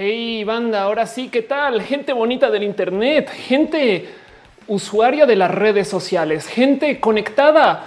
[0.00, 1.82] Hey, banda, ahora sí, ¿qué tal?
[1.82, 4.08] Gente bonita del Internet, gente
[4.68, 7.82] usuaria de las redes sociales, gente conectada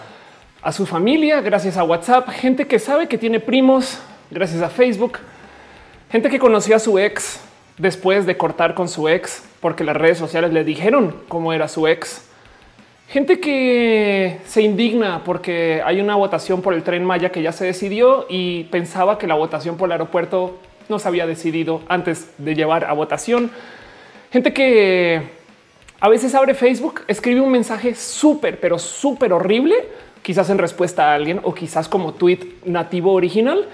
[0.61, 3.97] a su familia gracias a WhatsApp, gente que sabe que tiene primos
[4.29, 5.19] gracias a Facebook,
[6.11, 7.39] gente que conoció a su ex
[7.77, 11.87] después de cortar con su ex porque las redes sociales le dijeron cómo era su
[11.87, 12.29] ex.
[13.07, 17.63] Gente que se indigna porque hay una votación por el tren Maya que ya se
[17.63, 20.59] decidió y pensaba que la votación por el aeropuerto
[20.91, 23.49] no se había decidido antes de llevar a votación.
[24.31, 25.23] Gente que
[25.99, 29.75] a veces abre Facebook, escribe un mensaje súper, pero súper horrible,
[30.21, 33.67] quizás en respuesta a alguien o quizás como tweet nativo original.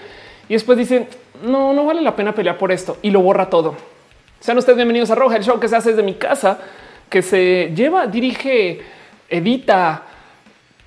[0.48, 1.08] Y después dicen,
[1.44, 3.76] no, no vale la pena pelear por esto y lo borra todo.
[4.40, 6.60] Sean ustedes bienvenidos a Roja, el show que se hace desde mi casa,
[7.10, 8.82] que se lleva, dirige,
[9.30, 10.07] edita,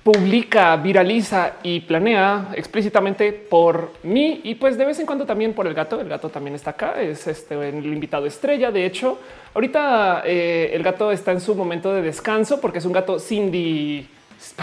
[0.03, 5.67] publica, viraliza y planea explícitamente por mí y pues de vez en cuando también por
[5.67, 6.01] el gato.
[6.01, 8.71] El gato también está acá, es este el invitado estrella.
[8.71, 9.19] De hecho,
[9.53, 14.07] ahorita eh, el gato está en su momento de descanso porque es un gato Cindy,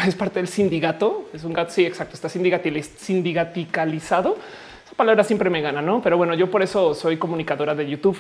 [0.06, 1.28] es parte del sindicato.
[1.32, 1.72] Es un gato.
[1.72, 2.14] Sí, exacto.
[2.14, 4.36] Está sindicaticalizado.
[4.84, 6.02] Esa palabra siempre me gana, no?
[6.02, 8.18] Pero bueno, yo por eso soy comunicadora de YouTube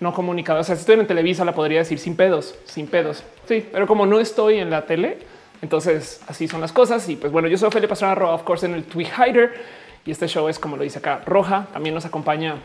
[0.00, 0.60] no comunicadora.
[0.60, 3.22] O sea, si estoy en Televisa, la podría decir sin pedos, sin pedos.
[3.46, 5.18] Sí, pero como no estoy en la tele,
[5.62, 7.08] entonces así son las cosas.
[7.08, 9.54] Y pues bueno, yo soy Felipe Pastrana of course, en el Tweet Hider.
[10.06, 11.66] Y este show es como lo dice acá, Roja.
[11.72, 12.56] También nos acompaña.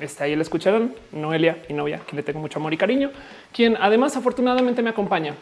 [0.00, 3.12] Está ahí, le escucharon Noelia y novia, que le tengo mucho amor y cariño,
[3.52, 5.34] quien además afortunadamente me acompaña.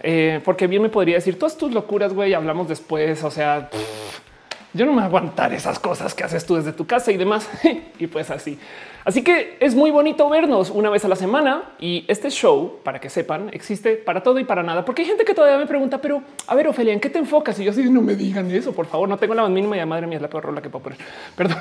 [0.00, 3.24] Eh, porque bien me podría decir todas tus locuras, güey, hablamos después.
[3.24, 3.70] O sea,
[4.78, 7.50] yo no me aguantar esas cosas que haces tú desde tu casa y demás.
[7.98, 8.56] y pues así.
[9.04, 13.00] Así que es muy bonito vernos una vez a la semana y este show, para
[13.00, 16.00] que sepan, existe para todo y para nada, porque hay gente que todavía me pregunta,
[16.00, 17.58] pero a ver, Ofelia, ¿en qué te enfocas?
[17.58, 19.84] Y yo así no me digan eso, por favor, no tengo la más mínima y
[19.86, 20.98] madre mía, es la peor rola que puedo poner.
[21.36, 21.58] Perdón,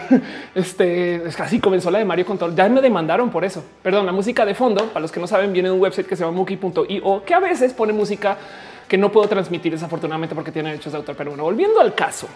[0.54, 2.54] este es casi comenzó la de Mario Control.
[2.54, 3.64] Ya me demandaron por eso.
[3.82, 6.16] Perdón, la música de fondo, para los que no saben, viene de un website que
[6.16, 8.38] se llama Muki.io, que a veces pone música
[8.88, 11.16] que no puedo transmitir desafortunadamente porque tiene derechos de autor.
[11.16, 12.28] Pero bueno, volviendo al caso,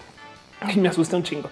[0.78, 1.50] me asusta un chingo.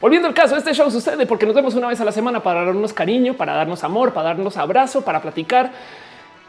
[0.00, 2.64] Volviendo al caso, este show sucede porque nos vemos una vez a la semana para
[2.64, 5.70] darnos cariño, para darnos amor, para darnos abrazo, para platicar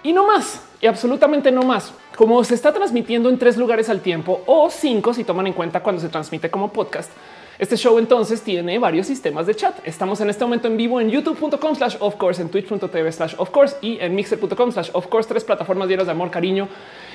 [0.02, 1.94] y no más, y absolutamente no más.
[2.16, 5.82] Como se está transmitiendo en tres lugares al tiempo o cinco si toman en cuenta
[5.82, 7.12] cuando se transmite como podcast.
[7.60, 9.76] Este show entonces tiene varios sistemas de chat.
[9.88, 13.52] Estamos en este momento en vivo en youtube.com slash of course, en twitch.tv slash of
[13.52, 16.68] course y en mixer.com slash of course, tres plataformas llenas de amor, cariño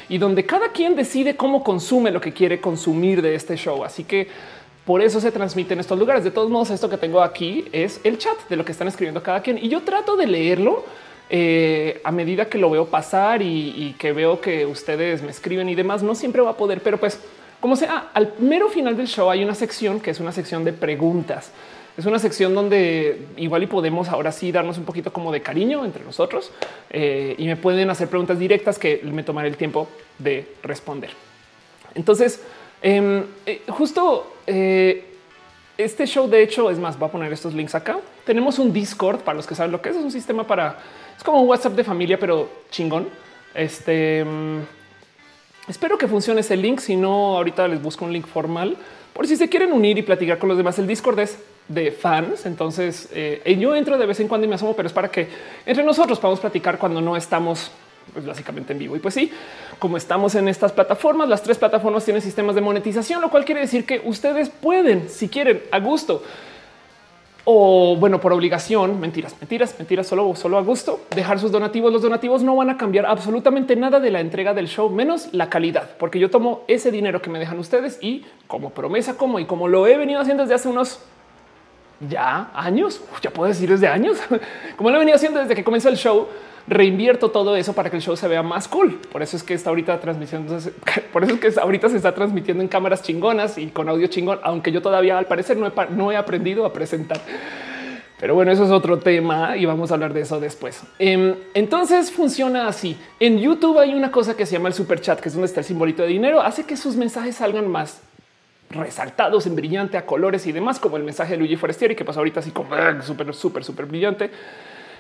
[0.09, 3.85] y donde cada quien decide cómo consume lo que quiere consumir de este show.
[3.85, 4.29] Así que
[4.85, 6.25] por eso se transmite en estos lugares.
[6.25, 9.23] De todos modos, esto que tengo aquí es el chat de lo que están escribiendo
[9.23, 10.85] cada quien y yo trato de leerlo
[11.31, 15.75] eh, a medida que lo veo pasar y, que veo que ustedes me escriben y
[15.75, 16.03] demás.
[16.03, 17.21] No siempre va a poder, pero pues
[17.61, 20.73] como sea, al mero final del show hay una sección que es una sección de
[20.73, 21.51] preguntas.
[21.99, 25.85] Es una sección donde igual y podemos ahora sí darnos un poquito como de cariño
[25.85, 26.53] entre nosotros
[26.91, 31.11] eh, y me pueden hacer preguntas directas que me tomaré el tiempo de responder.
[31.97, 32.41] Entonces,
[32.83, 35.07] em, eh, justo eh,
[35.77, 37.99] este show, de hecho, es más, voy a poner estos links acá.
[38.25, 39.97] Tenemos un Discord para los que saben lo que es.
[39.97, 40.79] Es un sistema para
[41.17, 43.09] es como un WhatsApp de familia, pero chingón.
[43.57, 44.59] Este mm,
[45.67, 46.79] espero que funcione ese link.
[46.79, 48.77] Si no, ahorita les busco un link formal
[49.13, 50.79] por si se quieren unir y platicar con los demás.
[50.79, 52.47] El Discord es de fans.
[52.47, 55.29] Entonces eh, yo entro de vez en cuando y me asomo, pero es para que
[55.67, 57.71] entre nosotros podamos platicar cuando no estamos
[58.13, 58.97] pues básicamente en vivo.
[58.97, 59.31] Y pues sí,
[59.79, 63.61] como estamos en estas plataformas, las tres plataformas tienen sistemas de monetización, lo cual quiere
[63.61, 66.23] decir que ustedes pueden, si quieren, a gusto
[67.51, 71.91] o bueno, por obligación, mentiras, mentiras, mentiras, solo, solo a gusto, dejar sus donativos.
[71.91, 75.49] Los donativos no van a cambiar absolutamente nada de la entrega del show, menos la
[75.49, 79.47] calidad, porque yo tomo ese dinero que me dejan ustedes y como promesa, como y
[79.47, 81.01] como lo he venido haciendo desde hace unos
[82.01, 84.19] ya años, ya puedo decir desde años,
[84.77, 86.29] como lo he venido haciendo desde que comenzó el show,
[86.69, 89.01] reinvierto todo eso para que el show se vea más cool.
[89.11, 90.47] Por eso es que está ahorita transmisión.
[91.13, 94.39] Por eso es que ahorita se está transmitiendo en cámaras chingonas y con audio chingón,
[94.43, 97.21] aunque yo todavía al parecer no he, no he aprendido a presentar.
[98.21, 100.83] Pero bueno, eso es otro tema y vamos a hablar de eso después.
[100.99, 102.99] Em, entonces funciona así.
[103.21, 105.61] En YouTube hay una cosa que se llama el super chat, que es donde está
[105.61, 106.43] el simbolito de dinero.
[106.43, 108.01] Hace que sus mensajes salgan más
[108.71, 112.21] resaltados en brillante a colores y demás, como el mensaje de Luigi Forestieri que pasó
[112.21, 112.71] ahorita así como
[113.03, 114.31] súper, súper, súper brillante.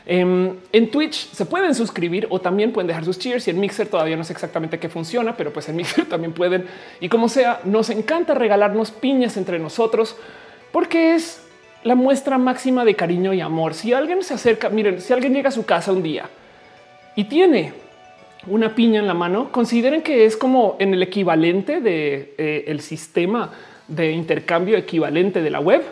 [0.06, 3.88] Em, en Twitch se pueden suscribir o también pueden dejar sus cheers y en Mixer
[3.88, 6.66] todavía no sé exactamente qué funciona, pero pues en Mixer también pueden.
[7.00, 10.16] Y como sea, nos encanta regalarnos piñas entre nosotros
[10.72, 11.44] porque es
[11.84, 13.74] la muestra máxima de cariño y amor.
[13.74, 16.30] Si alguien se acerca, miren, si alguien llega a su casa un día
[17.14, 17.74] y tiene
[18.46, 22.80] una piña en la mano, consideren que es como en el equivalente de eh, el
[22.80, 23.50] sistema
[23.88, 25.82] de intercambio equivalente de la web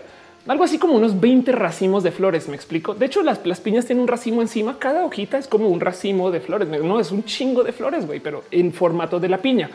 [0.48, 2.48] algo así como unos 20 racimos de flores.
[2.48, 2.94] Me explico.
[2.94, 4.78] De hecho, las, las piñas tienen un racimo encima.
[4.78, 6.68] Cada hojita es como un racimo de flores.
[6.68, 9.70] No es un chingo de flores, güey, pero en formato de la piña.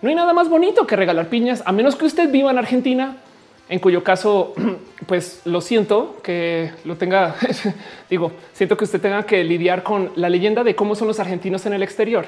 [0.00, 3.16] No hay nada más bonito que regalar piñas, a menos que usted viva en Argentina,
[3.68, 4.54] en cuyo caso,
[5.06, 7.36] pues lo siento que lo tenga.
[8.10, 11.64] digo, siento que usted tenga que lidiar con la leyenda de cómo son los argentinos
[11.66, 12.26] en el exterior.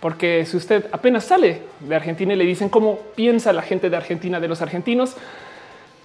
[0.00, 3.96] Porque si usted apenas sale de Argentina y le dicen cómo piensa la gente de
[3.96, 5.16] Argentina de los argentinos,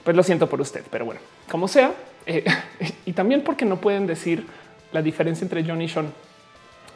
[0.03, 1.19] pues lo siento por usted, pero bueno,
[1.51, 1.93] como sea.
[2.25, 2.45] Eh,
[3.05, 4.45] y también porque no pueden decir
[4.93, 6.13] la diferencia entre John y Sean.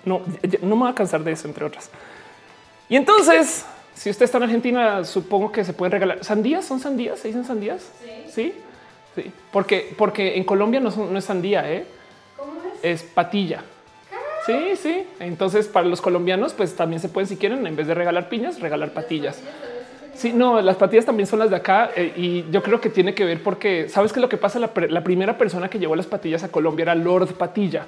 [0.06, 0.22] No,
[0.62, 1.90] no me voy a cansar de eso, entre otras.
[2.90, 3.66] Y entonces,
[3.96, 6.66] si usted está en Argentina, supongo que se pueden regalar sandías.
[6.66, 7.20] ¿Son sandías?
[7.20, 7.92] ¿Se dicen sandías?
[8.30, 8.54] Sí.
[9.16, 9.32] Sí.
[9.52, 11.86] Porque, porque en Colombia no, no es sandía, ¿eh?
[12.38, 13.02] ¿Cómo es?
[13.02, 13.64] Es patilla.
[14.46, 15.06] Sí, sí.
[15.20, 18.60] Entonces, para los colombianos, pues también se pueden, si quieren, en vez de regalar piñas,
[18.60, 19.42] regalar patillas.
[20.16, 23.16] Sí, no, las patillas también son las de acá eh, y yo creo que tiene
[23.16, 26.06] que ver porque sabes que lo que pasa, la, la, primera persona que llevó las
[26.06, 27.88] patillas a Colombia era Lord Patilla.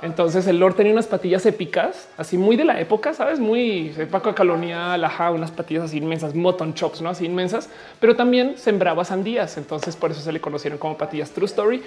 [0.00, 4.32] Entonces el Lord tenía unas patillas épicas, así muy de la época, sabes, muy época
[4.32, 7.68] colonial, ajá, unas patillas así inmensas, mutton chops, no así inmensas,
[7.98, 9.56] pero también sembraba sandías.
[9.58, 11.30] Entonces por eso se le conocieron como patillas.
[11.30, 11.82] True story.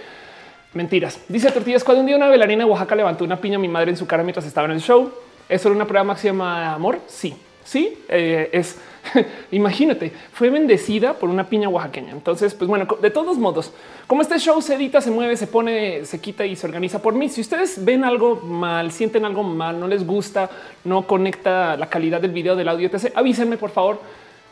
[0.73, 1.19] Mentiras.
[1.27, 3.91] Dice Tortillas, cuando un día una bailarina de Oaxaca levantó una piña a mi madre
[3.91, 5.11] en su cara mientras estaba en el show.
[5.49, 6.99] ¿Eso era una prueba máxima de amor?
[7.07, 8.77] Sí, sí, eh, es
[9.51, 12.11] Imagínate, fue bendecida por una piña oaxaqueña.
[12.11, 13.71] Entonces, pues bueno, de todos modos,
[14.07, 17.13] como este show se edita, se mueve, se pone, se quita y se organiza por
[17.13, 17.29] mí.
[17.29, 20.49] Si ustedes ven algo mal, sienten algo mal, no les gusta,
[20.83, 23.99] no conecta la calidad del video, del audio, etc., avísenme por favor.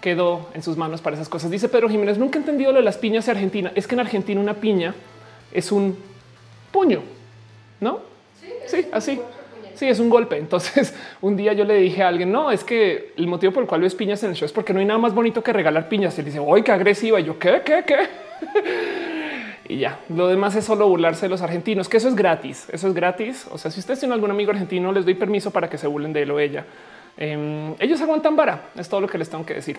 [0.01, 1.51] Quedó en sus manos para esas cosas.
[1.51, 3.71] Dice Pedro Jiménez, nunca he entendido lo de las piñas de Argentina.
[3.75, 4.95] Es que en Argentina una piña
[5.51, 5.97] es un
[6.71, 7.01] puño,
[7.81, 7.99] ¿no?
[8.65, 9.19] Sí, así.
[9.79, 10.37] Sí, es un golpe.
[10.37, 13.69] Entonces, un día yo le dije a alguien, no, es que el motivo por el
[13.69, 15.87] cual ves piñas en el show es porque no hay nada más bonito que regalar
[15.87, 16.17] piñas.
[16.17, 17.17] Y él dice, uy, qué agresiva.
[17.21, 18.09] Y yo, ¿qué, qué, qué?
[19.73, 22.67] y ya, lo demás es solo burlarse de los argentinos, que eso es gratis.
[22.73, 23.47] Eso es gratis.
[23.51, 26.11] O sea, si ustedes tienen algún amigo argentino, les doy permiso para que se burlen
[26.11, 26.65] de él o ella.
[27.15, 28.71] Em, ellos aguantan vara.
[28.77, 29.77] Es todo lo que les tengo que decir.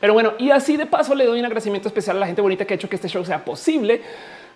[0.00, 2.64] Pero bueno, y así de paso le doy un agradecimiento especial a la gente bonita
[2.64, 4.00] que ha hecho que este show sea posible.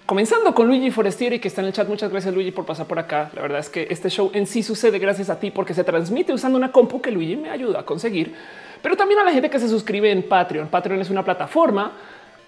[0.06, 1.89] Comenzando con Luigi Forestieri, que está en el chat.
[1.89, 3.31] Muchas gracias, Luigi, por pasar por acá.
[3.35, 6.35] La verdad es que este show en sí sucede gracias a ti, porque se transmite
[6.35, 8.35] usando una compu que Luigi me ayuda a conseguir,
[8.83, 10.69] pero también a la gente que se suscribe en Patreon.
[10.69, 11.93] Patreon es una plataforma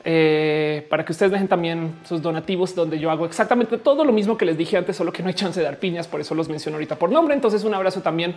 [0.05, 4.37] eh, para que ustedes dejen también sus donativos, donde yo hago exactamente todo lo mismo
[4.37, 6.07] que les dije antes, solo que no hay chance de dar piñas.
[6.07, 7.35] Por eso los menciono ahorita por nombre.
[7.35, 8.35] Entonces, un abrazo también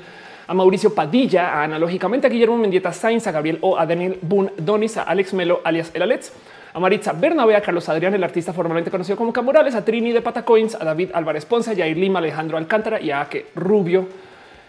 [0.48, 4.54] a Mauricio Padilla, a analógicamente a Guillermo Mendieta Sainz, a Gabriel O, a Daniel Boone
[4.56, 6.32] Donis, a Alex Melo, alias El Alets
[6.80, 10.76] Maritza Bernabé, a Carlos Adrián, el artista formalmente conocido como Camorales, a Trini de Patacoins,
[10.76, 14.08] a David Álvarez Ponce, a Yair Lima, Alejandro Alcántara y a Ake Rubio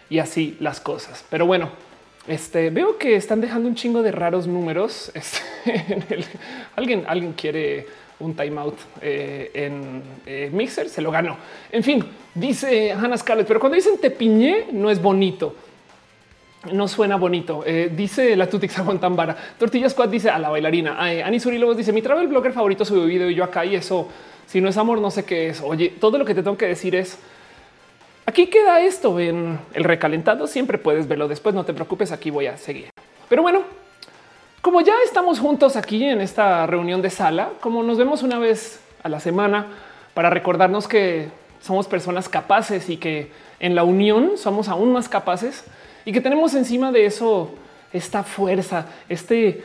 [0.08, 1.24] y así las cosas.
[1.30, 1.70] Pero bueno,
[2.26, 5.12] este veo que están dejando un chingo de raros números.
[5.64, 6.24] Este,
[6.76, 7.86] alguien, alguien quiere
[8.20, 11.36] un timeout eh, en eh, Mixer, se lo ganó.
[11.70, 12.04] En fin,
[12.34, 15.54] dice Hannah Scarlett, pero cuando dicen te piñé, no es bonito
[16.72, 17.62] no suena bonito.
[17.64, 19.36] Eh, dice la Tutix Aguantambara.
[19.58, 20.96] Tortilla Squad dice a la bailarina.
[20.98, 24.08] Ay, Ani Surilobos dice mi travel blogger favorito subió video y yo acá y eso.
[24.46, 25.60] Si no es amor, no sé qué es.
[25.60, 27.18] Oye, todo lo que te tengo que decir es
[28.26, 30.46] aquí queda esto en el recalentado.
[30.46, 31.54] Siempre puedes verlo después.
[31.54, 32.12] No te preocupes.
[32.12, 32.90] Aquí voy a seguir.
[33.28, 33.62] Pero bueno,
[34.60, 38.80] como ya estamos juntos aquí en esta reunión de sala, como nos vemos una vez
[39.02, 39.66] a la semana
[40.12, 41.28] para recordarnos que
[41.62, 45.64] somos personas capaces y que en la unión somos aún más capaces
[46.04, 47.54] y que tenemos encima de eso
[47.92, 49.64] esta fuerza, este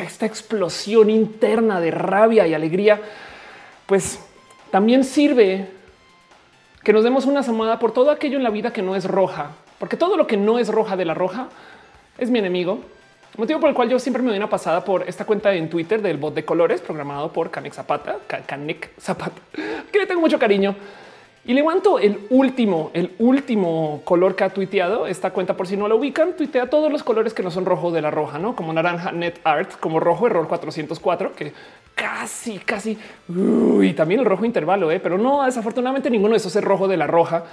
[0.00, 3.00] esta explosión interna de rabia y alegría,
[3.86, 4.20] pues
[4.70, 5.68] también sirve
[6.82, 9.50] que nos demos una asomada por todo aquello en la vida que no es roja,
[9.78, 11.48] porque todo lo que no es roja de la roja
[12.18, 12.80] es mi enemigo.
[13.36, 16.02] Motivo por el cual yo siempre me doy una pasada por esta cuenta en Twitter
[16.02, 19.40] del bot de colores programado por Canek Zapata, Canek Zapata,
[19.92, 20.74] que le tengo mucho cariño
[21.44, 25.56] y levanto el último, el último color que ha tuiteado esta cuenta.
[25.56, 28.12] Por si no lo ubican, tuitea todos los colores que no son rojo de la
[28.12, 31.52] roja, no como naranja, net art, como rojo, error 404, que
[31.96, 32.96] casi, casi
[33.28, 35.00] y también el rojo intervalo, ¿eh?
[35.00, 37.44] pero no, desafortunadamente ninguno de esos es rojo de la roja.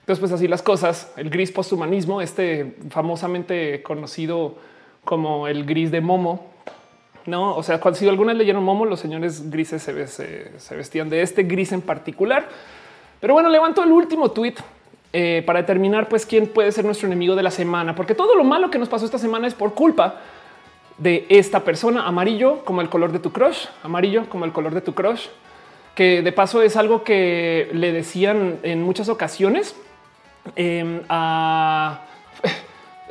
[0.00, 1.12] Entonces, pues así las cosas.
[1.16, 4.56] El gris posthumanismo, este famosamente conocido
[5.04, 6.46] como el gris de Momo,
[7.26, 7.54] no?
[7.54, 11.44] O sea, cuando si alguna leyeron Momo, los señores grises se, se vestían de este
[11.44, 12.48] gris en particular.
[13.20, 14.54] Pero bueno, levanto el último tweet
[15.12, 18.44] eh, para determinar pues quién puede ser nuestro enemigo de la semana, porque todo lo
[18.44, 20.20] malo que nos pasó esta semana es por culpa
[20.98, 22.06] de esta persona.
[22.06, 25.26] Amarillo como el color de tu crush, amarillo como el color de tu crush,
[25.94, 29.74] que de paso es algo que le decían en muchas ocasiones
[30.54, 32.02] em, a,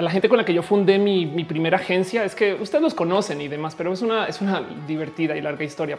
[0.00, 2.24] a la gente con la que yo fundé mi, primera agencia.
[2.24, 5.62] Es que ustedes los conocen y demás, pero es una, es una divertida y larga
[5.62, 5.98] historia.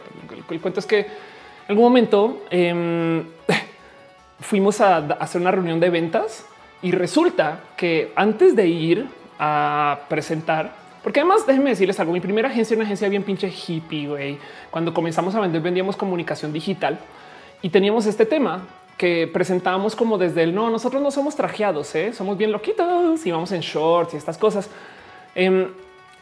[0.50, 1.06] El, cuento es que
[1.68, 3.24] algún momento em,
[4.40, 6.46] fuimos a hacer una reunión de ventas
[6.82, 9.06] y resulta que antes de ir
[9.38, 13.48] a presentar, porque además déjenme decirles algo, mi primera agencia era una agencia bien pinche
[13.48, 14.38] hippie, güey.
[14.70, 16.98] Cuando comenzamos a vender vendíamos comunicación digital
[17.60, 18.62] y teníamos este tema
[18.98, 22.12] que presentábamos como desde el no, nosotros no somos trajeados, ¿eh?
[22.12, 24.70] somos bien loquitos y vamos en shorts y estas cosas.
[25.34, 25.68] Em,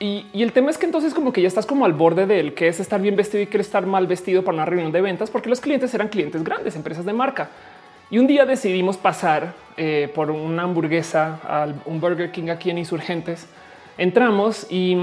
[0.02, 2.68] y, el tema es que entonces como que ya estás como al borde del que
[2.68, 5.50] es estar bien vestido y que estar mal vestido para una reunión de ventas, porque
[5.50, 7.50] los clientes eran clientes grandes, empresas de marca.
[8.10, 12.78] Y un día decidimos pasar eh, por una hamburguesa a un Burger King aquí en
[12.78, 13.46] Insurgentes.
[13.98, 14.96] Entramos y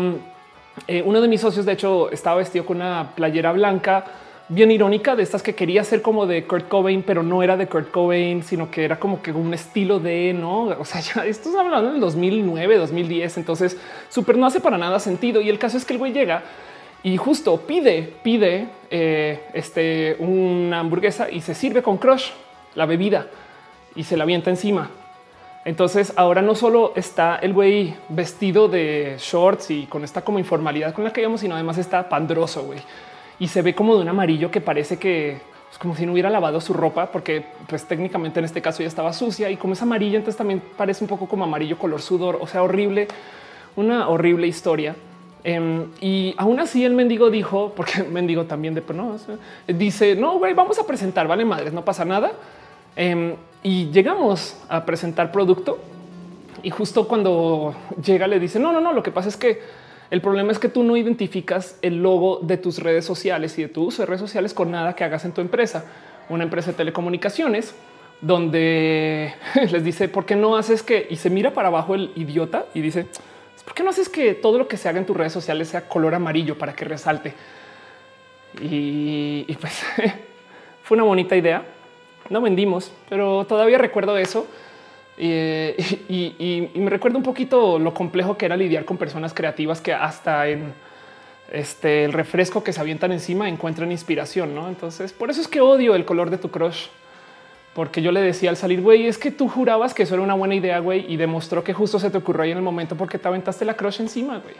[0.88, 4.04] eh, uno de mis socios, de hecho, estaba vestido con una playera blanca
[4.50, 7.68] bien irónica de estas que quería ser como de Kurt Cobain, pero no era de
[7.68, 10.68] Kurt Cobain, sino que era como que un estilo de no.
[10.80, 13.38] O sea, ya esto es hablando del 2009, 2010.
[13.38, 13.77] Entonces,
[14.10, 15.42] súper no hace para nada sentido.
[15.42, 16.44] Y el caso es que el güey llega
[17.04, 22.30] y justo pide, pide eh, este, una hamburguesa y se sirve con crush
[22.75, 23.27] la bebida
[23.96, 24.89] y se la avienta encima.
[25.66, 30.94] Entonces ahora no solo está el güey vestido de shorts y con esta como informalidad
[30.94, 32.80] con la que íbamos, sino además está pandroso, güey
[33.39, 36.13] y se ve como de un amarillo que parece que es pues, como si no
[36.13, 39.74] hubiera lavado su ropa, porque pues técnicamente en este caso ya estaba sucia y como
[39.74, 43.08] es amarilla, entonces también parece un poco como amarillo color sudor, o sea, horrible,
[43.75, 44.96] una horrible historia.
[45.44, 49.17] Em, y aún así el mendigo dijo, porque mendigo también de pues, no,
[49.67, 52.32] dice, no, güey, vamos a presentar, vale madres, no pasa nada.
[52.96, 55.77] Em, y llegamos a presentar producto
[56.63, 59.62] y justo cuando llega le dice, no, no, no, lo que pasa es que
[60.10, 63.68] el problema es que tú no identificas el logo de tus redes sociales y de
[63.68, 65.86] tu uso de redes sociales con nada que hagas en tu empresa.
[66.30, 67.76] Una empresa de telecomunicaciones
[68.22, 69.34] donde
[69.72, 72.82] les dice por qué no haces que y se mira para abajo el idiota y
[72.82, 73.06] dice
[73.64, 75.90] por qué no haces que todo lo que se haga en tus redes sociales sea
[75.90, 77.34] color amarillo para que resalte.
[78.62, 79.84] Y, y pues
[80.84, 81.64] fue una bonita idea.
[82.30, 84.48] No vendimos, pero todavía recuerdo eso
[85.20, 90.48] y, me recuerda un poquito lo complejo que era lidiar con personas creativas que hasta
[90.48, 90.74] en
[91.52, 94.54] este, el refresco que se avientan encima encuentran inspiración.
[94.54, 94.68] ¿no?
[94.68, 96.88] Entonces, por eso es que odio el color de tu crush,
[97.74, 100.36] porque yo le decía al salir, güey, es que tú jurabas que eso era una
[100.36, 103.18] buena idea, güey, y demostró que justo se te ocurrió ahí en el momento porque
[103.18, 104.56] te aventaste la crush encima, güey.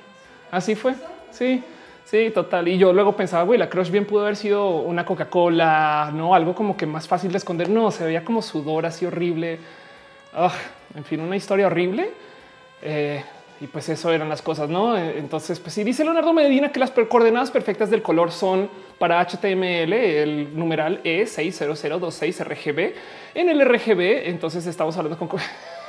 [0.50, 0.96] Así fue.
[1.30, 1.64] Sí,
[2.06, 2.68] sí, total.
[2.68, 6.56] Y yo luego pensaba, güey, la crush bien pudo haber sido una Coca-Cola, no algo
[6.56, 7.70] como que más fácil de esconder.
[7.70, 9.60] No, se veía como sudor así horrible
[10.96, 12.10] en fin, una historia horrible.
[12.82, 13.24] Eh,
[13.60, 14.96] y pues eso eran las cosas, ¿no?
[14.96, 19.20] Eh, entonces, pues sí, dice Leonardo Medina que las coordenadas perfectas del color son para
[19.20, 22.94] HTML el numeral E60026 RGB.
[23.34, 25.30] En el RGB, entonces estamos hablando con...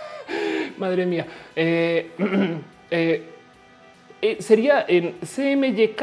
[0.78, 1.26] Madre mía.
[1.54, 2.10] Eh,
[4.38, 6.02] sería en CMYK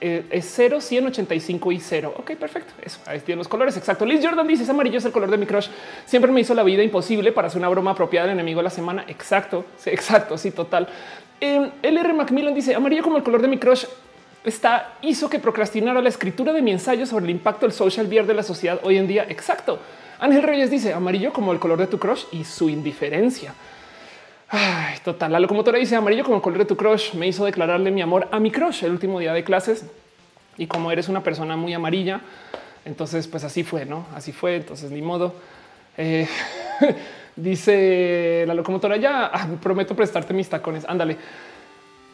[0.00, 2.14] eh, es 0, 185 y 0.
[2.18, 2.72] Ok, perfecto.
[2.82, 3.76] Eso ahí tienen los colores.
[3.76, 4.04] Exacto.
[4.04, 5.68] Liz Jordan dice: es amarillo es el color de mi crush.
[6.04, 8.70] Siempre me hizo la vida imposible para hacer una broma apropiada del enemigo de la
[8.70, 9.04] semana.
[9.08, 9.64] Exacto.
[9.78, 10.36] Sí, exacto.
[10.36, 10.88] Sí, total.
[11.40, 13.84] Eh, LR Macmillan dice: amarillo como el color de mi crush
[14.44, 18.26] está hizo que procrastinara la escritura de mi ensayo sobre el impacto del social beer
[18.26, 19.26] de la sociedad hoy en día.
[19.28, 19.78] Exacto.
[20.18, 23.54] Ángel Reyes dice amarillo como el color de tu crush y su indiferencia.
[24.48, 25.32] Ay, total.
[25.32, 27.14] La locomotora dice amarillo como el color de tu crush.
[27.14, 29.84] Me hizo declararle mi amor a mi crush el último día de clases.
[30.56, 32.20] Y como eres una persona muy amarilla,
[32.84, 34.06] entonces pues así fue, no?
[34.14, 34.56] Así fue.
[34.56, 35.34] Entonces ni modo.
[35.98, 36.28] Eh,
[37.36, 40.84] dice la locomotora ya ah, prometo prestarte mis tacones.
[40.88, 41.16] Ándale.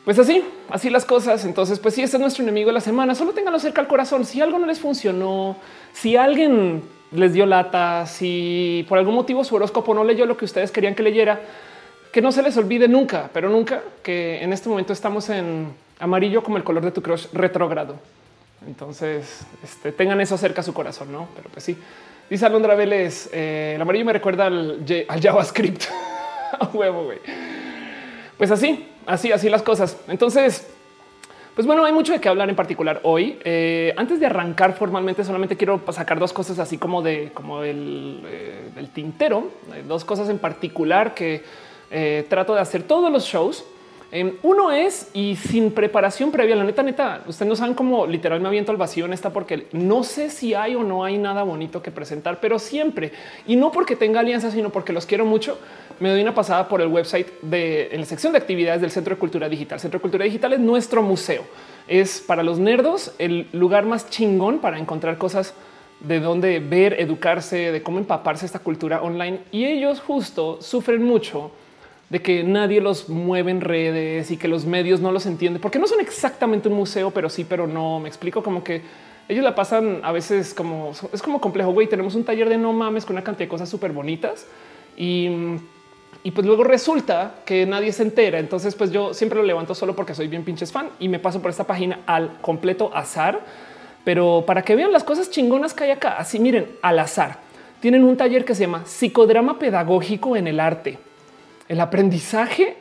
[0.04, 1.44] Pues así, así las cosas.
[1.44, 4.24] Entonces, pues si este es nuestro enemigo de la semana, solo ténganlo cerca al corazón.
[4.24, 5.56] Si algo no les funcionó,
[5.92, 10.44] si alguien les dio lata, si por algún motivo su horóscopo no leyó lo que
[10.44, 11.40] ustedes querían que leyera,
[12.12, 16.42] que no se les olvide nunca, pero nunca que en este momento estamos en amarillo
[16.42, 17.96] como el color de tu crush retrógrado.
[18.66, 21.28] Entonces este, tengan eso cerca a su corazón, no?
[21.34, 21.76] Pero pues sí,
[22.28, 25.84] dice Alondra Vélez, eh, el amarillo me recuerda al, JavaScript
[26.74, 27.04] huevo.
[27.04, 27.18] güey.
[28.36, 29.96] Pues así, así, así las cosas.
[30.06, 30.68] Entonces,
[31.54, 33.38] pues bueno, hay mucho de qué hablar en particular hoy.
[33.42, 38.22] Eh, antes de arrancar formalmente, solamente quiero sacar dos cosas así como de como el,
[38.26, 39.50] eh, el tintero,
[39.88, 41.42] dos cosas en particular que
[41.92, 43.64] eh, trato de hacer todos los shows.
[44.14, 48.42] Em, uno es y sin preparación previa, la neta, neta, ustedes no saben cómo literal
[48.42, 51.44] me aviento al vacío en esta porque no sé si hay o no hay nada
[51.44, 53.12] bonito que presentar, pero siempre
[53.46, 55.58] y no porque tenga alianzas, sino porque los quiero mucho.
[55.98, 59.14] Me doy una pasada por el website de en la sección de actividades del Centro
[59.14, 59.80] de Cultura Digital.
[59.80, 61.44] Centro de Cultura Digital es nuestro museo.
[61.88, 65.54] Es para los nerdos el lugar más chingón para encontrar cosas
[66.00, 69.40] de dónde ver, educarse, de cómo empaparse esta cultura online.
[69.52, 71.50] Y ellos justo sufren mucho
[72.12, 75.78] de que nadie los mueve en redes y que los medios no los entienden, porque
[75.78, 78.00] no son exactamente un museo, pero sí, pero no.
[78.00, 78.82] Me explico como que
[79.30, 81.72] ellos la pasan a veces como es como complejo.
[81.72, 84.46] Güey, tenemos un taller de no mames con una cantidad de cosas súper bonitas
[84.94, 85.30] y,
[86.22, 88.38] y pues luego resulta que nadie se entera.
[88.38, 91.40] Entonces, pues yo siempre lo levanto solo porque soy bien pinches fan y me paso
[91.40, 93.40] por esta página al completo azar.
[94.04, 97.38] Pero para que vean las cosas chingonas que hay acá, así miren, al azar,
[97.80, 100.98] tienen un taller que se llama psicodrama pedagógico en el arte,
[101.68, 102.76] el aprendizaje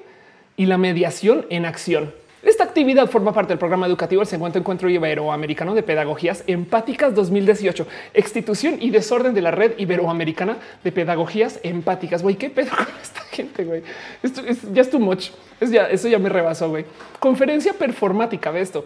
[0.57, 2.13] y la mediación en acción.
[2.43, 7.85] Esta actividad forma parte del programa educativo El Segundo Encuentro Iberoamericano de Pedagogías Empáticas 2018,
[8.15, 12.23] Exstitución y Desorden de la Red Iberoamericana de Pedagogías Empáticas.
[12.23, 13.83] Güey, qué pedo con esta gente, güey.
[14.23, 15.29] Esto es, ya es too much.
[15.59, 16.75] Es eso ya me rebasó.
[17.19, 18.85] Conferencia performática, ve esto.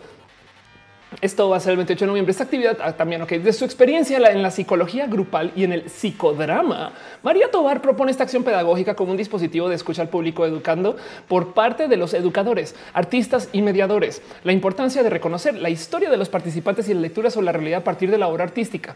[1.22, 2.32] Esto va a ser el 28 de noviembre.
[2.32, 5.90] Esta actividad ah, también, ok, de su experiencia en la psicología grupal y en el
[5.90, 6.92] psicodrama.
[7.24, 11.54] María Tobar propone esta acción pedagógica como un dispositivo de escucha al público educando por
[11.54, 14.22] parte de los educadores, artistas y mediadores.
[14.44, 17.82] La importancia de reconocer la historia de los participantes y la lectura sobre la realidad
[17.82, 18.96] a partir de la obra artística.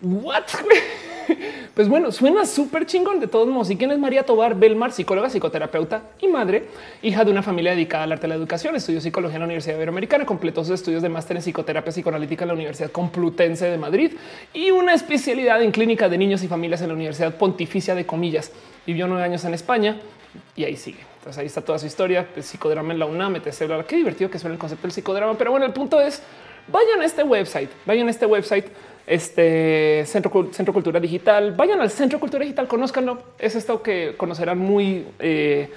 [0.00, 0.44] What?
[1.74, 3.70] Pues bueno, suena súper chingón de todos modos.
[3.70, 6.64] ¿Y quién es María Tobar Belmar, psicóloga, psicoterapeuta y madre,
[7.02, 8.74] hija de una familia dedicada al arte de la educación?
[8.74, 12.48] Estudió psicología en la Universidad Iberoamericana, completó sus estudios de máster en psicoterapia psicoanalítica en
[12.48, 14.12] la Universidad Complutense de Madrid
[14.52, 18.50] y una especialidad en clínica de niños y familias en la Universidad Pontificia de Comillas.
[18.84, 20.00] Vivió nueve años en España
[20.56, 21.00] y ahí sigue.
[21.18, 22.26] Entonces ahí está toda su historia.
[22.34, 23.84] El psicodrama en la UNAM, etc.
[23.86, 25.38] Qué divertido que suena el concepto del psicodrama.
[25.38, 26.22] Pero bueno, el punto es
[26.70, 28.66] vayan a este website, vayan a este website
[29.08, 31.52] este centro, centro Cultura Digital.
[31.52, 33.18] Vayan al Centro Cultura Digital, conózcanlo.
[33.38, 35.70] Es esto que conocerán muy eh,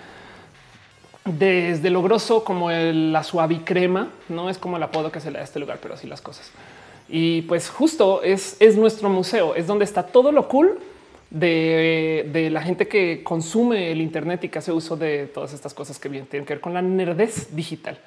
[1.26, 3.26] desde lo grosso como el, la
[3.64, 4.10] crema.
[4.30, 6.22] No es como el apodo que se le da a este lugar, pero así las
[6.22, 6.52] cosas.
[7.08, 10.80] Y pues justo es, es nuestro museo, es donde está todo lo cool
[11.30, 15.74] de, de, la gente que consume el Internet y que hace uso de todas estas
[15.74, 17.98] cosas que bien tienen que ver con la nerdez digital.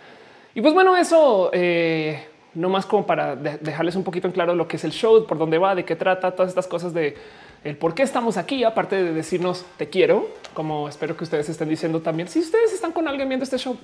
[0.54, 4.68] Y pues bueno, eso eh, no más como para dejarles un poquito en claro lo
[4.68, 7.16] que es el show, por dónde va, de qué trata, todas estas cosas de
[7.64, 11.68] el por qué estamos aquí, aparte de decirnos te quiero, como espero que ustedes estén
[11.68, 12.28] diciendo también.
[12.28, 13.76] Si ustedes están con alguien viendo este show,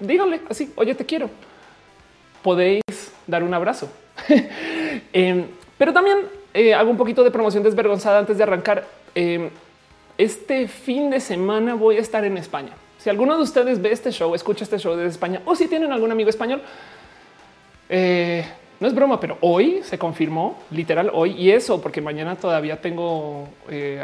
[0.00, 1.30] díganle así, oye, te quiero.
[2.42, 2.82] Podéis
[3.26, 3.90] dar un abrazo.
[5.12, 5.46] Em,
[5.78, 6.18] pero también
[6.52, 8.86] eh, hago un poquito de promoción desvergonzada antes de arrancar.
[9.14, 9.48] Em,
[10.18, 12.72] este fin de semana voy a estar en España.
[12.98, 15.92] Si alguno de ustedes ve este show, escucha este show desde España o si tienen
[15.92, 16.60] algún amigo español,
[17.94, 18.42] eh,
[18.80, 23.46] no es broma, pero hoy se confirmó literal hoy y eso porque mañana todavía tengo
[23.68, 24.02] eh,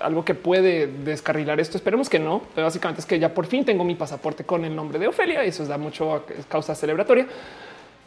[0.00, 1.76] algo que puede descarrilar esto.
[1.76, 5.00] Esperemos que no, básicamente es que ya por fin tengo mi pasaporte con el nombre
[5.00, 7.26] de Ofelia y eso da mucho causa celebratoria.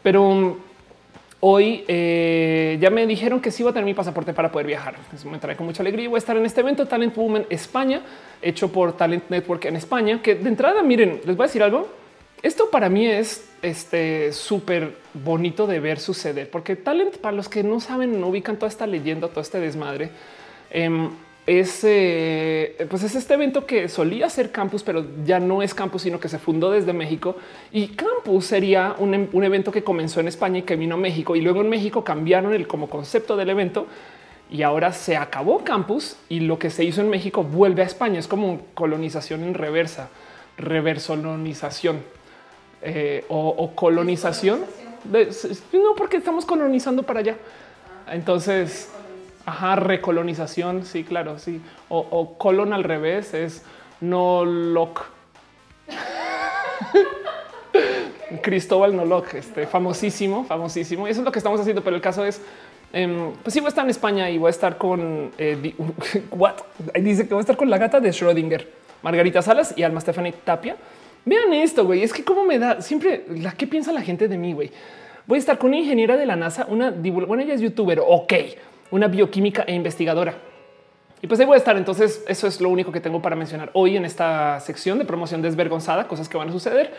[0.02, 0.56] Pero um,
[1.40, 4.96] hoy eh, ya me dijeron que sí iba a tener mi pasaporte para poder viajar.
[5.14, 6.08] Eso me trae con mucha alegría.
[6.08, 8.00] Voy a estar en este evento Talent Woman España,
[8.40, 12.07] hecho por Talent Network en España, que de entrada, miren, les voy a decir algo.
[12.42, 17.64] Esto para mí es este súper bonito de ver suceder, porque Talent, para los que
[17.64, 20.10] no saben, no ubican toda esta leyenda, todo este desmadre,
[20.70, 21.10] em,
[21.46, 26.02] es, eh, pues es este evento que solía ser campus, pero ya no es campus,
[26.02, 27.36] sino que se fundó desde México.
[27.72, 30.98] Y campus sería un, em, un evento que comenzó en España y que vino a
[30.98, 31.34] México.
[31.34, 33.86] Y luego en México cambiaron el como concepto del evento
[34.50, 38.18] y ahora se acabó campus y lo que se hizo en México vuelve a España.
[38.18, 40.10] Es como colonización en reversa,
[40.58, 42.17] reversonización
[42.82, 44.60] eh, o, colonización.
[45.04, 47.36] no, porque estamos colonizando para allá.
[48.10, 48.90] Entonces,
[49.46, 50.84] ajá, recolonización.
[50.84, 51.60] Sí, claro, sí.
[51.88, 53.62] O, colon al revés es
[54.00, 55.06] no loc.
[58.42, 61.08] Cristóbal Noloc, este famosísimo, famosísimo.
[61.08, 61.82] Y eso es lo que estamos haciendo.
[61.82, 62.40] Pero el caso es,
[62.92, 65.74] em, pues sí, voy a estar en España y voy a estar con eh,
[66.30, 66.56] what
[66.94, 68.66] dice que voy a estar con la gata de Schrödinger,
[69.02, 70.76] Margarita Salas y Alma Stephanie Tapia.
[71.24, 72.02] Vean esto, güey.
[72.02, 74.70] Es que cómo me da siempre la que piensa la gente de mí, güey.
[75.26, 78.32] Voy a estar con una ingeniera de la NASA, una bueno, ella es youtuber, ok,
[78.90, 80.34] una bioquímica e investigadora.
[81.20, 81.76] Y pues ahí voy a estar.
[81.76, 85.42] Entonces, eso es lo único que tengo para mencionar hoy en esta sección de promoción
[85.42, 86.94] desvergonzada, cosas que van a suceder.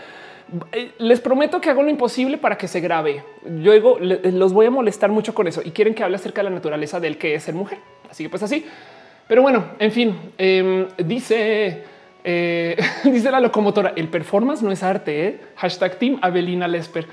[0.71, 3.23] Eh, les prometo que hago lo imposible para que se grabe.
[3.61, 6.49] Yo digo, los voy a molestar mucho con eso y quieren que hable acerca de
[6.49, 7.79] la naturaleza del que es ser mujer.
[8.09, 8.65] Así que pues así.
[9.27, 11.83] Pero bueno, en fin, em, dice
[12.23, 15.27] eh, dice la locomotora, el performance no es arte.
[15.27, 15.41] ¿eh?
[15.55, 17.07] Hashtag Team Avelina Lesper.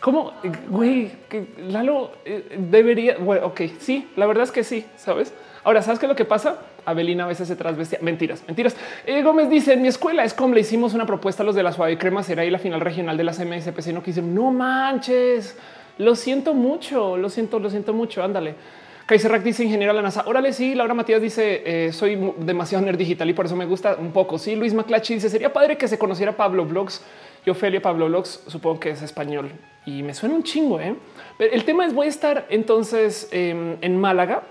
[0.00, 0.32] ¿Cómo?
[0.68, 3.16] Güey, que Lalo eh, debería.
[3.18, 5.32] Bueno, ok, sí, la verdad es que sí, sabes.
[5.64, 6.58] Ahora, ¿sabes qué es lo que pasa?
[6.84, 7.98] Avelina a veces se trasvestía.
[8.02, 8.76] Mentiras, mentiras.
[9.24, 11.72] Gómez dice: En mi escuela es como le hicimos una propuesta a los de la
[11.72, 12.22] suave crema.
[12.22, 13.88] Será ahí la final regional de las MSPC.
[13.88, 15.58] No quise, no manches.
[15.98, 18.22] Lo siento mucho, lo siento, lo siento mucho.
[18.22, 18.54] Ándale.
[19.06, 20.24] Kaiser dice ingeniero la NASA.
[20.26, 20.74] Órale, sí.
[20.74, 24.36] Laura Matías dice eh, soy demasiado nerd digital y por eso me gusta un poco.
[24.36, 27.02] Sí, Luis Maclachi dice sería padre que se conociera Pablo Blogs
[27.44, 28.42] y Ofelia Pablo Blogs.
[28.48, 29.52] Supongo que es español
[29.86, 30.80] y me suena un chingo.
[30.80, 30.96] ¿eh?
[31.38, 34.42] Pero el tema es voy a estar entonces em, en Málaga,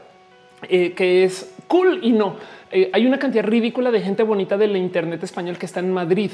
[0.69, 2.37] eh, que es cool y no.
[2.71, 6.31] Eh, hay una cantidad ridícula de gente bonita del Internet español que está en Madrid.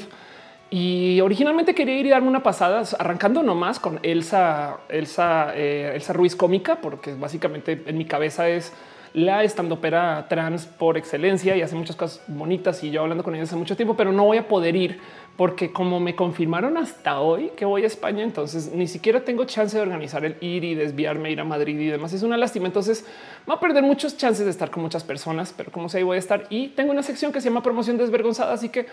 [0.74, 6.14] Y originalmente quería ir y darme una pasada, arrancando nomás con Elsa, Elsa, eh, Elsa
[6.14, 8.72] Ruiz cómica, porque básicamente en mi cabeza es
[9.12, 13.44] la estandopera trans por excelencia y hace muchas cosas bonitas y yo hablando con ella
[13.44, 14.98] hace mucho tiempo, pero no voy a poder ir
[15.36, 19.76] porque como me confirmaron hasta hoy que voy a España, entonces ni siquiera tengo chance
[19.76, 22.14] de organizar el ir y desviarme, ir a Madrid y demás.
[22.14, 22.66] Es una lástima.
[22.66, 23.04] Entonces
[23.46, 26.16] va a perder muchos chances de estar con muchas personas, pero como sé, ahí voy
[26.16, 28.86] a estar y tengo una sección que se llama promoción desvergonzada, así que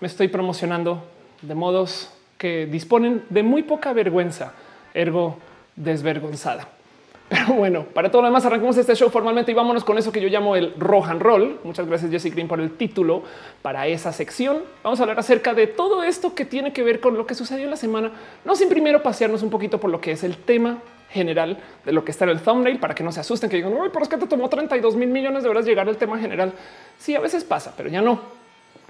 [0.00, 1.04] me estoy promocionando
[1.42, 4.52] de modos que disponen de muy poca vergüenza,
[4.94, 5.36] ergo
[5.76, 6.68] desvergonzada.
[7.28, 10.20] Pero bueno, para todo lo demás arrancamos este show formalmente y vámonos con eso que
[10.20, 11.60] yo llamo el Rohan Roll.
[11.62, 13.22] Muchas gracias Jesse Green por el título
[13.62, 14.62] para esa sección.
[14.82, 17.64] Vamos a hablar acerca de todo esto que tiene que ver con lo que sucedió
[17.64, 18.10] en la semana.
[18.44, 20.78] No sin primero pasearnos un poquito por lo que es el tema
[21.10, 23.74] general de lo que está en el thumbnail para que no se asusten que digan,
[23.74, 26.52] no, pero es que te tomó 32 mil millones de horas llegar al tema general.
[26.98, 28.39] Sí, a veces pasa, pero ya no.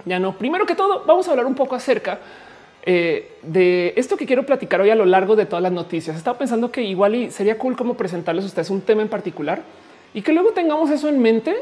[0.05, 0.37] Ya no.
[0.37, 2.19] Primero que todo, vamos a hablar un poco acerca
[2.83, 6.15] eh, de esto que quiero platicar hoy a lo largo de todas las noticias.
[6.17, 9.61] Estaba pensando que igual sería cool como presentarles a ustedes un tema en particular
[10.13, 11.55] y que luego tengamos eso en mente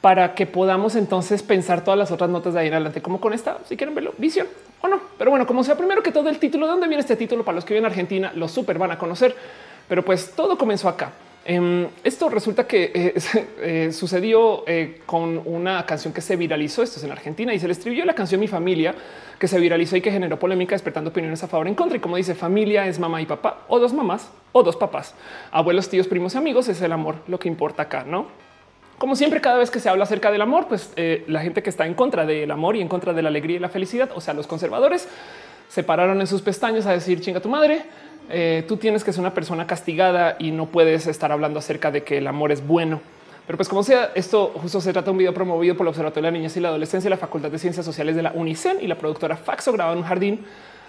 [0.00, 3.32] para que podamos entonces pensar todas las otras notas de ahí en adelante, como con
[3.32, 4.46] esta, si quieren verlo, visión
[4.80, 5.00] o no.
[5.18, 7.44] Pero bueno, como sea, primero que todo el título, ¿de dónde viene este título?
[7.44, 9.34] Para los que viven en Argentina, lo súper van a conocer,
[9.88, 11.12] pero pues todo comenzó acá.
[11.48, 13.14] Em, esto resulta que eh,
[13.60, 16.82] eh, sucedió eh, con una canción que se viralizó.
[16.82, 18.96] Esto es en Argentina y se le escribió la canción Mi familia
[19.38, 21.98] que se viralizó y que generó polémica, despertando opiniones a favor en contra.
[21.98, 25.14] Y como dice, familia es mamá y papá o dos mamás o dos papás,
[25.52, 26.68] abuelos, tíos, primos y amigos.
[26.68, 28.26] Es el amor lo que importa acá, no?
[28.98, 30.90] Como siempre, cada vez que se habla acerca del amor, pues
[31.26, 33.58] la gente que está en contra del amor y en contra de la alegría y
[33.60, 35.06] la felicidad, o sea, los conservadores,
[35.68, 37.84] se pararon en sus pestañas a decir chinga tu madre
[38.28, 42.02] eh, tú tienes que ser una persona castigada y no puedes estar hablando acerca de
[42.02, 43.00] que el amor es bueno.
[43.46, 46.26] Pero pues como sea, esto justo se trata de un video promovido por el Observatorio
[46.26, 48.88] de la Niñez y la Adolescencia, la Facultad de Ciencias Sociales de la UNICEN y
[48.88, 50.44] la productora Faxo grabado en un jardín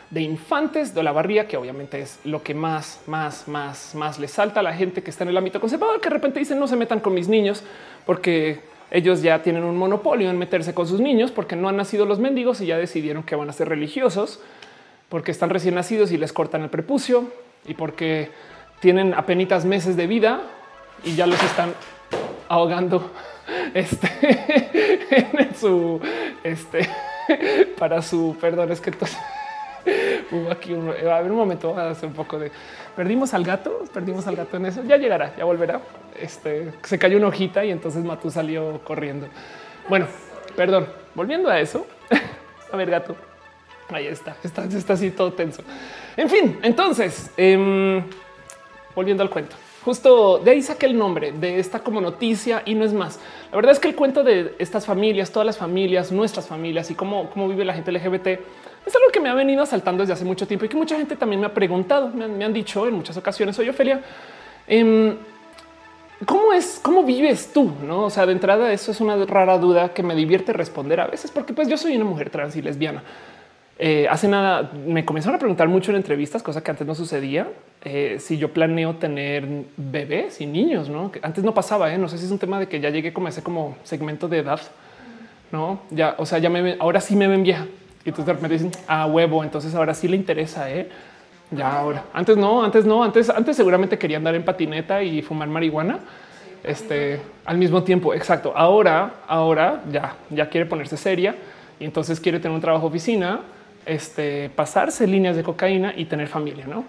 [0.09, 4.27] de infantes de la barría, que obviamente es lo que más, más, más, más le
[4.27, 6.67] salta a la gente que está en el ámbito conservador, que de repente dicen no
[6.67, 7.63] se metan con mis niños
[8.05, 12.05] porque ellos ya tienen un monopolio en meterse con sus niños porque no han nacido
[12.05, 14.39] los mendigos y ya decidieron que van a ser religiosos
[15.09, 17.31] porque están recién nacidos y les cortan el prepucio
[17.65, 18.31] y porque
[18.79, 20.41] tienen apenas meses de vida
[21.03, 21.73] y ya los están
[22.49, 23.11] ahogando
[23.73, 24.09] este,
[25.09, 25.99] en su
[26.43, 26.87] este
[27.77, 28.71] para su perdón.
[28.71, 28.91] Es que
[30.31, 32.51] hubo aquí un, a ver un momento, a hacer un poco de
[32.95, 34.83] perdimos al gato, perdimos al gato en eso.
[34.83, 35.81] Ya llegará, ya volverá.
[36.19, 39.27] Este se cayó una hojita y entonces Matú salió corriendo.
[39.87, 40.07] Bueno,
[40.55, 41.85] perdón, volviendo a eso.
[42.71, 43.15] a ver, gato.
[43.89, 45.63] Ahí está, está, así todo tenso.
[46.15, 48.03] En fin, entonces, em,
[48.95, 52.83] volviendo al cuento, justo de ahí saqué el nombre de esta como noticia y no
[52.83, 53.19] es más.
[53.51, 56.95] La verdad es que el cuento de estas familias, todas las familias, nuestras familias y
[56.95, 58.27] cómo, cómo vive la gente LGBT
[58.87, 61.15] es algo que me ha venido asaltando desde hace mucho tiempo y que mucha gente
[61.15, 64.01] también me ha preguntado, me han, dicho en muchas ocasiones, oye Ophelia,
[64.67, 65.17] em,
[66.25, 66.79] ¿Cómo es?
[66.81, 67.71] ¿Cómo vives tú?
[67.83, 71.05] No, o sea, de entrada, eso es una rara duda que me divierte responder a
[71.05, 73.03] veces, porque pues yo soy una mujer trans y lesbiana.
[73.79, 77.47] Eh, hace nada me comenzaron a preguntar mucho en entrevistas, cosa que antes no sucedía.
[77.83, 81.11] Eh, si yo planeo tener bebés y niños, no?
[81.11, 81.93] Que antes no pasaba.
[81.93, 81.97] ¿eh?
[81.97, 84.39] No sé si es un tema de que ya llegué como ese como segmento de
[84.39, 84.59] edad,
[85.51, 85.81] no?
[85.91, 87.67] Ya, o sea, ya me ven, ahora sí me ven vieja
[88.03, 89.43] y entonces de repente dicen a huevo.
[89.43, 90.71] Entonces ahora sí le interesa.
[90.71, 90.89] ¿eh?
[91.51, 95.47] Ya ahora antes no, antes no, antes, antes seguramente quería andar en patineta y fumar
[95.47, 95.99] marihuana
[96.63, 98.13] este al mismo tiempo.
[98.13, 98.53] Exacto.
[98.55, 101.35] Ahora, ahora ya, ya quiere ponerse seria
[101.79, 103.41] y entonces quiere tener un trabajo oficina
[103.87, 106.83] este, pasarse líneas de cocaína y tener familia, ¿no?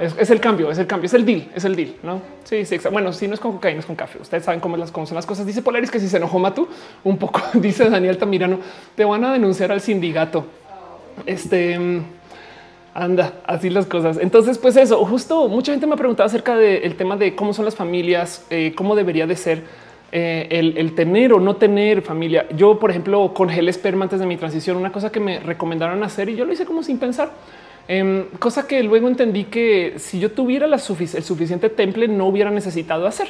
[0.00, 2.22] Es, el cambio, es el cambio, es el deal, es el deal, ¿no?
[2.44, 4.18] Sí, sí, bueno, si no es con cocaína, es con café.
[4.18, 5.44] Ustedes saben cómo, las, cómo son las cosas.
[5.44, 6.68] Dice Polaris que si se enojó Matu,
[7.04, 8.60] un poco, dice Daniel Tamirano,
[8.94, 10.46] te van a denunciar al sindicato.
[11.26, 11.78] Este,
[12.94, 14.16] anda, así las cosas.
[14.18, 17.66] Entonces, pues eso, justo mucha gente me ha preguntado acerca del tema de cómo son
[17.66, 19.64] las familias, eh, cómo debería de ser
[20.12, 22.46] eh, el, tener o no tener familia.
[22.56, 26.28] Yo, por ejemplo, congelé esperma antes de mi transición, una cosa que me recomendaron hacer
[26.28, 27.30] y yo lo hice como sin pensar.
[27.86, 33.06] Em, cosa que luego entendí que si yo tuviera el suficiente temple no hubiera necesitado
[33.06, 33.28] hacer.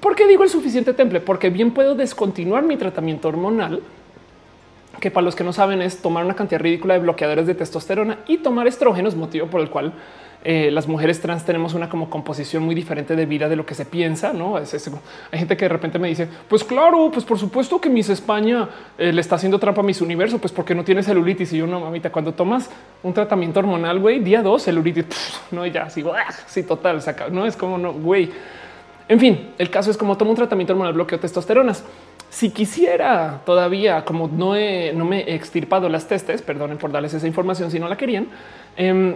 [0.00, 1.20] ¿Por qué digo el suficiente temple?
[1.20, 3.80] Porque bien puedo descontinuar mi tratamiento hormonal
[5.04, 8.20] que para los que no saben es tomar una cantidad ridícula de bloqueadores de testosterona
[8.26, 9.92] y tomar estrógenos, motivo por el cual
[10.42, 13.74] eh, las mujeres trans tenemos una como composición muy diferente de vida de lo que
[13.74, 14.32] se piensa.
[14.32, 14.72] No es,
[15.30, 18.66] hay gente que de repente me dice, pues claro, pues por supuesto que Miss España
[18.96, 21.52] eh, le está haciendo trampa a Miss Universo, pues porque no tiene celulitis.
[21.52, 22.70] Y yo no, mamita, cuando tomas
[23.02, 25.04] un tratamiento hormonal, güey, día dos, celulitis,
[25.50, 26.32] no, ya sigo, ¡ah!
[26.46, 28.30] sí, total, saca, no es como no, güey.
[29.06, 31.84] En fin, el caso es como tomo un tratamiento hormonal bloqueo testosteronas.
[32.34, 34.54] Si quisiera todavía, como no,
[35.04, 38.26] me he extirpado las testes, perdonen por darles esa información si no la querían,
[38.76, 39.14] eh,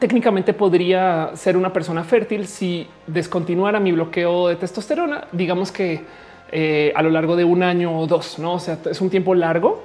[0.00, 6.00] técnicamente podría ser una persona fértil si descontinuara mi bloqueo de testosterona, digamos que
[6.50, 8.54] eh, a lo largo de un año o dos, no?
[8.54, 9.82] O sea, es un tiempo largo,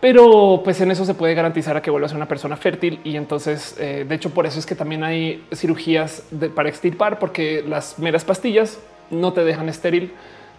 [0.00, 3.00] pero pues en eso se puede garantizar a que vuelva a ser una persona fértil.
[3.04, 6.22] Y entonces, eh, de hecho, por eso es que también hay cirugías
[6.54, 10.14] para extirpar, porque las meras pastillas no te dejan estéril.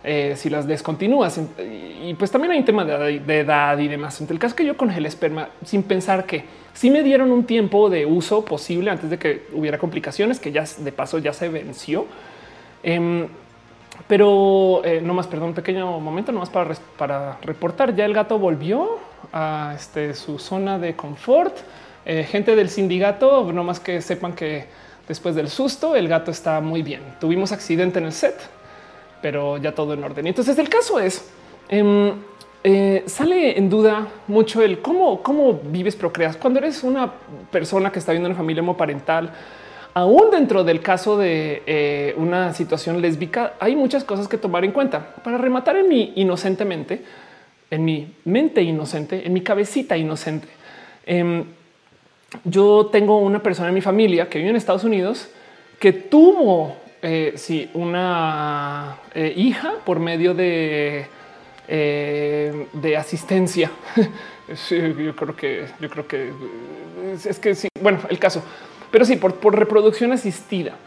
[0.05, 1.39] Eh, si las descontinúas.
[1.57, 4.19] Y pues también hay un tema de, edad y demás.
[4.19, 7.89] En el caso que yo congelé esperma sin pensar que si me dieron un tiempo
[7.89, 12.05] de uso posible antes de que hubiera complicaciones, que ya de paso ya se venció.
[12.83, 13.27] Em,
[14.05, 17.95] pero eh, no más, perdón, un pequeño momento, nomás para, para reportar.
[17.95, 18.99] Ya el gato volvió
[19.31, 21.55] a este, su zona de confort.
[22.05, 24.65] Eh, gente del sindicato, no más que sepan que
[25.07, 27.01] después del susto, el gato está muy bien.
[27.21, 28.35] Tuvimos accidente en el set
[29.23, 30.27] pero ya todo en orden.
[30.27, 31.31] Entonces el caso es,
[31.69, 32.11] em,
[32.61, 36.35] eh, sale en duda mucho el cómo, cómo vives, procreas.
[36.35, 37.09] Cuando eres una
[37.49, 39.31] persona que está viendo una familia homoparental,
[39.93, 44.73] aún dentro del caso de eh, una situación lésbica, hay muchas cosas que tomar en
[44.73, 45.15] cuenta.
[45.23, 47.01] Para rematar en mi inocentemente,
[47.71, 50.49] en mi mente inocente, en mi cabecita inocente,
[51.05, 51.45] em,
[52.43, 55.29] yo tengo una persona en mi familia que vive en Estados Unidos
[55.79, 61.05] que tuvo eh, sí, una eh, hija por medio de,
[61.67, 63.71] eh, de asistencia.
[64.69, 66.31] yo creo que yo creo que
[67.27, 67.67] es, que sí.
[67.81, 68.41] Bueno, el caso,
[68.89, 70.77] pero sí, por, por reproducción asistida.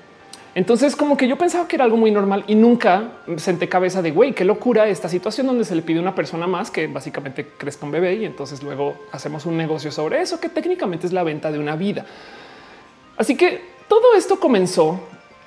[0.55, 4.11] Entonces, como que yo pensaba que era algo muy normal y nunca senté cabeza de
[4.11, 7.47] güey, qué locura esta situación donde se le pide a una persona más que básicamente
[7.59, 11.25] crezca un bebé y entonces luego hacemos un negocio sobre eso, que técnicamente es la
[11.25, 12.07] venta de una vida.
[13.19, 14.99] Así que todo esto comenzó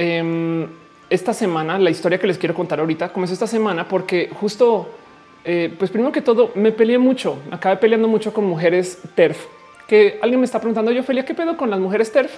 [0.01, 0.65] Em,
[1.09, 4.87] esta semana, la historia que les quiero contar ahorita comenzó esta semana porque justo,
[5.43, 7.37] eh, pues primero que todo, me peleé mucho.
[7.51, 9.45] Acabé peleando mucho con mujeres TERF,
[9.89, 12.31] que alguien me está preguntando yo, Felia, ¿qué pedo con las mujeres TERF?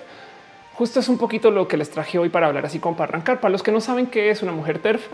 [0.74, 3.40] Justo es un poquito lo que les traje hoy para hablar así como para arrancar.
[3.40, 5.06] Para los que no saben qué es una mujer TERF,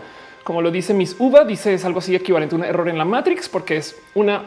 [0.42, 3.04] como lo dice Miss Uva, dice es algo así equivalente a un error en la
[3.04, 4.44] Matrix porque es una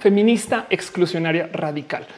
[0.00, 2.08] feminista exclusionaria radical.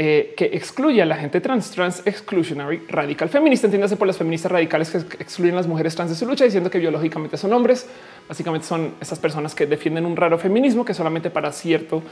[0.00, 3.66] Eh, que excluye a la gente trans, trans exclusionary radical feminista.
[3.66, 6.70] Entiéndase por las feministas radicales que excluyen a las mujeres trans de su lucha, diciendo
[6.70, 7.84] que biológicamente son hombres.
[8.28, 12.04] Básicamente son esas personas que defienden un raro feminismo que solamente para cierto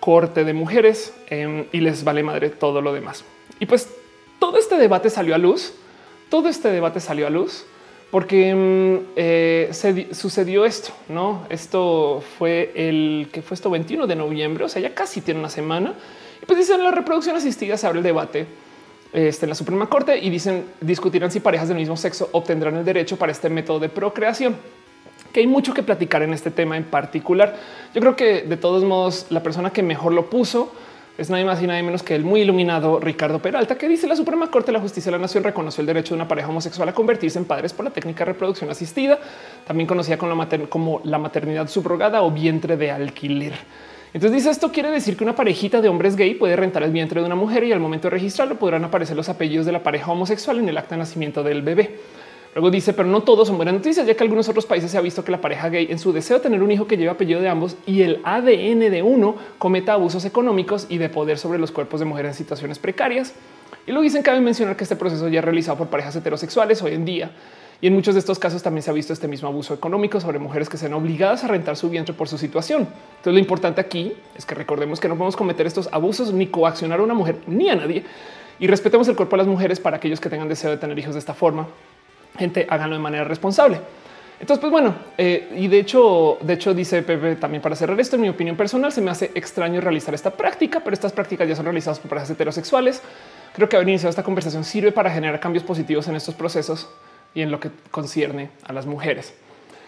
[0.00, 3.24] corte de mujeres em, y les vale madre todo lo demás.
[3.60, 3.88] Y pues
[4.40, 5.72] todo este debate salió a luz.
[6.30, 7.64] Todo este debate salió a luz
[8.10, 11.46] porque em, eh, se sucedió esto, no?
[11.48, 15.48] Esto fue el que fue esto 21 de noviembre, o sea, ya casi tiene una
[15.48, 15.94] semana
[16.46, 18.46] pues dicen la reproducción asistida se abre el debate
[19.12, 22.84] este, en la Suprema Corte y dicen discutirán si parejas del mismo sexo obtendrán el
[22.84, 24.56] derecho para este método de procreación
[25.32, 27.56] que hay mucho que platicar en este tema en particular.
[27.94, 30.72] Yo creo que de todos modos la persona que mejor lo puso
[31.18, 34.16] es nadie más y nadie menos que el muy iluminado Ricardo Peralta, que dice la
[34.16, 36.88] Suprema Corte de la Justicia de la Nación reconoció el derecho de una pareja homosexual
[36.88, 39.18] a convertirse en padres por la técnica de reproducción asistida,
[39.66, 43.52] también conocida como la maternidad subrogada o vientre de alquiler.
[44.12, 47.20] Entonces dice esto quiere decir que una parejita de hombres gay puede rentar el vientre
[47.20, 50.10] de una mujer y al momento de registrarlo podrán aparecer los apellidos de la pareja
[50.10, 51.98] homosexual en el acta de nacimiento del bebé.
[52.52, 55.00] Luego dice, pero no todos son buenas noticias, ya que algunos otros países se ha
[55.00, 57.40] visto que la pareja gay en su deseo de tener un hijo que lleve apellido
[57.40, 61.70] de ambos y el ADN de uno cometa abusos económicos y de poder sobre los
[61.70, 63.34] cuerpos de mujeres en situaciones precarias.
[63.86, 66.94] Y luego dicen, cabe mencionar que este proceso ya es realizado por parejas heterosexuales hoy
[66.94, 67.30] en día.
[67.82, 70.38] Y en muchos de estos casos también se ha visto este mismo abuso económico sobre
[70.38, 72.82] mujeres que sean obligadas a rentar su vientre por su situación.
[72.82, 77.00] Entonces lo importante aquí es que recordemos que no podemos cometer estos abusos ni coaccionar
[77.00, 78.04] a una mujer ni a nadie
[78.58, 81.14] y respetemos el cuerpo de las mujeres para aquellos que tengan deseo de tener hijos
[81.14, 81.68] de esta forma.
[82.36, 83.80] Gente, háganlo de manera responsable.
[84.38, 88.16] Entonces, pues bueno, eh, y de hecho, de hecho, dice Pepe también para cerrar esto,
[88.16, 91.56] en mi opinión personal, se me hace extraño realizar esta práctica, pero estas prácticas ya
[91.56, 93.02] son realizadas por parejas heterosexuales.
[93.54, 96.88] Creo que haber iniciado esta conversación sirve para generar cambios positivos en estos procesos
[97.34, 99.34] y en lo que concierne a las mujeres.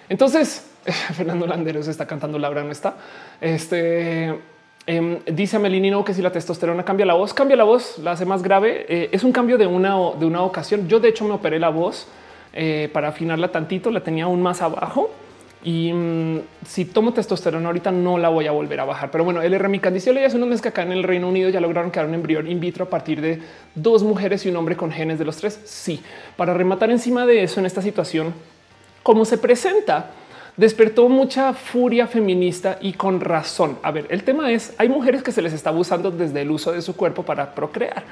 [0.09, 0.67] Entonces,
[1.15, 2.97] Fernando Landeros está cantando Laura no está.
[3.41, 4.39] Este
[4.87, 8.13] em, dice a Melinino que si la testosterona cambia la voz, cambia la voz, la
[8.13, 8.87] hace más grave.
[8.89, 10.89] Eh, es un cambio de una, de una ocasión.
[10.89, 12.09] Yo, de hecho, me operé la voz
[12.53, 15.11] eh, para afinarla tantito, la tenía aún más abajo
[15.65, 19.11] Y mm, si tomo testosterona ahorita no la voy a volver a bajar.
[19.11, 21.61] Pero bueno, el remicandiciol ya hace unos meses que acá en el Reino Unido ya
[21.61, 23.41] lograron crear un embrión in vitro a partir de
[23.75, 25.61] dos mujeres y un hombre con genes de los tres.
[25.65, 26.03] Sí,
[26.37, 28.35] para rematar encima de eso en esta situación,
[29.03, 30.11] como se presenta,
[30.57, 33.79] despertó mucha furia feminista y con razón.
[33.83, 36.73] A ver, el tema es, hay mujeres que se les está abusando desde el uso
[36.73, 38.03] de su cuerpo para procrear,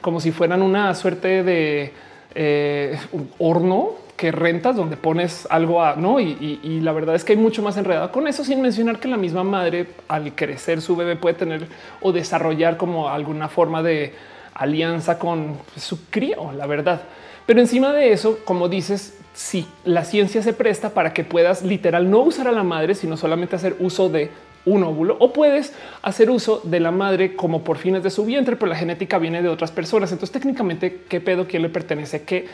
[0.00, 1.92] como si fueran una suerte de
[2.34, 2.98] eh,
[3.38, 6.20] horno que rentas donde pones algo a no.
[6.20, 9.16] Y, la verdad es que hay mucho más enredado con eso, sin mencionar que la
[9.16, 11.66] misma madre al crecer su bebé puede tener
[12.00, 14.14] o desarrollar como alguna forma de
[14.54, 17.02] alianza con su crío, la verdad.
[17.46, 22.08] Pero encima de eso, como dices, si la ciencia se presta para que puedas literal
[22.08, 24.30] no usar a la madre, sino solamente hacer uso de
[24.66, 28.56] un óvulo o puedes hacer uso de la madre como por fines de su vientre,
[28.56, 30.10] pero la genética viene de otras personas.
[30.12, 32.46] Entonces técnicamente qué pedo, quién le pertenece, qué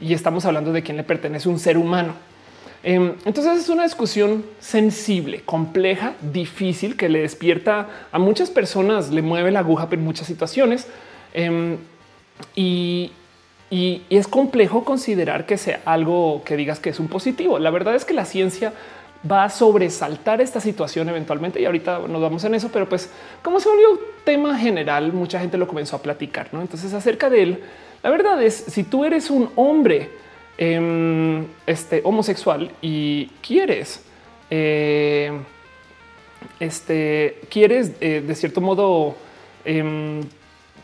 [0.00, 2.14] y estamos hablando de quién le pertenece un ser humano.
[2.82, 9.22] Em, entonces es una discusión sensible, compleja, difícil, que le despierta a muchas personas, le
[9.22, 10.86] mueve la aguja en muchas situaciones.
[11.32, 11.78] Em,
[12.54, 13.12] y,
[14.10, 17.58] es complejo considerar que sea algo que digas que es un positivo.
[17.58, 18.72] La verdad es que la ciencia
[19.30, 23.10] va a sobresaltar esta situación eventualmente y ahorita nos vamos en eso, pero pues
[23.42, 26.48] como se volvió tema general, mucha gente lo comenzó a platicar.
[26.52, 26.60] ¿no?
[26.60, 27.62] Entonces acerca de él,
[28.02, 30.10] la verdad es, si tú eres un hombre
[30.58, 34.02] em, este, homosexual y quieres,
[34.50, 35.32] eh,
[36.60, 39.14] este, quieres eh, de cierto modo
[39.64, 40.20] em,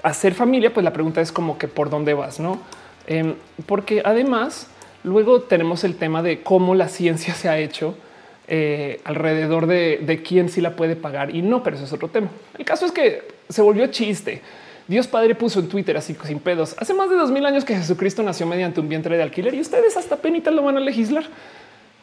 [0.03, 2.59] hacer familia, pues la pregunta es como que por dónde vas, no?
[3.07, 3.35] Em,
[3.66, 4.68] porque además
[5.05, 7.94] luego tenemos el tema de cómo la ciencia se ha hecho
[8.53, 12.29] eh, alrededor de, quién sí la puede pagar y no, pero eso es otro tema.
[12.59, 14.43] El caso es que se volvió chiste.
[14.89, 16.75] Dios Padre puso en Twitter así sin pedos.
[16.77, 19.61] Hace más de dos mil años que Jesucristo nació mediante un vientre de alquiler y
[19.61, 21.23] ustedes hasta penita lo van a legislar.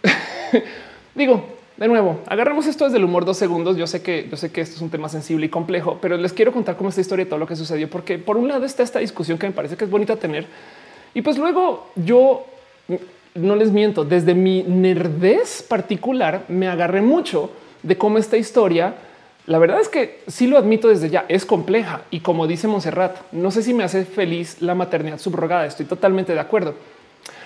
[1.16, 3.76] Digo, de nuevo, agarramos esto desde el humor dos segundos.
[3.76, 6.32] Yo sé que yo sé que esto es un tema sensible y complejo, pero les
[6.32, 8.84] quiero contar cómo esta historia y todo lo que sucedió, porque por un lado está
[8.84, 10.46] esta discusión que me parece que es bonita tener.
[11.14, 12.46] Y pues luego yo
[13.38, 17.52] no les miento, desde mi nerdez particular me agarré mucho
[17.84, 18.96] de cómo esta historia
[19.48, 23.16] la verdad es que sí lo admito desde ya, es compleja y como dice Monserrat,
[23.32, 26.76] no sé si me hace feliz la maternidad subrogada, estoy totalmente de acuerdo.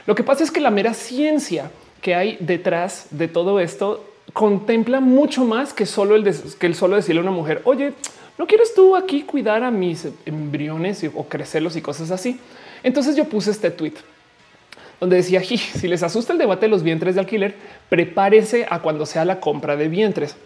[0.07, 1.69] Lo que pasa es que la mera ciencia
[2.01, 6.23] que hay detrás de todo esto contempla mucho más que solo el,
[6.59, 7.93] que el solo decirle a una mujer, oye,
[8.39, 12.39] ¿no quieres tú aquí cuidar a mis embriones o crecerlos y cosas así?
[12.81, 13.93] Entonces yo puse este tweet
[15.01, 17.55] donde decía, si les asusta el debate de los vientres de alquiler,
[17.89, 20.37] prepárese a cuando sea la compra de vientres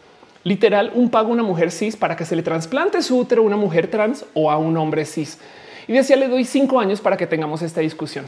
[0.45, 3.45] literal un pago a una mujer cis para que se le trasplante su útero a
[3.45, 5.39] una mujer trans o a un hombre cis.
[5.87, 8.25] Y decía, le doy cinco años para que tengamos esta discusión.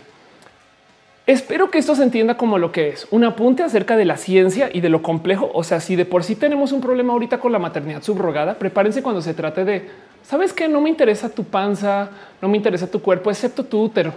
[1.28, 4.70] Espero que esto se entienda como lo que es un apunte acerca de la ciencia
[4.74, 5.52] y de lo complejo.
[5.54, 9.04] O sea, si de por sí tenemos un problema ahorita con la maternidad subrogada, prepárense
[9.04, 9.90] cuando se trate de,
[10.24, 12.10] sabes que no me interesa tu panza,
[12.42, 14.14] no me interesa tu cuerpo, excepto tu útero.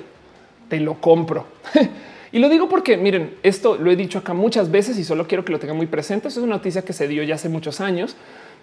[0.71, 1.47] Te lo compro.
[2.33, 5.45] Y lo digo porque miren, esto lo he dicho acá muchas veces y solo quiero
[5.45, 6.29] que lo tengan muy presente.
[6.29, 8.15] Esto es una noticia que se dio ya hace muchos años,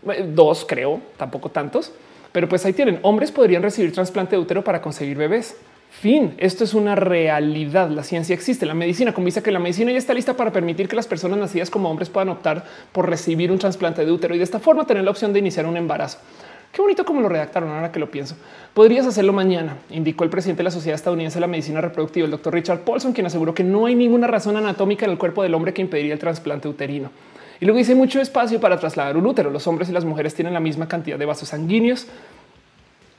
[0.10, 1.92] eh, dos creo, tampoco tantos,
[2.32, 3.00] pero pues ahí tienen.
[3.02, 5.58] Hombres podrían recibir trasplante de útero para conseguir bebés.
[5.90, 7.90] Fin, esto es una realidad.
[7.90, 10.96] La ciencia existe, la medicina dice que la medicina ya está lista para permitir que
[10.96, 14.46] las personas nacidas como hombres puedan optar por recibir un trasplante de útero y de
[14.46, 16.20] esta forma tener la opción de iniciar un embarazo.
[16.72, 18.36] Qué bonito como lo redactaron ahora que lo pienso.
[18.74, 22.32] Podrías hacerlo mañana, indicó el presidente de la Sociedad Estadounidense de la Medicina Reproductiva, el
[22.32, 25.56] doctor Richard Paulson, quien aseguró que no hay ninguna razón anatómica en el cuerpo del
[25.56, 27.10] hombre que impediría el trasplante uterino.
[27.60, 29.50] Y luego dice mucho espacio para trasladar un útero.
[29.50, 32.08] Los hombres y las mujeres tienen la misma cantidad de vasos sanguíneos.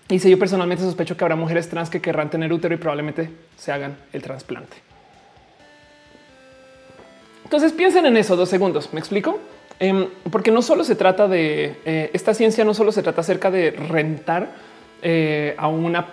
[0.09, 3.73] Y yo personalmente sospecho que habrá mujeres trans que querrán tener útero y probablemente se
[3.73, 4.77] hagan el trasplante.
[7.45, 8.93] Entonces piensen en eso dos segundos.
[8.93, 9.39] ¿Me explico?
[9.81, 13.51] Em, porque no solo se trata de eh, esta ciencia, no solo se trata acerca
[13.51, 14.51] de rentar
[15.03, 16.07] eh, a una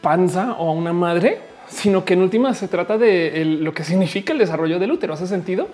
[0.00, 4.32] panza o a una madre, sino que en última se trata de lo que significa
[4.32, 5.14] el desarrollo del útero.
[5.14, 5.68] ¿Hace sentido?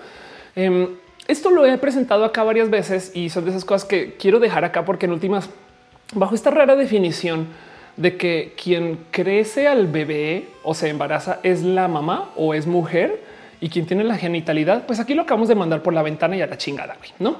[0.55, 0.87] Em,
[1.27, 4.65] esto lo he presentado acá varias veces y son de esas cosas que quiero dejar
[4.65, 5.49] acá porque en últimas,
[6.13, 7.47] bajo esta rara definición
[7.97, 13.21] de que quien crece al bebé o se embaraza es la mamá o es mujer,
[13.61, 16.41] y quien tiene la genitalidad, pues aquí lo acabamos de mandar por la ventana y
[16.41, 17.37] a la chingada, ¿no?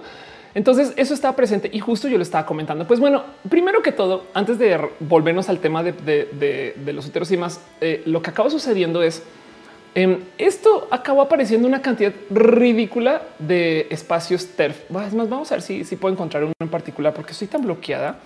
[0.55, 2.87] Entonces eso estaba presente y justo yo lo estaba comentando.
[2.87, 7.61] Pues bueno, primero que todo, antes de volvernos al tema de, los úteros y más,
[7.81, 9.23] eh, lo que acaba sucediendo es
[9.93, 14.85] em, esto acabó apareciendo una cantidad ridícula de espacios TERF.
[15.05, 17.61] Es más, vamos a ver si, si puedo encontrar uno en particular porque estoy tan
[17.61, 18.17] bloqueada.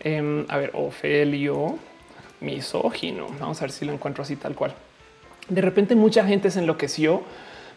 [0.00, 1.78] Em, a ver, Ofelio
[2.40, 3.26] misógino.
[3.40, 4.74] Vamos a ver si lo encuentro así tal cual.
[5.48, 7.22] De repente mucha gente se enloqueció.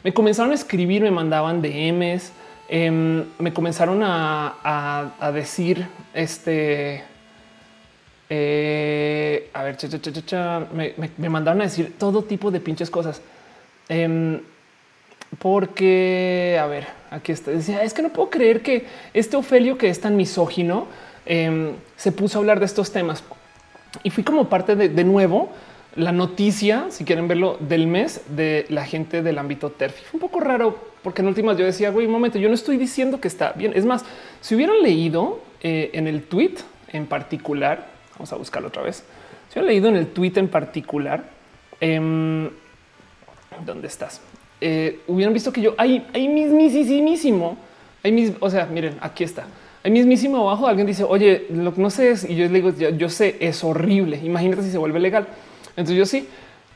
[0.04, 2.32] Me comenzaron a escribir, me mandaban DMs
[2.68, 7.04] em, me comenzaron a, decir este.
[8.30, 9.78] Eh, a ver,
[11.18, 13.22] me, mandaron a decir todo tipo de pinches cosas.
[13.88, 14.42] Em,
[15.38, 17.52] porque, a ver, aquí está.
[17.52, 20.88] Decía, es que no puedo creer que este Ofelio, que es tan misógino,
[21.26, 23.24] em, se puso a hablar de estos temas.
[24.02, 25.52] Y fui como parte de, de nuevo
[25.96, 29.96] la noticia, si quieren verlo, del mes de la gente del ámbito TERF.
[30.10, 32.78] Fue un poco raro porque en últimas yo decía, güey, un momento, yo no estoy
[32.78, 33.74] diciendo que está bien.
[33.76, 34.04] Es más,
[34.42, 36.56] si hubieran leído eh, en el tweet
[36.92, 39.04] en particular, vamos a buscarlo otra vez.
[39.50, 41.24] Si hubieran leído en el tweet en particular,
[41.80, 42.50] eh,
[43.66, 44.20] ¿dónde estás?
[44.60, 47.58] Eh, hubieran visto que yo ahí, ahí mismísimo,
[48.04, 49.46] ahí mis, o sea, miren, aquí está.
[49.84, 52.72] Ahí mismísimo abajo alguien dice, oye, lo que no sé es, y yo le digo,
[52.72, 54.20] yo sé, es horrible.
[54.24, 55.28] Imagínate si se vuelve legal.
[55.78, 56.28] Entonces yo sí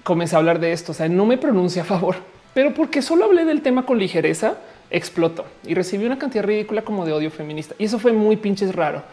[0.04, 0.92] comencé a hablar de esto.
[0.92, 2.16] O sea, no me pronuncio a favor,
[2.54, 4.58] pero porque solo hablé del tema con ligereza,
[4.92, 7.76] explotó y recibí una cantidad ridícula como de odio feminista.
[7.78, 9.04] Y eso fue muy pinches raro.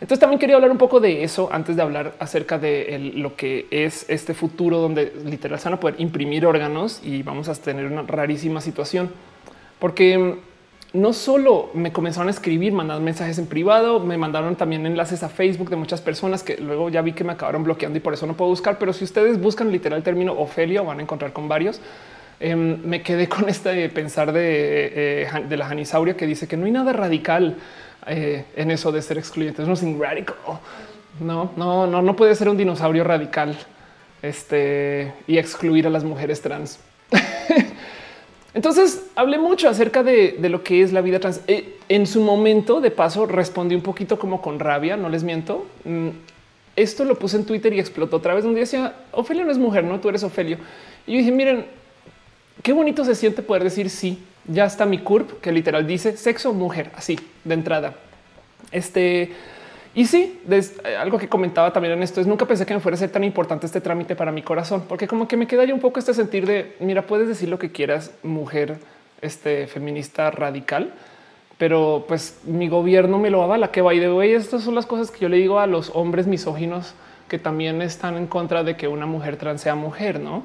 [0.00, 3.66] Entonces también quería hablar un poco de eso antes de hablar acerca de lo que
[3.70, 7.84] es este futuro donde literal se van a poder imprimir órganos y vamos a tener
[7.84, 9.10] una rarísima situación.
[9.78, 10.38] Porque
[10.92, 15.28] no solo me comenzaron a escribir, mandaron mensajes en privado, me mandaron también enlaces a
[15.28, 18.26] Facebook de muchas personas que luego ya vi que me acabaron bloqueando y por eso
[18.26, 18.78] no puedo buscar.
[18.78, 21.80] Pero si ustedes buscan literal el término Ofelia, van a encontrar con varios.
[22.40, 26.72] Em, me quedé con este pensar de, eh, la Janisauria que dice que no hay
[26.72, 27.56] nada radical
[28.06, 29.62] eh, en eso de ser excluyente.
[29.62, 30.36] Es un radical.
[31.20, 33.56] No, no, no, no puede ser un dinosaurio radical
[34.22, 36.80] este, y excluir a las mujeres trans.
[38.52, 41.40] Entonces hablé mucho acerca de, lo que es la vida trans.
[41.46, 45.66] Eh, en su momento, de paso, respondí un poquito como con rabia, no les miento.
[45.84, 46.08] Mm,
[46.76, 49.84] esto lo puse en Twitter y explotó otra vez donde decía Ofelio no es mujer,
[49.84, 50.58] no tú eres Ofelio.
[51.06, 51.66] Y yo dije, miren,
[52.62, 54.18] qué bonito se siente poder decir sí.
[54.46, 57.94] Ya está mi curp que literal dice sexo mujer, así de entrada.
[58.72, 59.32] Este
[59.94, 62.94] y sí, eh, algo que comentaba también en esto es nunca pensé que me fuera
[62.94, 65.74] a ser tan importante este trámite para mi corazón, porque como que me queda ya
[65.74, 68.78] un poco este sentir de mira, puedes decir lo que quieras, mujer,
[69.20, 70.92] este feminista radical,
[71.58, 73.70] pero pues mi gobierno me lo avala.
[73.70, 75.90] Que va y de hoy, estas son las cosas que yo le digo a los
[75.94, 76.94] hombres misóginos
[77.28, 80.42] que también están en contra de que una mujer trans sea mujer, no?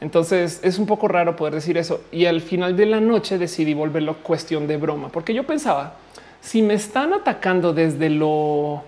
[0.00, 2.02] Entonces es un poco raro poder decir eso.
[2.10, 5.96] Y al final de la noche decidí volverlo cuestión de broma, porque yo pensaba
[6.40, 8.82] si me están atacando desde lo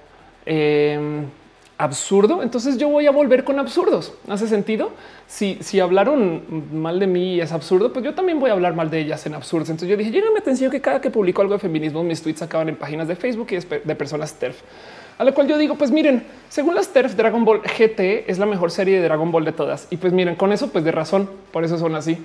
[0.46, 1.26] em,
[1.78, 4.14] absurdo, entonces yo voy a volver con absurdos.
[4.28, 4.90] ¿Hace sentido?
[5.26, 6.42] Si, si hablaron
[6.72, 9.26] mal de mí y es absurdo, pues yo también voy a hablar mal de ellas
[9.26, 9.68] en absurdos.
[9.68, 12.68] Entonces yo dije, llévame atención que cada que publico algo de feminismo, mis tweets acaban
[12.68, 14.60] en páginas de Facebook y de personas TERF.
[15.18, 18.46] A lo cual yo digo, pues miren, según las TERF, Dragon Ball GT es la
[18.46, 19.86] mejor serie de Dragon Ball de todas.
[19.90, 22.18] Y pues miren, con eso, pues de razón, por eso son así.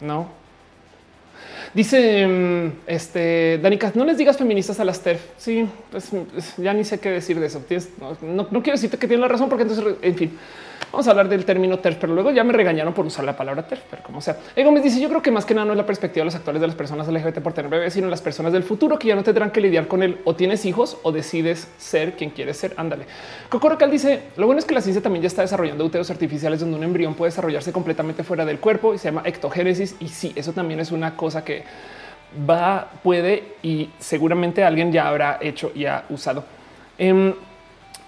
[0.00, 0.28] No,
[1.76, 5.20] Dice mm, este Danica, no les digas feministas a las TERF.
[5.36, 7.62] Sí, pues, pues ya ni sé qué decir de eso.
[8.22, 10.38] no, quiero decirte que tiene la razón, porque entonces, en fin,
[10.92, 13.66] vamos a hablar del término TERF, pero luego ya me regañaron por usar la palabra
[13.66, 14.36] TERF, pero como sea.
[14.54, 16.34] Ego me dice: Yo creo que más que nada no es la perspectiva de los
[16.34, 19.14] actuales de las personas LGBT por tener bebés, sino las personas del futuro que ya
[19.14, 20.20] no tendrán que lidiar con él.
[20.24, 22.74] O tienes hijos o decides ser quien quieres ser.
[22.76, 23.06] Ándale.
[23.48, 26.76] Cocorocal dice: Lo bueno es que la ciencia también ya está desarrollando úteros artificiales donde
[26.76, 29.96] un embrión puede desarrollarse completamente fuera del cuerpo y se llama ectogénesis.
[30.00, 31.64] Y sí, eso también es una cosa que
[32.48, 36.44] va, puede y seguramente alguien ya habrá hecho y ha usado.
[36.98, 37.34] Em,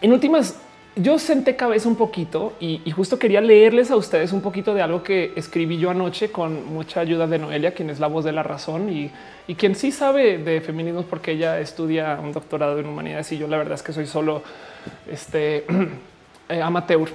[0.00, 0.56] en, últimas,
[1.00, 5.02] yo senté cabeza un poquito y, justo quería leerles a ustedes un poquito de algo
[5.02, 8.42] que escribí yo anoche con mucha ayuda de Noelia, quien es la voz de la
[8.42, 9.10] razón y,
[9.54, 13.56] quien sí sabe de feminismos porque ella estudia un doctorado en humanidades y yo la
[13.56, 14.42] verdad es que soy solo
[15.10, 15.64] este
[16.48, 17.08] eh, amateur,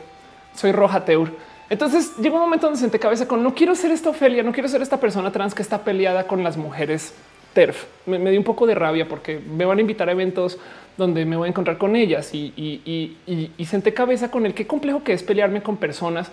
[0.56, 1.30] soy roja teur.
[1.70, 4.68] Entonces llegó un momento donde senté cabeza con no quiero ser esta Ofelia, no quiero
[4.68, 7.14] ser esta persona trans que está peleada con las mujeres
[7.54, 7.86] TERF.
[8.06, 10.58] Me, dio un poco de rabia porque me van a invitar a eventos
[10.98, 13.18] donde me voy a encontrar con ellas y,
[13.66, 16.32] senté cabeza con el qué complejo que es pelearme con personas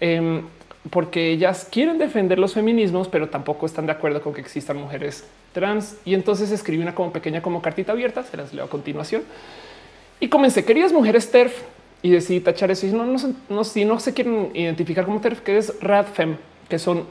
[0.00, 0.42] em,
[0.90, 5.26] porque ellas quieren defender los feminismos, pero tampoco están de acuerdo con que existan mujeres
[5.52, 5.96] trans.
[6.04, 9.22] Y entonces escribí una como pequeña como cartita abierta, se las leo a continuación.
[10.20, 11.62] Y comencé, queridas mujeres TERF,
[12.04, 12.86] y decidí tachar eso.
[12.86, 16.36] Y no, no, no, si no se quieren identificar como TERF, que es RADFEM,
[16.68, 17.06] que son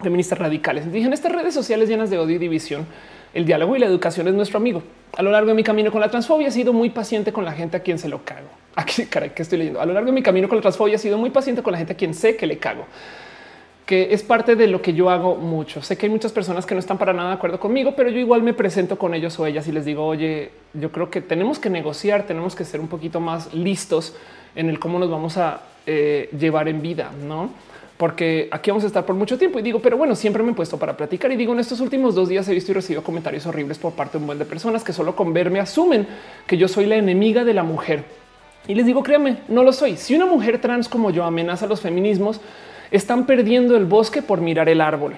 [0.00, 0.90] feministas radicales.
[0.92, 2.86] Dije en estas redes sociales llenas de odio y división,
[3.36, 4.82] el diálogo y la educación es nuestro amigo.
[5.14, 7.52] A lo largo de mi camino con la transfobia he sido muy paciente con la
[7.52, 8.48] gente a quien se lo cago.
[8.74, 9.78] Aquí, caray, que estoy leyendo.
[9.78, 11.78] A lo largo de mi camino con la transfobia he sido muy paciente con la
[11.78, 12.86] gente a quien sé que le cago
[13.84, 15.80] que es parte de lo que yo hago mucho.
[15.80, 18.18] Sé que hay muchas personas que no están para nada de acuerdo conmigo, pero yo
[18.18, 21.60] igual me presento con ellos o ellas y les digo, oye, yo creo que tenemos
[21.60, 24.16] que negociar, tenemos que ser un poquito más listos
[24.56, 27.50] en el cómo nos vamos a eh, llevar en vida, no?
[27.96, 29.58] Porque aquí vamos a estar por mucho tiempo.
[29.58, 31.32] Y digo, pero bueno, siempre me he puesto para platicar.
[31.32, 34.18] Y digo, en estos últimos dos días he visto y recibido comentarios horribles por parte
[34.18, 36.06] de un buen de personas que solo con verme asumen
[36.46, 38.04] que yo soy la enemiga de la mujer.
[38.68, 39.96] Y les digo, créanme, no lo soy.
[39.96, 42.40] Si una mujer trans como yo amenaza a los feminismos,
[42.90, 45.16] están perdiendo el bosque por mirar el árbol.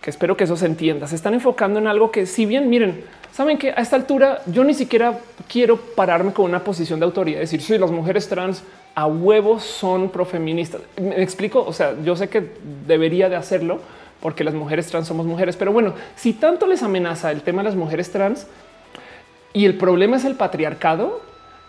[0.00, 1.06] Que espero que eso se entienda.
[1.06, 3.02] Se están enfocando en algo que, si bien miren,
[3.32, 5.18] saben que a esta altura yo ni siquiera
[5.48, 8.62] quiero pararme con una posición de autoridad, decir, si las mujeres trans
[8.94, 10.82] a huevos son profeministas.
[11.00, 11.64] Me explico.
[11.64, 12.50] O sea, yo sé que
[12.86, 13.80] debería de hacerlo
[14.20, 17.68] porque las mujeres trans somos mujeres, pero bueno, si tanto les amenaza el tema de
[17.68, 18.46] las mujeres trans
[19.52, 21.20] y el problema es el patriarcado,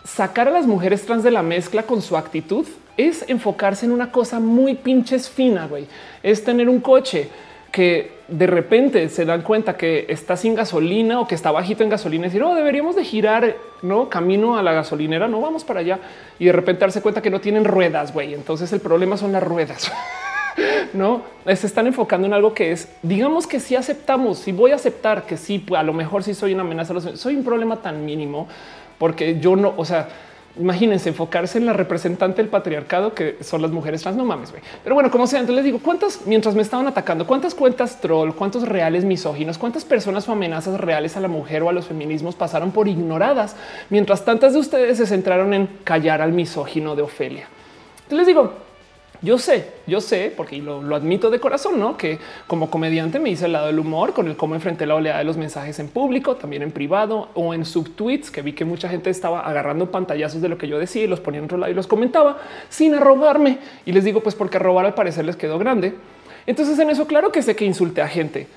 [0.06, 2.66] sacar a las mujeres trans de la mezcla con su actitud
[2.96, 5.88] es enfocarse en una cosa muy pinches fina, güey.
[6.24, 7.30] Es tener un coche
[7.76, 11.90] que de repente se dan cuenta que está sin gasolina o que está bajito en
[11.90, 15.82] gasolina y decir, oh, deberíamos de girar, no camino a la gasolinera, no vamos para
[15.82, 16.00] allá
[16.40, 18.34] y de repente darse cuenta que no tienen ruedas, güey.
[18.34, 19.92] Entonces el problema son las ruedas.
[20.94, 24.76] no se están enfocando en algo que es, digamos que si aceptamos, si voy a
[24.76, 28.48] aceptar que sí, a lo mejor sí soy una amenaza, soy un problema tan mínimo
[28.98, 30.08] porque yo no, o sea,
[30.60, 34.18] imagínense enfocarse en la representante del patriarcado que son las mujeres trans.
[34.18, 34.54] No mames.
[34.84, 38.32] Pero bueno, como sea, entonces les digo cuántas mientras me estaban atacando, cuántas cuentas troll,
[38.32, 42.36] cuántos reales misóginos, cuántas personas o amenazas reales a la mujer o a los feminismos
[42.36, 43.56] pasaron por ignoradas,
[43.90, 47.48] mientras tantas de ustedes se centraron en callar al misógino de Ofelia.
[48.04, 48.65] Entonces les digo,
[49.22, 51.98] yo sé, yo sé, porque lo, admito de corazón, ¿no?
[51.98, 55.20] Que como comediante me hice el lado del humor con el cómo enfrenté la oleada
[55.20, 58.90] de los mensajes en público, también en privado o en subtweets, que vi que mucha
[58.90, 61.72] gente estaba agarrando pantallazos de lo que yo decía y los ponía en otro lado
[61.72, 62.38] y los comentaba
[62.70, 63.60] sin arrobarme.
[63.86, 65.94] Y les digo, pues porque robar al parecer les quedó grande.
[66.48, 68.48] Entonces en eso claro que sé que insulté a gente,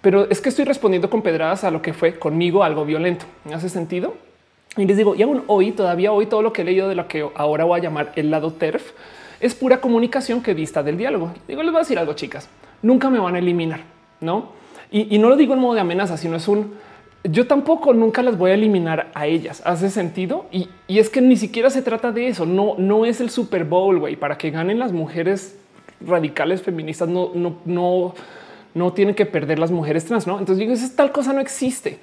[0.00, 3.24] pero es que estoy respondiendo con pedradas a lo que fue conmigo algo violento.
[3.44, 4.14] ¿Me hace sentido?
[4.76, 7.06] Y les digo, y aún hoy, todavía hoy, todo lo que he leído de lo
[7.06, 8.92] que ahora voy a llamar el lado TERF,
[9.42, 11.32] es pura comunicación que dista del diálogo.
[11.48, 12.48] Digo, les voy a decir algo, chicas,
[12.80, 13.80] nunca me van a eliminar,
[14.20, 14.50] ¿no?
[14.90, 16.74] Y, no lo digo en modo de amenaza, sino es un,
[17.24, 19.62] yo tampoco nunca las voy a eliminar a ellas.
[19.64, 20.46] Hace sentido.
[20.52, 22.44] Y, es que ni siquiera se trata de eso.
[22.44, 25.58] No, no es el Super Bowl, güey, para que ganen las mujeres
[26.00, 27.08] radicales feministas.
[27.08, 28.14] No, no, no,
[28.74, 30.26] no tienen que perder las mujeres trans.
[30.26, 31.98] No, entonces digo, tal cosa no existe.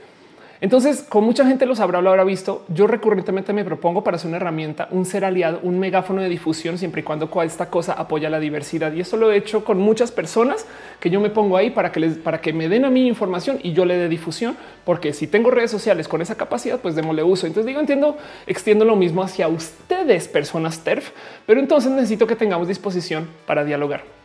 [0.61, 2.65] Entonces, con mucha gente lo sabrá, lo habrá visto.
[2.67, 6.77] Yo recurrentemente me propongo para ser una herramienta, un ser aliado, un megáfono de difusión,
[6.77, 8.91] siempre y cuando esta cosa apoya la diversidad.
[8.91, 10.65] Y eso lo he hecho con muchas personas
[10.99, 13.59] que yo me pongo ahí para que les, para que me den a mí información
[13.63, 17.23] y yo le dé difusión, porque si tengo redes sociales con esa capacidad, pues démosle
[17.23, 17.47] uso.
[17.47, 21.11] Entonces digo, entiendo, extiendo lo mismo hacia ustedes, personas TERF,
[21.45, 24.18] pero entonces necesito que tengamos disposición para dialogar.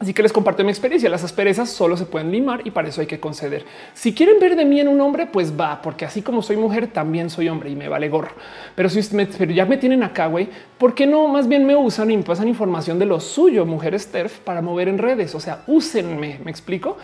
[0.00, 1.10] Así que les comparto mi experiencia.
[1.10, 3.64] Las asperezas solo se pueden limar y para eso hay que conceder.
[3.94, 6.86] Si quieren ver de mí en un hombre, pues va, porque así como soy mujer,
[6.86, 8.30] también soy hombre y me vale gorro.
[8.76, 12.12] Pero si me, ya me tienen acá, güey, ¿por qué no más bien me usan
[12.12, 15.34] y me pasan información de lo suyo, mujeres TERF, para mover en redes?
[15.34, 16.96] O sea, úsenme, me explico.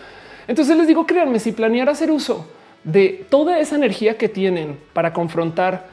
[0.47, 2.47] Entonces les digo, créanme, si planear hacer uso
[2.85, 5.87] de toda esa energía que tienen para confrontar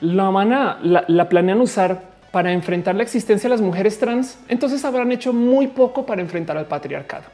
[0.00, 4.84] la mana, la, la planean usar para enfrentar la existencia de las mujeres trans, entonces
[4.84, 7.24] habrán hecho muy poco para enfrentar al patriarcado.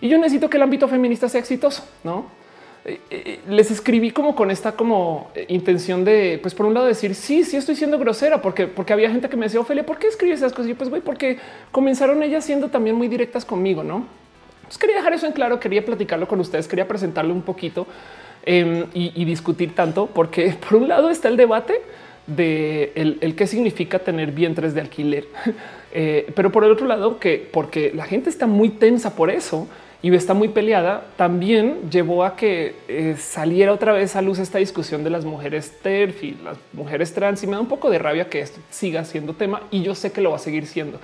[0.00, 2.26] Y yo necesito que el ámbito feminista sea exitoso, ¿no?
[2.84, 6.86] Eh, eh, les escribí como con esta como eh, intención de, pues por un lado
[6.86, 9.98] decir, sí, sí estoy siendo grosera, porque, porque había gente que me decía, Ophelia, ¿por
[9.98, 10.66] qué escribes esas cosas?
[10.66, 11.38] Y yo pues, güey, porque
[11.72, 14.06] comenzaron ellas siendo también muy directas conmigo, ¿no?
[14.78, 17.86] Quería dejar eso en claro, quería platicarlo con ustedes, quería presentarlo un poquito
[18.44, 21.82] em, y discutir tanto, porque por un lado está el debate,
[22.28, 25.26] de el, qué significa tener vientres de alquiler.
[25.90, 29.66] Eh, pero por el otro lado, que porque la gente está muy tensa por eso
[30.02, 34.58] y está muy peleada, también llevó a que eh, saliera otra vez a luz esta
[34.58, 37.42] discusión de las mujeres TERF y las mujeres trans.
[37.42, 40.12] Y me da un poco de rabia que esto siga siendo tema y yo sé
[40.12, 41.00] que lo va a seguir siendo.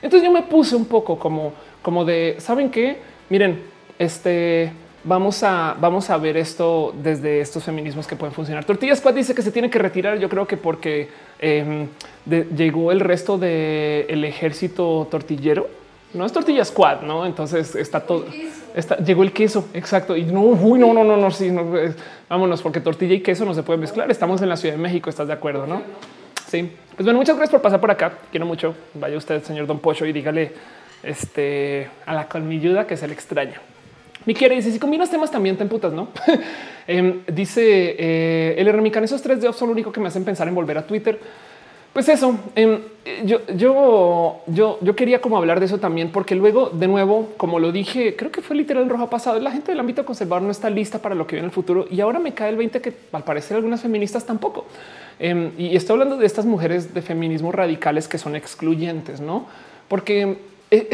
[0.00, 1.52] Entonces yo me puse un poco como,
[1.82, 2.96] como de, ¿saben qué?
[3.28, 3.60] Miren,
[3.98, 4.72] este
[5.04, 8.64] vamos a, vamos a ver esto desde estos feminismos que pueden funcionar.
[8.64, 10.18] Tortillas Squad dice que se tiene que retirar.
[10.18, 11.88] Yo creo que porque em,
[12.26, 15.68] llegó el resto del ejército tortillero.
[16.14, 17.24] No es tortilla squad, no?
[17.24, 18.26] Entonces está todo.
[18.74, 20.14] Está, llegó el queso, exacto.
[20.14, 21.64] Y no, uy, no, no, no, no, sí, no,
[22.28, 24.10] vámonos, porque tortilla y queso no se pueden mezclar.
[24.10, 25.66] Estamos en la Ciudad de México, ¿estás de acuerdo?
[25.66, 25.80] No?
[26.48, 26.70] Sí.
[26.94, 28.12] Pues bueno, muchas gracias por pasar por acá.
[28.30, 28.74] Quiero mucho.
[28.92, 30.52] Vaya usted, señor Don Pocho, y dígale
[31.02, 33.71] este, a la colmilluda que se le extraña.
[34.24, 36.08] Mi quiere dice si combinas temas también te emputas, no?
[36.86, 40.48] Em, dice eh, el Remican, esos tres de son lo único que me hacen pensar
[40.48, 41.18] en volver a Twitter.
[41.92, 42.80] Pues eso, em,
[43.24, 47.58] yo, yo, yo, yo quería como hablar de eso también, porque luego, de nuevo, como
[47.60, 49.38] lo dije, creo que fue literal en rojo pasado.
[49.38, 51.86] La gente del ámbito conservador no está lista para lo que viene en el futuro.
[51.90, 54.64] Y ahora me cae el 20 que al parecer algunas feministas tampoco.
[55.18, 59.46] Em, y estoy hablando de estas mujeres de feminismo radicales que son excluyentes, no?
[59.88, 60.38] Porque
[60.70, 60.88] eh,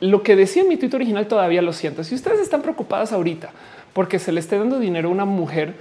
[0.00, 2.04] lo que decía en mi Twitter original todavía lo siento.
[2.04, 3.50] Si ustedes están preocupadas ahorita
[3.92, 5.74] porque se le esté dando dinero a una mujer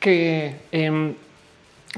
[0.00, 1.14] que em,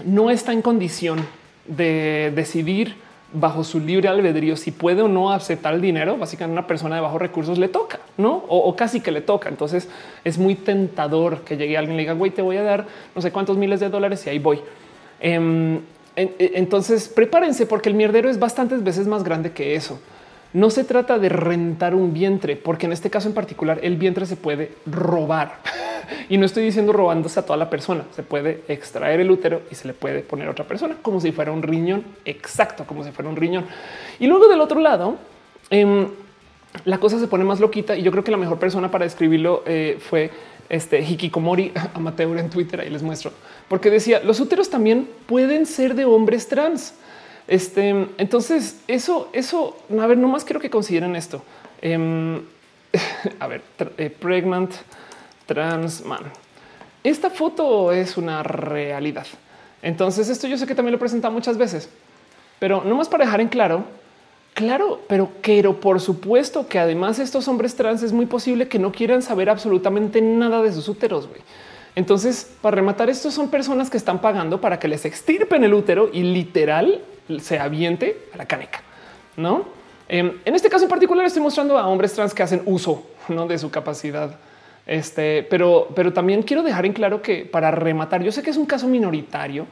[0.04, 1.26] no está en condición
[1.66, 2.94] de decidir
[3.32, 7.02] bajo su libre albedrío si puede o no aceptar el dinero, básicamente una persona de
[7.02, 8.44] bajos recursos le toca, ¿no?
[8.48, 9.48] O, casi que le toca.
[9.48, 9.88] Entonces
[10.24, 13.20] es muy tentador que llegue alguien y le diga, güey, te voy a dar no
[13.20, 14.60] sé cuántos miles de dólares y ahí voy.
[15.20, 15.80] Em,
[16.14, 20.00] entonces prepárense porque el mierdero es bastantes veces más grande que eso.
[20.52, 24.26] No se trata de rentar un vientre, porque en este caso en particular el vientre
[24.26, 25.60] se puede robar.
[26.28, 28.04] y no estoy diciendo robándose a toda la persona.
[28.14, 31.32] Se puede extraer el útero y se le puede poner a otra persona como si
[31.32, 32.04] fuera un riñón.
[32.24, 33.64] Exacto, como si fuera un riñón.
[34.18, 35.16] Y luego del otro lado,
[35.70, 36.08] em,
[36.84, 39.62] la cosa se pone más loquita y yo creo que la mejor persona para describirlo
[39.66, 40.30] eh, fue
[40.68, 42.80] este Hikikomori amateur en Twitter.
[42.80, 43.32] Ahí les muestro
[43.68, 46.94] porque decía los úteros también pueden ser de hombres trans.
[47.48, 51.42] Este, entonces, eso, eso, a ver, nomás quiero que consideren esto.
[51.80, 52.42] Em,
[53.38, 53.62] a ver,
[53.98, 54.72] eh, pregnant
[55.46, 56.22] trans man.
[57.04, 59.26] Esta foto es una realidad.
[59.80, 61.88] Entonces, esto yo sé que también lo he presentado muchas veces,
[62.58, 63.84] pero nomás para dejar en claro,
[64.54, 68.90] claro, pero quiero por supuesto que además estos hombres trans es muy posible que no
[68.90, 71.28] quieran saber absolutamente nada de sus úteros.
[71.94, 76.10] Entonces, para rematar, estos son personas que están pagando para que les extirpen el útero
[76.12, 77.02] y literal
[77.40, 78.82] se aviente a la caneca,
[79.36, 79.64] ¿no?
[80.08, 83.46] Em, en este caso en particular estoy mostrando a hombres trans que hacen uso ¿no?
[83.46, 84.38] de su capacidad.
[84.86, 88.56] Este, pero, pero también quiero dejar en claro que para rematar, yo sé que es
[88.56, 89.66] un caso minoritario,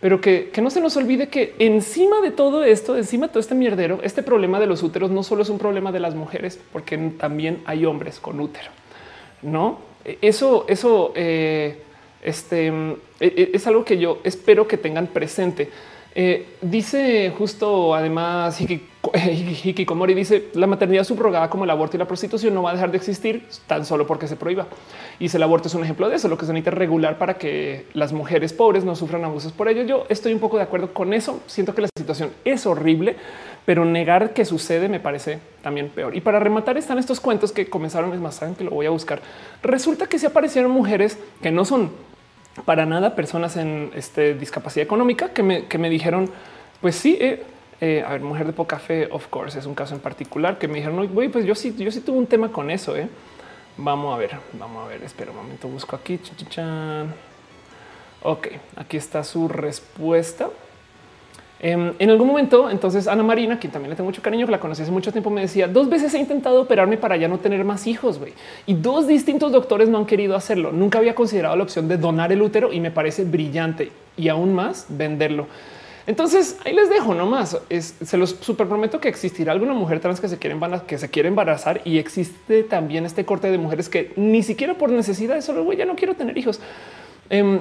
[0.00, 3.40] pero que, que, no se nos olvide que encima de todo esto, encima de todo
[3.40, 6.58] este mierdero, este problema de los úteros no solo es un problema de las mujeres,
[6.72, 8.70] porque también hay hombres con útero.
[9.42, 11.82] No, eso, eso eh,
[12.22, 12.72] este, e,
[13.20, 15.70] e, es algo que yo espero que tengan presente.
[16.14, 18.58] Eh, dice justo además
[19.64, 22.90] Hikikomori dice la maternidad subrogada como el aborto y la prostitución no va a dejar
[22.90, 24.66] de existir tan solo porque se prohíba.
[25.18, 27.86] Y el aborto es un ejemplo de eso, lo que se necesita regular para que
[27.94, 29.82] las mujeres pobres no sufran abusos por ello.
[29.82, 31.40] Yo estoy un poco de acuerdo con eso.
[31.46, 33.16] Siento que la situación es horrible,
[33.64, 36.16] pero negar que sucede me parece también peor.
[36.16, 38.90] Y para rematar están estos cuentos que comenzaron, es más, saben que lo voy a
[38.90, 39.20] buscar.
[39.62, 41.90] Resulta que se aparecieron mujeres que no son
[42.64, 46.30] para nada personas en este, discapacidad económica que me, dijeron,
[46.80, 47.42] pues sí, eh,
[47.80, 50.68] eh, a ver, mujer de poca fe, of course, es un caso en particular que
[50.68, 52.96] me dijeron, güey, pues yo sí, yo sí tuve un tema con eso.
[52.96, 53.08] Eh.
[53.76, 56.18] Vamos a ver, vamos a ver, espera un momento, busco aquí.
[58.22, 60.48] Ok, aquí está su respuesta.
[61.60, 64.60] Em, en algún momento, entonces Ana Marina, quien también le tengo mucho cariño, que la
[64.60, 67.64] conocí hace mucho tiempo, me decía dos veces he intentado operarme para ya no tener
[67.64, 68.20] más hijos
[68.66, 70.70] y dos distintos doctores no han querido hacerlo.
[70.70, 74.54] Nunca había considerado la opción de donar el útero y me parece brillante y aún
[74.54, 75.46] más venderlo.
[76.06, 77.58] Entonces ahí les dejo nomás.
[77.68, 80.56] Es, se los super prometo que existirá alguna mujer trans que se quiere
[80.86, 84.90] que se quiere embarazar y existe también este corte de mujeres que ni siquiera por
[84.90, 86.60] necesidad solo güey, ya no quiero tener hijos.
[87.28, 87.60] Em,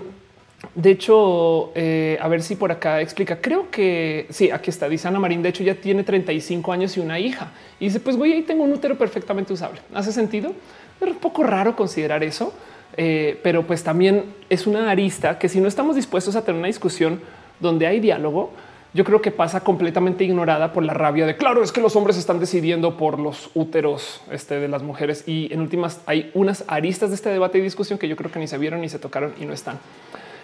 [0.73, 3.39] de hecho, eh, a ver si por acá explica.
[3.39, 4.89] Creo que sí, aquí está.
[4.89, 5.43] Dice Ana Marín.
[5.43, 7.51] De hecho, ya tiene 35 años y una hija.
[7.79, 9.81] Y dice: Pues güey, ahí tengo un útero perfectamente usable.
[9.93, 10.53] Hace sentido.
[10.99, 12.53] Es un poco raro considerar eso,
[12.95, 16.67] eh, pero pues también es una arista que si no estamos dispuestos a tener una
[16.67, 17.21] discusión
[17.59, 18.51] donde hay diálogo,
[18.95, 22.17] yo creo que pasa completamente ignorada por la rabia de claro, es que los hombres
[22.17, 25.23] están decidiendo por los úteros este, de las mujeres.
[25.27, 28.39] Y en últimas hay unas aristas de este debate y discusión que yo creo que
[28.39, 29.79] ni se vieron ni se tocaron y no están.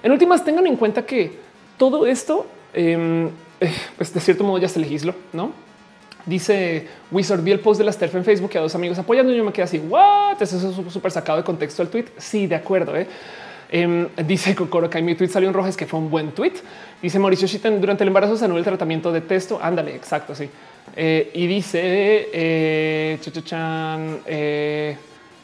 [0.03, 1.31] En últimas, tengan en cuenta que
[1.77, 3.27] todo esto, em,
[3.59, 5.51] eh, pues de cierto modo ya se legisló, ¿no?
[6.25, 9.33] Dice Wizard, vi el post de la STERF en Facebook y a dos amigos apoyando
[9.33, 10.41] y yo me quedé así, what?
[10.41, 12.05] Eso es súper sacado de contexto el tweet.
[12.17, 12.95] Sí, de acuerdo.
[12.95, 13.07] ¿eh?
[13.69, 16.53] Eh, dice Kokoro que mi tweet salió en rojo, es que fue un buen tweet.
[17.01, 19.59] Dice Mauricio Shitten durante el embarazo se anuló el tratamiento de texto.
[19.61, 20.49] Ándale, exacto, sí.
[20.95, 23.17] Eh, y dice eh,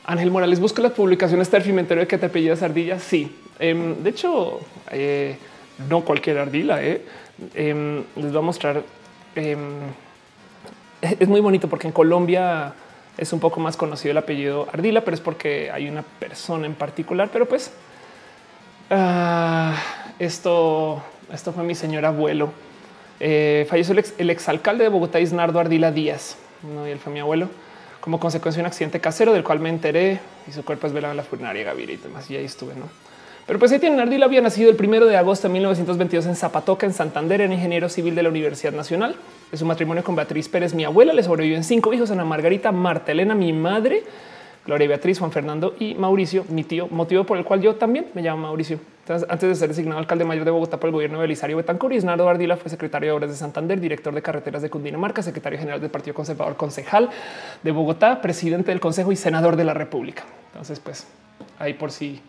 [0.06, 3.00] Ángel Morales, busca las publicaciones del de que te apellidas ardilla.
[3.00, 4.60] Sí, em, de hecho,
[4.92, 5.38] eh,
[5.88, 6.84] no cualquier ardila.
[6.84, 7.02] Eh.
[7.54, 8.84] Em, les voy a mostrar.
[9.36, 9.82] Em,
[11.02, 12.74] es muy bonito porque en Colombia
[13.18, 16.74] es un poco más conocido el apellido Ardila, pero es porque hay una persona en
[16.74, 17.30] particular.
[17.32, 17.72] Pero pues
[18.90, 19.76] ah,
[20.20, 22.52] esto, esto fue mi señor abuelo.
[23.20, 26.38] Eh, falleció el, ex, el exalcalde de Bogotá, Isnardo Ardila Díaz.
[26.64, 27.50] No, y él fue mi abuelo
[28.00, 31.12] como consecuencia de un accidente casero del cual me enteré y su cuerpo es velado
[31.12, 32.30] en la funeraria Gaviria y demás.
[32.32, 32.86] Y ahí estuve, no?
[33.50, 36.86] Pero pues ahí tienen Ardila había nacido el primero de agosto de 1922 en Zapatoca,
[36.86, 39.16] en Santander, en ingeniero civil de la Universidad Nacional.
[39.50, 43.12] De su matrimonio con Beatriz Pérez, mi abuela le sobreviven cinco hijos: Ana Margarita, Marta
[43.12, 44.04] Elena, mi madre,
[44.68, 48.22] Gloria Beatriz, Juan Fernando y Mauricio, mi tío, motivo por el cual yo también me
[48.22, 48.80] llamo Mauricio.
[49.08, 52.30] antes de ser designado alcalde mayor de Bogotá por el gobierno de Belisario Betancur, Isnardo
[52.30, 55.90] Ardila fue secretario de Obras de Santander, director de carreteras de Cundinamarca, secretario general del
[55.90, 57.10] Partido Conservador, concejal
[57.64, 60.22] de Bogotá, presidente del Consejo y senador de la República.
[60.52, 61.08] Entonces, pues
[61.58, 62.22] ahí por si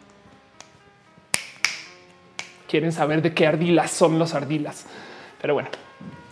[2.71, 4.87] quieren saber de qué ardilas son los ardilas.
[5.41, 5.69] Pero bueno,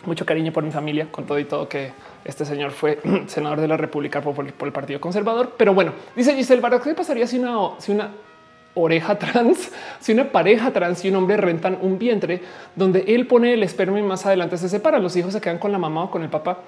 [0.07, 1.91] mucho cariño por mi familia, con todo y todo que
[2.25, 5.55] este señor fue senador de la República por, el Partido Conservador.
[5.57, 8.11] Pero bueno, dice Giselle Barra, ¿qué pasaría si una, si una
[8.75, 12.41] oreja trans, si una pareja trans y un hombre rentan un vientre
[12.77, 15.73] donde él pone el esperma y más adelante se separa, los hijos se quedan con
[15.73, 16.59] la mamá o con el papá?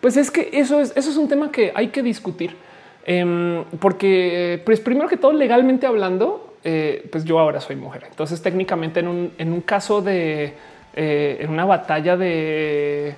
[0.00, 2.56] Pues es que eso es, eso es un tema que hay que discutir.
[3.04, 8.04] Em, porque, pues primero que todo, legalmente hablando, eh, pues yo ahora soy mujer.
[8.08, 10.54] Entonces, técnicamente, en un, en un caso de
[10.98, 13.14] eh, en una batalla de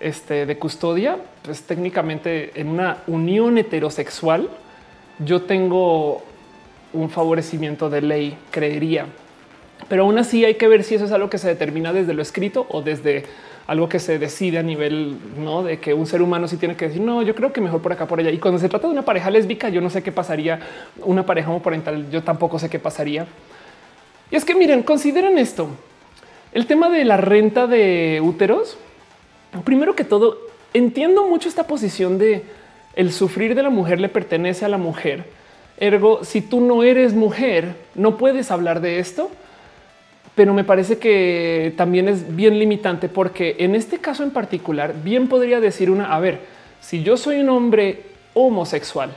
[0.00, 4.48] este, de custodia, pues técnicamente en una unión heterosexual,
[5.18, 6.22] yo tengo
[6.94, 9.04] un favorecimiento de ley, creería.
[9.90, 12.22] Pero aún así hay que ver si eso es algo que se determina desde lo
[12.22, 13.26] escrito o desde
[13.68, 15.62] algo que se decide a nivel ¿no?
[15.62, 17.92] de que un ser humano sí tiene que decir no, yo creo que mejor por
[17.92, 18.30] acá, por allá.
[18.30, 20.58] Y cuando se trata de una pareja lésbica, yo no sé qué pasaría.
[21.04, 23.26] Una pareja homoparental, yo tampoco sé qué pasaría.
[24.30, 25.68] Y es que miren, consideren esto.
[26.52, 28.78] El tema de la renta de úteros
[29.64, 30.38] primero que todo,
[30.74, 32.44] entiendo mucho esta posición de
[32.94, 35.24] el sufrir de la mujer le pertenece a la mujer.
[35.78, 39.30] Ergo, si tú no eres mujer, no puedes hablar de esto.
[40.38, 45.26] Pero me parece que también es bien limitante porque en este caso en particular, bien
[45.26, 46.42] podría decir una, a ver,
[46.80, 49.10] si yo soy un hombre homosexual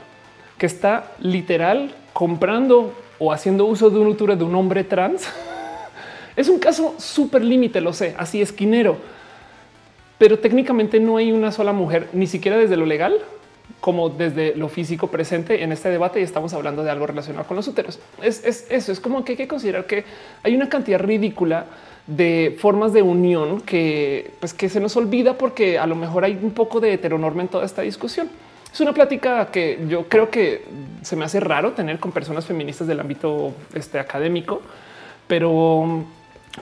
[0.58, 5.28] que está literal comprando o haciendo uso de un útero de un hombre trans,
[6.36, 8.96] es un caso súper límite, lo sé, así esquinero
[10.18, 13.14] pero técnicamente no hay una sola mujer, ni siquiera desde lo legal
[13.82, 17.56] como desde lo físico presente en este debate y estamos hablando de algo relacionado con
[17.56, 17.98] los úteros.
[18.22, 20.04] Es, eso, es como que hay que considerar que
[20.44, 21.66] hay una cantidad ridícula
[22.06, 26.38] de formas de unión que, pues, que se nos olvida porque a lo mejor hay
[26.40, 28.30] un poco de heteronorma en toda esta discusión.
[28.72, 30.64] Es una plática que yo creo que
[31.02, 34.62] se me hace raro tener con personas feministas del ámbito este, académico,
[35.26, 36.04] pero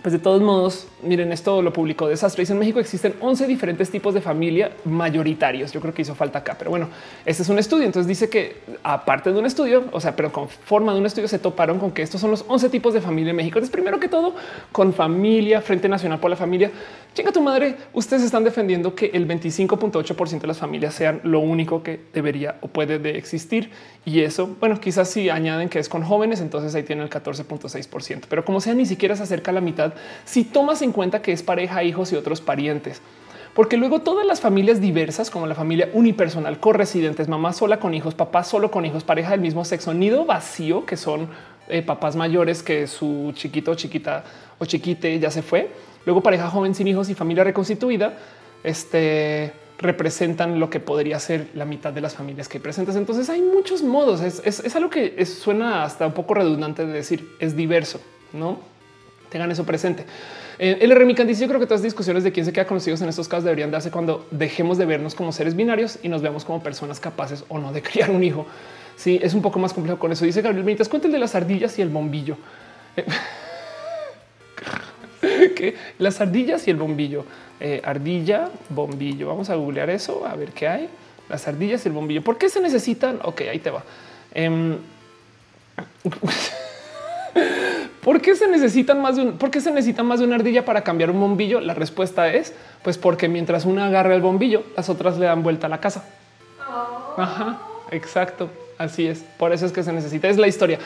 [0.03, 2.43] pues de todos modos, miren, esto lo publicó Desastre.
[2.43, 5.73] Dice en México existen 11 diferentes tipos de familia mayoritarios.
[5.73, 6.89] Yo creo que hizo falta acá, pero bueno,
[7.27, 7.87] este es un estudio.
[7.87, 11.27] Entonces dice que aparte de un estudio, o sea, pero con forma de un estudio
[11.27, 13.59] se toparon con que estos son los 11 tipos de familia en México.
[13.59, 14.37] Entonces, primero que todo,
[14.71, 16.71] con familia, Frente Nacional por la Familia.
[17.13, 21.83] Chinga tu madre, ustedes están defendiendo que el 25.8% de las familias sean lo único
[21.83, 23.71] que debería o puede de existir.
[24.05, 28.23] Y eso, bueno, quizás si añaden que es con jóvenes, entonces ahí tienen el 14.6%.
[28.29, 29.80] Pero como sea, ni siquiera se acerca a la mitad
[30.25, 33.01] si tomas en cuenta que es pareja, hijos y otros parientes.
[33.55, 38.15] Porque luego todas las familias diversas, como la familia unipersonal, corresidentes, mamá sola con hijos,
[38.15, 41.29] papá solo con hijos, pareja del mismo sexo, nido vacío, que son
[41.69, 44.25] eh, papás mayores que su chiquito, chiquita
[44.59, 45.71] o chiquite ya se fue
[46.07, 48.15] Luego pareja joven sin hijos y familia reconstituida,
[48.65, 52.97] este representan lo que podría ser la mitad de las familias que presentes.
[52.97, 54.21] Entonces hay muchos modos.
[54.21, 58.01] Es, algo que suena hasta un poco redundante de decir es diverso,
[58.33, 58.59] no
[59.31, 60.05] tengan eso presente.
[60.59, 62.79] Eh, el Remican dice: Yo creo que todas las discusiones de quién se queda con
[62.79, 66.21] hijos en estos casos deberían darse cuando dejemos de vernos como seres binarios y nos
[66.21, 68.47] veamos como personas capaces o no de criar un hijo.
[68.97, 70.25] Sí, es un poco más complejo con eso.
[70.25, 72.37] Dice Gabriel Benítez: Cuenta de las ardillas y el bombillo.
[72.97, 73.05] Eh,
[75.99, 77.25] las ardillas y el bombillo.
[77.61, 79.29] Eh, ardilla, bombillo.
[79.29, 80.89] Vamos a googlear eso, a ver qué hay.
[81.29, 82.23] Las ardillas y el bombillo.
[82.23, 83.21] ¿Por qué se necesitan?
[83.23, 83.85] Ok, ahí te va.
[84.33, 84.79] Em,
[88.03, 90.65] ¿Por qué se necesitan más de un, por qué se necesita más de una ardilla
[90.65, 91.61] para cambiar un bombillo?
[91.61, 95.67] La respuesta es pues porque mientras una agarra el bombillo, las otras le dan vuelta
[95.67, 96.05] a la casa.
[97.17, 97.61] Ajá,
[97.91, 98.49] exacto.
[98.79, 99.23] Así es.
[99.37, 100.29] Por eso es que se necesita.
[100.29, 100.79] Es la historia.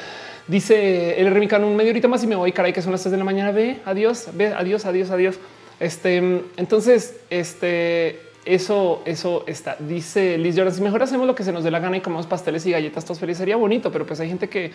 [0.49, 3.13] Dice el remicano un medio ahorita más y me voy, caray, que son las 3
[3.13, 3.53] de la mañana.
[3.53, 5.39] Ve, adiós, ve, adiós, adiós, adiós.
[5.79, 6.17] Este,
[6.57, 9.77] entonces, este, eso, eso está.
[9.79, 12.27] Dice Liz Jordan, si mejor hacemos lo que se nos dé la gana y comemos
[12.27, 14.71] pasteles y galletas todos felices, sería bonito, pero pues hay gente que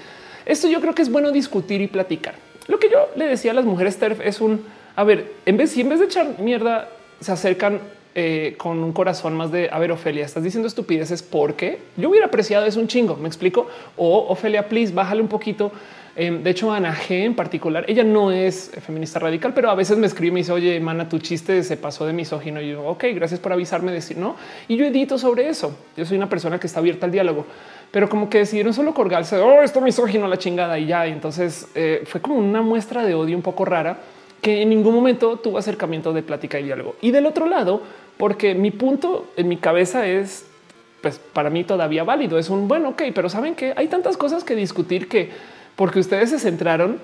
[0.46, 2.36] esto yo creo que es bueno discutir y platicar.
[2.68, 4.66] Lo que yo le decía a las mujeres TERF es un,
[4.96, 6.90] a ver, en vez, si en vez de echar mierda,
[7.20, 7.80] se acercan
[8.16, 12.26] eh, con un corazón más de, a ver, Ofelia, estás diciendo estupideces porque yo hubiera
[12.26, 13.68] apreciado eso un chingo, me explico.
[13.98, 15.72] O Ofelia, please, bájale un poquito.
[16.20, 19.98] Em, de hecho, Ana G en particular, ella no es feminista radical, pero a veces
[19.98, 22.62] me escribe y me dice, oye, mana, tu chiste se pasó de misógino.
[22.62, 24.36] Y yo, ok, gracias por avisarme, decir no.
[24.68, 25.78] Y yo edito sobre eso.
[25.96, 27.46] Yo soy una persona que está abierta al diálogo,
[27.90, 31.08] pero como que decidieron solo colgarse, oh, esto misógino, la chingada y ya.
[31.08, 34.00] Entonces eh, fue como una muestra de odio un poco rara
[34.42, 36.98] que en ningún momento tuvo acercamiento de plática y diálogo.
[37.00, 37.82] Y del otro lado,
[38.18, 40.48] porque mi punto en mi cabeza es
[41.02, 42.38] pues para mí todavía válido.
[42.38, 45.30] Es un bueno, ok, pero saben que hay tantas cosas que discutir que
[45.80, 47.00] porque ustedes se centraron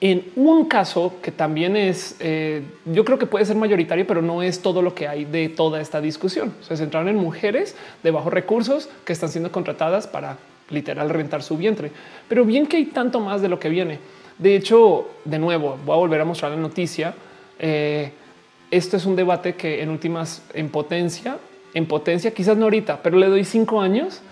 [0.00, 4.42] en un caso que también es, eh, yo creo que puede ser mayoritario, pero no
[4.42, 6.54] es todo lo que hay de toda esta discusión.
[6.66, 10.38] Se centraron en mujeres de bajos recursos que están siendo contratadas para
[10.70, 11.92] literal rentar su vientre.
[12.30, 13.98] Pero bien que hay tanto más de lo que viene.
[14.38, 17.12] De hecho, de nuevo, voy a volver a mostrar la noticia.
[17.58, 18.10] Eh,
[18.70, 21.36] esto es un debate que en últimas en potencia,
[21.74, 24.22] en potencia, quizás no ahorita, pero le doy cinco años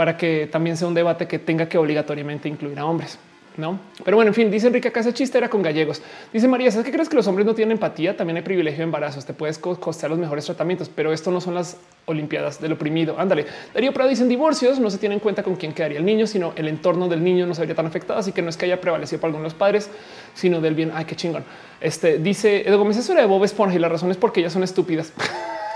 [0.00, 3.18] para que también sea un debate que tenga que obligatoriamente incluir a hombres.
[3.58, 6.00] No, pero bueno, en fin, dice Enrique acá ese chiste era con gallegos.
[6.32, 8.16] Dice María, ¿sabes qué crees que los hombres no tienen empatía?
[8.16, 9.26] También hay privilegio de embarazos.
[9.26, 11.76] Te puedes costear los mejores tratamientos, pero esto no son las
[12.06, 13.16] Olimpiadas del oprimido.
[13.18, 13.44] Ándale.
[13.74, 16.26] Darío Prado dice en divorcios no se tiene en cuenta con quién quedaría el niño,
[16.26, 18.18] sino el entorno del niño no se vería tan afectado.
[18.18, 19.90] Así que no es que haya prevalecido para algunos padres,
[20.32, 20.92] sino del bien.
[20.94, 21.44] Ay, qué chingón.
[21.78, 24.54] Este dice Edo Gómez, eso era de Bob Esponja y la razón es porque ellas
[24.54, 25.12] son estúpidas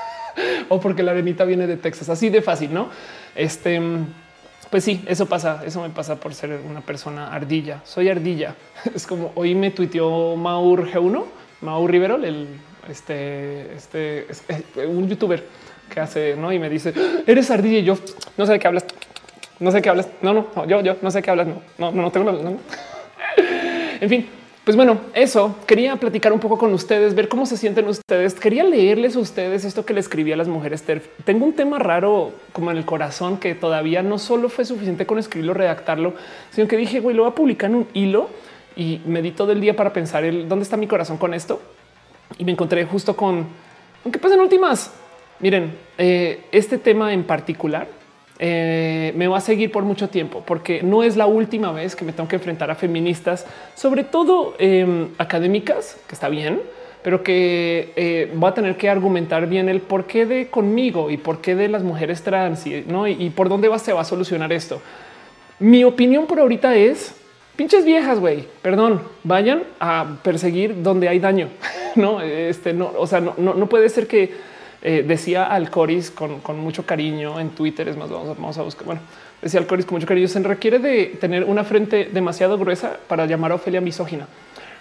[0.70, 2.08] o porque la arenita viene de Texas.
[2.08, 2.88] Así de fácil, no?
[3.34, 3.80] Este
[4.74, 5.62] pues sí, eso pasa.
[5.64, 7.80] Eso me pasa por ser una persona ardilla.
[7.84, 8.56] Soy ardilla.
[8.94, 11.24] Es como hoy me tuiteó Maur G1,
[11.60, 12.48] Maur Rivero, el
[12.88, 14.26] este, este,
[14.86, 15.44] un youtuber
[15.88, 16.92] que hace no y me dice
[17.26, 17.96] eres ardilla y yo
[18.36, 18.84] no sé de qué hablas,
[19.60, 20.08] no sé qué hablas.
[20.22, 21.46] No, no, yo, yo no sé qué hablas.
[21.46, 22.32] No, no, no tengo.
[22.32, 22.58] No.
[24.00, 24.28] en fin,
[24.64, 28.34] pues bueno, eso quería platicar un poco con ustedes, ver cómo se sienten ustedes.
[28.34, 30.82] Quería leerles a ustedes esto que le escribí a las mujeres.
[31.24, 35.18] Tengo un tema raro como en el corazón que todavía no solo fue suficiente con
[35.18, 36.14] escribirlo, redactarlo,
[36.50, 38.30] sino que dije, güey, lo voy a publicar en un hilo
[38.74, 41.60] y me di todo el día para pensar dónde está mi corazón con esto.
[42.38, 43.46] Y me encontré justo con,
[44.02, 44.92] aunque pues en últimas,
[45.40, 47.86] miren, eh, este tema en particular
[48.40, 52.04] eh, me va a seguir por mucho tiempo, porque no es la última vez que
[52.04, 56.60] me tengo que enfrentar a feministas, sobre todo em, académicas, que está bien,
[57.02, 61.16] pero que eh, va a tener que argumentar bien el por qué de conmigo y
[61.16, 64.80] por qué de las mujeres trans y, por dónde va, se va a solucionar esto.
[65.60, 67.14] Mi opinión por ahorita es
[67.54, 68.48] pinches viejas, güey.
[68.62, 71.50] Perdón, vayan a perseguir donde hay daño.
[71.94, 74.53] no, este no, o sea, no puede ser que
[74.86, 77.88] eh, decía al Coris con, mucho cariño en Twitter.
[77.88, 78.84] Es más, vamos a, buscar.
[78.84, 79.00] Bueno,
[79.40, 80.28] decía al Coris con mucho cariño.
[80.28, 84.28] Se requiere de tener una frente demasiado gruesa para llamar a Ofelia misógina.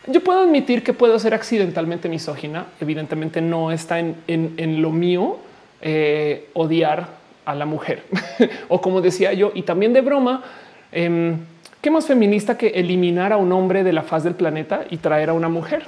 [0.07, 2.65] Yo puedo admitir que puedo ser accidentalmente misógina.
[2.81, 5.37] Evidentemente no está en, lo mío
[5.81, 7.07] eh, odiar
[7.45, 8.03] a la mujer
[8.67, 10.43] o como decía yo, y también de broma.
[10.91, 11.37] Em,
[11.81, 15.29] ¿Qué más feminista que eliminar a un hombre de la faz del planeta y traer
[15.29, 15.85] a una mujer?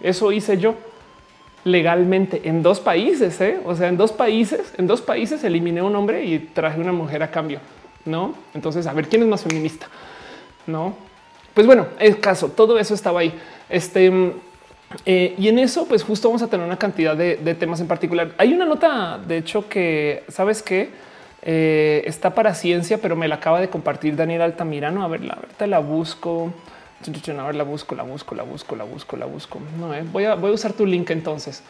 [0.00, 0.76] Eso hice yo
[1.64, 3.40] legalmente en dos países.
[3.40, 3.60] ¿eh?
[3.64, 7.22] O sea, en dos países, en dos países eliminé un hombre y traje una mujer
[7.22, 7.60] a cambio.
[8.04, 9.88] No, entonces a ver quién es más feminista.
[10.66, 10.94] No,
[11.54, 13.34] pues bueno, el caso, todo eso estaba ahí.
[13.68, 14.32] Este
[15.06, 18.32] eh, y en eso, pues justo vamos a tener una cantidad de, temas en particular.
[18.38, 20.90] Hay una nota, de hecho, que sabes que
[21.42, 25.04] eh, está para ciencia, pero me la acaba de compartir Daniel Altamirano.
[25.04, 26.52] A ver, la, la busco.
[27.02, 29.60] A ver, la busco, la busco, la busco, la busco, la busco.
[29.78, 30.04] No, eh.
[30.12, 31.62] voy, a, voy a usar tu link entonces.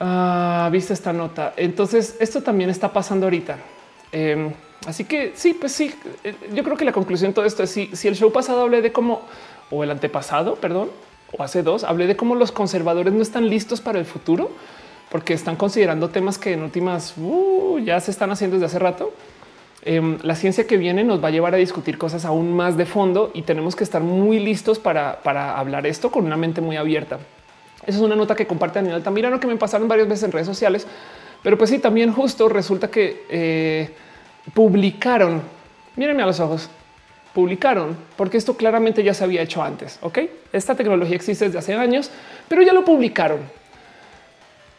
[0.00, 1.52] Ah, viste esta nota.
[1.56, 3.58] Entonces, esto también está pasando ahorita.
[4.12, 4.52] Em,
[4.86, 7.70] así que sí, pues sí, eh, yo creo que la conclusión de todo esto es
[7.70, 9.22] si, si el show pasado hablé de cómo,
[9.70, 10.90] o el antepasado, perdón,
[11.36, 14.50] o hace dos, hablé de cómo los conservadores no están listos para el futuro
[15.10, 19.12] porque están considerando temas que en últimas uh, ya se están haciendo desde hace rato.
[19.86, 22.86] Em, la ciencia que viene nos va a llevar a discutir cosas aún más de
[22.86, 25.20] fondo y tenemos que estar muy listos para,
[25.58, 27.18] hablar esto con una mente muy abierta.
[27.86, 30.46] Esa es una nota que comparte Daniel Altamirano que me pasaron varias veces en redes
[30.46, 30.86] sociales,
[31.42, 33.90] pero pues sí, también justo resulta que eh,
[34.54, 35.42] publicaron,
[35.96, 36.70] mírenme a los ojos,
[37.34, 40.18] publicaron, porque esto claramente ya se había hecho antes, ¿ok?
[40.50, 42.10] Esta tecnología existe desde hace años,
[42.48, 43.40] pero ya lo publicaron.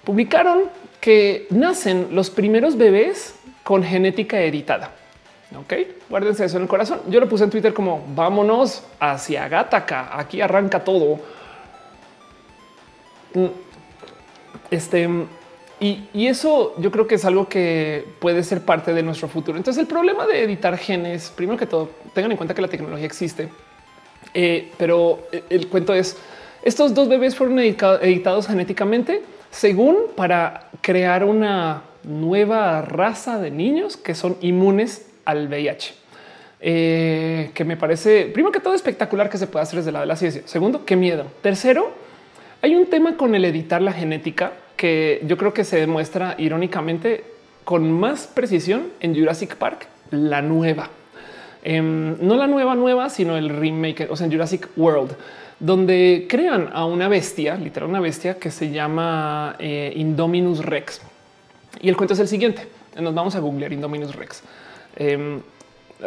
[0.04, 0.64] Publicaron
[1.00, 3.36] que nacen los primeros bebés
[3.66, 4.92] con genética editada.
[5.58, 5.74] Ok,
[6.08, 7.02] guárdense eso en el corazón.
[7.10, 10.20] Yo lo puse en Twitter como vámonos hacia Gataca.
[10.20, 11.20] Aquí arranca todo.
[13.34, 13.48] Mm,
[14.70, 15.10] este
[15.80, 19.58] y, eso yo creo que es algo que puede ser parte de nuestro futuro.
[19.58, 23.06] Entonces, el problema de editar genes, primero que todo, tengan en cuenta que la tecnología
[23.06, 23.50] existe,
[24.36, 26.18] eh, pero el cuento es
[26.62, 34.16] estos dos bebés fueron editados genéticamente según para crear una nueva raza de niños que
[34.16, 35.94] son inmunes al VIH.
[36.62, 40.08] Eh, que me parece, primero que todo, espectacular que se pueda hacer desde lado de
[40.08, 40.42] la ciencia.
[40.46, 41.26] Segundo, qué miedo.
[41.42, 41.92] Tercero,
[42.62, 47.24] hay un tema con el editar la genética que yo creo que se demuestra irónicamente
[47.64, 50.90] con más precisión en Jurassic Park, la nueva.
[51.64, 55.16] Em, no la nueva nueva, sino el remake, o sea, en Jurassic World,
[55.60, 61.02] donde crean a una bestia, literal una bestia que se llama eh, Indominus Rex.
[61.86, 62.68] Y el cuento es el siguiente.
[63.00, 64.42] nos vamos a googlear Indominus Rex.
[64.96, 65.40] Em,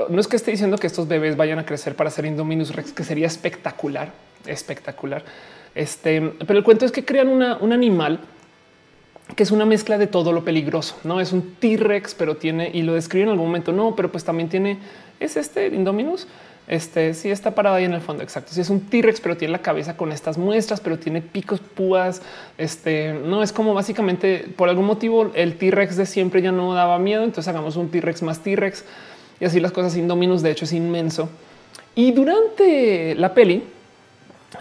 [0.09, 2.91] no es que esté diciendo que estos bebés vayan a crecer para ser Indominus Rex,
[2.91, 4.11] que sería espectacular,
[4.45, 5.23] espectacular.
[5.77, 8.19] Este, pero el cuento es que crean un animal
[9.37, 10.97] que es una mezcla de todo lo peligroso.
[11.05, 13.71] No es un T-Rex, pero tiene y lo describe en algún momento.
[13.71, 14.79] No, pero pues también tiene
[15.21, 16.27] es este Indominus.
[16.69, 18.23] Este sí está parado ahí en el fondo.
[18.23, 18.53] Exacto.
[18.53, 22.21] Si es un T-Rex, pero tiene la cabeza con estas muestras, pero tiene picos, púas.
[22.59, 26.99] Este no es como básicamente por algún motivo el T-Rex de siempre ya no daba
[26.99, 27.25] miedo.
[27.25, 28.85] Entonces hagamos un T-Rex más T-Rex
[29.41, 29.97] y así las cosas.
[29.97, 31.31] Indominus, de hecho, es inmenso.
[31.95, 33.65] Y durante la peli,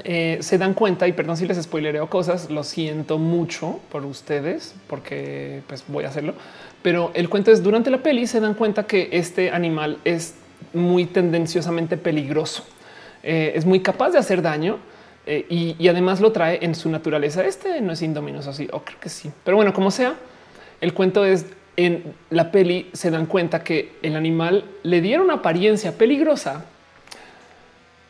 [0.03, 4.75] eh, se dan cuenta y perdón si les spoilereo cosas, lo siento mucho por ustedes
[4.87, 6.33] porque pues voy a hacerlo,
[6.81, 10.35] pero el cuento es durante la peli se dan cuenta que este animal es
[10.73, 12.65] muy tendenciosamente peligroso,
[13.23, 14.77] eh, es muy capaz de hacer daño
[15.25, 17.45] eh, y, además lo trae en su naturaleza.
[17.45, 20.15] Este no es indominoso así, o creo que sí, pero bueno, como sea,
[20.81, 21.45] el cuento es
[21.75, 26.65] en la peli se dan cuenta que el animal le dieron apariencia peligrosa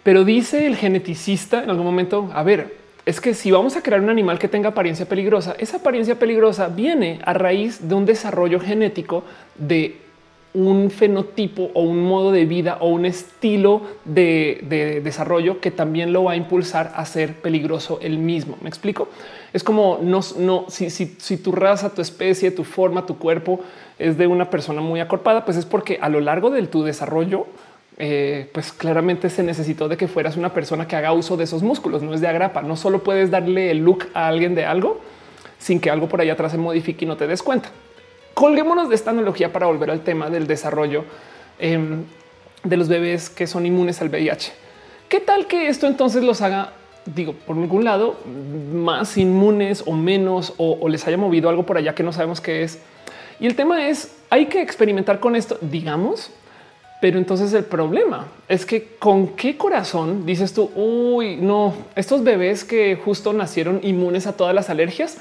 [0.07, 3.99] pero dice el geneticista en algún momento, a ver, es que si vamos a crear
[3.99, 8.61] un animal que tenga apariencia peligrosa, esa apariencia peligrosa viene a raíz de un desarrollo
[8.61, 9.25] genético
[9.57, 9.97] de
[10.57, 16.23] un fenotipo o un modo de vida o un estilo de, desarrollo que también lo
[16.23, 18.57] va a impulsar a ser peligroso el mismo.
[18.61, 19.07] Me explico.
[19.53, 23.59] Es como no, no si, si tu raza, tu especie, tu forma, tu cuerpo
[23.99, 27.45] es de una persona muy acorpada, pues es porque a lo largo de tu desarrollo
[27.99, 31.61] eh, pues claramente se necesitó de que fueras una persona que haga uso de esos
[31.61, 32.63] músculos, no es de agrapa.
[32.63, 35.01] No solo puedes darle el look a alguien de algo
[35.59, 37.69] sin que algo por allá atrás se modifique y no te des cuenta.
[38.37, 41.05] Colguémonos de esta analogía para volver al tema del desarrollo
[41.57, 42.03] em,
[42.63, 44.51] de los bebés que son inmunes al VIH.
[45.09, 46.73] ¿Qué tal que esto entonces los haga,
[47.07, 48.15] digo, por algún lado,
[48.71, 52.39] más inmunes o menos, o, o les haya movido algo por allá que no sabemos
[52.39, 52.77] qué es?
[53.39, 56.29] Y el tema es, hay que experimentar con esto, digamos,
[57.01, 62.63] pero entonces el problema es que con qué corazón dices tú, uy, no, estos bebés
[62.63, 65.17] que justo nacieron inmunes a todas las alergias,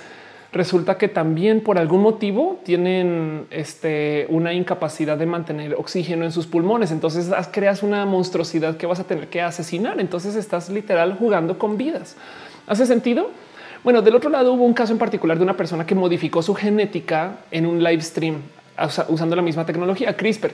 [0.56, 6.46] resulta que también por algún motivo tienen este, una incapacidad de mantener oxígeno en sus
[6.46, 6.90] pulmones.
[6.90, 10.00] Entonces creas una monstruosidad que vas a tener que asesinar.
[10.00, 12.16] Entonces estás literal jugando con vidas.
[12.66, 13.30] ¿Hace sentido?
[13.84, 16.54] Bueno, del otro lado hubo un caso en particular de una persona que modificó su
[16.54, 18.42] genética en un live stream
[19.08, 20.52] usando la misma tecnología CRISPR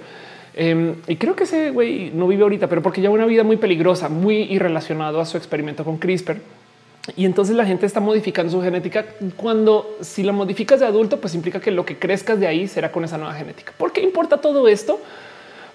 [0.55, 3.57] Em, y creo que ese güey no vive ahorita, pero porque lleva una vida muy
[3.57, 6.39] peligrosa, muy irrelacionado a su experimento con CRISPR.
[7.17, 9.05] Y entonces la gente está modificando su genética
[9.37, 12.93] cuando si la modificas de adulto, pues implica que lo que crezcas de ahí será
[12.93, 13.73] con esa nueva genética.
[13.77, 15.01] ¿Por qué importa todo esto?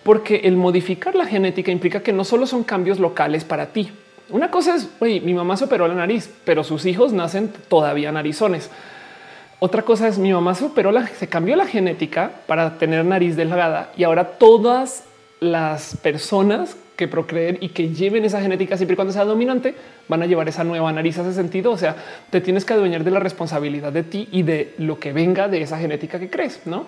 [0.03, 3.91] Porque el modificar la genética implica que no solo son cambios locales para ti.
[4.29, 8.11] Una cosa es, oye, mi mamá se operó la nariz, pero sus hijos nacen todavía
[8.11, 8.69] narizones.
[9.59, 13.35] Otra cosa es mi mamá se operó, la, se cambió la genética para tener nariz
[13.35, 15.03] delgada y ahora todas
[15.39, 19.75] las personas que procreen y que lleven esa genética siempre y cuando sea dominante
[20.09, 21.17] van a llevar esa nueva nariz.
[21.17, 21.71] Hace sentido.
[21.71, 21.95] O sea,
[22.29, 25.61] te tienes que adueñar de la responsabilidad de ti y de lo que venga de
[25.61, 26.85] esa genética que crees, no?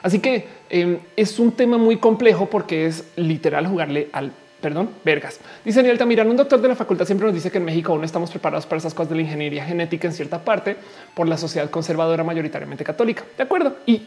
[0.00, 5.38] Así que em, es un tema muy complejo porque es literal jugarle al perdón, vergas.
[5.64, 8.04] Dice Daniel Tamirán, un doctor de la facultad siempre nos dice que en México aún
[8.04, 10.76] estamos preparados para esas cosas de la ingeniería genética en cierta parte
[11.14, 13.24] por la sociedad conservadora mayoritariamente católica.
[13.36, 13.76] De acuerdo.
[13.86, 14.02] Y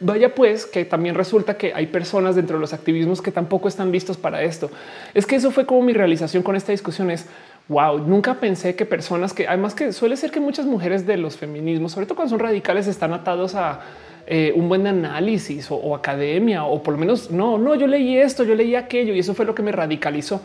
[0.00, 3.90] vaya pues que también resulta que hay personas dentro de los activismos que tampoco están
[3.92, 4.70] listos para esto.
[5.14, 7.26] Es que eso fue como mi realización con esta discusión es
[7.68, 11.36] wow, nunca pensé que personas que además que suele ser que muchas mujeres de los
[11.36, 13.80] feminismos, sobre todo cuando son radicales, están atados a
[14.28, 18.44] eh, un buen análisis o, academia, o por lo menos no, no, yo leí esto,
[18.44, 20.40] yo leí aquello y eso fue lo que me radicalizó,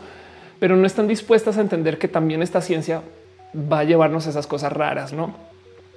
[0.58, 3.02] pero no están dispuestas a entender que también esta ciencia
[3.54, 5.34] va a llevarnos a esas cosas raras, no?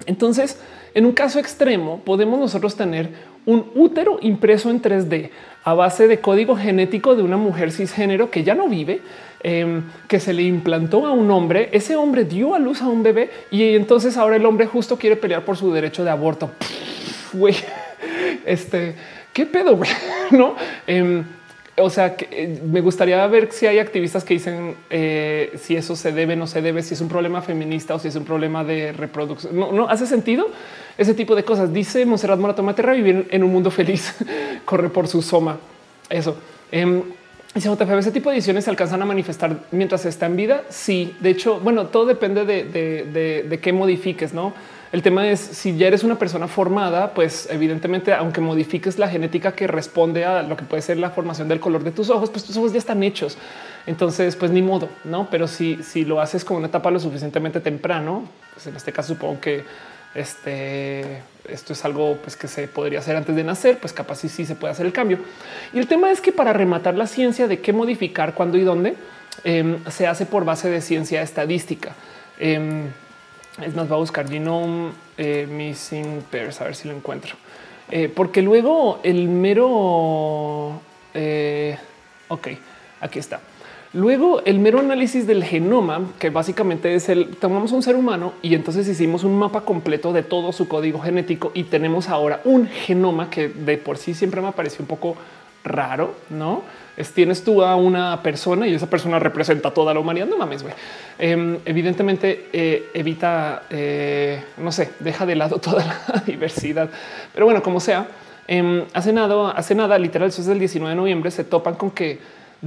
[0.05, 0.59] Entonces,
[0.93, 3.11] en un caso extremo, podemos nosotros tener
[3.45, 5.29] un útero impreso en 3D
[5.63, 9.01] a base de código genético de una mujer cisgénero que ya no vive,
[9.41, 11.69] em, que se le implantó a un hombre.
[11.71, 15.15] Ese hombre dio a luz a un bebé y entonces ahora el hombre justo quiere
[15.15, 16.51] pelear por su derecho de aborto
[18.45, 18.95] este,
[19.33, 19.79] qué pedo,
[20.31, 20.55] no?
[20.87, 21.23] Em,
[21.77, 25.95] o sea, que, eh, me gustaría ver si hay activistas que dicen eh, si eso
[25.95, 28.63] se debe, no se debe, si es un problema feminista o si es un problema
[28.63, 29.57] de reproducción.
[29.57, 30.47] No, no hace sentido
[30.97, 31.73] ese tipo de cosas.
[31.73, 34.15] Dice Monserrat Moratomaterra vivir en un mundo feliz,
[34.65, 35.57] corre por su soma.
[36.09, 36.37] Eso.
[36.71, 37.03] Eh,
[37.55, 40.63] Dice ese tipo de ediciones se alcanzan a manifestar mientras está en vida.
[40.67, 44.53] Sí, de hecho, bueno, todo depende de, de, de qué modifiques, no?
[44.91, 49.53] El tema es si ya eres una persona formada, pues evidentemente, aunque modifiques la genética
[49.53, 52.43] que responde a lo que puede ser la formación del color de tus ojos, pues
[52.43, 53.37] tus ojos ya están hechos.
[53.87, 55.27] Entonces, pues ni modo, no?
[55.29, 58.23] Pero si, si lo haces con una etapa lo suficientemente temprano,
[58.53, 59.63] pues en este caso supongo que
[60.15, 64.29] este, esto es algo pues, que se podría hacer antes de nacer, pues capaz sí,
[64.29, 65.19] sí se puede hacer el cambio.
[65.73, 68.95] Y el tema es que para rematar la ciencia de qué modificar, cuándo y dónde,
[69.43, 71.93] em, se hace por base de ciencia estadística.
[72.39, 72.87] Em,
[73.61, 77.35] es más, va a buscar genome eh, missing pairs, a ver si lo encuentro.
[77.89, 80.81] Eh, porque luego el mero...
[81.13, 81.77] Eh,
[82.27, 82.47] ok,
[83.01, 83.39] aquí está.
[83.93, 88.53] Luego el mero análisis del genoma, que básicamente es el tomamos un ser humano y
[88.53, 93.29] entonces hicimos un mapa completo de todo su código genético y tenemos ahora un genoma
[93.29, 95.15] que de por sí siempre me pareció un poco
[95.63, 96.63] raro, no?
[96.97, 100.27] Es, tienes tú a una persona y esa persona representa toda la humanidad.
[100.27, 100.73] No mames, güey.
[101.19, 106.89] Em, evidentemente eh, evita, eh, no sé, deja de lado toda la diversidad.
[107.33, 108.07] Pero bueno, como sea,
[108.47, 111.91] em, hace nada, hace nada, literal, eso es el 19 de noviembre, se topan con
[111.91, 112.19] que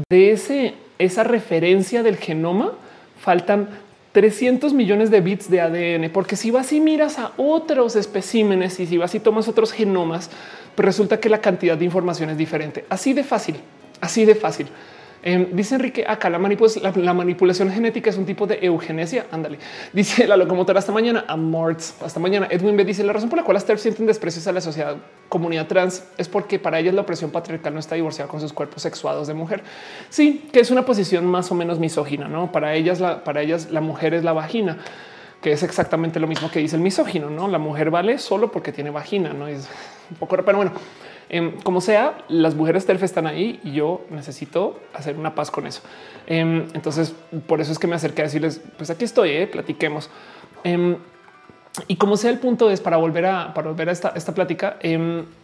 [0.08, 2.72] de ese esa referencia del genoma,
[3.20, 3.68] faltan
[4.12, 8.86] 300 millones de bits de ADN, porque si vas y miras a otros especímenes y
[8.86, 10.30] si vas y tomas otros genomas,
[10.74, 12.84] pues resulta que la cantidad de información es diferente.
[12.88, 13.56] Así de fácil,
[14.00, 14.68] así de fácil.
[15.20, 19.26] Em, dice Enrique acá la, la, manipulación genética es un tipo de eugenesia.
[19.32, 19.58] Ándale.
[19.92, 21.24] Dice la locomotora hasta mañana.
[21.26, 22.46] A Morts hasta mañana.
[22.50, 24.96] Edwin B dice la razón por la cual las TERF sienten desprecios a la sociedad
[25.28, 28.82] comunidad trans es porque para ellas la opresión patriarcal no está divorciada con sus cuerpos
[28.82, 29.62] sexuados de mujer.
[30.08, 32.28] Sí, que es una posición más o menos misógina.
[32.28, 34.78] No para ellas, la, para ellas la mujer es la vagina
[35.42, 37.30] que es exactamente lo mismo que dice el misógino.
[37.30, 39.32] No la mujer vale solo porque tiene vagina.
[39.32, 39.68] No es
[40.10, 40.72] un poco, pero bueno,
[41.30, 45.66] Em, como sea, las mujeres TERF están ahí y yo necesito hacer una paz con
[45.66, 45.82] eso.
[46.26, 47.14] Em, entonces,
[47.46, 50.10] por eso es que me acerqué a decirles, pues aquí estoy, eh, platiquemos.
[50.64, 50.96] Em,
[51.86, 54.78] y como sea el punto es para volver a, para volver a esta, esta plática,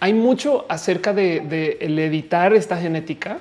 [0.00, 3.38] hay mucho acerca de, el editar esta genética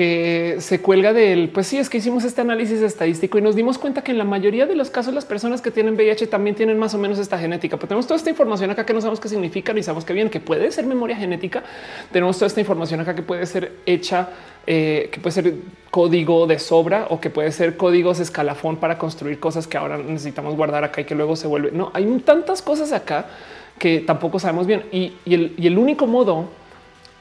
[0.00, 3.76] que se cuelga del, pues sí, es que hicimos este análisis estadístico y nos dimos
[3.76, 6.78] cuenta que en la mayoría de los casos las personas que tienen VIH también tienen
[6.78, 9.28] más o menos esta genética, pero tenemos toda esta información acá que no sabemos qué
[9.28, 11.64] significa ni sabemos qué bien, que puede ser memoria genética,
[12.10, 14.30] tenemos toda esta información acá que puede ser hecha,
[14.66, 15.54] eh, que puede ser
[15.90, 20.56] código de sobra o que puede ser códigos escalafón para construir cosas que ahora necesitamos
[20.56, 21.72] guardar acá y que luego se vuelve.
[21.72, 23.26] No, hay tantas cosas acá
[23.78, 24.82] que tampoco sabemos bien.
[24.92, 26.48] Y el único modo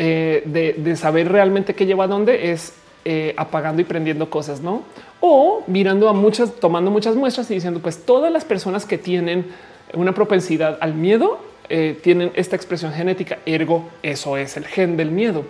[0.02, 2.74] eh, de, saber realmente qué lleva a dónde es
[3.04, 4.84] eh, apagando y prendiendo cosas, no?
[5.20, 9.48] O mirando a muchas, tomando muchas muestras y diciendo, pues todas las personas que tienen
[9.94, 15.12] una propensidad al miedo eh, tienen esta expresión genética, ergo, eso es el gen del
[15.12, 15.44] miedo.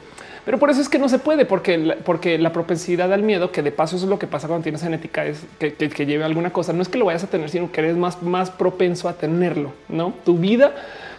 [0.45, 3.52] Pero por eso es que no se puede, porque la, porque la propensidad al miedo,
[3.52, 6.50] que de paso es lo que pasa cuando tienes genética, es que, que, lleve alguna
[6.52, 6.74] cosa.
[6.74, 9.74] No es que lo vayas a tener, sino que eres más, más propenso a tenerlo.
[9.89, 10.74] No, tu vida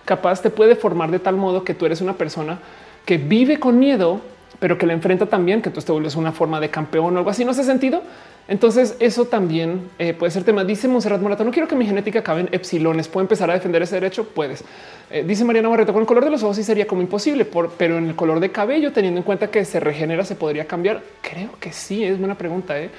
[0.05, 2.59] capaz te puede formar de tal modo que tú eres una persona
[3.05, 4.21] que vive con miedo,
[4.61, 7.31] pero que le enfrenta también, que tú te vuelves una forma de campeón o algo
[7.31, 7.45] así.
[7.45, 8.03] No hace sentido.
[8.51, 10.65] Entonces, eso también eh, puede ser tema.
[10.65, 13.07] Dice Monserrat Morato: No quiero que mi genética acabe en epsilones.
[13.07, 14.25] ¿Puedo empezar a defender ese derecho?
[14.25, 14.65] Puedes.
[15.11, 17.47] Eh, dice Mariana Barreto: Con el color de los ojos sí sería como imposible,
[17.79, 21.01] pero en el color de cabello, teniendo en cuenta que se regenera, se podría cambiar.
[21.23, 22.05] Creo que sí.
[22.05, 22.79] Es buena pregunta.
[22.79, 22.91] ¿eh?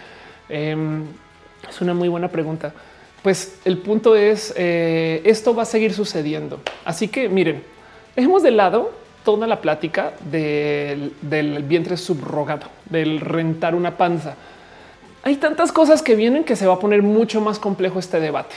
[0.47, 1.03] Em,
[1.69, 2.73] es una muy buena pregunta.
[3.21, 6.59] Pues el punto es esto va a seguir sucediendo.
[6.85, 7.61] Así que miren,
[8.15, 11.13] dejemos de lado toda la plática del,
[11.67, 14.35] vientre subrogado, del rentar una panza.
[15.23, 18.55] Hay tantas cosas que vienen que se va a poner mucho más complejo este debate.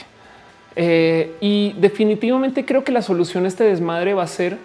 [0.75, 4.57] Eh, y definitivamente creo que la solución a este desmadre va a ser,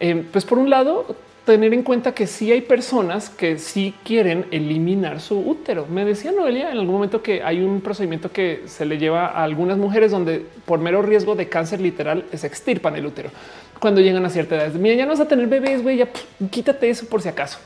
[0.00, 1.14] eh, pues por un lado,
[1.44, 5.86] tener en cuenta que sí hay personas que sí quieren eliminar su útero.
[5.86, 9.44] Me decía Noelia en algún momento que hay un procedimiento que se le lleva a
[9.44, 13.30] algunas mujeres donde por mero riesgo de cáncer literal se extirpan el útero
[13.78, 14.72] cuando llegan a cierta edad.
[14.72, 16.08] Mira, ya no vas a tener bebés, güey, ya
[16.50, 17.58] quítate eso por si acaso.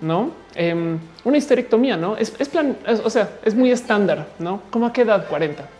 [0.00, 4.62] No em, una histerectomía, no es, plan, o sea, es muy estándar, no?
[4.70, 5.26] ¿Cómo a qué edad?
[5.28, 5.77] 40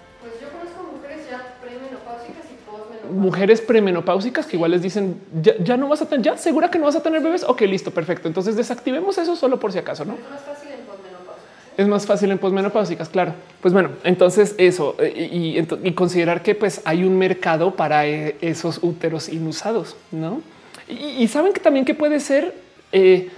[3.10, 6.86] mujeres premenopáusicas que igual les dicen ya, no vas a tener, ya segura que no
[6.86, 7.44] vas a tener bebés.
[7.44, 8.28] Ok, listo, perfecto.
[8.28, 10.14] Entonces desactivemos eso solo por si acaso, no?
[10.14, 11.76] Es más fácil en posmenopáusicas.
[11.76, 13.32] Es más fácil en posmenopáusicas, claro.
[13.60, 18.80] Pues bueno, entonces eso eh, y, considerar que pues hay un mercado para eh, esos
[18.82, 20.42] úteros inusados, no?
[20.88, 22.54] Y, saben que también que puede ser
[22.92, 23.28] eh,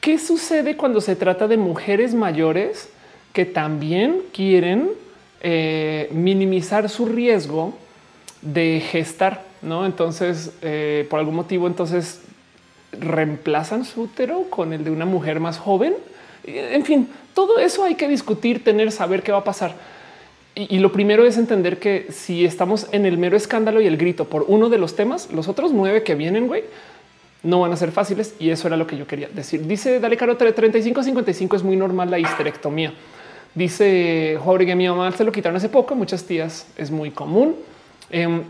[0.00, 2.88] qué sucede cuando se trata de mujeres mayores
[3.32, 4.90] que también quieren
[6.10, 7.74] minimizar su riesgo
[8.44, 9.86] de gestar, ¿no?
[9.86, 12.20] Entonces, eh, por algún motivo, entonces
[12.92, 15.94] reemplazan su útero con el de una mujer más joven.
[16.44, 19.74] En fin, todo eso hay que discutir, tener, saber qué va a pasar.
[20.56, 24.26] Y, lo primero es entender que si estamos en el mero escándalo y el grito
[24.26, 26.62] por uno de los temas, los otros nueve que vienen, güey,
[27.42, 28.36] no van a ser fáciles.
[28.38, 29.66] Y eso era lo que yo quería decir.
[29.66, 32.92] Dice Dale Caro 35 55 es muy normal la histerectomía.
[33.52, 35.96] Dice Jorge, mi mamá se lo quitaron hace poco.
[35.96, 37.56] Muchas tías es muy común.
[38.10, 38.42] Em,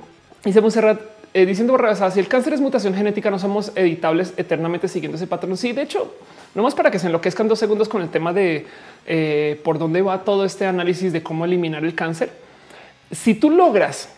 [0.44, 1.00] Dice Monserrat,
[1.32, 1.74] eh, diciendo
[2.12, 5.56] si el cáncer es mutación genética, no somos editables eternamente siguiendo ese patrón.
[5.56, 6.14] Sí, de hecho,
[6.54, 8.66] no más para que se enloquezcan dos segundos con el tema de
[9.06, 12.30] eh, por dónde va todo este análisis de cómo eliminar el cáncer.
[13.10, 14.10] Si tú logras,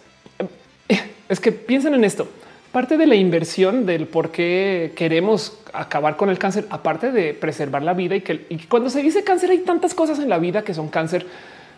[0.89, 0.99] eh,
[1.29, 2.29] es que piensen en esto,
[2.73, 7.85] parte de la inversión del por qué queremos acabar con el cáncer, aparte de preservar
[7.85, 10.75] la vida y que cuando se dice cáncer hay tantas cosas en la vida que
[10.75, 11.25] son cáncer,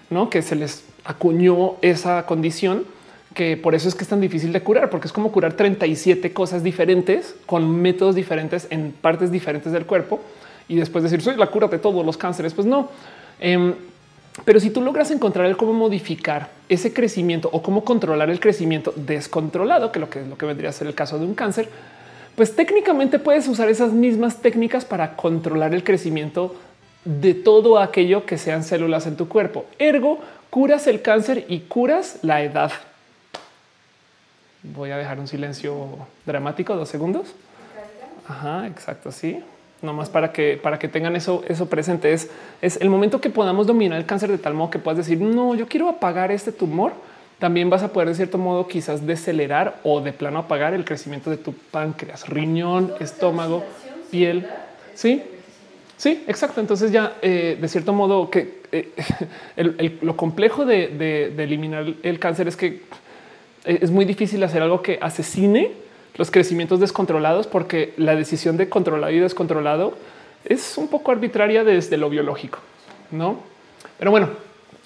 [0.08, 2.86] no que se les acuñó esa condición
[3.38, 6.32] que por eso es que es tan difícil de curar, porque es como curar 37
[6.32, 10.18] cosas diferentes con métodos diferentes en partes diferentes del cuerpo
[10.66, 12.52] y después decir soy la cura de todos los cánceres.
[12.52, 12.88] Pues no.
[13.38, 13.74] Em,
[14.44, 18.92] pero si tú logras encontrar el cómo modificar ese crecimiento o cómo controlar el crecimiento
[18.96, 21.68] descontrolado, que lo que es lo que vendría a ser el caso de un cáncer,
[22.34, 26.56] pues técnicamente puedes usar esas mismas técnicas para controlar el crecimiento
[27.04, 29.64] de todo aquello que sean células en tu cuerpo.
[29.78, 30.18] Ergo,
[30.50, 32.72] curas el cáncer y curas la edad.
[34.74, 35.86] Voy a dejar un silencio
[36.26, 37.34] dramático, dos segundos.
[38.26, 39.42] Ajá, exacto, sí.
[39.80, 42.12] No más para que para que tengan eso, eso presente.
[42.12, 42.30] Es,
[42.60, 45.54] es el momento que podamos dominar el cáncer de tal modo que puedas decir no,
[45.54, 46.92] yo quiero apagar este tumor.
[47.38, 51.30] También vas a poder de cierto modo quizás decelerar o de plano apagar el crecimiento
[51.30, 53.64] de tu páncreas, riñón, estómago,
[54.10, 54.48] piel.
[54.94, 55.22] Sí,
[55.96, 56.60] sí, exacto.
[56.60, 58.92] Entonces ya eh, de cierto modo que eh,
[60.02, 60.88] lo complejo de,
[61.34, 62.82] de eliminar el cáncer es que
[63.68, 65.72] es muy difícil hacer algo que asesine
[66.16, 69.94] los crecimientos descontrolados porque la decisión de controlado y descontrolado
[70.44, 72.58] es un poco arbitraria desde lo biológico,
[73.10, 73.40] no?
[73.98, 74.30] Pero bueno,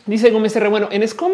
[0.07, 0.69] dice Gómez R.
[0.69, 1.33] Bueno, en SCOM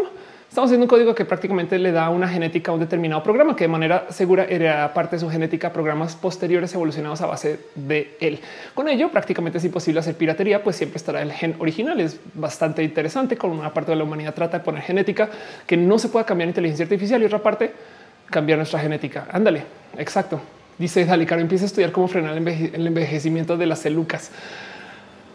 [0.48, 3.64] estamos haciendo un código que prácticamente le da una genética a un determinado programa que
[3.64, 8.40] de manera segura hereda parte de su genética programas posteriores evolucionados a base de él.
[8.74, 12.00] Con ello, prácticamente es imposible hacer piratería, pues siempre estará el gen original.
[12.00, 13.36] Es bastante interesante.
[13.36, 15.28] Con una parte de la humanidad trata de poner genética
[15.66, 17.72] que no se pueda cambiar inteligencia artificial y otra parte
[18.30, 19.28] cambiar nuestra genética.
[19.30, 19.64] Ándale,
[19.98, 20.40] exacto.
[20.78, 24.30] Dice Dalicaro, empieza a estudiar cómo frenar el, envejecimiento de las celucas.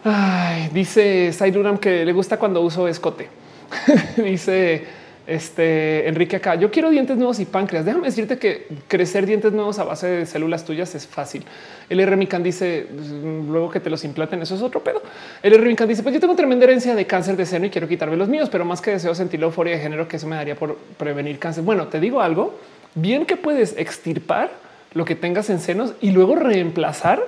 [0.03, 3.29] Ay, dice Saiduram que le gusta cuando uso escote.
[4.17, 7.85] dice este Enrique acá, yo quiero dientes nuevos y páncreas.
[7.85, 11.45] Déjame decirte que crecer dientes nuevos a base de células tuyas es fácil.
[11.89, 12.17] El R.
[12.17, 15.01] Mikan dice pues, luego que te los implanten, eso es otro pedo.
[15.41, 15.65] El R.
[15.65, 18.27] Mikan dice, pues yo tengo tremenda herencia de cáncer de seno y quiero quitarme los
[18.27, 20.77] míos, pero más que deseo sentir la euforia de género que eso me daría por
[20.97, 21.63] prevenir cáncer.
[21.63, 22.59] Bueno, te digo algo
[22.95, 24.51] bien que puedes extirpar
[24.93, 27.23] lo que tengas en senos y luego reemplazar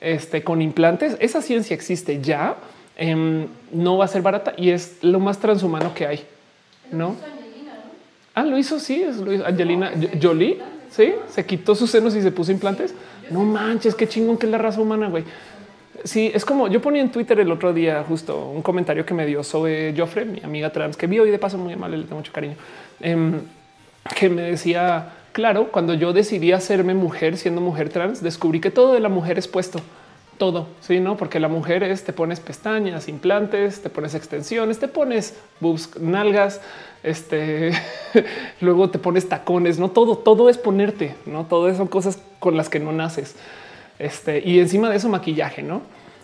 [0.00, 1.16] este, con implantes.
[1.20, 2.56] Esa ciencia existe ya,
[2.96, 6.26] em, no va a ser barata y es lo más transhumano que hay.
[6.92, 7.16] No?
[8.34, 10.58] Ah, lo hizo, sí, es Angelina Jolie.
[10.90, 12.94] Sí, se quitó sus senos y se puso implantes.
[13.30, 15.24] No manches, qué chingón que es la raza humana, güey.
[16.04, 19.26] Sí, es como yo ponía en Twitter el otro día justo un comentario que me
[19.26, 22.16] dio sobre Joffre, mi amiga trans, que vio y de paso muy mal, le tengo
[22.16, 22.56] mucho cariño.
[23.00, 23.40] Em,
[24.16, 28.94] que me decía, claro, cuando yo decidí hacerme mujer siendo mujer trans, descubrí que todo
[28.94, 29.80] de la mujer es puesto,
[30.40, 34.88] todo, sí, no, porque la mujer es te pones pestañas, implantes, te pones extensiones, te
[34.88, 36.62] pones boobs, nalgas,
[37.02, 37.72] este,
[38.62, 42.70] luego te pones tacones, no todo, todo es ponerte, no todo son cosas con las
[42.70, 43.36] que no naces.
[43.98, 45.82] Este, y encima de eso maquillaje, no?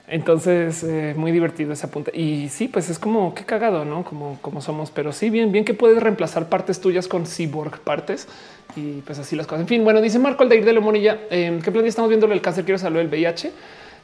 [0.08, 2.10] Entonces, eh, muy divertido ese apunte.
[2.18, 5.66] Y sí, pues es como qué cagado, no como, como somos, pero sí, bien, bien
[5.66, 8.28] que puedes reemplazar partes tuyas con cyborg partes
[8.76, 9.62] y pues así las cosas.
[9.62, 11.18] En fin, bueno, dice Marco el de ir de Lomonilla.
[11.30, 12.64] Eh, ¿Qué plan estamos viendo el cáncer?
[12.64, 13.52] Quiero saber del VIH.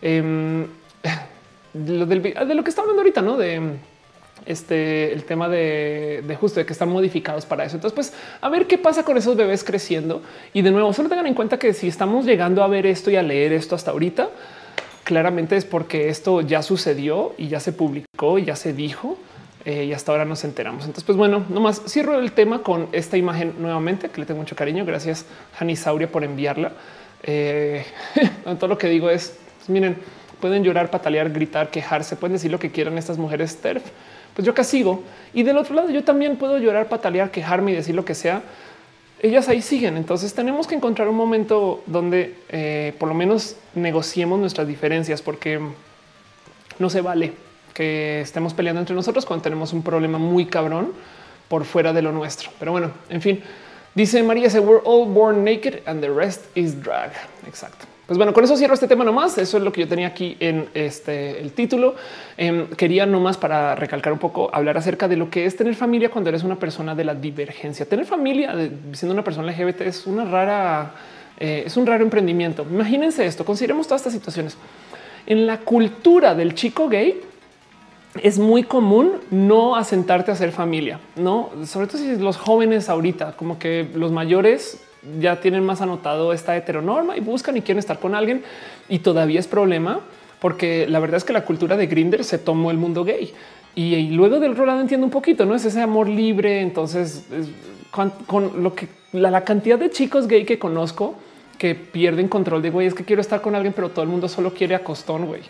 [0.02, 0.66] Em,
[1.72, 3.76] del, de lo que está hablando ahorita, no de
[4.44, 7.76] este el tema de, de, justo de que están modificados para eso.
[7.76, 10.22] Entonces, pues a ver qué pasa con esos bebés creciendo.
[10.52, 13.16] Y de nuevo, solo tengan en cuenta que si estamos llegando a ver esto y
[13.16, 14.28] a leer esto hasta ahorita,
[15.04, 19.16] claramente es porque esto ya sucedió y ya se publicó y ya se dijo
[19.64, 20.84] eh, y hasta ahora nos enteramos.
[20.84, 24.56] Entonces, pues bueno, nomás cierro el tema con esta imagen nuevamente que le tengo mucho
[24.56, 24.84] cariño.
[24.84, 25.24] Gracias,
[25.76, 26.72] Sauria, por enviarla.
[27.22, 27.84] Eh,
[28.58, 29.96] todo lo que digo es, miren,
[30.40, 33.82] pueden llorar, patalear, gritar, quejarse, pueden decir lo que quieran estas mujeres TERF.
[34.34, 35.02] Pues yo sigo
[35.34, 38.42] Y del otro lado, yo también puedo llorar, patalear, quejarme y decir lo que sea
[39.22, 39.96] ellas ahí siguen.
[39.96, 45.60] Entonces tenemos que encontrar un momento donde eh, por lo menos negociemos nuestras diferencias, porque
[46.78, 47.32] no se vale
[47.72, 50.92] que estemos peleando entre nosotros cuando tenemos un problema muy cabrón
[51.48, 52.50] por fuera de lo nuestro.
[52.58, 53.40] Pero bueno, en fin,
[53.94, 57.12] dice María, we're all born naked and the rest is drag.
[57.46, 57.86] Exacto.
[58.12, 59.38] Pues bueno, con eso cierro este tema nomás.
[59.38, 61.94] Eso es lo que yo tenía aquí en este el título.
[62.36, 66.10] Eh, quería nomás para recalcar un poco, hablar acerca de lo que es tener familia
[66.10, 67.86] cuando eres una persona de la divergencia.
[67.86, 68.54] Tener familia
[68.92, 70.92] siendo una persona LGBT es una rara,
[71.40, 72.66] eh, es un raro emprendimiento.
[72.70, 73.46] Imagínense esto.
[73.46, 74.58] Consideremos todas estas situaciones
[75.24, 77.18] en la cultura del chico gay.
[78.22, 81.48] es muy común no asentarte a hacer familia, no?
[81.64, 84.82] Sobre todo si los jóvenes ahorita, como que los mayores
[85.20, 88.42] ya tienen más anotado esta heteronorma y buscan y quieren estar con alguien
[88.88, 90.00] y todavía es problema
[90.40, 93.32] porque la verdad es que la cultura de Grinder se tomó el mundo gay
[93.74, 96.60] y, luego del otro lado entiendo un poquito, no es ese amor libre.
[96.60, 97.26] Entonces,
[97.90, 101.14] con, lo que la, cantidad de chicos gay que conozco
[101.58, 104.28] que pierden control de güey, es que quiero estar con alguien, pero todo el mundo
[104.28, 105.42] solo quiere acostón, güey.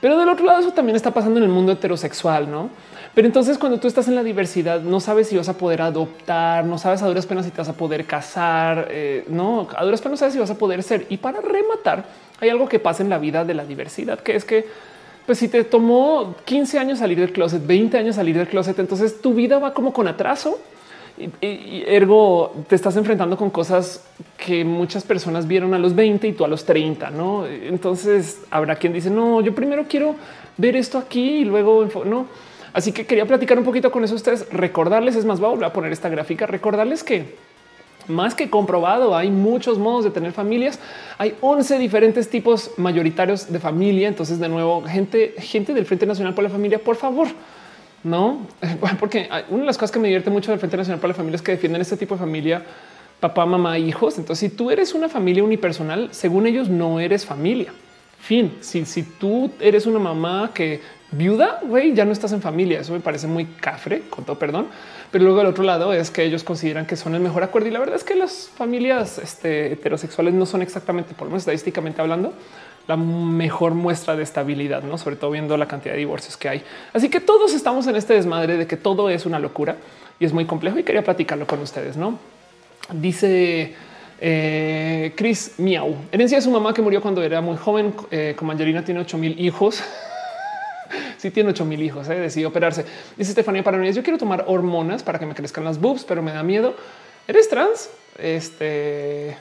[0.00, 2.70] Pero del otro lado, eso también está pasando en el mundo heterosexual, no?
[3.14, 6.64] Pero entonces, cuando tú estás en la diversidad, no sabes si vas a poder adoptar,
[6.64, 10.00] no sabes a duras penas si te vas a poder casar, eh, no a duras
[10.00, 11.06] penas sabes si vas a poder ser.
[11.08, 12.04] Y para rematar,
[12.40, 14.66] hay algo que pasa en la vida de la diversidad, que es que
[15.26, 19.20] pues si te tomó 15 años salir del closet, 20 años salir del closet, entonces
[19.20, 20.58] tu vida va como con atraso.
[21.42, 24.02] Y, ergo te estás enfrentando con cosas
[24.38, 27.46] que muchas personas vieron a los 20 y tú a los 30, ¿no?
[27.46, 30.14] Entonces habrá quien dice, no, yo primero quiero
[30.56, 32.26] ver esto aquí y luego no.
[32.72, 35.92] Así que quería platicar un poquito con eso ustedes, recordarles, es más, voy a poner
[35.92, 37.34] esta gráfica, recordarles que
[38.10, 40.78] más que comprobado, hay muchos modos de tener familias.
[41.18, 44.08] Hay 11 diferentes tipos mayoritarios de familia.
[44.08, 47.28] Entonces, de nuevo, gente, gente del Frente Nacional por la Familia, por favor,
[48.02, 48.46] no,
[49.00, 51.36] porque una de las cosas que me divierte mucho del Frente Nacional por la Familia
[51.36, 52.64] es que defienden este tipo de familia,
[53.20, 54.18] papá, mamá, hijos.
[54.18, 57.72] Entonces, si tú eres una familia unipersonal, según ellos, no eres familia.
[58.18, 58.52] Fin.
[58.60, 60.80] Si, si tú eres una mamá que
[61.12, 62.80] viuda, güey, ya no estás en familia.
[62.80, 64.68] Eso me parece muy cafre, con todo perdón.
[65.10, 67.68] Pero luego el otro lado es que ellos consideran que son el mejor acuerdo.
[67.68, 71.42] Y la verdad es que las familias este, heterosexuales no son exactamente, por lo menos
[71.42, 72.32] estadísticamente hablando,
[72.86, 76.62] la mejor muestra de estabilidad, no sobre todo viendo la cantidad de divorcios que hay.
[76.92, 79.76] Así que todos estamos en este desmadre de que todo es una locura
[80.18, 81.96] y es muy complejo y quería platicarlo con ustedes.
[81.96, 82.18] No
[82.92, 83.74] dice
[84.20, 87.94] eh, Chris Miau, herencia de su mamá que murió cuando era muy joven.
[88.10, 89.82] Eh, como Angelina tiene 8 mil hijos.
[91.18, 92.14] Si tiene 8 mil hijos, ¿eh?
[92.14, 92.84] decidió operarse.
[93.16, 96.32] Dice Estefanía Paranoia, yo quiero tomar hormonas para que me crezcan las boobs, pero me
[96.32, 96.74] da miedo.
[97.28, 97.90] ¿Eres trans?
[98.18, 99.36] Este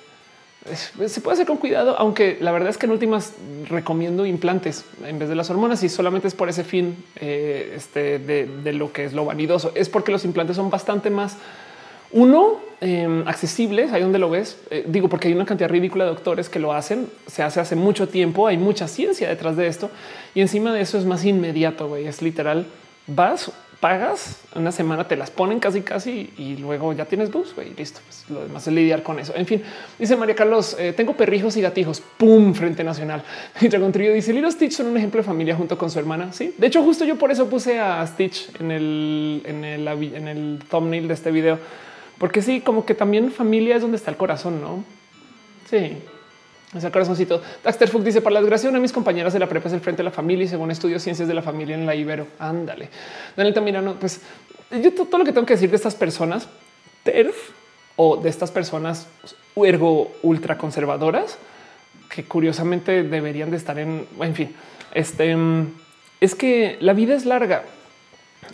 [1.08, 3.34] se puede hacer con cuidado, aunque la verdad es que en últimas
[3.70, 8.20] recomiendo implantes en vez de las hormonas y solamente es por ese fin eh, este,
[8.20, 9.72] de, lo que es lo vanidoso.
[9.74, 11.38] Es porque los implantes son bastante más
[12.12, 13.92] uno em, accesibles.
[13.92, 16.74] Ahí donde lo ves, eh, digo, porque hay una cantidad ridícula de doctores que lo
[16.74, 17.08] hacen.
[17.28, 18.48] Se hace hace mucho tiempo.
[18.48, 19.90] Hay mucha ciencia detrás de esto
[20.34, 21.88] y encima de eso es más inmediato.
[21.88, 22.08] güey.
[22.08, 22.66] Es literal.
[23.08, 27.74] Vas, pagas una semana, te las ponen casi, casi y luego ya tienes bus y
[27.78, 28.02] listo.
[28.06, 29.34] Pues lo demás es lidiar con eso.
[29.36, 29.64] En fin,
[29.98, 32.02] dice María Carlos, eh, tengo perrijos y gatijos.
[32.18, 33.24] Pum, Frente Nacional.
[33.62, 36.34] Y Dragon Trio dice Lilo Stitch son un ejemplo de familia junto con su hermana.
[36.34, 40.28] Sí, de hecho, justo yo por eso puse a Stitch en el, en el, en
[40.28, 41.58] el thumbnail de este video,
[42.20, 44.84] porque sí, como que también familia es donde está el corazón, no?
[45.70, 45.98] Sí.
[46.76, 47.42] Ese corazoncito.
[47.64, 49.80] Daxter Fuck dice para la desgracia, una de mis compañeras de la prepa es el
[49.80, 52.28] frente de la familia y según estudio ciencias de la familia en la Ibero.
[52.38, 52.90] Ándale.
[53.36, 54.22] Daniel Tamirano, pues
[54.72, 56.48] yo todo lo que tengo que decir de estas personas
[57.04, 57.36] TERF
[57.96, 59.08] o de estas personas
[59.56, 61.38] ergo ultra conservadoras
[62.10, 64.56] que curiosamente deberían de estar en, en fin,
[64.94, 65.36] este
[66.20, 67.64] es que la vida es larga.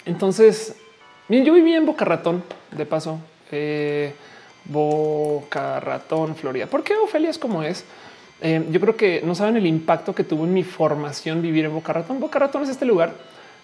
[0.06, 0.76] Entonces,
[1.28, 3.20] bien, yo viví en Boca Ratón de paso.
[3.52, 4.14] Eh,
[4.66, 6.66] Boca Ratón, Florida.
[6.66, 7.86] ¿Por qué Ofelia es como es?
[8.42, 11.74] Eh, yo creo que no saben el impacto que tuvo en mi formación vivir en
[11.74, 12.20] Boca Ratón.
[12.20, 13.14] Boca Ratón es este lugar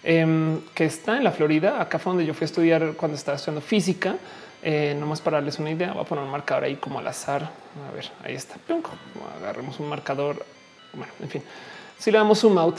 [0.03, 1.81] em, que está en la Florida.
[1.81, 4.15] Acá fue donde yo fui a estudiar cuando estaba estudiando física.
[4.63, 7.49] Eh, nomás para darles una idea, voy a poner un marcador ahí como al azar.
[7.89, 8.55] A ver, ahí está.
[9.39, 10.45] Agarremos un marcador.
[10.93, 11.41] Bueno, en fin,
[11.97, 12.77] si le damos zoom out,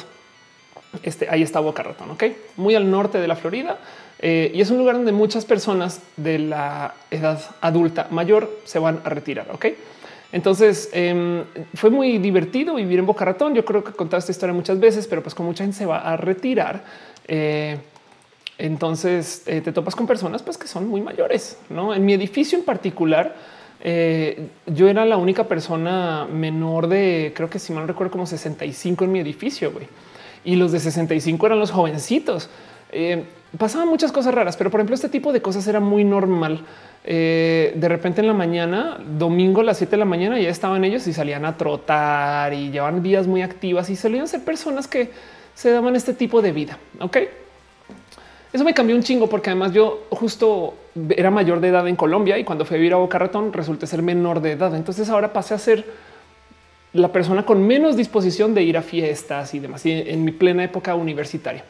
[1.03, 2.25] este ahí está Boca Ratón, ok,
[2.57, 3.79] muy al norte de la Florida.
[4.25, 9.01] Eh, y es un lugar donde muchas personas de la edad adulta mayor se van
[9.05, 9.49] a retirar.
[9.53, 9.67] Ok,
[10.31, 11.43] entonces em,
[11.75, 13.53] fue muy divertido vivir en Boca Ratón.
[13.53, 15.99] Yo creo que he esta historia muchas veces, pero pues como mucha gente se va
[15.99, 16.85] a retirar,
[17.27, 17.79] eh,
[18.59, 21.59] entonces eh, te topas con personas pues, que son muy mayores.
[21.69, 21.93] ¿no?
[21.93, 23.35] En mi edificio en particular,
[23.85, 29.11] yo era la única persona menor de, creo que si mal recuerdo, como 65 en
[29.11, 29.73] mi edificio.
[30.45, 32.49] Y los de 65 eran los jovencitos
[33.59, 36.61] pasaban muchas cosas raras, pero por ejemplo, este tipo de cosas era muy normal.
[37.05, 40.85] Eh, de repente en la mañana, domingo a las 7 de la mañana, ya estaban
[40.85, 45.11] ellos y salían a trotar y llevaban vidas muy activas y solían ser personas que
[45.55, 46.79] se daban este tipo de vida.
[47.01, 47.19] Ok.
[48.53, 50.75] Eso me cambió un chingo porque además yo justo
[51.17, 53.87] era mayor de edad en Colombia y cuando fui a vivir a Boca Ratón resulté
[53.87, 54.75] ser menor de edad.
[54.75, 55.87] Entonces ahora pasé a ser
[56.93, 60.95] la persona con menos disposición de ir a fiestas y demás en mi plena época
[60.95, 61.65] universitaria.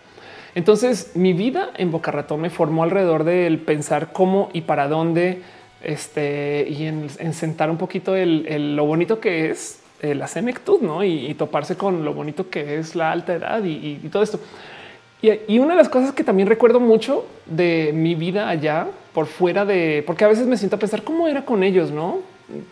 [0.54, 5.42] Entonces mi vida en Boca Ratón me formó alrededor del pensar cómo y para dónde
[5.82, 11.04] este y en, sentar un poquito el, lo bonito que es la senectud ¿no?
[11.04, 14.40] Y, toparse con lo bonito que es la alta edad y, todo esto.
[15.22, 19.64] Y, una de las cosas que también recuerdo mucho de mi vida allá, por fuera
[19.64, 22.18] de, porque a veces me siento a pensar cómo era con ellos, ¿no?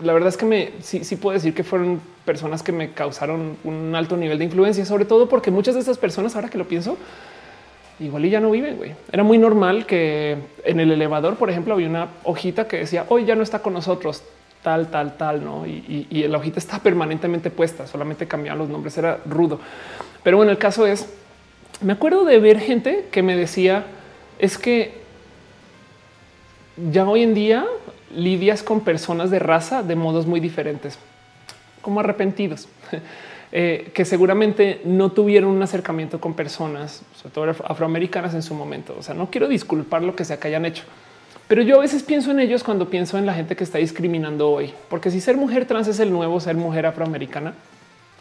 [0.02, 3.56] La verdad es que me sí, sí puedo decir que fueron personas que me causaron
[3.64, 6.66] un alto nivel de influencia, sobre todo porque muchas de estas personas, ahora que lo
[6.66, 6.98] pienso,
[8.00, 8.76] igual y ya no viven.
[8.76, 8.92] Güey.
[9.12, 13.24] Era muy normal que en el elevador, por ejemplo, había una hojita que decía hoy
[13.24, 14.22] ya no está con nosotros,
[14.62, 15.66] tal, tal, tal, no?
[15.66, 19.60] Y, y la hojita está permanentemente puesta, solamente cambiaban los nombres, era rudo.
[20.22, 21.08] Pero bueno, el caso es
[21.80, 23.86] me acuerdo de ver gente que me decía
[24.38, 24.92] es que
[26.90, 27.66] ya hoy en día
[28.14, 30.98] lidias con personas de raza de modos muy diferentes,
[31.80, 32.68] como arrepentidos,
[33.52, 38.96] eh, que seguramente no tuvieron un acercamiento con personas, sobre todo afroamericanas en su momento.
[38.98, 40.84] O sea, no quiero disculpar lo que sea que hayan hecho,
[41.48, 44.50] pero yo a veces pienso en ellos cuando pienso en la gente que está discriminando
[44.50, 47.54] hoy, porque si ser mujer trans es el nuevo ser mujer afroamericana,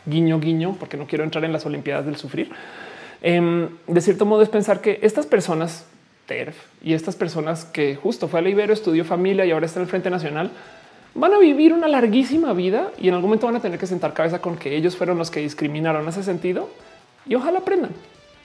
[0.06, 2.52] guiño, guiño, porque no quiero entrar en las Olimpiadas del sufrir
[3.22, 5.86] Em, de cierto modo es pensar que estas personas
[6.26, 9.80] TERF y estas personas que justo fue a la Ibero, estudió familia y ahora está
[9.80, 10.52] en el Frente Nacional,
[11.20, 14.14] van a vivir una larguísima vida y en algún momento van a tener que sentar
[14.14, 16.70] cabeza con que ellos fueron los que discriminaron ese sentido
[17.26, 17.91] y ojalá aprendan.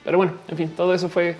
[0.03, 1.35] Pero bueno, en fin, todo eso fue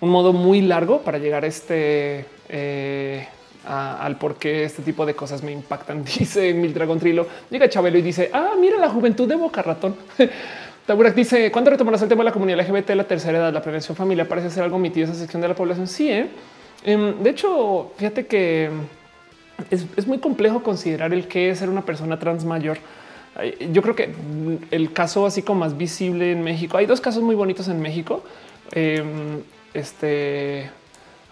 [0.00, 3.28] un modo muy largo para llegar este eh,
[3.66, 6.04] al por qué este tipo de cosas me impactan.
[6.18, 9.94] Dice Mil Dragon Trilo, llega Chabelo y dice: Ah, mira la juventud de Boca Ratón.
[10.86, 13.94] Taburak dice cuándo retomarás el tema de la comunidad LGBT, la tercera edad, la prevención
[13.94, 14.26] familiar?
[14.26, 15.86] Parece ser algo omitido esa sección de la población.
[15.86, 16.26] Sí, ¿eh?
[16.82, 18.70] Em, de hecho, fíjate que
[19.70, 22.78] es, muy complejo considerar el qué es ser una persona trans mayor.
[23.72, 24.14] Yo creo que
[24.70, 28.22] el caso así como más visible en México, hay dos casos muy bonitos en México.
[28.72, 29.42] Em,
[29.72, 30.70] este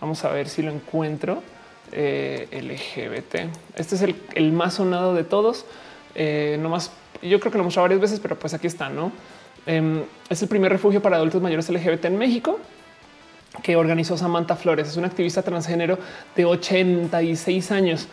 [0.00, 1.42] vamos a ver si lo encuentro.
[1.90, 3.48] Eh, LGBT.
[3.74, 5.64] Este es el, más sonado de todos.
[6.14, 6.92] Eh, no más,
[7.22, 9.10] yo creo que lo hemos mostrado varias veces, pero pues aquí está, no?
[9.64, 12.58] Em, es el primer refugio para adultos mayores LGBT en México
[13.62, 14.88] que organizó Samantha Flores.
[14.88, 15.98] Es una activista transgénero
[16.36, 18.08] de 86 años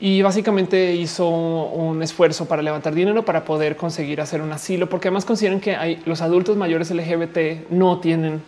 [0.00, 5.08] y básicamente hizo un esfuerzo para levantar dinero para poder conseguir hacer un asilo, porque
[5.08, 8.42] además consideran que los adultos mayores LGBT no tienen,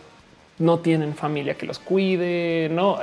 [0.59, 2.71] no tienen familia que los cuide.
[2.71, 2.99] No,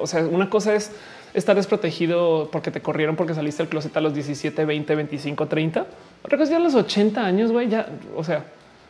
[0.00, 0.92] o sea, una cosa es
[1.34, 5.86] estar desprotegido porque te corrieron porque saliste del closet a los 17, 20, 25, 30.
[6.24, 7.86] Otra cosa a los 80 años, güey, ya,
[8.16, 8.44] o sea,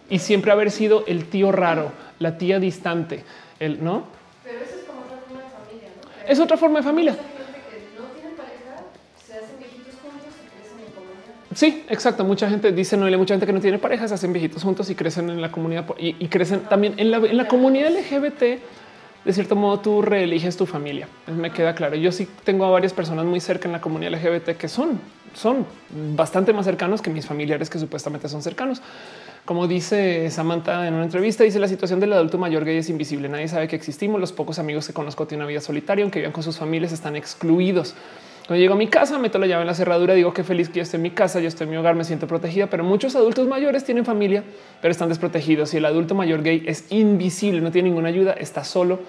[0.09, 3.24] y siempre haber sido el tío raro, la tía distante,
[3.61, 4.05] el no.
[4.43, 6.32] Pero eso es como otra forma de familia, ¿no?
[6.32, 7.16] es otra forma de familia.
[11.55, 12.24] Sí, exacto.
[12.24, 14.95] Mucha gente dice no, mucha gente que no tiene pareja se hacen viejitos juntos y
[14.95, 18.62] crecen en la comunidad y, crecen también en la, en la comunidad LGBT.
[19.24, 21.07] De cierto modo, tú reeliges tu familia.
[21.27, 21.97] Me queda claro.
[21.97, 24.99] Yo sí tengo a varias personas muy cerca en la comunidad LGBT que son,
[25.35, 25.66] son
[26.16, 28.81] bastante más cercanos que mis familiares que supuestamente son cercanos.
[29.51, 33.28] Como dice Samantha en una entrevista, dice la situación del adulto mayor gay es invisible.
[33.28, 34.20] Nadie sabe que existimos.
[34.20, 37.16] Los pocos amigos que conozco tienen una vida solitaria, aunque vivan con sus familias, están
[37.16, 37.97] excluidos.
[38.47, 40.77] Cuando llego a mi casa, meto la llave en la cerradura, digo que feliz que
[40.77, 43.16] yo esté en mi casa, yo estoy en mi hogar, me siento protegida, pero muchos
[43.16, 44.44] adultos mayores tienen familia,
[44.81, 48.62] pero están desprotegidos y el adulto mayor gay es invisible, no tiene ninguna ayuda, está
[48.62, 49.01] solo.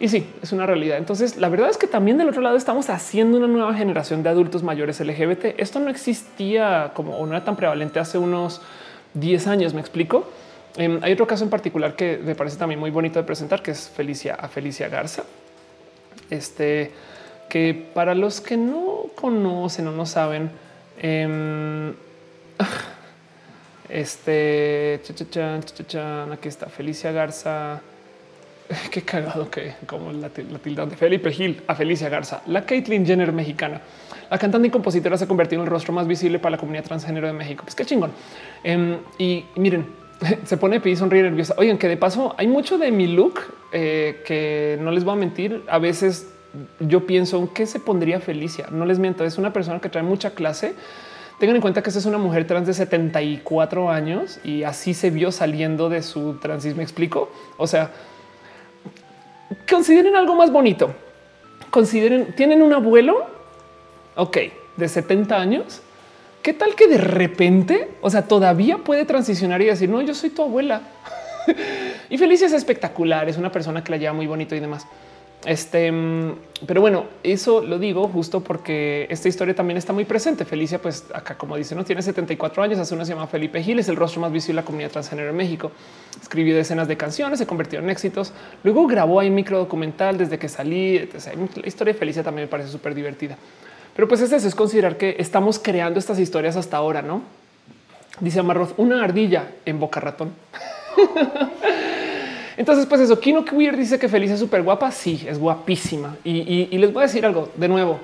[0.00, 0.98] Y sí, es una realidad.
[0.98, 4.28] Entonces, la verdad es que también del otro lado estamos haciendo una nueva generación de
[4.28, 5.58] adultos mayores LGBT.
[5.58, 8.60] Esto no existía como o no era tan prevalente hace unos
[9.14, 9.74] 10 años.
[9.74, 10.30] Me explico.
[10.76, 13.72] Em, hay otro caso en particular que me parece también muy bonito de presentar, que
[13.72, 15.24] es Felicia a Felicia Garza.
[16.30, 16.92] Este
[17.48, 20.50] que para los que no conocen o no saben,
[21.00, 21.94] em,
[23.88, 25.00] este
[26.32, 27.80] aquí está Felicia Garza.
[28.90, 33.32] Qué cagado que como la, tilda de Felipe Gil a Felicia Garza, la Caitlyn Jenner
[33.32, 33.80] mexicana.
[34.30, 36.84] La cantante y compositora se ha convertido en el rostro más visible para la comunidad
[36.84, 37.64] transgénero de México.
[37.64, 38.10] Pues qué chingón.
[38.62, 39.86] Em, y, miren,
[40.44, 41.54] se pone y sonríe nerviosa.
[41.56, 43.40] Oigan, que de paso hay mucho de mi look
[43.72, 45.64] eh, que no les voy a mentir.
[45.68, 46.28] A veces
[46.80, 48.68] yo pienso en qué se pondría Felicia.
[48.70, 50.74] No les miento, es una persona que trae mucha clase.
[51.38, 55.10] Tengan en cuenta que esta es una mujer trans de 74 años y así se
[55.10, 56.78] vio saliendo de su transismo.
[56.78, 57.30] ¿Me explico?
[57.56, 57.92] O sea,
[59.70, 60.92] consideren algo más bonito.
[61.70, 63.37] Consideren, tienen un abuelo
[64.18, 64.36] ok,
[64.76, 65.80] de 70 años,
[66.42, 70.30] ¿qué tal que de repente, o sea, todavía puede transicionar y decir, no, yo soy
[70.30, 70.82] tu abuela?
[72.10, 74.86] y Felicia es espectacular, es una persona que la lleva muy bonito y demás.
[75.44, 76.32] Este, mm,
[76.66, 80.44] pero bueno, eso lo digo justo porque esta historia también está muy presente.
[80.44, 82.80] Felicia, pues acá, como dice, no tiene 74 años.
[82.80, 85.30] Hace una se llama Felipe Gil, es el rostro más visible de la comunidad transgénero
[85.30, 85.70] en México.
[86.20, 88.32] Escribió decenas de canciones, se convirtió en éxitos.
[88.64, 90.98] Luego grabó ahí un micro documental desde que salí.
[90.98, 93.38] La historia de Felicia también me parece súper divertida.
[93.98, 97.20] Pero pues es eso, es considerar que estamos creando estas historias hasta ahora, ¿no?
[98.20, 100.30] Dice Amarroz, una ardilla en boca ratón.
[102.56, 104.92] Entonces, pues eso, Kino Queer dice que Feliz es súper guapa.
[104.92, 106.14] Sí, es guapísima.
[106.22, 107.98] Y, les voy a decir algo de nuevo.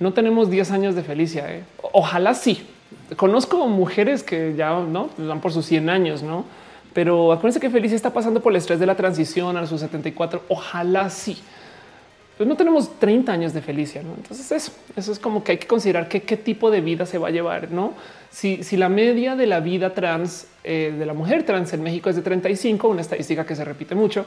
[0.00, 1.54] No tenemos 10 años de Felicia.
[1.54, 1.62] ¿eh?
[1.92, 2.66] Ojalá sí.
[3.14, 6.46] Conozco mujeres que ya no van por sus 100 años, no?
[6.94, 10.42] Pero acuérdense que Felicia está pasando por el estrés de la transición a sus 74.
[10.48, 11.38] Ojalá sí.
[12.42, 14.14] Pues no tenemos 30 años de Felicia, ¿no?
[14.16, 17.28] Entonces eso, eso es como que hay que considerar qué tipo de vida se va
[17.28, 17.92] a llevar, ¿no?
[18.32, 22.10] Si, si la media de la vida trans eh, de la mujer trans en México
[22.10, 24.26] es de 35, una estadística que se repite mucho,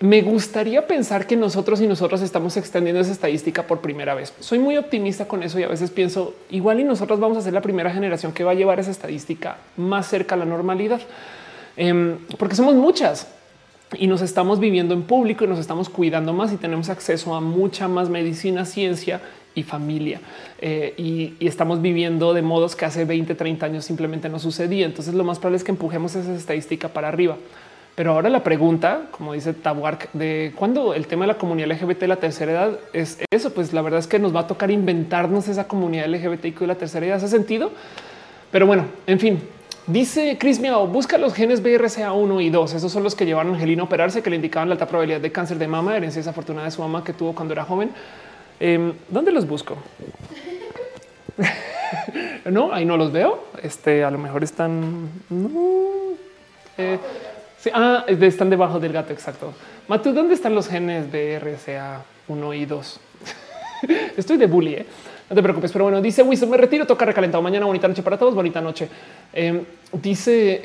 [0.00, 4.32] me gustaría pensar que nosotros y nosotros estamos extendiendo esa estadística por primera vez.
[4.40, 7.52] Soy muy optimista con eso y a veces pienso igual y nosotros vamos a ser
[7.52, 11.02] la primera generación que va a llevar esa estadística más cerca a la normalidad,
[11.76, 13.26] em, porque somos muchas
[13.96, 17.40] y nos estamos viviendo en público y nos estamos cuidando más y tenemos acceso a
[17.40, 19.20] mucha más medicina, ciencia
[19.54, 20.20] y familia.
[20.60, 24.86] Eh, y, estamos viviendo de modos que hace 20, 30 años simplemente no sucedía.
[24.86, 27.36] Entonces lo más probable es que empujemos esa estadística para arriba.
[27.94, 32.00] Pero ahora la pregunta, como dice Tabuark, de cuándo el tema de la comunidad LGBT
[32.00, 34.70] de la tercera edad es eso, pues la verdad es que nos va a tocar
[34.70, 37.16] inventarnos esa comunidad LGBTQ de la tercera edad.
[37.16, 37.72] ¿Hace sentido?
[38.52, 39.40] Pero bueno, en fin,
[39.88, 42.74] Dice Chris Miao, busca los genes BRCA1 y 2.
[42.74, 45.18] Esos son los que llevaron a Angelina a operarse, que le indicaban la alta probabilidad
[45.18, 47.90] de cáncer de mama, herencia desafortunada de su mamá que tuvo cuando era joven.
[48.60, 49.78] Em, ¿Dónde los busco?
[52.44, 53.44] no, ahí no los veo.
[53.62, 55.08] Este a lo mejor están.
[56.76, 56.98] Eh,
[57.72, 59.14] ah, están debajo del gato.
[59.14, 59.54] Exacto.
[59.88, 63.00] Matu, ¿dónde están los genes BRCA1 y 2?
[64.18, 64.74] Estoy de bully.
[64.74, 64.86] ¿eh?
[65.30, 67.42] No te preocupes, pero bueno, dice Winston, me retiro, toca recalentado.
[67.42, 68.88] Mañana bonita noche para todos, bonita noche.
[69.32, 70.62] Em, dice,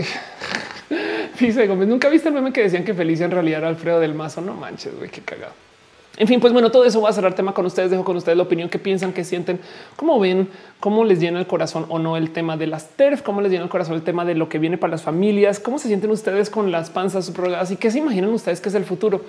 [1.40, 4.14] dice Gómez, nunca viste el meme que decían que Felicia en realidad era Alfredo del
[4.14, 4.40] Mazo.
[4.42, 5.54] No manches, güey, qué cagado.
[6.18, 7.90] En fin, pues bueno, todo eso va a cerrar tema con ustedes.
[7.90, 9.60] Dejo con ustedes la opinión que piensan, que sienten,
[9.96, 10.48] cómo ven,
[10.80, 13.64] cómo les llena el corazón o no el tema de las TERF, cómo les llena
[13.64, 16.52] el corazón el tema de lo que viene para las familias, cómo se sienten ustedes
[16.52, 19.22] con las panzas subrogadas y qué se imaginan ustedes que es el futuro.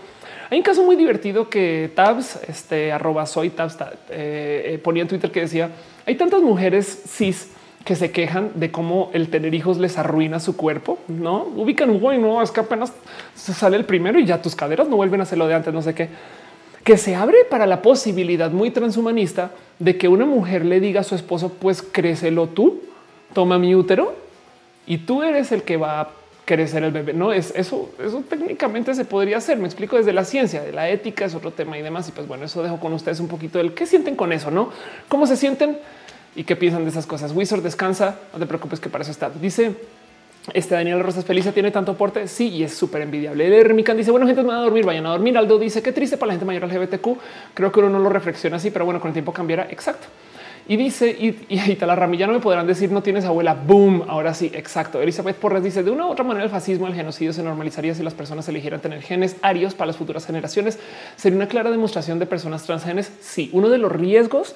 [0.50, 5.08] Hay un caso muy divertido que Tabs, este arroba soy Tabs, eh, eh, ponía en
[5.08, 5.70] Twitter que decía
[6.04, 7.50] hay tantas mujeres cis
[7.86, 10.98] que se quejan de cómo el tener hijos les arruina su cuerpo.
[11.08, 12.92] No ubican un güey, no es que apenas
[13.34, 15.82] sale el primero y ya tus caderas no vuelven a hacer lo de antes, no
[15.82, 16.08] sé qué,
[16.84, 21.04] que se abre para la posibilidad muy transhumanista de que una mujer le diga a
[21.04, 22.82] su esposo, pues crécelo tú,
[23.32, 24.14] toma mi útero
[24.86, 26.08] y tú eres el que va a
[26.44, 27.14] crecer el bebé.
[27.14, 27.90] No es eso.
[27.98, 29.56] Eso técnicamente se podría hacer.
[29.56, 32.08] Me explico desde la ciencia, de la ética es otro tema y demás.
[32.08, 34.70] Y pues bueno, eso dejo con ustedes un poquito del qué sienten con eso, no
[35.08, 35.78] cómo se sienten
[36.36, 37.32] y qué piensan de esas cosas.
[37.32, 38.18] Wizard descansa.
[38.32, 39.30] No te preocupes que para eso está.
[39.30, 39.74] Dice
[40.52, 42.28] este Daniel Rosas Felicia tiene tanto aporte.
[42.28, 43.46] Sí, y es súper envidiable.
[43.46, 45.38] El dice: Bueno, gente, me van a dormir, vayan a dormir.
[45.38, 47.06] Aldo dice: Qué triste para la gente mayor LGBTQ.
[47.54, 49.66] Creo que uno no lo reflexiona así, pero bueno, con el tiempo cambiará.
[49.70, 50.06] Exacto.
[50.66, 53.54] Y dice, y, y ahí la ramilla, no me podrán decir no tienes abuela.
[53.54, 54.04] Boom.
[54.08, 55.02] Ahora sí, exacto.
[55.02, 58.02] Elizabeth Porras dice de una u otra manera el fascismo, el genocidio se normalizaría si
[58.02, 60.78] las personas eligieran tener genes arios para las futuras generaciones.
[61.16, 63.12] Sería una clara demostración de personas transgenes.
[63.20, 64.54] Sí, uno de los riesgos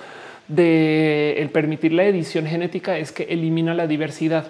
[0.48, 4.46] de el permitir la edición genética es que elimina la diversidad.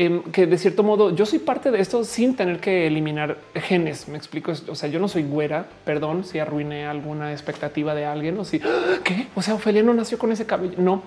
[0.00, 4.06] Em, que de cierto modo yo soy parte de esto sin tener que eliminar genes.
[4.06, 4.52] Me explico.
[4.68, 8.60] O sea, yo no soy güera, perdón si arruiné alguna expectativa de alguien o si
[9.02, 9.26] ¿qué?
[9.34, 10.74] O sea, Ofelia no nació con ese cabello.
[10.78, 11.02] No.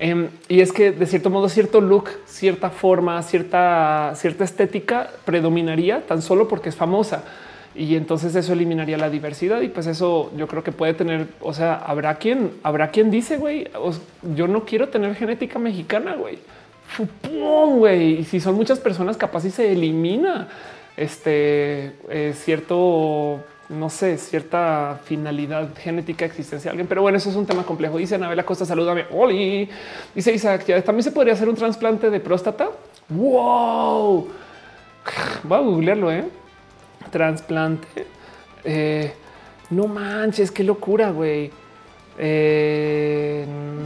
[0.00, 6.04] Em, y es que de cierto modo, cierto look, cierta forma, cierta, cierta estética predominaría
[6.04, 7.22] tan solo porque es famosa.
[7.76, 11.54] Y entonces eso eliminaría la diversidad y pues eso yo creo que puede tener, o
[11.54, 13.68] sea, habrá quien, habrá quien dice, güey,
[14.34, 16.38] yo no quiero tener genética mexicana, güey
[16.98, 20.48] Y si son muchas personas, capaz y se elimina
[20.96, 26.82] este eh, cierto, no sé, cierta finalidad genética existencial.
[26.88, 27.98] Pero bueno, eso es un tema complejo.
[27.98, 29.04] Dice Anabela Costa, salúdame.
[29.10, 29.68] Oli.
[30.14, 32.70] Dice Isaac, también se podría hacer un trasplante de próstata.
[33.08, 34.28] Wow.
[35.44, 36.24] Voy a googlearlo, eh.
[37.10, 37.88] Trasplante.
[38.64, 39.12] Eh,
[39.70, 41.50] no manches, qué locura, güey.
[42.18, 43.44] Eh,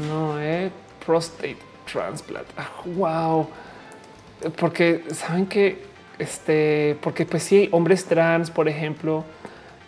[0.09, 0.70] no, eh,
[1.05, 2.46] prostate transplant.
[2.56, 3.48] Ah, wow.
[4.56, 9.24] Porque saben que este, porque pues sí, hombres trans, por ejemplo.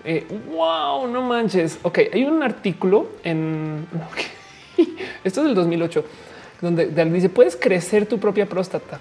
[0.04, 1.78] Eh, wow, no manches.
[1.82, 3.86] Ok, hay un artículo en
[5.24, 6.04] esto es del 2008
[6.60, 9.00] donde dice puedes crecer tu propia próstata.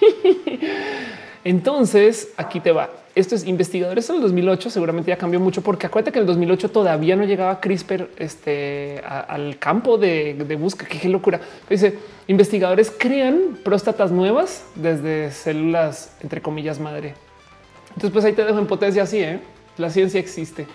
[1.44, 4.70] Entonces aquí te va esto es investigadores en el 2008.
[4.70, 9.02] Seguramente ya cambió mucho porque acuérdate que en el 2008 todavía no llegaba CRISPR este,
[9.04, 10.88] al campo de, de búsqueda.
[10.88, 11.40] Qué locura.
[11.68, 17.14] Dice investigadores crean próstatas nuevas desde células entre comillas madre.
[17.88, 19.18] Entonces, pues ahí te dejo en potencia así.
[19.18, 19.40] ¿eh?
[19.76, 20.66] La ciencia existe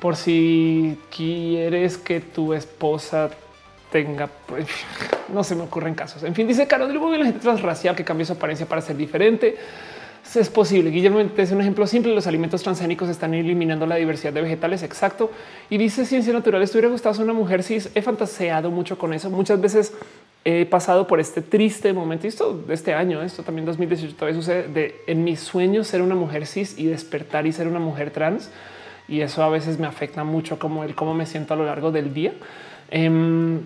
[0.00, 3.30] por si quieres que tu esposa
[3.90, 4.66] tenga, pues,
[5.32, 6.22] no se me ocurren casos.
[6.22, 9.56] En fin, dice Carol, la gente transracial que cambió su apariencia para ser diferente
[10.34, 10.90] Es posible.
[10.90, 12.14] Guillermo es un ejemplo simple.
[12.14, 14.82] Los alimentos transgénicos están eliminando la diversidad de vegetales.
[14.82, 15.30] Exacto.
[15.70, 16.62] Y dice ciencia natural.
[16.62, 17.90] Estuviera gustado ser una mujer cis.
[17.94, 19.30] He fantaseado mucho con eso.
[19.30, 19.94] Muchas veces
[20.44, 22.26] he pasado por este triste momento.
[22.26, 26.14] esto de este año, esto también 2018 todavía sucede de en mis sueños ser una
[26.14, 28.50] mujer cis y despertar y ser una mujer trans.
[29.08, 31.92] Y eso a veces me afecta mucho como el cómo me siento a lo largo
[31.92, 32.32] del día.
[32.90, 33.60] Em,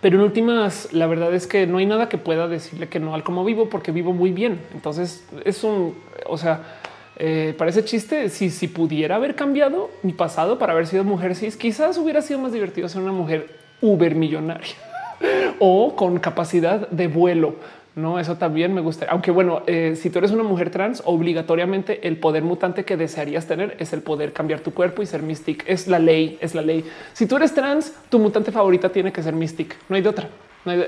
[0.00, 3.14] pero en últimas, la verdad es que no hay nada que pueda decirle que no
[3.14, 4.60] al cómo vivo, porque vivo muy bien.
[4.72, 5.94] Entonces es un,
[6.26, 6.78] o sea,
[7.16, 8.28] eh, parece chiste.
[8.28, 12.38] Si, si pudiera haber cambiado mi pasado para haber sido mujer cis, quizás hubiera sido
[12.38, 13.50] más divertido ser una mujer
[13.82, 14.74] uber millonaria
[15.58, 17.56] o con capacidad de vuelo
[17.96, 19.06] no, eso también me gusta.
[19.10, 23.46] Aunque bueno, eh, si tú eres una mujer trans, obligatoriamente el poder mutante que desearías
[23.46, 25.64] tener es el poder cambiar tu cuerpo y ser Mystic.
[25.66, 26.84] Es la ley, es la ley.
[27.12, 29.76] Si tú eres trans, tu mutante favorita tiene que ser Mystic.
[29.88, 30.28] No hay de otra.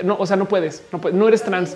[0.03, 1.75] No, o sea, no puedes, no, no eres trans.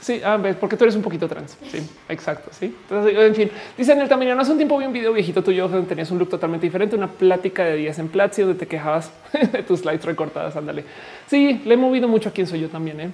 [0.00, 1.58] Sí, a ver, porque tú eres un poquito trans.
[1.70, 1.78] Sí,
[2.08, 2.50] exacto.
[2.52, 2.66] Sí.
[2.66, 4.34] Entonces, en fin, dicen el tamaño.
[4.34, 6.94] No hace un tiempo vi un video viejito tuyo donde tenías un look totalmente diferente,
[6.94, 9.12] una plática de días en Platzi donde te quejabas
[9.52, 10.56] de tus slides recortadas.
[10.56, 10.84] Ándale.
[11.26, 13.00] Sí, le he movido mucho a quién soy yo también.
[13.00, 13.10] ¿eh?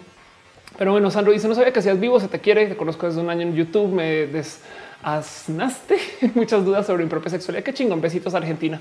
[0.77, 3.21] Pero bueno, Sandro dice, no sabía que seas vivo, se te quiere, te conozco desde
[3.21, 5.99] un año en YouTube, me desasnaste
[6.35, 7.65] muchas dudas sobre mi propia sexualidad.
[7.65, 8.81] Qué chingón, besitos Argentina.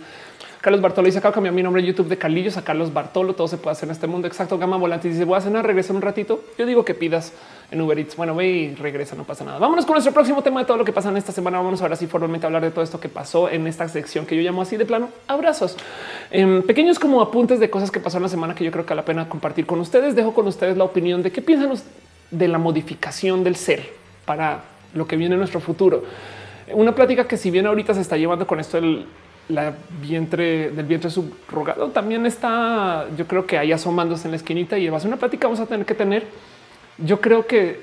[0.60, 3.48] Carlos Bartolo dice, acá cambiar mi nombre en YouTube de Calillos a Carlos Bartolo, todo
[3.48, 4.28] se puede hacer en este mundo.
[4.28, 6.44] Exacto, Gama Volante dice, voy a cenar, regresa un ratito.
[6.58, 7.34] Yo digo que pidas
[7.72, 8.16] en Uber Eats.
[8.16, 9.60] Bueno, ve y regresa, no pasa nada.
[9.60, 11.60] Vámonos con nuestro próximo tema de todo lo que pasa en esta semana.
[11.60, 14.36] Vamos ahora sí formalmente a hablar de todo esto que pasó en esta sección que
[14.36, 15.78] yo llamo así de plano abrazos.
[16.32, 18.90] Em, pequeños como apuntes de cosas que pasó en la semana que yo creo que
[18.90, 20.16] vale la pena compartir con ustedes.
[20.16, 21.74] Dejo con ustedes la opinión de qué piensan
[22.32, 23.90] de la modificación del ser
[24.26, 24.64] para
[24.94, 26.04] lo que viene en nuestro futuro.
[26.72, 29.06] Una plática que si bien ahorita se está llevando con esto del
[29.50, 34.78] la vientre del vientre subrogado también está, yo creo que ahí asomándose en la esquinita
[34.78, 36.24] y va a ser una plática vamos a tener que tener
[36.98, 37.80] yo creo que,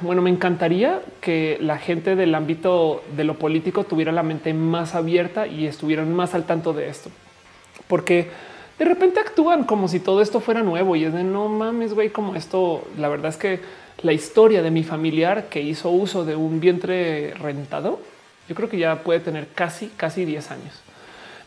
[0.00, 4.94] bueno, me encantaría que la gente del ámbito de lo político tuviera la mente más
[4.94, 7.10] abierta y estuvieran más al tanto de esto,
[7.88, 8.28] porque
[8.78, 12.10] de repente actúan como si todo esto fuera nuevo y es de no mames, güey,
[12.10, 12.82] como esto.
[12.96, 13.60] La verdad es que
[14.02, 18.00] la historia de mi familiar que hizo uso de un vientre rentado,
[18.48, 20.80] yo creo que ya puede tener casi, casi 10 años.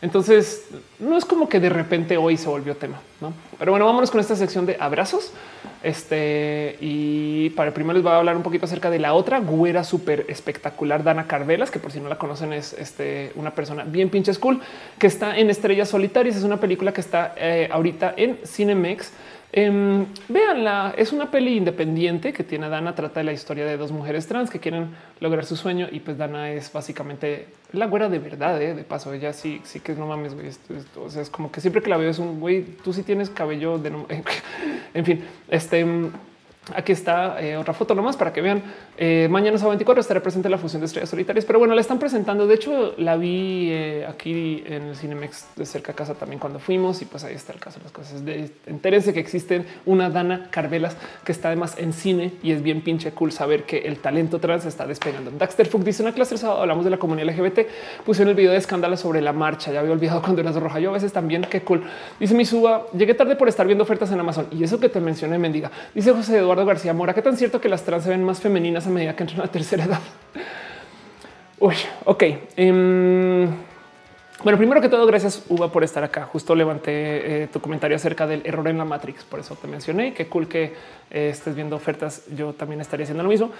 [0.04, 0.66] Entonces,
[0.98, 3.32] no es como que de repente hoy se volvió tema, ¿no?
[3.58, 5.32] Pero bueno, vámonos con esta sección de abrazos.
[5.82, 9.40] Este, y para el primero les voy a hablar un poquito acerca de la otra
[9.40, 13.84] güera súper espectacular, Dana Carvelas, que por si no la conocen es este, una persona
[13.84, 14.60] bien pinche cool,
[14.98, 16.36] que está en Estrellas Solitarias.
[16.36, 19.10] Es una película que está eh, ahorita en Cinemex
[19.56, 23.92] Eh, véanla, es una peli independiente que tiene Dana, trata de la historia de dos
[23.92, 24.88] mujeres trans que quieren
[25.20, 28.74] lograr su sueño y pues Dana es básicamente la güera de verdad, ¿eh?
[28.74, 30.48] de paso, ella sí, sí que es no mames, güey,
[30.96, 33.30] o sea, es como que siempre que la veo es un güey, tú sí tienes
[33.30, 34.06] cabello de no,
[34.94, 35.86] en fin, este
[36.72, 38.62] Aquí está eh, otra foto nomás para que vean.
[38.96, 41.80] Eh, mañana sábado 24 estaré presente en la función de estrellas solitarias, pero bueno, la
[41.82, 42.46] están presentando.
[42.46, 46.58] De hecho, la vi eh, aquí en el Cinemex de cerca a casa también cuando
[46.58, 48.24] fuimos y pues ahí está el caso las cosas.
[48.24, 52.80] De, entérense que existen una Dana Carvelas que está además en cine y es bien
[52.80, 55.30] pinche cool saber que el talento trans está despegando.
[55.32, 57.60] Daxter Fuck dice una clase sábado hablamos de la comunidad LGBT.
[58.06, 59.70] Puse en el video de escándalo sobre la marcha.
[59.70, 60.80] Ya había olvidado cuando eras roja.
[60.80, 61.82] Yo a veces también qué cool.
[62.18, 62.86] Dice mi suba.
[62.96, 65.70] Llegué tarde por estar viendo ofertas en Amazon y eso que te mencioné, mendiga.
[65.94, 68.86] Dice José Eduardo García Mora, ¿qué tan cierto que las trans se ven más femeninas
[68.86, 70.00] a medida que entran a la tercera edad?
[71.58, 71.74] Uy,
[72.04, 72.22] ok.
[72.56, 73.48] Em,
[74.42, 76.24] bueno, primero que todo, gracias Uva por estar acá.
[76.26, 80.12] Justo levanté eh, tu comentario acerca del error en la Matrix, por eso te mencioné.
[80.12, 80.74] Qué cool que
[81.10, 82.24] eh, estés viendo ofertas.
[82.36, 83.50] Yo también estaría haciendo lo mismo.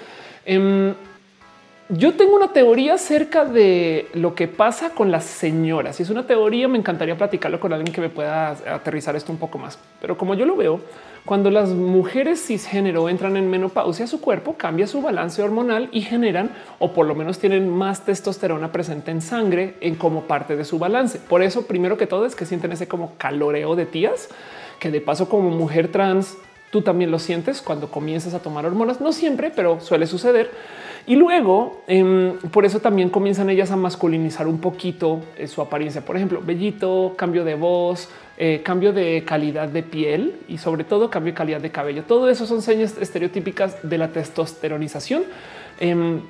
[0.45, 0.95] Em,
[1.89, 5.97] yo tengo una teoría acerca de lo que pasa con las señoras.
[5.97, 9.39] Si es una teoría, me encantaría platicarlo con alguien que me pueda aterrizar esto un
[9.39, 9.79] poco más.
[10.01, 10.81] Pero como yo lo veo,
[11.25, 16.51] cuando las mujeres cisgénero entran en menopausia, su cuerpo cambia su balance hormonal y generan,
[16.79, 20.79] o por lo menos tienen más testosterona presente en sangre en como parte de su
[20.79, 21.19] balance.
[21.19, 24.29] Por eso, primero que todo, es que sienten ese como caloreo de tías,
[24.79, 26.37] que de paso como mujer trans,
[26.71, 29.01] tú también lo sientes cuando comienzas a tomar hormonas.
[29.01, 30.51] No siempre, pero suele suceder.
[31.07, 36.05] Y luego, em, por eso también comienzan ellas a masculinizar un poquito eh, su apariencia.
[36.05, 41.09] Por ejemplo, bellito, cambio de voz, eh, cambio de calidad de piel y sobre todo
[41.09, 42.03] cambio de calidad de cabello.
[42.03, 45.23] Todo eso son señas estereotípicas de la testosteronización.
[45.79, 46.21] Em,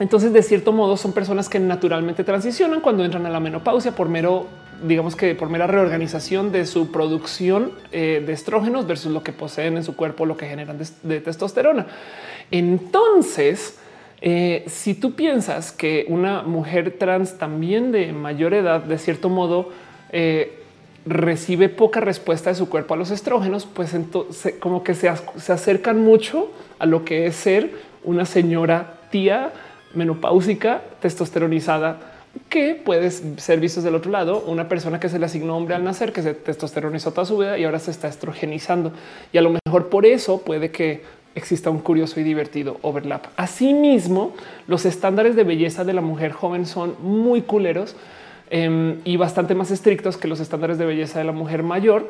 [0.00, 4.08] entonces, de cierto modo, son personas que naturalmente transicionan cuando entran a la menopausia por
[4.08, 4.48] mero,
[4.82, 9.76] digamos que por mera reorganización de su producción eh, de estrógenos versus lo que poseen
[9.76, 11.86] en su cuerpo, lo que generan de testosterona.
[12.50, 13.78] Entonces,
[14.20, 19.70] eh, si tú piensas que una mujer trans también de mayor edad, de cierto modo,
[21.06, 25.52] recibe poca respuesta de su cuerpo a los estrógenos, pues entonces como que se, se
[25.52, 27.72] acercan mucho a lo que es ser
[28.02, 29.52] una señora tía
[29.94, 32.14] menopáusica, testosteronizada,
[32.48, 35.84] que puede ser visto del otro lado, una persona que se le asignó hombre al
[35.84, 38.92] nacer, que se testosteronizó toda su vida y ahora se está estrogenizando.
[39.32, 41.02] Y a lo mejor por eso puede que
[41.34, 43.26] exista un curioso y divertido overlap.
[43.36, 44.34] Asimismo,
[44.66, 47.96] los estándares de belleza de la mujer joven son muy culeros
[48.56, 52.08] em, y bastante más estrictos que los estándares de belleza de la mujer mayor,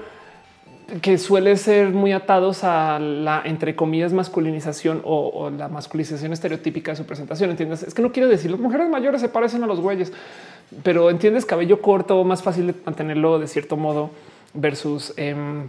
[1.01, 6.99] que suele ser muy atados a la, entre comillas, masculinización o, la masculinización estereotípica de
[6.99, 7.49] su presentación.
[7.49, 7.83] Entiendes?
[7.83, 10.13] Es que no quiero decir las mujeres mayores se parecen a los güeyes,
[10.83, 14.11] pero entiendes cabello corto, más fácil de mantenerlo de cierto modo
[14.53, 15.69] versus em,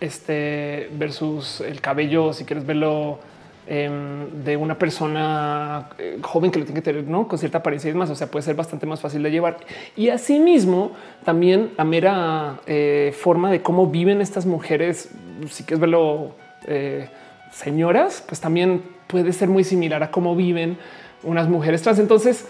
[0.00, 3.18] este versus el cabello, si quieres verlo
[3.66, 7.26] em, de una persona eh, joven que lo tiene que tener ¿no?
[7.26, 8.10] con cierta apariencia y más.
[8.10, 9.58] O sea, puede ser bastante más fácil de llevar.
[9.96, 10.92] Y asimismo,
[11.24, 15.10] también la mera eh, forma de cómo viven estas mujeres,
[15.50, 16.32] si quieres verlo
[16.66, 17.08] eh,
[17.52, 20.76] señoras, pues también puede ser muy similar a cómo viven
[21.22, 21.98] unas mujeres trans.
[21.98, 22.46] Entonces,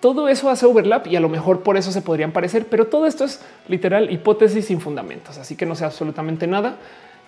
[0.00, 3.06] todo eso hace overlap y a lo mejor por eso se podrían parecer, pero todo
[3.06, 6.76] esto es literal hipótesis sin fundamentos, así que no sé absolutamente nada.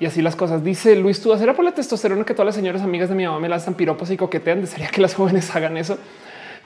[0.01, 0.65] Y así las cosas.
[0.65, 3.39] Dice Luis, tú será por la testosterona que todas las señoras amigas de mi mamá
[3.39, 4.61] me lanzan piropos y coquetean.
[4.63, 5.99] Desearía que las jóvenes hagan eso.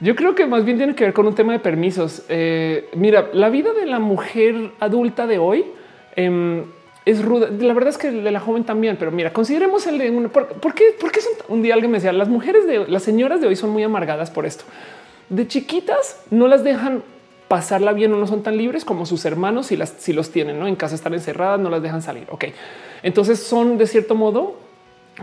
[0.00, 2.22] Yo creo que más bien tiene que ver con un tema de permisos.
[2.28, 5.64] Eh, mira, la vida de la mujer adulta de hoy
[6.16, 6.64] em,
[7.06, 7.48] es ruda.
[7.50, 10.74] La verdad es que de la joven también, pero mira, consideremos el de un, ¿por,
[10.74, 10.94] qué?
[11.00, 13.82] Porque un día alguien me decía las mujeres de las señoras de hoy son muy
[13.82, 14.64] amargadas por esto
[15.28, 17.02] de chiquitas no las dejan
[17.48, 20.58] pasarla bien o no son tan libres como sus hermanos si las si los tienen,
[20.58, 20.66] ¿no?
[20.66, 22.26] En casa están encerradas, no las dejan salir.
[22.30, 22.46] Ok.
[23.02, 24.66] Entonces son de cierto modo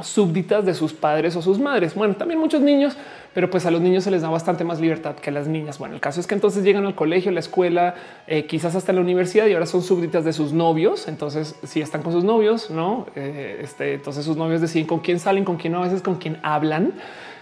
[0.01, 1.93] súbditas de sus padres o sus madres.
[1.93, 2.97] Bueno, también muchos niños,
[3.33, 5.77] pero pues a los niños se les da bastante más libertad que a las niñas.
[5.77, 7.93] Bueno, el caso es que entonces llegan al colegio, la escuela,
[8.25, 11.07] eh, quizás hasta la universidad y ahora son súbditas de sus novios.
[11.07, 15.19] Entonces, si están con sus novios, no, eh, este, entonces sus novios deciden con quién
[15.19, 16.93] salen, con quién no, a veces con quién hablan.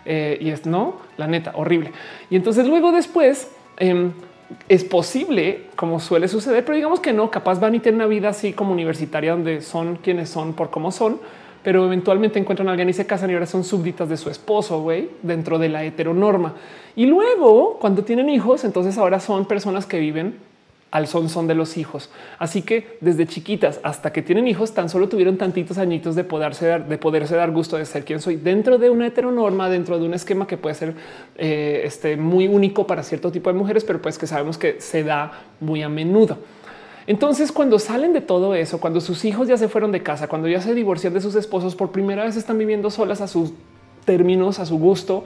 [0.03, 1.91] Eh, y es no, la neta, horrible.
[2.29, 4.11] Y entonces luego después em,
[4.69, 8.29] es posible, como suele suceder, pero digamos que no, capaz van y tienen una vida
[8.29, 11.19] así como universitaria donde son quienes son por cómo son,
[11.63, 14.81] pero eventualmente encuentran a alguien y se casan y ahora son súbditas de su esposo,
[14.81, 16.55] güey, dentro de la heteronorma.
[16.95, 20.50] Y luego, cuando tienen hijos, entonces ahora son personas que viven
[20.91, 22.09] al son son de los hijos.
[22.37, 26.67] Así que desde chiquitas hasta que tienen hijos, tan solo tuvieron tantitos añitos de poderse
[26.67, 30.05] dar, de poderse dar gusto de ser quien soy dentro de una heteronorma, dentro de
[30.05, 30.93] un esquema que puede ser
[31.37, 35.03] eh, este, muy único para cierto tipo de mujeres, pero pues que sabemos que se
[35.03, 35.31] da
[35.61, 36.37] muy a menudo.
[37.07, 40.47] Entonces, cuando salen de todo eso, cuando sus hijos ya se fueron de casa, cuando
[40.47, 43.53] ya se divorcian de sus esposos, por primera vez están viviendo solas a sus
[44.05, 45.23] términos, a su gusto,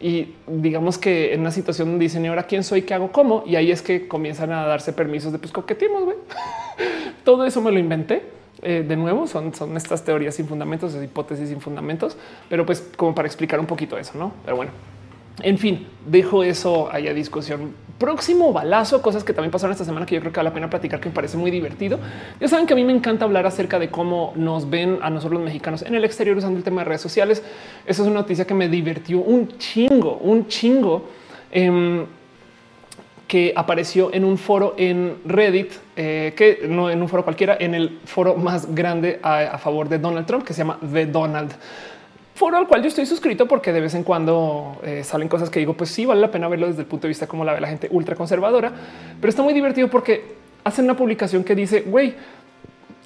[0.00, 3.70] y digamos que en una situación dicen ahora quién soy, qué hago, cómo, y ahí
[3.70, 6.04] es que comienzan a darse permisos de pues coquetimos.
[6.04, 6.16] güey.
[7.24, 8.22] Todo eso me lo inventé.
[8.62, 12.16] Eh, de nuevo, son, son estas teorías sin fundamentos, hipótesis sin fundamentos,
[12.48, 14.32] pero pues como para explicar un poquito eso, no?
[14.44, 14.72] Pero bueno,
[15.42, 17.74] en fin, dejo eso ahí a discusión.
[17.98, 20.70] Próximo balazo, cosas que también pasaron esta semana que yo creo que vale la pena
[20.70, 21.98] platicar, que me parece muy divertido.
[22.40, 25.40] Ya saben que a mí me encanta hablar acerca de cómo nos ven a nosotros
[25.40, 27.42] los mexicanos en el exterior usando el tema de redes sociales.
[27.86, 31.08] Esa es una noticia que me divirtió un chingo, un chingo.
[31.50, 32.06] Em,
[33.28, 37.74] que apareció en un foro en Reddit, eh, que no en un foro cualquiera, en
[37.74, 41.52] el foro más grande a favor de Donald Trump, que se llama The Donald
[42.34, 45.60] foro al cual yo estoy suscrito porque de vez en cuando eh, salen cosas que
[45.60, 47.60] digo, pues sí, vale la pena verlo desde el punto de vista como la ve
[47.60, 48.72] la gente ultra conservadora,
[49.20, 50.34] pero está muy divertido porque
[50.64, 52.14] hacen una publicación que dice, güey,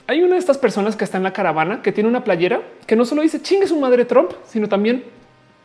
[0.06, 2.96] hay una de estas personas que está en la caravana que tiene una playera que
[2.96, 5.04] no solo dice chingue su madre Trump, sino también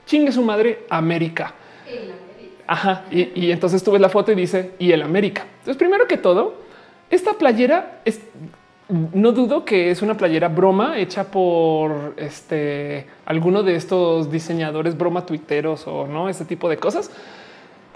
[0.06, 1.54] chingue su madre América.
[2.68, 3.06] Ajá.
[3.12, 5.46] Y, y entonces tú ves la foto y dice y el América.
[5.60, 6.56] Entonces, primero que todo,
[7.10, 8.20] esta playera es
[8.90, 15.26] no dudo que es una playera broma hecha por este alguno de estos diseñadores broma
[15.26, 17.10] tuiteros o no ese tipo de cosas.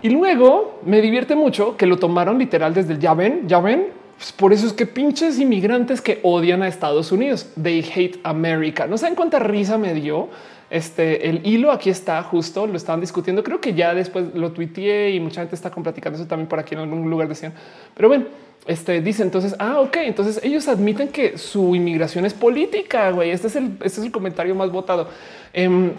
[0.01, 3.87] Y luego me divierte mucho que lo tomaron literal desde el ya ven, ya ven.
[4.17, 7.47] Pues por eso es que pinches inmigrantes que odian a Estados Unidos.
[7.61, 8.87] They hate America.
[8.87, 10.29] No saben cuánta risa me dio.
[10.69, 12.65] Este el hilo aquí está justo.
[12.65, 13.43] Lo estaban discutiendo.
[13.43, 16.73] Creo que ya después lo tuiteé y mucha gente está platicando eso también por aquí
[16.73, 17.53] en algún lugar decían.
[17.93, 18.25] Pero bueno,
[18.65, 23.29] este dice entonces, ah, ok, entonces ellos admiten que su inmigración es política, güey.
[23.29, 25.09] Este es el, este es el comentario más votado.
[25.53, 25.91] Em,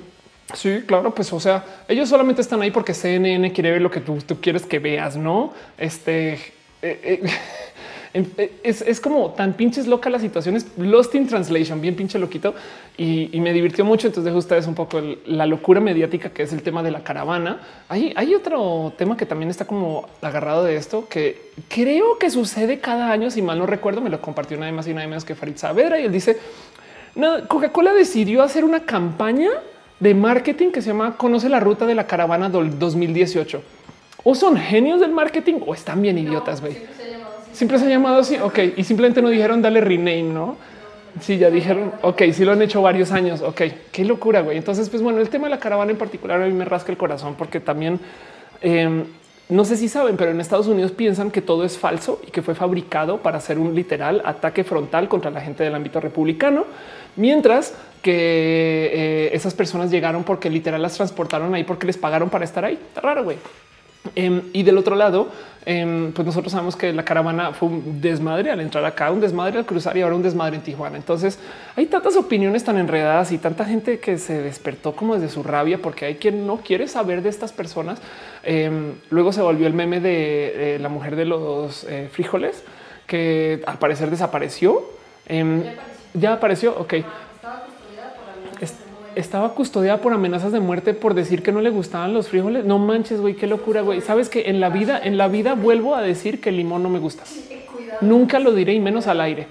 [0.55, 4.01] sí, claro, pues o sea, ellos solamente están ahí porque CNN quiere ver lo que
[4.01, 5.53] tú, tú quieres que veas, ¿no?
[5.78, 6.35] Este...
[6.81, 7.23] Eh, eh,
[8.14, 12.55] Eh, es, como tan pinches loca la situación, es Lost in Translation, bien pinche loquito
[12.97, 14.06] y, me divirtió mucho.
[14.06, 17.60] Entonces dejo ustedes un poco la locura mediática que es el tema de la caravana.
[17.89, 22.80] Hay, hay otro tema que también está como agarrado de esto que creo que sucede
[22.80, 23.30] cada año.
[23.30, 26.01] Si mal no recuerdo, me lo compartió nada más y nada menos que Farid Saavedra
[26.01, 26.39] y él dice:
[27.48, 29.51] Coca-Cola decidió hacer una campaña
[30.01, 33.62] de marketing que se llama Conoce la ruta de la caravana del 2018.
[34.24, 36.76] O son genios del marketing o están bien idiotas, güey.
[37.53, 38.37] Siempre se ha llamado así.
[38.37, 38.59] Ok.
[38.77, 40.57] Y simplemente no dijeron dale rename, no?
[41.20, 41.93] Sí, ya dijeron.
[42.03, 43.41] Ok, sí lo han hecho varios años.
[43.43, 43.62] Ok,
[43.93, 44.57] qué locura, güey.
[44.57, 46.99] Entonces, pues bueno, el tema de la caravana en particular a mí me rasca el
[46.99, 47.99] corazón porque también
[48.61, 49.05] eh,
[49.49, 52.43] no sé si saben, pero en Estados Unidos piensan que todo es falso y que
[52.43, 56.66] fue fabricado para hacer un literal ataque frontal contra la gente del ámbito republicano,
[57.16, 57.73] mientras
[58.03, 62.65] que eh, esas personas llegaron porque literal las transportaron ahí porque les pagaron para estar
[62.65, 62.75] ahí.
[62.75, 63.39] Está raro, güey.
[64.15, 65.29] Em, y del otro lado,
[65.66, 69.59] em, pues nosotros sabemos que la caravana fue un desmadre al entrar acá, un desmadre
[69.59, 70.97] al cruzar y ahora un desmadre en Tijuana.
[70.97, 71.39] Entonces
[71.77, 75.79] hay tantas opiniones tan enredadas y tanta gente que se despertó como desde su rabia
[75.83, 78.01] porque hay quien no quiere saber de estas personas.
[78.45, 82.65] Em, luego se volvió el meme de eh, la mujer de los eh, frijoles
[83.07, 84.83] que al parecer desapareció.
[85.29, 85.73] Ya apareció.
[86.15, 86.70] ya apareció.
[86.79, 86.93] Ok.
[86.95, 89.07] Estaba custodiada por amenazas Es- de muerte.
[89.19, 92.65] Estaba custodiada por amenazas de muerte por decir que no le gustaban los frijoles.
[92.65, 94.01] No manches, güey, qué locura, güey.
[94.01, 96.89] Sabes que en la vida, en la vida vuelvo a decir que el limón no
[96.89, 97.24] me gusta.
[98.01, 99.49] Nunca lo diré y menos al aire.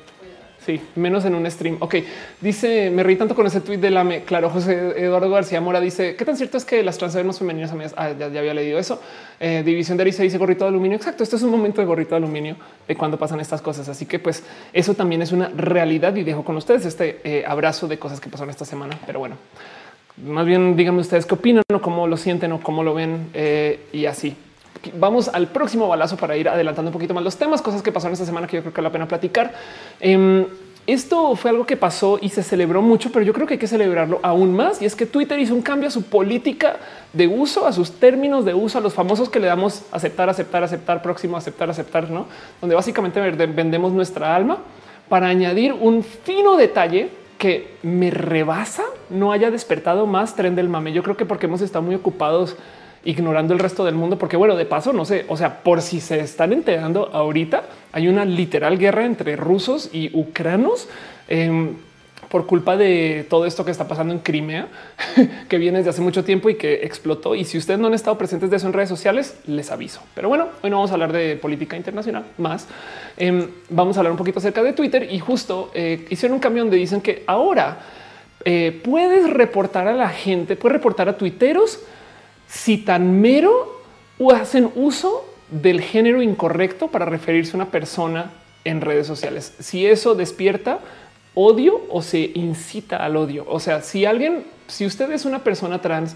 [0.68, 1.78] Sí, menos en un stream.
[1.80, 1.96] Ok,
[2.42, 4.24] dice, me reí tanto con ese tweet de la me.
[4.24, 7.72] Claro, José Eduardo García Mora dice, ¿qué tan cierto es que las trans más femeninas
[7.72, 7.94] amigas?
[7.96, 9.02] Ah, ya, ya había leído eso.
[9.40, 10.98] Eh, División de Arisa dice gorrito de aluminio.
[10.98, 13.88] Exacto, esto es un momento de gorrito de aluminio de cuando pasan estas cosas.
[13.88, 17.88] Así que pues eso también es una realidad y dejo con ustedes este eh, abrazo
[17.88, 19.00] de cosas que pasaron esta semana.
[19.06, 19.38] Pero bueno,
[20.26, 23.88] más bien díganme ustedes qué opinan o cómo lo sienten o cómo lo ven eh,
[23.94, 24.36] y así.
[25.00, 28.14] Vamos al próximo balazo para ir adelantando un poquito más los temas, cosas que pasaron
[28.14, 29.54] esta semana que yo creo que vale la pena platicar.
[30.00, 30.46] Em,
[30.86, 33.68] esto fue algo que pasó y se celebró mucho, pero yo creo que hay que
[33.68, 34.82] celebrarlo aún más.
[34.82, 36.78] Y es que Twitter hizo un cambio a su política
[37.12, 40.64] de uso, a sus términos de uso, a los famosos que le damos aceptar, aceptar,
[40.64, 42.28] aceptar, próximo, aceptar, aceptar, no?
[42.62, 44.60] Donde básicamente vende- vendemos nuestra alma
[45.10, 50.92] para añadir un fino detalle que me rebasa no haya despertado más tren del mame.
[50.94, 52.56] Yo creo que porque hemos estado muy ocupados
[53.08, 56.02] ignorando el resto del mundo, porque bueno, de paso, no sé, o sea, por si
[56.02, 57.64] se están enterando ahorita,
[57.94, 60.90] hay una literal guerra entre rusos y ucranos.
[61.30, 61.76] em,
[62.30, 64.68] por culpa de todo esto que está pasando en Crimea,
[65.48, 67.36] que viene desde hace mucho tiempo y que explotó.
[67.36, 70.02] Y si ustedes no han estado presentes de eso en redes sociales, les aviso.
[70.14, 72.68] Pero bueno, hoy no vamos a hablar de política internacional más.
[73.16, 76.64] Em, vamos a hablar un poquito acerca de Twitter y justo eh, hicieron un cambio
[76.64, 77.80] donde dicen que ahora
[78.44, 81.80] eh, puedes reportar a la gente, puedes reportar a tuiteros
[82.48, 83.82] si tan mero
[84.34, 88.32] hacen uso del género incorrecto para referirse a una persona
[88.64, 89.54] en redes sociales.
[89.60, 90.80] Si eso despierta
[91.34, 93.46] odio o se incita al odio.
[93.48, 96.16] O sea, si alguien, si usted es una persona trans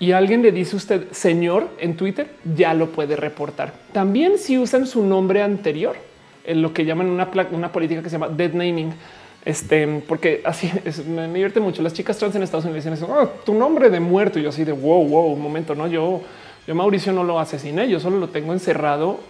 [0.00, 3.72] y alguien le dice usted señor en Twitter, ya lo puede reportar.
[3.92, 5.96] También si usan su nombre anterior,
[6.44, 8.92] en lo que llaman una, una política que se llama dead naming.
[9.48, 11.80] Este, porque así es, me, me divierte mucho.
[11.80, 14.38] Las chicas trans en Estados Unidos dicen eso, "Ah, tu nombre de muerto.
[14.38, 16.20] Y yo así de wow, wow, un momento, no, yo,
[16.66, 19.20] yo Mauricio no lo asesiné, yo solo lo tengo encerrado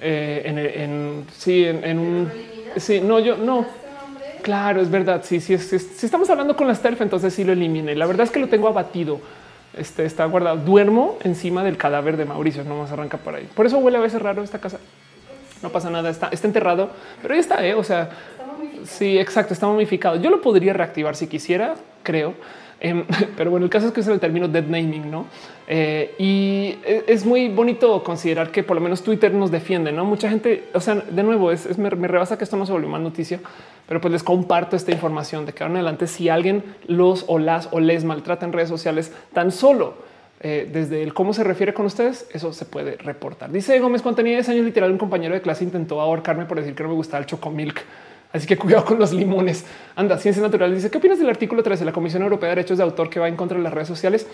[0.00, 2.32] eh, en, en, sí, en, en un,
[2.76, 3.60] sí, no, yo no.
[3.60, 5.22] Este Claro, es verdad.
[5.24, 7.94] Sí, sí, es- si estamos hablando con la stealth, entonces sí lo elimine.
[7.94, 9.20] La verdad es que lo tengo abatido.
[9.76, 10.56] Este está guardado.
[10.56, 12.64] Duermo encima del cadáver de Mauricio.
[12.64, 13.48] No más arranca por ahí.
[13.54, 14.78] Por eso huele a veces raro esta casa.
[15.62, 16.08] No pasa nada.
[16.10, 16.90] Está, está enterrado,
[17.22, 17.64] pero ahí está.
[17.64, 17.74] ¿eh?
[17.74, 18.10] O sea.
[18.88, 19.54] Sí, exacto.
[19.54, 20.16] Está momificado.
[20.16, 22.34] Yo lo podría reactivar si quisiera, creo.
[22.80, 23.04] Em,
[23.36, 25.26] pero bueno, el caso es que usa el término dead naming, no?
[25.66, 30.04] Eh, y e- es muy bonito considerar que por lo menos Twitter nos defiende, no?
[30.04, 33.00] Mucha gente, o sea, de nuevo, es, me rebasa que esto no se volvió más
[33.00, 33.40] noticia,
[33.86, 37.38] pero pues les comparto esta información de que ahora en adelante, si alguien los o
[37.38, 39.94] las o les maltrata en redes sociales, tan solo
[40.40, 43.50] eh, desde el cómo se refiere con ustedes, eso se puede reportar.
[43.50, 46.74] Dice Gómez, cuando tenía 10 años, literal, un compañero de clase intentó ahorcarme por decir
[46.76, 47.82] que no me gustaba el chocomilk.
[48.32, 49.64] Así que cuidado con los limones.
[49.96, 52.78] Anda, Ciencia Natural dice, ¿qué opinas del artículo 13 de la Comisión Europea de Derechos
[52.78, 54.26] de Autor que va en contra de las redes sociales?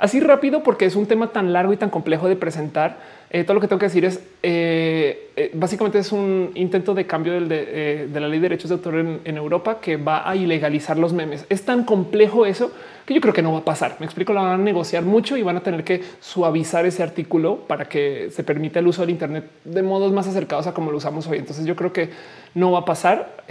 [0.00, 2.96] Así rápido, porque es un tema tan largo y tan complejo de presentar.
[3.28, 7.06] eh, todo lo que tengo que decir es, eh, eh, básicamente es un intento de
[7.06, 11.12] cambio de, la ley de derechos de autor en, Europa que va a ilegalizar los
[11.12, 11.44] memes.
[11.50, 12.72] Es tan complejo eso
[13.04, 13.96] que yo creo que no va a pasar.
[14.00, 17.58] Me explico, lo van a negociar mucho y van a tener que suavizar ese artículo
[17.68, 20.96] para que se permita el uso del Internet de modos más acercados a como lo
[20.96, 21.36] usamos hoy.
[21.36, 22.08] Entonces yo creo que
[22.54, 23.44] no va a pasar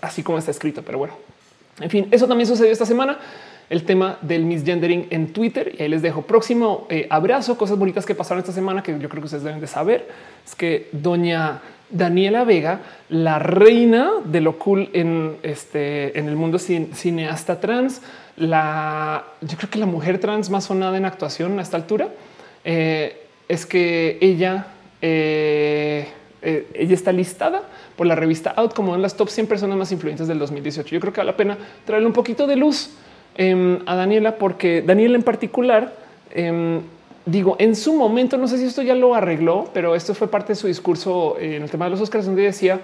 [0.00, 1.14] así como está escrito, pero bueno.
[1.80, 3.18] En fin, eso también sucedió esta semana.
[3.70, 5.74] El tema del misgendering en Twitter.
[5.78, 9.08] Y ahí les dejo próximo eh, abrazo, cosas bonitas que pasaron esta semana que yo
[9.08, 10.08] creo que ustedes deben de saber.
[10.44, 16.58] Es que doña Daniela Vega, la reina de lo cool en este en el mundo
[16.58, 18.02] cin- cineasta trans,
[18.36, 22.08] la yo creo que la mujer trans más sonada en actuación a esta altura
[22.64, 24.66] eh, es que ella
[25.02, 26.08] eh,
[26.42, 27.62] ella está listada
[27.96, 30.88] por la revista Out como de las top 100 personas más influyentes del 2018.
[30.90, 32.90] Yo creo que vale la pena traerle un poquito de luz
[33.40, 35.94] em, a Daniela porque Daniela en particular,
[36.30, 36.82] em,
[37.24, 40.52] digo, en su momento, no sé si esto ya lo arregló, pero esto fue parte
[40.52, 42.80] de su discurso en el tema de los Oscars, donde decía,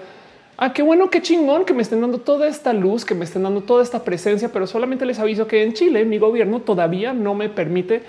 [0.57, 3.43] ah, qué bueno, qué chingón que me estén dando toda esta luz, que me estén
[3.43, 7.35] dando toda esta presencia, pero solamente les aviso que en Chile mi gobierno todavía no
[7.35, 8.01] me permite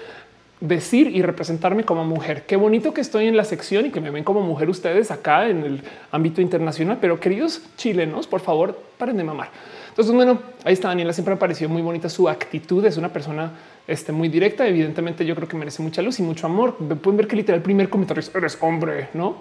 [0.60, 2.44] decir y representarme como mujer.
[2.46, 5.50] Qué bonito que estoy en la sección y que me ven como mujer ustedes acá
[5.50, 9.50] en el ámbito internacional, pero queridos chilenos, por favor, paren de mamar.
[9.98, 11.12] Entonces, bueno, ahí está Daniela.
[11.12, 12.84] Siempre me pareció muy bonita su actitud.
[12.84, 13.50] Es una persona
[13.84, 14.64] este, muy directa.
[14.64, 16.76] Evidentemente, yo creo que merece mucha luz y mucho amor.
[16.76, 19.38] Pueden ver que literal el primer comentario es eres hombre, no?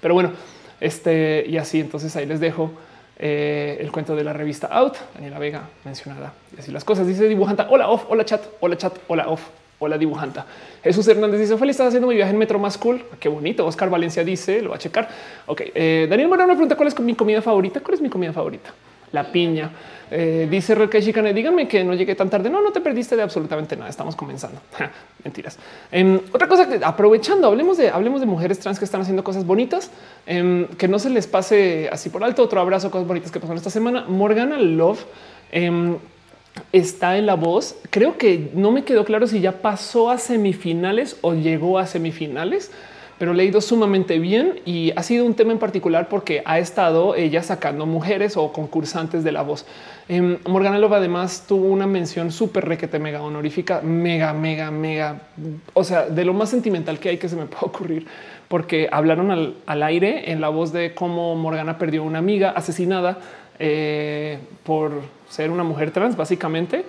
[0.00, 0.32] Pero bueno,
[0.80, 1.80] este y así.
[1.80, 2.70] Entonces ahí les dejo
[3.18, 4.94] eh, el cuento de la revista Out.
[5.14, 7.06] Daniela Vega mencionada y así las cosas.
[7.06, 7.66] Dice dibujanta.
[7.68, 9.42] Hola off, hola chat, hola chat, hola off.
[9.78, 10.46] Hola dibujanta.
[10.82, 13.04] Jesús Hernández dice feliz, estás haciendo mi viaje en metro más cool.
[13.20, 13.66] Qué bonito.
[13.66, 15.10] Oscar Valencia dice lo va a checar.
[15.44, 15.60] Ok.
[15.74, 17.80] Eh, Daniel Moreno me pregunta cuál es mi comida favorita.
[17.80, 18.72] ¿Cuál es mi comida favorita?
[19.12, 19.70] La piña.
[20.14, 22.50] Eh, dice Real Chicane, díganme que no llegué tan tarde.
[22.50, 23.88] No, no te perdiste de absolutamente nada.
[23.88, 24.60] Estamos comenzando.
[25.24, 25.58] Mentiras.
[25.90, 29.46] Em, otra cosa que aprovechando, hablemos de, hablemos de mujeres trans que están haciendo cosas
[29.46, 29.90] bonitas,
[30.26, 32.42] em, que no se les pase así por alto.
[32.42, 34.04] Otro abrazo, cosas bonitas que pasaron esta semana.
[34.06, 35.04] Morgana Love
[35.50, 35.96] em,
[36.72, 37.76] está en la voz.
[37.90, 42.70] Creo que no me quedó claro si ya pasó a semifinales o llegó a semifinales,
[43.22, 46.58] pero le ha ido sumamente bien y ha sido un tema en particular porque ha
[46.58, 49.64] estado ella sacando mujeres o concursantes de la voz.
[50.08, 55.20] Eh, Morgana Love además tuvo una mención súper requete mega honorífica, mega, mega, mega,
[55.72, 58.06] o sea, de lo más sentimental que hay que se me puede ocurrir,
[58.48, 63.20] porque hablaron al, al aire en la voz de cómo Morgana perdió una amiga asesinada
[63.60, 66.84] eh, por ser una mujer trans, básicamente.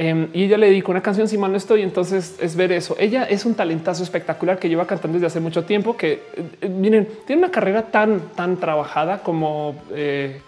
[0.00, 2.94] Em, y ella le dedicó una canción, si mal no estoy, entonces es ver eso.
[3.00, 6.20] Ella es un talentazo espectacular que lleva cantando desde hace mucho tiempo, que eh,
[6.60, 10.40] eh, miren, tiene una carrera tan, tan trabajada como eh,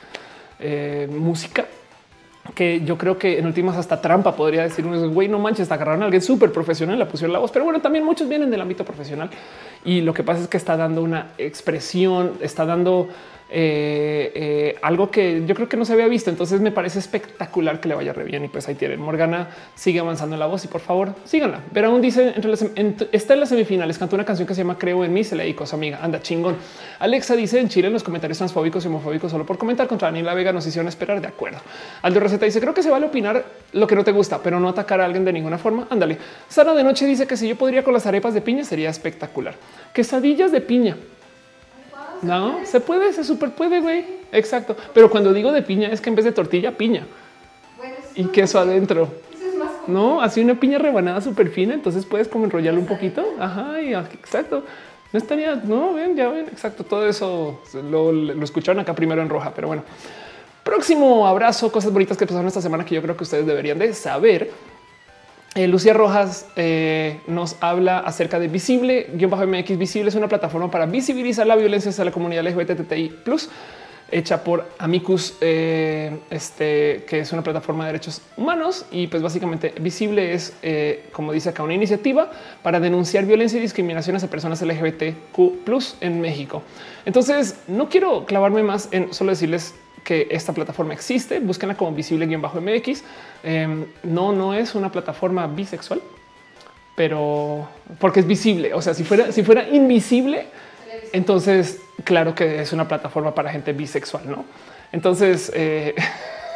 [1.11, 1.67] música
[2.55, 6.03] que yo creo que en últimas hasta trampa podría decir un güey, no manches, agarraron
[6.03, 8.85] a alguien súper profesional, la pusieron la voz, pero bueno, también muchos vienen del ámbito
[8.85, 9.31] profesional
[9.85, 13.09] y lo que pasa es que está dando una expresión, está dando
[13.53, 16.31] eh, eh, algo que yo creo que no se había visto.
[16.31, 18.45] Entonces me parece espectacular que le vaya re bien.
[18.45, 19.01] Y pues ahí tienen.
[19.01, 21.61] Morgana sigue avanzando en la voz y por favor síganla.
[21.73, 22.65] Pero aún dice entre las,
[23.13, 23.99] está en las semifinales.
[23.99, 25.25] Cantó una canción que se llama Creo en mí.
[25.25, 25.99] Se le dedicó a su amiga.
[26.03, 26.57] Anda chingón.
[27.01, 30.35] Alexa dice en Chile en los comentarios transfóbicos y homofóbicos solo por comentar contra Daniela
[30.35, 31.21] Vega nos hicieron esperar.
[31.21, 31.59] De acuerdo.
[32.03, 34.69] Aldo Receta dice creo que se vale opinar lo que no te gusta, pero no
[34.69, 35.87] atacar a alguien de ninguna forma.
[35.91, 36.19] Ándale.
[36.49, 39.55] Sara de noche dice que si yo podría con las arepas de piña sería espectacular.
[39.93, 40.97] Quesadillas de piña.
[42.23, 44.05] No, se puede, se super puede, güey.
[44.33, 44.77] Exacto.
[44.95, 47.07] Pero cuando digo de piña es que en vez de tortilla, piña
[48.15, 49.09] y queso adentro.
[49.87, 51.75] No, así una piña rebanada súper fina.
[51.75, 53.25] Entonces puedes como enrollarlo un poquito.
[53.39, 54.65] Ajá, y exacto.
[55.13, 56.85] No estaría, no ven, ya ven, exacto.
[56.85, 57.61] Todo eso
[57.91, 59.83] lo, lo escucharon acá primero en roja, pero bueno.
[60.63, 63.93] Próximo abrazo, cosas bonitas que pasaron esta semana que yo creo que ustedes deberían de
[63.95, 64.51] saber.
[65.57, 69.79] Eh, Lucía Rojas eh, nos habla acerca de Visible, guion bajo MX.
[69.79, 73.15] Visible es una plataforma para visibilizar la violencia hacia la comunidad LGBTI
[74.13, 78.87] hecha por Amicus, eh, este, que es una plataforma de derechos humanos.
[78.93, 80.53] Y pues básicamente Visible es,
[81.13, 82.31] como dice acá, una iniciativa
[82.63, 86.63] para denunciar violencia y discriminación hacia personas LGBTQ en México.
[87.05, 89.75] Entonces, no quiero clavarme más en solo decirles
[90.05, 91.41] que esta plataforma existe.
[91.41, 93.03] Búsquenla como visible guion bajo MX.
[93.43, 96.01] Em, no, no es una plataforma bisexual,
[96.95, 97.69] pero
[97.99, 98.75] porque es visible.
[98.75, 100.47] O sea, si fuera, si fuera invisible,
[101.13, 104.45] entonces claro que es una plataforma para gente bisexual, no?
[104.93, 105.95] Entonces, eh,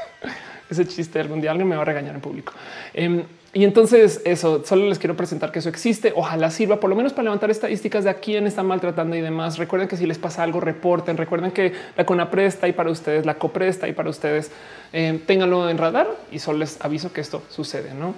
[0.71, 2.53] ese chiste algún día alguien me va a regañar en público.
[2.93, 3.23] Em,
[3.55, 6.13] y entonces eso solo les quiero presentar que eso existe.
[6.17, 9.59] Ojalá sirva por lo menos para levantar estadísticas de a quién están maltratando y demás.
[9.59, 11.17] Recuerden que si les pasa algo, reporten.
[11.17, 14.51] Recuerden que la CONAPRE está ahí para ustedes, la COPRE está ahí para ustedes.
[14.93, 18.17] Eh, ténganlo en radar y solo les aviso que esto sucede, no?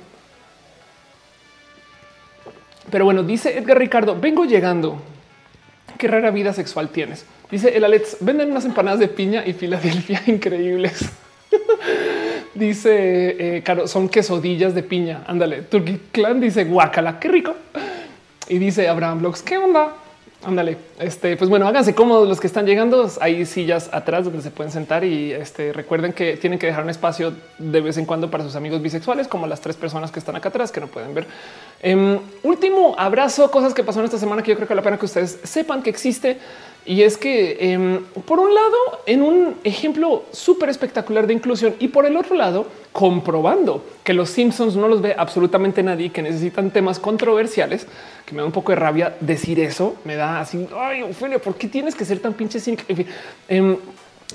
[2.91, 5.03] Pero bueno, dice Edgar Ricardo, vengo llegando.
[5.99, 7.27] Qué rara vida sexual tienes.
[7.51, 11.11] Dice el Alex, venden unas empanadas de piña y Filadelfia increíbles.
[12.57, 15.25] Dice eh, Caro, son quesodillas de piña.
[15.27, 15.63] Ándale.
[15.63, 17.55] Turkey Clan dice guacala, qué rico.
[18.49, 19.93] Y dice Abraham Blogs, qué onda?
[20.43, 20.79] Ándale.
[20.99, 23.11] Este, pues bueno, háganse cómodos los que están llegando.
[23.21, 26.91] Hay sillas atrás donde se pueden sentar y este, recuerden que tienen que dejar un
[26.91, 30.37] espacio de vez en cuando para sus amigos bisexuales, como las tres personas que están
[30.37, 31.27] acá atrás que no pueden ver.
[31.83, 35.05] Em, último abrazo, cosas que pasaron esta semana que yo creo que la pena que
[35.05, 36.39] ustedes sepan que existe.
[36.87, 38.77] Y es que em, por un lado,
[39.07, 44.31] en un ejemplo súper espectacular de inclusión y por el otro lado, comprobando que los
[44.31, 47.89] Simpsons no los ve absolutamente nadie, que necesitan temas controversiales,
[48.25, 51.57] que me da un poco de rabia decir eso, me da así, ay, Ophelia, ¿por
[51.57, 52.79] qué tienes que ser tan pinche sin?
[52.87, 53.07] En fin,
[53.49, 53.77] em,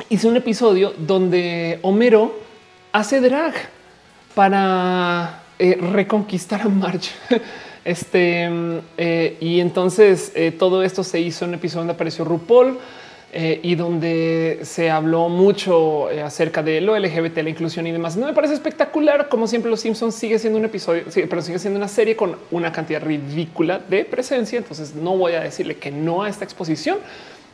[0.10, 2.36] hice un episodio donde Homero
[2.91, 3.53] hace drag
[4.36, 7.11] para eh, reconquistar a March.
[7.83, 8.47] Este
[8.97, 12.77] eh, y entonces eh, todo esto se hizo en un episodio donde apareció RuPaul
[13.33, 18.17] y donde se habló mucho acerca de lo LGBT, la inclusión y demás.
[18.17, 19.29] No me parece espectacular.
[19.29, 22.73] Como siempre, Los Simpsons sigue siendo un episodio, pero sigue siendo una serie con una
[22.73, 24.57] cantidad ridícula de presencia.
[24.57, 26.97] Entonces no voy a decirle que no a esta exposición.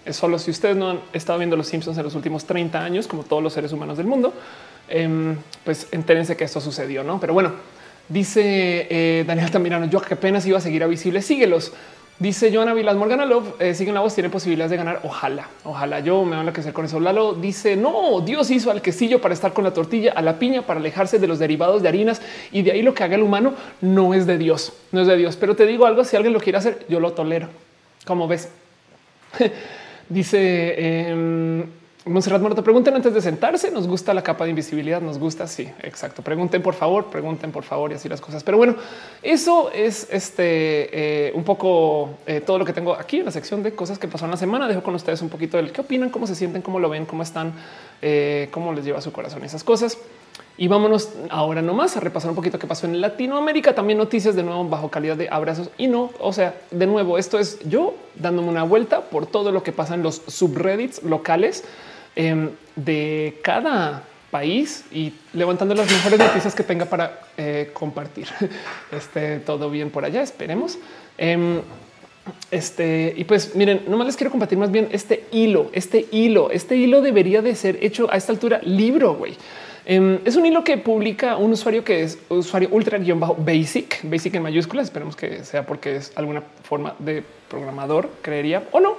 [0.08, 3.08] Es solo si ustedes no han estado viendo Los Simpsons en los últimos 30 años,
[3.08, 4.34] como todos los seres humanos del mundo,
[4.88, 5.36] em,
[5.66, 7.20] pues entérense que esto sucedió, no?
[7.20, 7.52] Pero bueno,
[8.10, 11.74] Dice eh, Daniel Tamirano, yo que apenas iba a seguir a visibles, síguelos.
[12.20, 15.02] Dice Joana Vilas Morgana Love, eh, siguen la voz, tiene posibilidades de ganar.
[15.04, 17.00] Ojalá, ojalá yo me van a crecer con eso.
[17.00, 20.64] Lalo dice no, Dios hizo al quesillo para estar con la tortilla, a la piña
[20.64, 22.22] para alejarse de los derivados de harinas
[22.52, 25.16] y de ahí lo que haga el humano no es de Dios, no es de
[25.16, 25.36] Dios.
[25.36, 27.50] Pero te digo algo, si alguien lo quiere hacer, yo lo tolero.
[28.04, 28.50] Como ves,
[30.10, 31.66] dice eh,
[32.08, 33.72] Monserrat Muerto, pregunten antes de sentarse.
[33.72, 35.02] Nos gusta la capa de invisibilidad.
[35.02, 35.48] Nos gusta.
[35.48, 36.22] Sí, exacto.
[36.22, 38.44] Pregunten por favor, pregunten por favor y así las cosas.
[38.44, 38.76] Pero bueno,
[39.22, 43.64] eso es este eh, un poco eh, todo lo que tengo aquí en la sección
[43.64, 44.68] de cosas que pasó en la semana.
[44.68, 47.24] Dejo con ustedes un poquito del qué opinan, cómo se sienten, cómo lo ven, cómo
[47.24, 47.54] están,
[48.02, 49.98] eh, cómo les lleva su corazón esas cosas.
[50.60, 53.76] Y vámonos ahora nomás a repasar un poquito qué pasó en Latinoamérica.
[53.76, 56.10] También noticias de nuevo bajo calidad de abrazos y no.
[56.20, 59.94] O sea, de nuevo, esto es yo dándome una vuelta por todo lo que pasa
[59.94, 61.64] en los subreddits locales
[62.20, 68.28] Em, de cada país y levantando las mejores noticias que tenga para eh, compartir.
[68.92, 70.80] Este todo bien por allá, esperemos.
[71.16, 71.62] Em,
[72.50, 76.76] este y pues miren, nomás les quiero compartir más bien este hilo, este hilo, este
[76.76, 79.14] hilo debería de ser hecho a esta altura libro.
[79.14, 79.36] Güey,
[79.86, 84.00] em, es un hilo que publica un usuario que es usuario ultra guion bajo basic,
[84.02, 84.86] basic en mayúsculas.
[84.86, 88.96] Esperemos que sea porque es alguna forma de programador, creería o no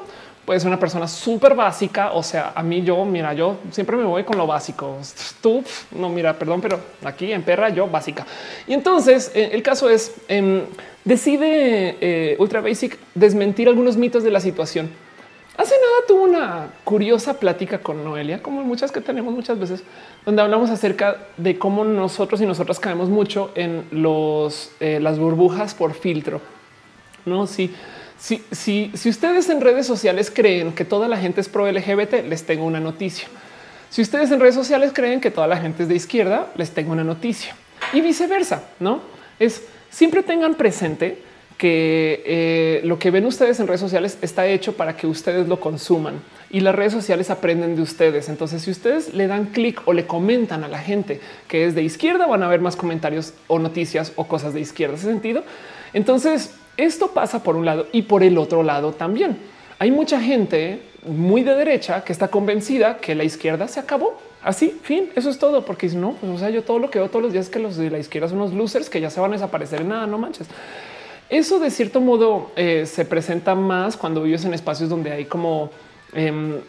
[0.48, 2.12] puede ser una persona súper básica.
[2.12, 4.96] O sea, a mí yo, mira, yo siempre me voy con lo básico.
[5.42, 8.24] Tú, no, mira, perdón, pero aquí en perra yo básica.
[8.66, 10.62] Y entonces eh, el caso es, em,
[11.04, 14.88] decide eh, Ultra Basic desmentir algunos mitos de la situación.
[15.58, 19.82] Hace nada tuvo una curiosa plática con Noelia, como muchas que tenemos muchas veces,
[20.24, 25.74] donde hablamos acerca de cómo nosotros y nosotras caemos mucho en los, eh, las burbujas
[25.74, 26.40] por filtro.
[27.26, 27.70] No, sí.
[28.18, 32.44] Si, si ustedes en redes sociales creen que toda la gente es pro LGBT, les
[32.44, 33.28] tengo una noticia.
[33.90, 36.92] Si ustedes en redes sociales creen que toda la gente es de izquierda, les tengo
[36.92, 37.54] una noticia
[37.92, 38.64] y viceversa.
[38.80, 39.00] No
[39.38, 41.22] es siempre tengan presente
[41.56, 45.58] que eh, lo que ven ustedes en redes sociales está hecho para que ustedes lo
[45.58, 46.20] consuman
[46.50, 48.28] y las redes sociales aprenden de ustedes.
[48.28, 51.82] Entonces, si ustedes le dan clic o le comentan a la gente que es de
[51.82, 54.94] izquierda, van a ver más comentarios o noticias o cosas de izquierda.
[54.94, 55.42] Ese sentido.
[55.92, 59.36] Entonces, esto pasa por un lado y por el otro lado también.
[59.78, 64.16] Hay mucha gente muy de derecha que está convencida que la izquierda se acabó.
[64.42, 66.98] Así, fin, eso es todo, porque si no, pues, o sea, yo todo lo que
[66.98, 69.10] veo todos los días es que los de la izquierda son unos losers que ya
[69.10, 70.48] se van a desaparecer en nada, no manches.
[71.28, 75.70] Eso de cierto modo eh, se presenta más cuando vives en espacios donde hay como
[76.14, 76.60] em,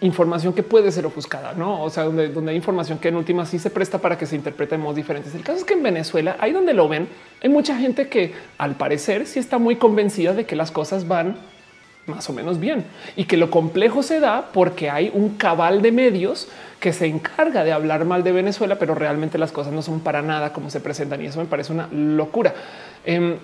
[0.00, 1.82] información que puede ser ofuscada, no?
[1.82, 4.34] O sea, donde, donde hay información que en última sí se presta para que se
[4.34, 5.34] interprete de modos diferentes.
[5.34, 7.08] El caso es que en Venezuela, ahí donde lo ven,
[7.42, 11.36] hay mucha gente que al parecer sí está muy convencida de que las cosas van
[12.06, 12.84] más o menos bien
[13.16, 16.48] y que lo complejo se da porque hay un cabal de medios
[16.80, 20.22] que se encarga de hablar mal de Venezuela, pero realmente las cosas no son para
[20.22, 22.54] nada como se presentan y eso me parece una locura.
[23.04, 23.36] Em,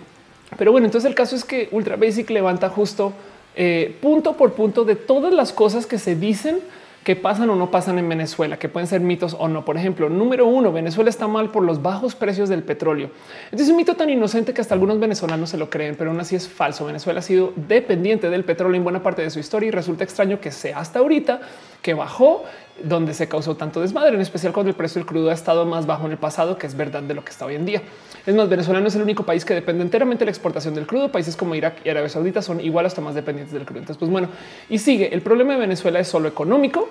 [0.56, 3.12] pero bueno, entonces el caso es que Ultra Basic levanta justo
[3.56, 6.60] eh, punto por punto de todas las cosas que se dicen
[7.04, 9.64] que pasan o no pasan en Venezuela, que pueden ser mitos o no.
[9.64, 13.10] Por ejemplo, número uno, Venezuela está mal por los bajos precios del petróleo.
[13.52, 16.20] Este es un mito tan inocente que hasta algunos venezolanos se lo creen, pero aún
[16.20, 16.86] así es falso.
[16.86, 20.40] Venezuela ha sido dependiente del petróleo en buena parte de su historia y resulta extraño
[20.40, 21.42] que sea hasta ahorita
[21.82, 22.44] que bajó
[22.82, 25.86] donde se causó tanto desmadre, en especial cuando el precio del crudo ha estado más
[25.86, 27.82] bajo en el pasado, que es verdad de lo que está hoy en día.
[28.26, 30.86] Es más, Venezuela no es el único país que depende enteramente de la exportación del
[30.86, 31.12] crudo.
[31.12, 33.80] Países como Irak y Arabia Saudita son igual hasta más dependientes del crudo.
[33.80, 34.28] Entonces, pues bueno,
[34.68, 35.14] y sigue.
[35.14, 36.88] El problema de Venezuela es solo económico.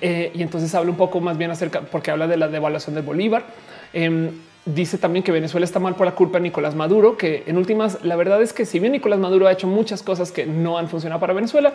[0.00, 3.04] Eh, y entonces habla un poco más bien acerca, porque habla de la devaluación del
[3.04, 3.44] Bolívar.
[3.92, 4.30] Em,
[4.64, 8.04] dice también que Venezuela está mal por la culpa de Nicolás Maduro, que en últimas,
[8.04, 10.88] la verdad es que si bien Nicolás Maduro ha hecho muchas cosas que no han
[10.88, 11.72] funcionado para Venezuela,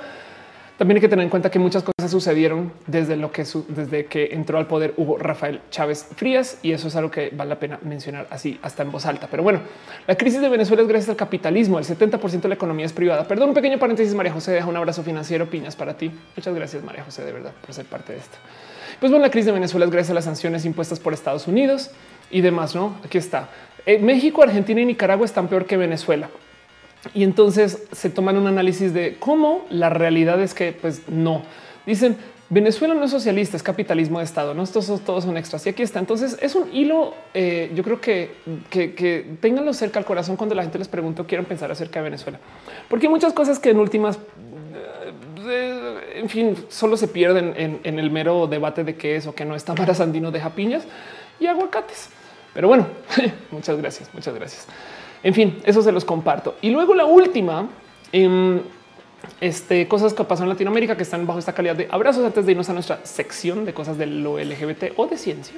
[0.78, 4.30] también hay que tener en cuenta que muchas cosas sucedieron desde lo que desde que
[4.34, 7.80] entró al poder hubo Rafael Chávez Frías y eso es algo que vale la pena
[7.82, 9.28] mencionar así hasta en voz alta.
[9.32, 9.62] Pero bueno,
[10.06, 11.80] la crisis de Venezuela es gracias al capitalismo.
[11.80, 13.26] El 70% de la economía es privada.
[13.26, 14.14] Perdón, un pequeño paréntesis.
[14.14, 15.50] María José deja un abrazo financiero.
[15.50, 16.12] Piñas para ti.
[16.36, 18.38] Muchas gracias, María José, de verdad por ser parte de esto.
[19.00, 21.92] Pues bueno, la crisis de Venezuela es gracias a las sanciones impuestas por Estados Unidos
[22.30, 22.76] y demás.
[22.76, 23.50] No, aquí está.
[23.86, 26.30] Eh, México, Argentina y Nicaragua están peor que Venezuela.
[27.14, 31.44] Y entonces se toman un análisis de cómo la realidad es que pues no.
[31.86, 32.18] Dicen
[32.50, 34.54] Venezuela no es socialista, es capitalismo de Estado.
[34.54, 35.66] No, estos todos son extras.
[35.66, 36.00] Y aquí está.
[36.00, 37.16] Entonces es un hilo.
[37.34, 38.36] Eh, yo creo que,
[38.70, 42.04] que, tenganlo cerca al corazón cuando la gente les pregunta o quieran pensar acerca de
[42.04, 42.40] Venezuela,
[42.88, 44.20] porque hay muchas cosas que en últimas,
[45.48, 49.34] eh, en fin, solo se pierden en, en, el mero debate de qué es o
[49.34, 49.74] qué no está.
[49.74, 50.84] Tamara Sandino deja piñas
[51.40, 52.10] y aguacates.
[52.54, 52.88] Pero bueno,
[53.52, 54.68] muchas gracias, muchas gracias.
[55.26, 56.56] En fin, eso se los comparto.
[56.62, 57.68] Y luego la última.
[58.14, 58.62] Eh,
[59.42, 62.52] este, cosas que pasan en Latinoamérica que están bajo esta calidad de abrazos antes de
[62.52, 65.56] irnos a nuestra sección de cosas de lo LGBT o de ciencia.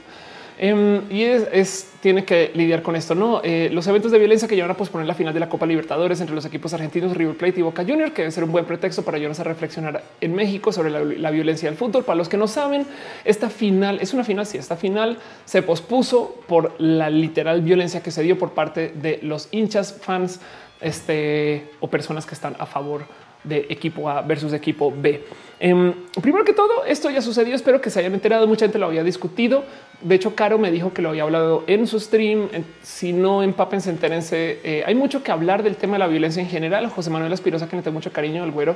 [0.59, 4.55] Um, y es, tiene que lidiar con esto, no eh, los eventos de violencia que
[4.55, 7.59] llevan a posponer la final de la Copa Libertadores entre los equipos argentinos River Plate
[7.59, 10.71] y Boca Junior, que debe ser un buen pretexto para ayudarnos a reflexionar en México
[10.71, 12.03] sobre la, la, violencia del fútbol.
[12.05, 12.87] Para los que no saben,
[13.23, 14.47] esta final es una final.
[14.47, 18.91] Si sí, esta final se pospuso por la literal violencia que se dio por parte
[18.95, 20.39] de los hinchas, fans
[20.81, 23.05] este, o personas que están a favor
[23.43, 25.23] de equipo A versus equipo B.
[25.59, 27.55] Eh, primero que todo, esto ya sucedió.
[27.55, 28.47] Espero que se hayan enterado.
[28.47, 29.63] Mucha gente lo había discutido.
[30.01, 32.49] De hecho, Caro me dijo que lo había hablado en su stream.
[32.81, 34.59] Si no empapense, entérense.
[34.63, 36.87] Eh, hay mucho que hablar del tema de la violencia en general.
[36.87, 38.75] José Manuel Espirosa, que le tengo mucho cariño al güero,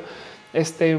[0.54, 0.98] este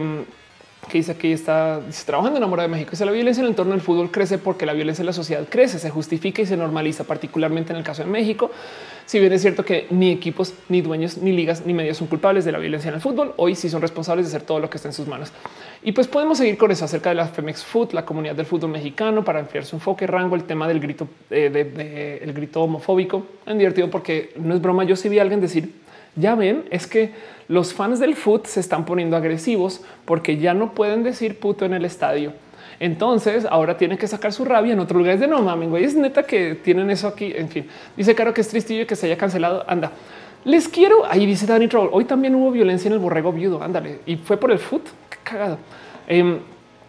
[0.88, 2.90] que dice que está trabajando en de México.
[2.90, 5.46] Dice la violencia en el entorno del fútbol crece porque la violencia en la sociedad
[5.48, 8.50] crece, se justifica y se normaliza, particularmente en el caso de México.
[9.06, 12.44] Si bien es cierto que ni equipos, ni dueños, ni ligas, ni medios son culpables
[12.44, 14.76] de la violencia en el fútbol, hoy sí son responsables de hacer todo lo que
[14.76, 15.32] está en sus manos.
[15.82, 18.70] Y pues podemos seguir con eso acerca de la Femex Food, la comunidad del fútbol
[18.70, 23.26] mexicano, para ampliar su enfoque, rango, el tema del grito, de, el grito homofóbico.
[23.46, 24.84] Es divertido porque no es broma.
[24.84, 25.72] Yo sí vi a alguien decir,
[26.14, 27.12] ya ven, es que
[27.52, 31.74] los fans del foot se están poniendo agresivos porque ya no pueden decir puto en
[31.74, 32.32] el estadio.
[32.80, 35.16] Entonces ahora tienen que sacar su rabia en otro lugar.
[35.16, 35.84] Es de no mames, güey.
[35.84, 37.30] Es neta que tienen eso aquí.
[37.36, 39.64] En fin, dice Caro que es tristillo que se haya cancelado.
[39.68, 39.92] Anda,
[40.46, 41.04] les quiero.
[41.04, 41.90] Ahí dice Danny Troll.
[41.92, 43.62] Hoy también hubo violencia en el borrego viudo.
[43.62, 44.00] Ándale.
[44.06, 44.84] Y fue por el foot.
[45.10, 45.58] Qué cagado.
[46.08, 46.38] Eh,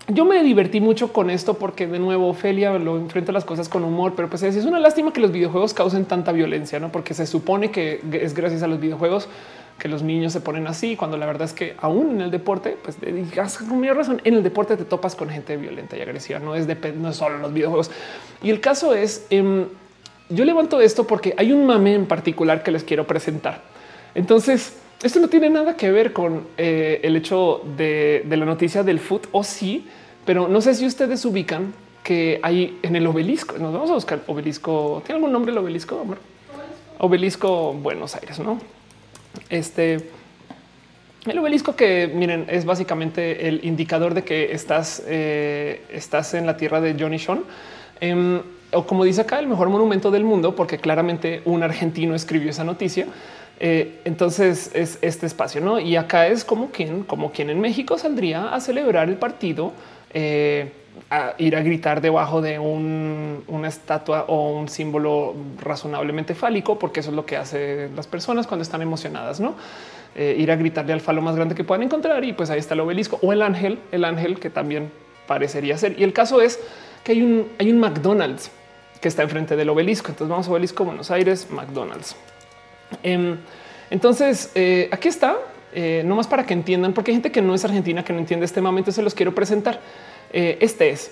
[0.07, 3.83] yo me divertí mucho con esto porque de nuevo Ophelia lo enfrenta las cosas con
[3.83, 6.89] humor, pero pues es una lástima que los videojuegos causen tanta violencia, no?
[6.89, 9.27] Porque se supone que es gracias a los videojuegos
[9.79, 12.77] que los niños se ponen así, cuando la verdad es que aún en el deporte,
[12.81, 16.39] pues digas con mi razón, en el deporte te topas con gente violenta y agresiva,
[16.39, 17.91] no es, de, no es solo los videojuegos.
[18.41, 19.65] Y el caso es, eh,
[20.29, 23.61] yo levanto esto porque hay un mame en particular que les quiero presentar.
[24.15, 28.99] Entonces, esto no tiene nada que ver con eh, el hecho de, la noticia del
[28.99, 29.85] foot o sí,
[30.25, 31.73] pero no sé si ustedes ubican
[32.03, 33.57] que hay en el obelisco.
[33.57, 35.01] Nos vamos a buscar obelisco.
[35.05, 35.95] ¿Tiene algún nombre el obelisco?
[35.97, 38.59] Obelisco, obelisco Buenos Aires, no?
[39.49, 40.09] Este
[41.25, 46.57] el obelisco que miren es básicamente el indicador de que estás, eh, estás en la
[46.57, 47.43] tierra de Johnny Sean.
[48.01, 48.41] Eh,
[48.73, 52.63] o como dice acá, el mejor monumento del mundo, porque claramente un argentino escribió esa
[52.63, 53.07] noticia.
[53.59, 55.79] Eh, entonces es este espacio, ¿no?
[55.79, 59.73] Y acá es como quien, como quien en México saldría a celebrar el partido,
[60.13, 60.71] eh,
[61.37, 67.09] ir a gritar debajo de un, una estatua o un símbolo razonablemente fálico, porque eso
[67.09, 69.55] es lo que hacen las personas cuando están emocionadas, ¿no?
[70.15, 72.75] Eh, ir a gritarle al falo más grande que puedan encontrar y pues ahí está
[72.75, 74.91] el obelisco o el ángel, el ángel que también
[75.27, 75.99] parecería ser.
[75.99, 76.59] Y el caso es
[77.03, 78.51] que hay un, McDonald's
[79.01, 80.09] que está enfrente del obelisco.
[80.09, 82.15] Entonces vamos a obelisco Buenos Aires, McDonald's.
[83.01, 83.37] Eh,
[83.89, 85.37] entonces eh, aquí está,
[85.73, 88.19] eh, no más para que entiendan, porque hay gente que no es argentina que no
[88.19, 88.91] entiende este momento.
[88.91, 89.79] Se los quiero presentar.
[90.33, 91.11] Eh, este es.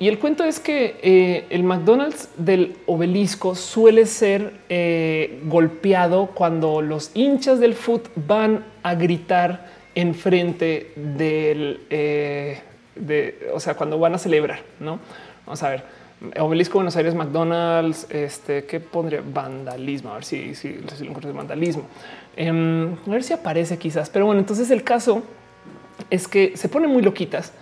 [0.00, 4.52] y el cuento es que el McDonald's del obelisco suele ser
[5.44, 13.98] golpeado cuando los hinchas del foot van a gritar enfrente del, de, o sea, cuando
[13.98, 14.98] van a celebrar, no?
[15.46, 15.98] Vamos a ver.
[16.40, 20.10] Obelisco Buenos Aires, McDonald's, este que pondría vandalismo.
[20.10, 21.84] A ver si, si, si lo encuentro de vandalismo.
[22.36, 24.10] Eh, a ver si aparece quizás.
[24.10, 25.22] Pero bueno, entonces el caso
[26.10, 27.52] es que se ponen muy loquitas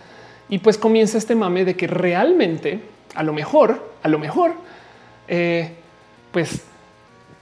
[0.49, 2.81] y pues comienza este mame de que realmente
[3.15, 4.53] a lo mejor, a lo mejor,
[5.29, 5.73] eh,
[6.33, 6.63] pues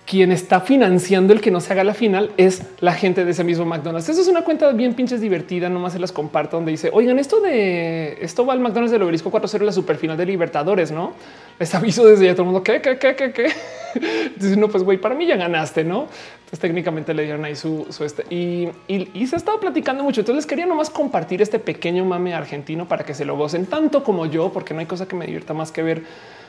[0.06, 3.42] quien está financiando el que no se haga la final es la gente de ese
[3.42, 4.08] mismo McDonald's.
[4.08, 5.68] Eso es una cuenta bien pinches divertida.
[5.68, 9.30] Nomás se las comparto donde dice oigan, esto de esto va al McDonald's del obelisco
[9.30, 11.14] 4-0, la superfinal de Libertadores, no
[11.58, 13.46] les aviso desde ya todo el mundo que, que, que, que, que.
[13.94, 16.08] Entonces, no, pues güey, para mí ya ganaste, no?
[16.38, 20.02] Entonces, técnicamente le dieron ahí su, su este y, y, y, se ha estado platicando
[20.02, 20.20] mucho.
[20.20, 24.02] Entonces, les quería nomás compartir este pequeño mame argentino para que se lo gocen tanto
[24.02, 26.02] como yo, porque no hay cosa que me divierta más que ver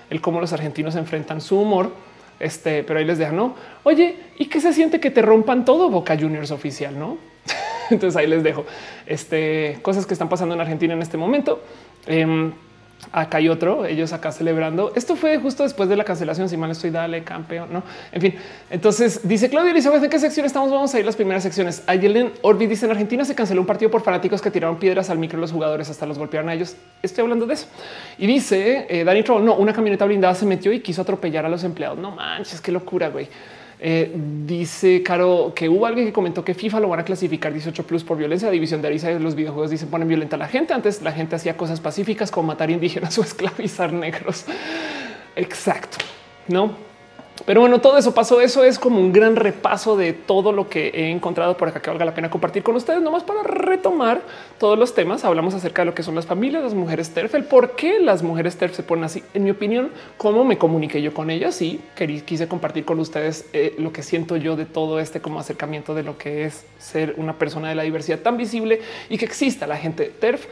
[0.09, 1.91] el cómo los argentinos enfrentan su humor
[2.39, 3.55] este, pero ahí les dejan, no?
[3.83, 6.97] Oye, ¿y qué se siente que te rompan todo Boca Juniors oficial?
[6.97, 7.17] No?
[7.89, 8.65] Entonces ahí les dejo
[9.05, 11.61] este, cosas que están pasando en Argentina en este momento.
[12.07, 12.51] Eh,
[13.11, 14.91] Acá hay otro, ellos acá celebrando.
[14.95, 16.49] Esto fue justo después de la cancelación.
[16.49, 17.83] Si mal estoy, dale campeón, no?
[18.11, 18.35] En fin,
[18.69, 20.71] entonces dice Claudia Elizabeth, ¿en qué sección estamos?
[20.71, 21.83] Vamos a ir las primeras secciones.
[21.87, 25.17] Ayelen Orbi dice en Argentina se canceló un partido por fanáticos que tiraron piedras al
[25.17, 26.75] micro los jugadores hasta los golpearon a ellos.
[27.01, 27.67] Estoy hablando de eso.
[28.17, 31.63] Y dice eh, Dani no, una camioneta blindada se metió y quiso atropellar a los
[31.63, 31.97] empleados.
[31.97, 33.27] No manches, qué locura, güey.
[33.87, 34.11] Eh,
[34.47, 38.03] dice Caro que hubo alguien que comentó que FIFA lo van a clasificar 18 plus
[38.03, 38.49] por violencia.
[38.49, 40.73] División de Arisa de los videojuegos dicen ponen violenta a la gente.
[40.73, 44.45] Antes la gente hacía cosas pacíficas como matar indígenas o esclavizar negros.
[45.35, 45.97] Exacto.
[46.47, 46.75] No,
[47.45, 48.39] pero bueno, todo eso pasó.
[48.39, 51.89] Eso es como un gran repaso de todo lo que he encontrado por acá que
[51.89, 54.21] valga la pena compartir con ustedes, nomás para retomar
[54.57, 55.25] todos los temas.
[55.25, 58.23] Hablamos acerca de lo que son las familias, las mujeres TERF, el por qué las
[58.23, 59.23] mujeres TERF se ponen así.
[59.33, 61.81] En mi opinión, cómo me comuniqué yo con ellas y
[62.25, 66.03] quise compartir con ustedes eh, lo que siento yo de todo este como acercamiento de
[66.03, 69.77] lo que es ser una persona de la diversidad tan visible y que exista la
[69.77, 70.47] gente TERF.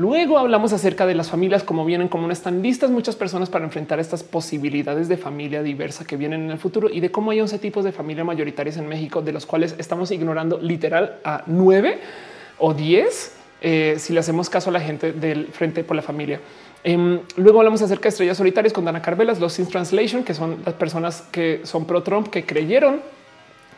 [0.00, 4.00] Luego hablamos acerca de las familias, como vienen, como están listas muchas personas para enfrentar
[4.00, 7.58] estas posibilidades de familia diversa que vienen en el futuro y de cómo hay 11
[7.58, 11.98] tipos de familia mayoritarias en México, de los cuales estamos ignorando literal a nueve
[12.56, 16.40] o diez eh, si le hacemos caso a la gente del Frente por la Familia.
[16.82, 20.62] Em, luego hablamos acerca de estrellas solitarias con Dana Carvelas, los Sin Translation, que son
[20.64, 23.02] las personas que son pro Trump, que creyeron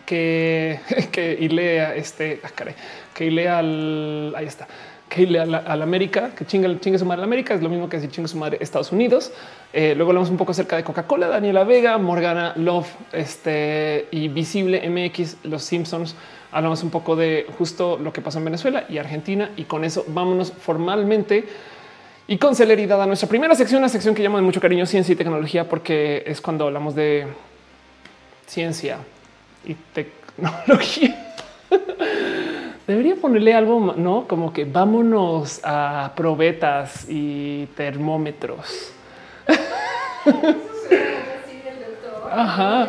[0.07, 0.79] que,
[1.11, 2.51] que irle a este, ah,
[3.13, 4.69] que irle al, ahí está,
[5.13, 7.87] que le a la, América, que chingue, chingue su madre la América, es lo mismo
[7.89, 9.31] que decir chingue su madre Estados Unidos.
[9.73, 14.89] Eh, luego hablamos un poco acerca de Coca-Cola, Daniela Vega, Morgana Love este, y Visible
[14.89, 16.17] MX, Los Simpsons.
[16.51, 20.05] Hablamos un poco de justo lo que pasó en Venezuela y Argentina y con eso
[20.09, 21.47] vámonos formalmente
[22.27, 25.13] y con celeridad a nuestra primera sección, una sección que llamo de mucho cariño ciencia
[25.13, 27.27] y tecnología porque es cuando hablamos de
[28.47, 28.99] ciencia
[29.67, 31.29] y tecnología.
[32.87, 38.93] Debería ponerle algo, no como que vámonos a probetas y termómetros.
[42.31, 42.89] Ajá.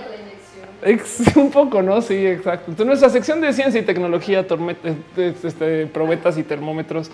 [1.35, 2.01] Un poco, no?
[2.01, 2.71] Sí, exacto.
[2.71, 4.45] Entonces, nuestra sección de ciencia y tecnología,
[5.15, 7.09] este, probetas y termómetros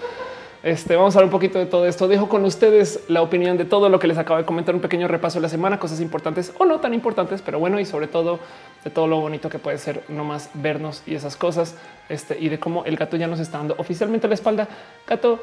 [0.61, 2.07] este, vamos a hablar un poquito de todo esto.
[2.07, 5.07] Dejo con ustedes la opinión de todo lo que les acabo de comentar, un pequeño
[5.07, 8.40] repaso de la semana, cosas importantes o no tan importantes, pero bueno, y sobre todo
[8.84, 11.76] de todo lo bonito que puede ser nomás vernos y esas cosas.
[12.10, 14.68] Este, y de cómo el gato ya nos está dando oficialmente la espalda.
[15.07, 15.40] Gato,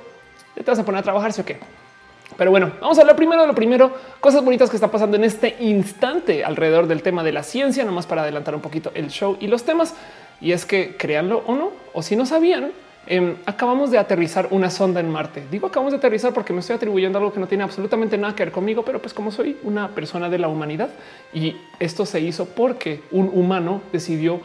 [0.54, 1.32] ¿te vas a poner a trabajar?
[1.32, 1.58] ¿Sí o qué?
[2.36, 5.24] Pero bueno, vamos a hablar primero de lo primero, cosas bonitas que está pasando en
[5.24, 9.38] este instante alrededor del tema de la ciencia, nomás para adelantar un poquito el show
[9.40, 9.94] y los temas.
[10.40, 12.72] Y es que créanlo o no, o si no sabían,
[13.08, 15.46] Em, acabamos de aterrizar una sonda en Marte.
[15.48, 18.44] Digo acabamos de aterrizar porque me estoy atribuyendo algo que no tiene absolutamente nada que
[18.44, 20.90] ver conmigo, pero pues como soy una persona de la humanidad
[21.32, 24.40] y esto se hizo porque un humano decidió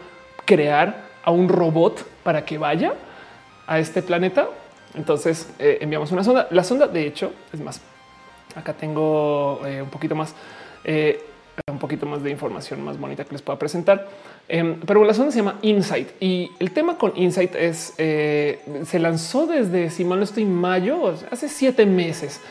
[0.45, 2.93] crear a un robot para que vaya
[3.65, 4.47] a este planeta.
[4.93, 6.47] Entonces eh, enviamos una sonda.
[6.51, 7.81] La sonda, de hecho, es más,
[8.55, 10.35] acá tengo eh, un poquito más.
[10.83, 11.30] Eh,
[11.69, 14.07] un poquito más de información más bonita que les pueda presentar.
[14.47, 18.99] Em, pero la sonda se llama Insight y el tema con Insight es eh, se
[18.99, 22.41] lanzó desde, si mal no estoy, mayo, hace siete meses,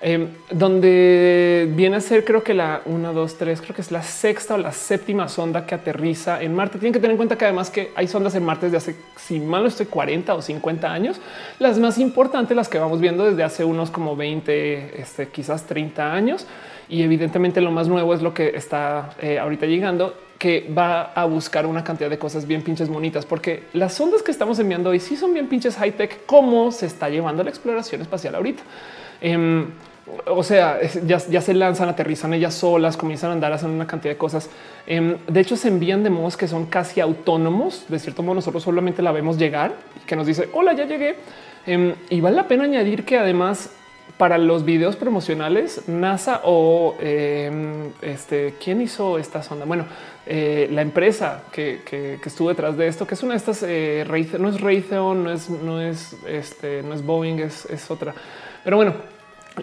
[0.00, 4.02] em, donde viene a ser creo que la 1, 2, 3, creo que es la
[4.02, 6.78] sexta o la séptima sonda que aterriza en Marte.
[6.78, 9.38] Tienen que tener en cuenta que además que hay sondas en Marte desde hace, si
[9.38, 11.20] mal no estoy, 40 o 50 años.
[11.58, 16.12] Las más importantes, las que vamos viendo desde hace unos como 20, este, quizás 30
[16.12, 16.46] años
[16.88, 21.24] y evidentemente lo más nuevo es lo que está eh, ahorita llegando, que va a
[21.24, 25.00] buscar una cantidad de cosas bien pinches bonitas, porque las sondas que estamos enviando hoy
[25.00, 28.62] sí son bien pinches high tech, cómo se está llevando la exploración espacial ahorita.
[29.20, 29.68] Em,
[30.26, 34.18] o sea, ya, se lanzan, aterrizan ellas solas, comienzan a andar, hacen una cantidad de
[34.18, 34.50] cosas.
[34.86, 37.86] Em, de hecho, se envían de modos que son casi autónomos.
[37.88, 41.16] De cierto modo, nosotros solamente la vemos llegar y que nos dice hola, ya llegué.
[41.66, 43.70] Em, y vale la pena añadir que además
[44.16, 49.64] para los videos promocionales, NASA o em, este, quién hizo esta sonda?
[49.64, 49.86] Bueno,
[50.26, 51.80] eh, la empresa que,
[52.24, 54.06] estuvo detrás de esto, que es una de estas, eh,
[54.38, 58.14] no es Raytheon, no es, no es, este, no es Boeing, es, es otra.
[58.62, 58.94] Pero bueno,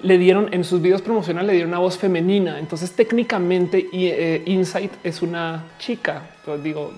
[0.04, 2.60] le dieron en sus videos promocionales, le dieron una voz femenina.
[2.60, 6.92] Entonces, técnicamente, eh, Insight es una chica, pues, digo,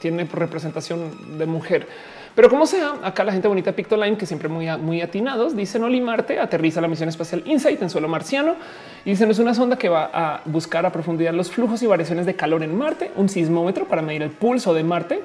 [0.00, 1.86] tiene representación de mujer.
[2.34, 6.00] Pero como sea, acá la gente bonita Pictoline, que siempre muy, muy atinados, dicen Oli
[6.00, 8.56] Marte aterriza la misión espacial Insight en suelo marciano
[9.04, 12.26] y dicen es una sonda que va a buscar a profundidad los flujos y variaciones
[12.26, 15.22] de calor en Marte, un sismómetro para medir el pulso de Marte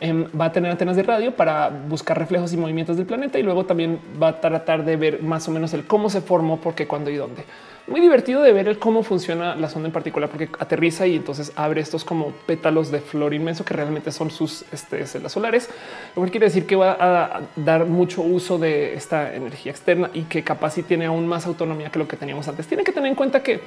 [0.00, 3.42] em, va a tener antenas de radio para buscar reflejos y movimientos del planeta y
[3.42, 6.74] luego también va a tratar de ver más o menos el cómo se formó, por
[6.74, 7.44] qué, cuándo y dónde
[7.90, 11.52] muy divertido de ver el cómo funciona la sonda en particular, porque aterriza y entonces
[11.56, 15.68] abre estos como pétalos de flor inmenso que realmente son sus este, celdas solares,
[16.14, 20.22] lo cual quiere decir que va a dar mucho uso de esta energía externa y
[20.22, 22.66] que capaz si tiene aún más autonomía que lo que teníamos antes.
[22.68, 23.60] Tienen que tener en cuenta que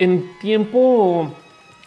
[0.00, 1.32] en tiempo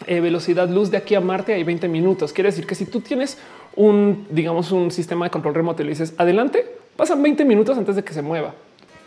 [0.06, 2.32] eh, velocidad luz de aquí a Marte hay 20 minutos.
[2.32, 3.38] Quiere decir que si tú tienes
[3.76, 6.66] un, digamos, un sistema de control remoto y le dices adelante,
[6.96, 8.54] pasan 20 minutos antes de que se mueva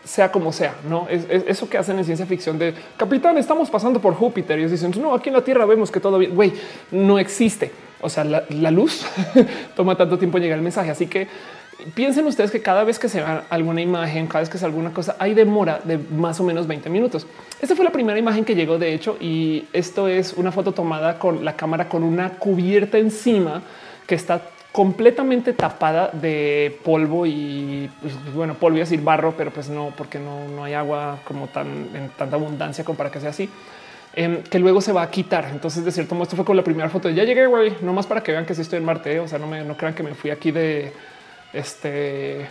[0.07, 3.37] sea como sea, no es, eso que hacen en ciencia ficción de capitán.
[3.37, 6.17] Estamos pasando por Júpiter y ellos dicen no, aquí en la Tierra vemos que todo
[6.17, 6.33] bien.
[6.33, 6.53] Güey,
[6.91, 7.71] no existe.
[7.99, 9.05] O sea, la, luz
[9.75, 10.91] toma tanto tiempo llegar el mensaje.
[10.91, 11.27] Así que
[11.93, 14.91] piensen ustedes que cada vez que se va alguna imagen, cada vez que se alguna
[14.91, 17.27] cosa, hay demora de más o menos 20 minutos.
[17.61, 21.19] Esta fue la primera imagen que llegó, de hecho, y esto es una foto tomada
[21.19, 23.61] con la cámara con una cubierta encima
[24.05, 24.41] que está
[24.71, 30.19] completamente tapada de polvo y pues, bueno, polvo y decir barro, pero pues no, porque
[30.19, 33.49] no, no hay agua como tan en tanta abundancia como para que sea así.
[34.13, 35.49] Em, que luego se va a quitar.
[35.51, 37.07] Entonces, de cierto modo, esto fue con la primera foto.
[37.07, 39.13] Ya llegué, güey, no más para que vean que sí estoy en Marte.
[39.13, 39.19] ¿eh?
[39.19, 40.91] O sea, no me no crean que me fui aquí de
[41.57, 42.47] este,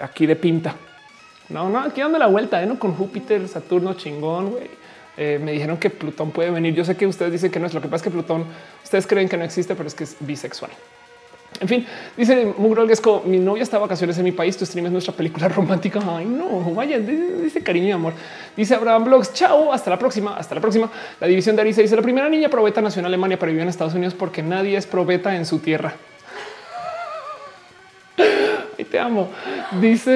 [0.00, 0.74] aquí de pinta.
[1.48, 2.66] No, no, aquí dando la vuelta, ¿eh?
[2.66, 2.78] ¿no?
[2.78, 4.70] Con Júpiter, Saturno, chingón, güey.
[5.16, 6.74] Eh, me dijeron que Plutón puede venir.
[6.74, 8.44] Yo sé que ustedes dicen que no es lo que pasa es que Plutón,
[8.82, 10.70] ustedes creen que no existe, pero es que es bisexual.
[11.60, 11.86] En fin,
[12.16, 15.48] dice Mugrolguesco, mi novia está de vacaciones en mi país, tu stream es nuestra película
[15.50, 16.00] romántica.
[16.04, 18.14] Ay, no, vaya, dice cariño y amor.
[18.56, 20.90] Dice Abraham Blogs, chao, hasta la próxima, hasta la próxima.
[21.20, 23.94] La división de Arisa dice, la primera niña probeta nació Alemania, pero vivió en Estados
[23.94, 25.94] Unidos porque nadie es probeta en su tierra.
[28.78, 29.28] Y te amo.
[29.80, 30.10] Dice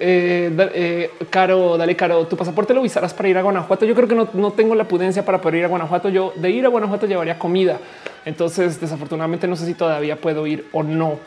[0.00, 3.84] eh, eh, Caro, dale Caro, tu pasaporte lo visarás para ir a Guanajuato.
[3.84, 6.08] Yo creo que no, no, tengo la pudencia para poder ir a Guanajuato.
[6.08, 7.78] Yo de ir a Guanajuato llevaría comida.
[8.24, 11.18] Entonces, desafortunadamente, no sé si todavía puedo ir o no.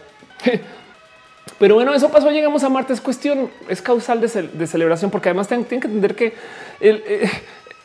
[1.60, 2.30] Pero bueno, eso pasó.
[2.32, 2.94] Llegamos a Marte.
[2.94, 6.34] Es cuestión, es causal de, celebración, porque además tienen, que entender que
[6.80, 7.30] el, eh,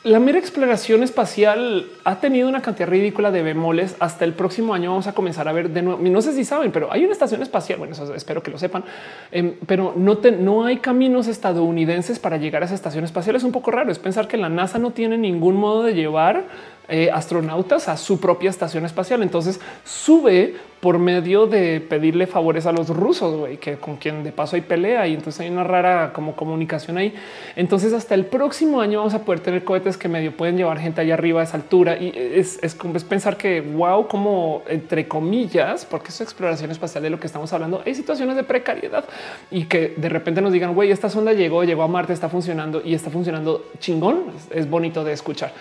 [0.04, 3.94] la mera exploración espacial ha tenido una cantidad ridícula de bemoles.
[4.00, 6.02] Hasta el próximo año vamos a comenzar a ver de nuevo.
[6.02, 7.78] No sé si saben, pero hay una estación espacial.
[7.78, 8.82] Bueno, espero que lo sepan,
[9.30, 13.36] em, pero no, no hay caminos estadounidenses para llegar a esa estación espacial.
[13.36, 13.92] Es un poco raro.
[13.92, 16.46] Es pensar que la NASA no tiene ningún modo de llevar
[16.88, 19.22] eh, astronautas a su propia estación espacial.
[19.22, 24.32] Entonces sube por medio de pedirle favores a los rusos, güey, que con quien de
[24.32, 27.14] paso hay pelea y entonces hay una rara como comunicación ahí.
[27.54, 31.00] Entonces hasta el próximo año vamos a poder tener cohetes que medio pueden llevar gente
[31.00, 35.84] allá arriba a esa altura y es, es, es pensar que wow, como entre comillas,
[35.84, 39.04] porque es exploración espacial de lo que estamos hablando, hay situaciones de precariedad
[39.52, 42.82] y que de repente nos digan, güey, esta sonda llegó, llegó a Marte, está funcionando
[42.84, 44.24] y está funcionando chingón.
[44.50, 45.52] Es, bonito de escuchar.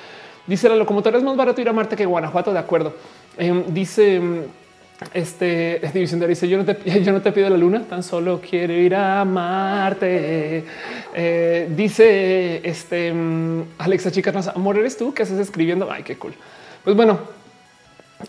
[0.52, 2.52] Dice la locomotora es más barato ir a Marte que Guanajuato.
[2.52, 2.94] De acuerdo.
[3.38, 4.22] Em, dice
[5.14, 8.42] este división de dice yo no te, yo no te pido la luna, tan solo
[8.42, 10.66] quiero ir a Marte.
[11.16, 15.90] Eh, dice este mm, Alexa Chicas, amor, eres tú que haces escribiendo.
[15.90, 16.34] Ay, qué cool.
[16.84, 17.18] Pues bueno,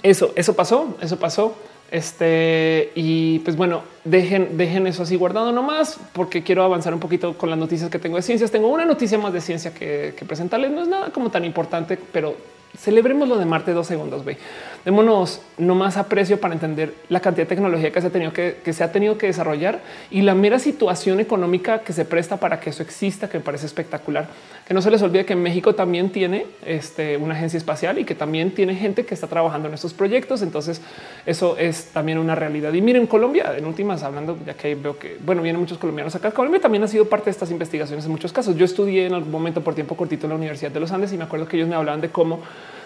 [0.04, 1.56] eso, eso pasó, eso pasó.
[1.92, 7.36] Este y pues bueno, dejen, dejen eso así guardado nomás porque quiero avanzar un poquito
[7.36, 8.50] con las noticias que tengo de ciencias.
[8.50, 10.70] Tengo una noticia más de ciencia que, que presentarles.
[10.70, 12.34] No es nada como tan importante, pero
[12.78, 14.24] celebremos lo de Marte dos segundos.
[14.84, 18.72] Démonos no más aprecio para entender la cantidad de tecnología que se ha tenido que,
[18.72, 19.80] se ha tenido que desarrollar
[20.10, 23.66] y la mera situación económica que se presta para que eso exista, que me parece
[23.66, 24.28] espectacular.
[24.66, 28.14] Que no se les olvide que México también tiene este, una agencia espacial y que
[28.14, 30.42] también tiene gente que está trabajando en estos proyectos.
[30.42, 30.80] Entonces,
[31.26, 32.72] eso es también una realidad.
[32.72, 36.30] Y miren, Colombia, en últimas hablando, ya que veo que bueno, vienen muchos colombianos acá.
[36.30, 38.56] Colombia también ha sido parte de estas investigaciones en muchos casos.
[38.56, 41.16] Yo estudié en algún momento por tiempo cortito en la Universidad de los Andes y
[41.16, 42.40] me acuerdo que ellos me hablaban de cómo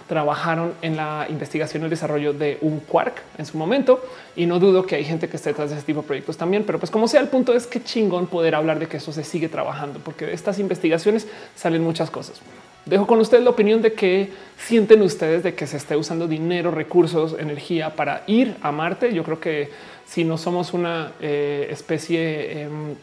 [0.09, 4.01] trabajaron en la investigación y el desarrollo de un quark en su momento.
[4.37, 6.65] Y no dudo que hay gente que esté detrás de ese tipo de proyectos también,
[6.65, 9.25] pero pues como sea, el punto es que chingón poder hablar de que eso se
[9.25, 12.41] sigue trabajando, porque de estas investigaciones salen muchas cosas.
[12.87, 16.71] Dejo con ustedes la opinión de que sienten ustedes de que se esté usando dinero,
[16.71, 19.13] recursos, energía para ir a Marte.
[19.13, 19.71] Yo creo que
[20.07, 22.95] si no somos una eh, especie em,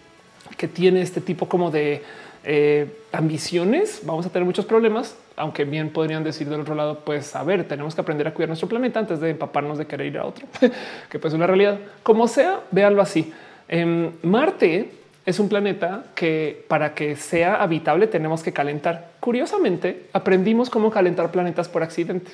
[0.55, 2.01] que tiene este tipo como de
[2.44, 7.36] eh, ambiciones, vamos a tener muchos problemas, aunque bien podrían decir del otro lado, pues
[7.36, 10.18] a ver, tenemos que aprender a cuidar nuestro planeta antes de empaparnos de querer ir
[10.18, 10.45] a otro,
[11.10, 11.80] que pues una realidad.
[12.03, 13.34] Como sea, véanlo así.
[13.68, 14.91] En Marte
[15.26, 19.11] es un planeta que para que sea habitable tenemos que calentar.
[19.20, 22.32] Curiosamente, aprendimos cómo calentar planetas por accidente.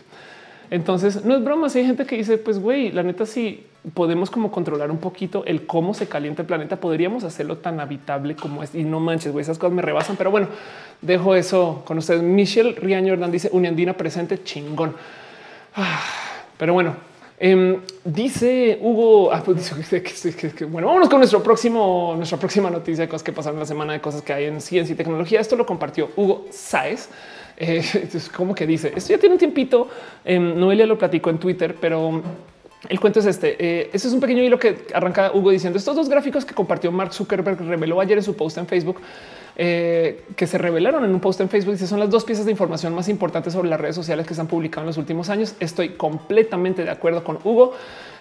[0.71, 1.69] Entonces no es broma.
[1.69, 5.43] Si hay gente que dice, pues güey, la neta, si podemos como controlar un poquito
[5.45, 8.75] el cómo se calienta el planeta, podríamos hacerlo tan habitable como es.
[8.75, 10.15] Y no manches, güey, esas cosas me rebasan.
[10.15, 10.47] Pero bueno,
[11.01, 12.21] dejo eso con ustedes.
[12.21, 14.95] Michelle Riaño Jordan dice Uniandina presente chingón.
[15.75, 16.01] Ah,
[16.57, 16.95] pero bueno,
[17.41, 19.73] Em, dice Hugo, ah, pues
[20.53, 23.93] que, bueno, vámonos con nuestro próximo, nuestra próxima noticia de cosas que pasaron la semana,
[23.93, 25.39] de cosas que hay en ciencia y tecnología.
[25.39, 27.07] Esto lo compartió Hugo Saez.
[27.59, 27.83] Eh,
[28.13, 29.87] es como que dice esto ya tiene un tiempito.
[30.23, 32.21] Em, Noelia lo platicó en Twitter, pero
[32.87, 33.55] el cuento es este.
[33.59, 36.91] Eh, este es un pequeño hilo que arranca Hugo diciendo estos dos gráficos que compartió
[36.91, 39.01] Mark Zuckerberg reveló ayer en su post en Facebook
[39.57, 41.73] eh, que se revelaron en un post en Facebook.
[41.73, 44.39] Dice son las dos piezas de información más importantes sobre las redes sociales que se
[44.39, 45.55] han publicado en los últimos años.
[45.59, 47.73] Estoy completamente de acuerdo con Hugo.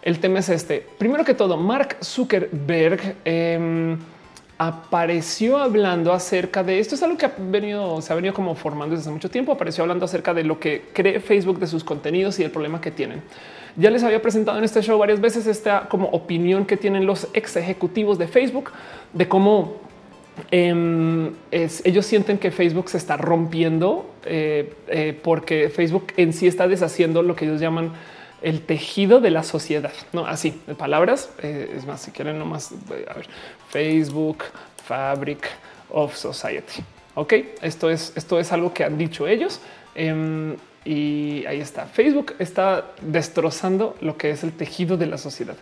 [0.02, 0.84] El tema es este.
[0.98, 3.96] Primero que todo, Mark Zuckerberg em,
[4.58, 6.94] apareció hablando acerca de esto.
[6.94, 9.52] Es algo que ha venido, se ha venido como formando desde hace mucho tiempo.
[9.52, 12.90] Apareció hablando acerca de lo que cree Facebook de sus contenidos y el problema que
[12.90, 13.22] tienen.
[13.76, 17.28] Ya les había presentado en este show varias veces esta como opinión que tienen los
[17.32, 18.72] ex ejecutivos de Facebook
[19.12, 19.88] de cómo
[20.50, 26.68] Em, ellos sienten que Facebook se está rompiendo eh, eh, porque Facebook en sí está
[26.68, 27.92] deshaciendo lo que ellos llaman
[28.42, 29.92] el tejido de la sociedad.
[30.12, 31.30] No así de palabras.
[31.42, 33.26] Eh, es más, si quieren nomás a ver
[33.68, 34.44] Facebook
[34.84, 35.46] Fabric
[35.90, 36.82] of Society.
[37.14, 39.60] Ok, esto es, esto es algo que han dicho ellos.
[39.94, 41.86] Em, y ahí está.
[41.86, 45.56] Facebook está destrozando lo que es el tejido de la sociedad.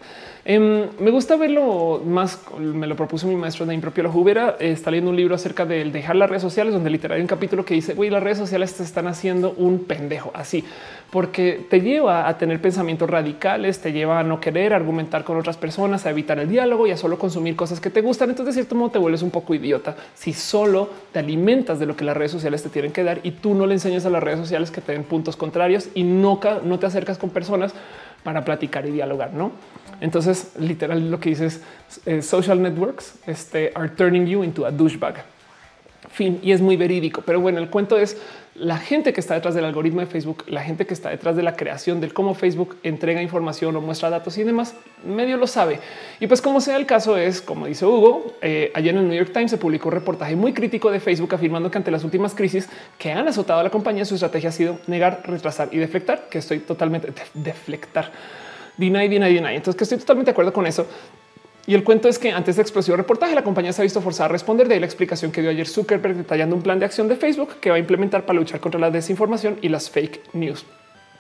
[0.48, 2.39] Em, me gusta verlo más.
[2.56, 4.56] Me lo propuso mi maestro de impropio la Jubera.
[4.60, 7.64] está leyendo un libro acerca del dejar las redes sociales, donde literal hay un capítulo
[7.64, 10.62] que dice: Güey, las redes sociales te están haciendo un pendejo así,
[11.10, 15.56] porque te lleva a tener pensamientos radicales, te lleva a no querer argumentar con otras
[15.56, 18.31] personas, a evitar el diálogo y a solo consumir cosas que te gustan.
[18.31, 21.97] Entonces, de cierto modo, te vuelves un poco idiota si solo te alimentas de lo
[21.97, 24.23] que las redes sociales te tienen que dar y tú no le enseñas a las
[24.23, 27.74] redes sociales que te den puntos contrarios y no, no te acercas con personas
[28.23, 29.51] para platicar y dialogar, no?
[30.01, 31.60] Entonces, literal, lo que dices
[32.05, 35.24] eh, social networks este, are turning you into a douchebag.
[36.10, 37.23] Fin, y es muy verídico.
[37.24, 38.16] Pero bueno, el cuento es
[38.55, 41.43] la gente que está detrás del algoritmo de Facebook, la gente que está detrás de
[41.43, 44.74] la creación del cómo Facebook entrega información o muestra datos y demás,
[45.05, 45.81] medio lo sabe.
[46.20, 49.18] Y pues como sea el caso es, como dice Hugo, eh, ayer en el New
[49.18, 52.35] York Times se publicó un reportaje muy crítico de Facebook afirmando que ante las últimas
[52.35, 52.68] crisis
[52.98, 56.39] que han azotado a la compañía, su estrategia ha sido negar, retrasar y deflectar, que
[56.39, 58.10] estoy totalmente deflectar
[58.77, 59.57] deny, deny, deny.
[59.57, 60.86] Entonces que estoy totalmente de acuerdo con eso.
[61.66, 64.27] Y el cuento es que antes de explosivo reportaje, la compañía se ha visto forzada
[64.27, 67.16] a responder de la explicación que dio ayer Zuckerberg detallando un plan de acción de
[67.16, 70.65] Facebook que va a implementar para luchar contra la desinformación y las fake news.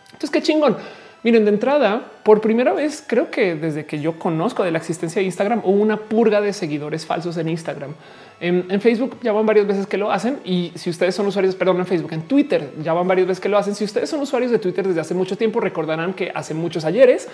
[0.06, 0.76] Entonces, qué chingón.
[1.24, 5.18] Miren, de entrada, por primera vez, creo que desde que yo conozco de la existencia
[5.18, 7.94] de Instagram, hubo una purga de seguidores falsos en Instagram.
[8.38, 11.78] En, Facebook ya van varias veces que lo hacen y si ustedes son usuarios, perdón,
[11.78, 13.74] en Facebook, en Twitter ya van varias veces que lo hacen.
[13.74, 17.28] Si ustedes son usuarios de Twitter desde hace mucho tiempo, recordarán que hace muchos ayeres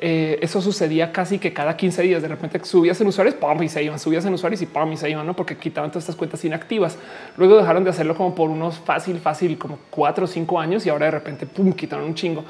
[0.00, 2.22] eh, eso sucedía casi que cada 15 días.
[2.22, 4.96] De repente subías en usuarios pam, y se iban, subías en usuarios y pam, y
[4.96, 5.36] se iban, ¿no?
[5.36, 6.98] porque quitaban todas estas cuentas inactivas.
[7.36, 10.88] Luego dejaron de hacerlo como por unos fácil, fácil, como cuatro o cinco años y
[10.88, 12.44] ahora de repente pum, quitaron un chingo.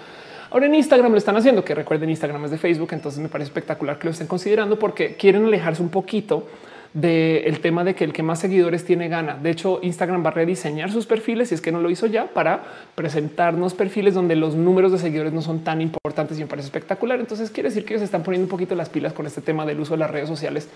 [0.51, 3.49] Ahora en Instagram lo están haciendo, que recuerden Instagram es de Facebook, entonces me parece
[3.49, 6.47] espectacular que lo estén considerando porque quieren alejarse un poquito
[6.95, 9.37] del tema de que el que más seguidores tiene gana.
[9.37, 12.27] De hecho, Instagram va a rediseñar sus perfiles, si es que no lo hizo ya,
[12.27, 16.67] para presentarnos perfiles donde los números de seguidores no son tan importantes y me parece
[16.67, 17.21] espectacular.
[17.21, 19.81] Entonces quiere decir que ellos están poniendo un poquito las pilas con este tema del
[19.81, 20.69] uso de las redes sociales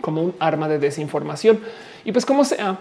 [0.00, 1.60] como un arma de desinformación.
[2.04, 2.78] Y pues como sea,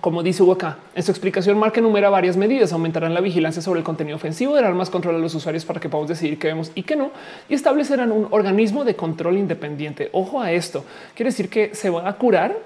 [0.00, 2.72] como dice Hugo acá, en su explicación, Mark enumera varias medidas.
[2.72, 5.88] Aumentarán la vigilancia sobre el contenido ofensivo, darán más control a los usuarios para que
[5.88, 7.10] podamos decidir qué vemos y qué no,
[7.48, 10.08] y establecerán un organismo de control independiente.
[10.12, 10.84] Ojo a esto.
[11.14, 12.56] Quiere decir que se va a curar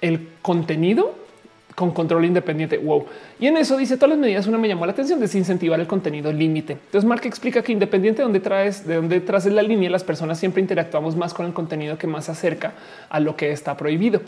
[0.00, 1.14] el contenido
[1.74, 2.78] con control independiente.
[2.78, 3.06] Wow.
[3.40, 4.46] Y en eso dice todas las medidas.
[4.46, 6.74] Una me llamó la atención desincentivar el contenido límite.
[6.74, 10.38] Entonces, Mark explica que independiente de donde traes, de donde traes la línea, las personas
[10.38, 12.74] siempre interactuamos más con el contenido que más se acerca
[13.08, 14.20] a lo que está prohibido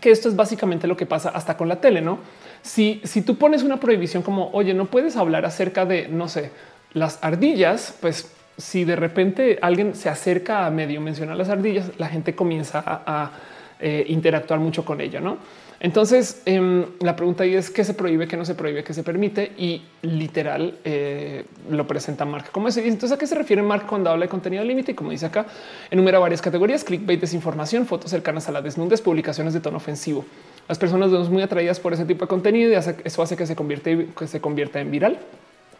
[0.00, 2.18] que esto es básicamente lo que pasa hasta con la tele, ¿no?
[2.62, 6.50] Si, si tú pones una prohibición como, oye, no puedes hablar acerca de, no sé,
[6.92, 12.08] las ardillas, pues si de repente alguien se acerca a medio mencionar las ardillas, la
[12.08, 13.32] gente comienza a,
[13.78, 15.36] eh, interactuar mucho con ella, ¿no?
[15.80, 19.02] Entonces, em, la pregunta ahí es qué se prohíbe, qué no se prohíbe, qué se
[19.02, 22.86] permite y literal eh, lo presenta Mark como ese.
[22.86, 24.92] Entonces, ¿a qué se refiere Mark cuando habla de contenido límite?
[24.92, 25.46] Y como dice acá,
[25.90, 30.24] enumera varias categorías, clickbait, desinformación, fotos cercanas a la desnudez, publicaciones de tono ofensivo.
[30.68, 33.54] Las personas vemos muy atraídas por ese tipo de contenido y eso hace que se
[33.54, 35.18] que se convierta en viral.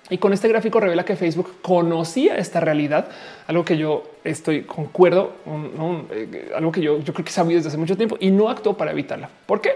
[0.09, 3.09] Y con este gráfico revela que Facebook conocía esta realidad,
[3.49, 5.33] algo que yo estoy concuerdo,
[6.12, 8.77] eh, algo que yo, yo creo que sabía desde hace mucho tiempo y no actuó
[8.77, 9.28] para evitarla.
[9.47, 9.73] ¿Por qué?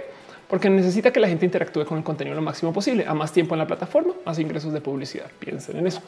[0.48, 3.56] Porque necesita que la gente interactúe con el contenido lo máximo posible, a más tiempo
[3.56, 5.26] en la plataforma, más ingresos de publicidad.
[5.40, 6.00] Piensen en eso.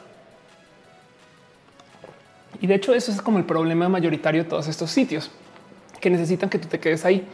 [2.61, 5.31] Y de hecho eso es como el problema mayoritario de todos estos sitios
[5.99, 7.25] que necesitan que tú te quedes ahí.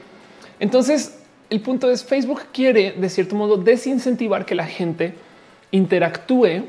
[0.60, 1.20] Entonces,
[1.52, 5.14] el punto es Facebook quiere de cierto modo desincentivar que la gente
[5.72, 6.66] interactúe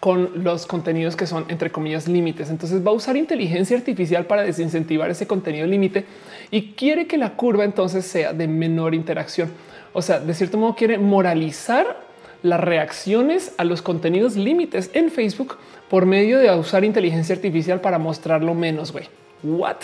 [0.00, 2.50] con los contenidos que son entre comillas límites.
[2.50, 6.04] Entonces va a usar inteligencia artificial para desincentivar ese contenido límite
[6.50, 9.50] y quiere que la curva entonces sea de menor interacción.
[9.92, 12.04] O sea, de cierto modo quiere moralizar
[12.42, 15.56] las reacciones a los contenidos límites en Facebook
[15.88, 18.92] por medio de usar inteligencia artificial para mostrarlo menos.
[18.92, 19.06] Güey,
[19.42, 19.76] what?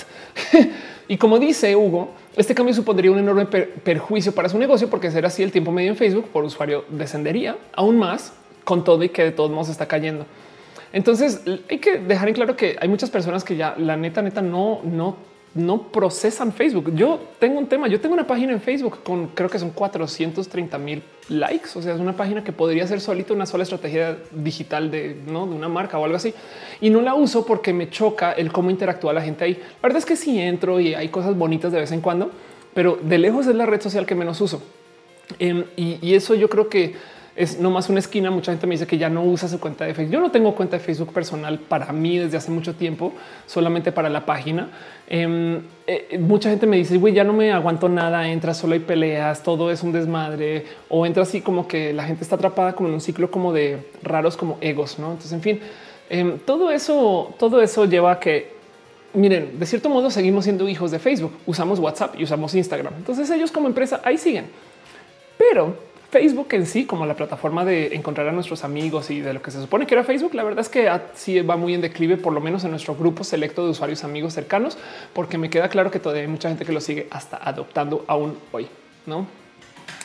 [1.08, 5.26] y como dice Hugo, este cambio supondría un enorme perjuicio para su negocio porque ser
[5.26, 9.24] así el tiempo medio en Facebook por usuario descendería aún más con todo y que
[9.24, 10.26] de todos modos está cayendo.
[10.92, 14.42] Entonces hay que dejar en claro que hay muchas personas que ya la neta, neta
[14.42, 15.16] no, no,
[15.54, 16.94] no procesan Facebook.
[16.94, 17.88] Yo tengo un tema.
[17.88, 21.70] Yo tengo una página en Facebook con creo que son 430 mil likes.
[21.74, 25.46] O sea, es una página que podría ser solita una sola estrategia digital de, ¿no?
[25.46, 26.34] de una marca o algo así.
[26.80, 29.54] Y no la uso porque me choca el cómo interactúa la gente ahí.
[29.54, 32.30] La verdad es que sí entro y hay cosas bonitas de vez en cuando,
[32.74, 34.62] pero de lejos es la red social que menos uso.
[35.38, 36.94] Em, y eso yo creo que
[37.34, 38.30] es nomás una esquina.
[38.30, 40.12] Mucha gente me dice que ya no usa su cuenta de Facebook.
[40.12, 43.12] Yo no tengo cuenta de Facebook personal para mí desde hace mucho tiempo,
[43.46, 44.68] solamente para la página.
[45.08, 48.80] Em, eh, mucha gente me dice, güey, ya no me aguanto nada, entra solo hay
[48.80, 52.88] peleas, todo es un desmadre, o entra así como que la gente está atrapada como
[52.88, 55.12] en un ciclo como de raros como egos, ¿no?
[55.12, 55.60] Entonces, en fin,
[56.10, 58.52] em, todo eso, todo eso lleva a que
[59.14, 62.94] miren, de cierto modo seguimos siendo hijos de Facebook, usamos WhatsApp y usamos Instagram.
[62.96, 64.46] Entonces ellos como empresa ahí siguen.
[65.38, 65.76] Pero
[66.12, 69.50] Facebook en sí, como la plataforma de encontrar a nuestros amigos y de lo que
[69.50, 72.32] se supone que era Facebook, la verdad es que sí va muy en declive, por
[72.32, 74.78] lo menos en nuestro grupo selecto de usuarios amigos cercanos,
[75.14, 78.36] porque me queda claro que todavía hay mucha gente que lo sigue hasta adoptando aún
[78.52, 78.68] hoy.
[79.06, 79.26] No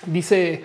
[0.06, 0.64] dice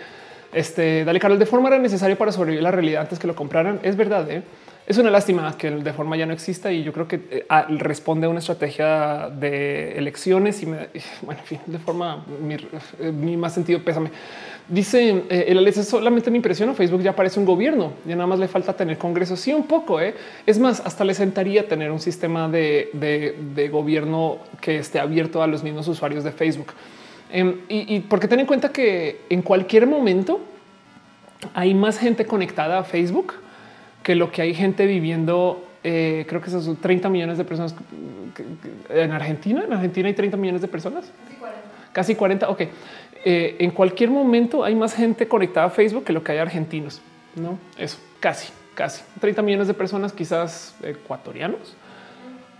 [0.53, 3.81] este Dale Carlos de forma era necesario para sobrevivir la realidad antes que lo compraran.
[3.83, 4.31] Es verdad.
[4.31, 4.43] ¿eh?
[4.85, 7.47] Es una lástima que de forma ya no exista y yo creo que eh,
[7.79, 10.89] responde a una estrategia de elecciones y me,
[11.23, 14.11] bueno, en fin, de forma mi, eh, mi más sentido pésame.
[14.69, 16.73] Dice eh, el Alex, solamente me impresiona.
[16.75, 17.93] Facebook ya parece un gobierno.
[18.07, 19.37] Ya nada más le falta tener congreso.
[19.37, 19.99] Sí, un poco.
[20.01, 25.63] Es más, hasta le sentaría tener un sistema de, gobierno que esté abierto a los
[25.63, 26.73] mismos usuarios de Facebook.
[27.31, 30.41] Em, y, porque ten en cuenta que en cualquier momento
[31.55, 33.35] hay más gente conectada a Facebook
[34.03, 35.69] que lo que hay gente viviendo.
[35.85, 37.75] Eh, creo que son 30 millones de personas
[38.89, 39.65] en Argentina.
[39.65, 41.11] En Argentina hay 30 millones de personas.
[41.25, 41.61] Casi 40.
[41.93, 42.49] Casi 40.
[42.49, 42.61] Ok.
[43.25, 47.01] Eh, en cualquier momento hay más gente conectada a Facebook que lo que hay argentinos.
[47.37, 51.75] No, eso casi, casi 30 millones de personas, quizás ecuatorianos.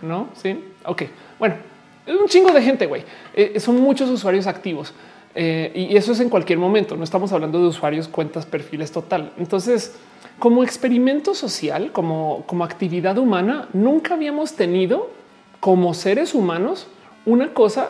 [0.01, 0.63] No, sí.
[0.85, 1.03] Ok,
[1.39, 1.55] bueno,
[2.05, 3.03] es un chingo de gente, güey.
[3.33, 4.93] Eh, son muchos usuarios activos
[5.35, 6.95] eh, y eso es en cualquier momento.
[6.97, 9.31] No estamos hablando de usuarios, cuentas, perfiles total.
[9.37, 9.95] Entonces,
[10.39, 15.09] como experimento social, como, como actividad humana, nunca habíamos tenido
[15.59, 16.87] como seres humanos
[17.25, 17.89] una cosa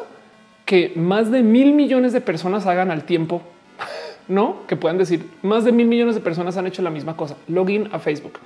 [0.65, 3.41] que más de mil millones de personas hagan al tiempo,
[4.27, 7.35] no que puedan decir más de mil millones de personas han hecho la misma cosa.
[7.47, 8.39] Login a Facebook.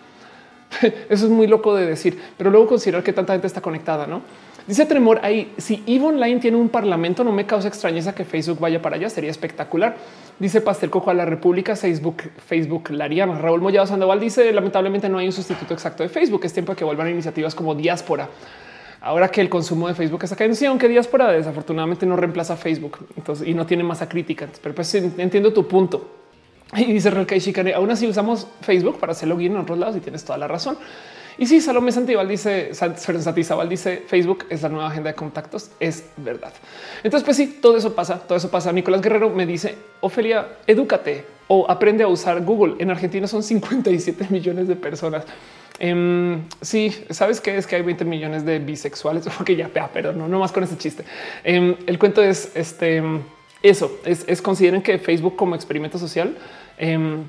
[0.82, 4.22] Eso es muy loco de decir, pero luego considerar que tanta gente está conectada, no?
[4.68, 8.60] Dice Tremor ahí, si Eve Online tiene un parlamento, no me causa extrañeza que Facebook
[8.60, 9.96] vaya para allá, sería espectacular.
[10.40, 13.38] Dice Pastel Coco a la República, Facebook, Facebook Lariana.
[13.40, 16.76] Raúl Mollado Sandoval dice, lamentablemente no hay un sustituto exacto de Facebook, es tiempo de
[16.76, 18.30] que vuelvan iniciativas como Diáspora
[19.02, 23.48] ahora que el consumo de Facebook está cayendo, aunque diáspora desafortunadamente no reemplaza Facebook entonces,
[23.48, 24.48] y no tiene masa crítica.
[24.62, 26.10] Pero pues entiendo tu punto.
[26.76, 30.00] Y dice Relka Chicane, aún así usamos Facebook para hacer login en otros lados y
[30.02, 30.78] tienes toda la razón.
[31.38, 35.72] Y sí, Salomé Santival dice, Santizábal dice Facebook es la nueva agenda de contactos.
[35.80, 36.54] Es verdad.
[37.04, 38.72] Entonces, pues sí, todo eso pasa, todo eso pasa.
[38.72, 42.76] Nicolás Guerrero me dice, Ofelia, edúcate o aprende a usar Google.
[42.80, 45.26] En Argentina son 57 millones de personas.
[45.80, 49.28] Um, sí, sabes que es que hay 20 millones de bisexuales.
[49.40, 51.04] Ok, ya, pero no, no más con ese chiste.
[51.44, 53.04] Em, el cuento es este.
[53.62, 56.36] Eso es, consideren que Facebook como experimento social
[56.78, 57.24] em,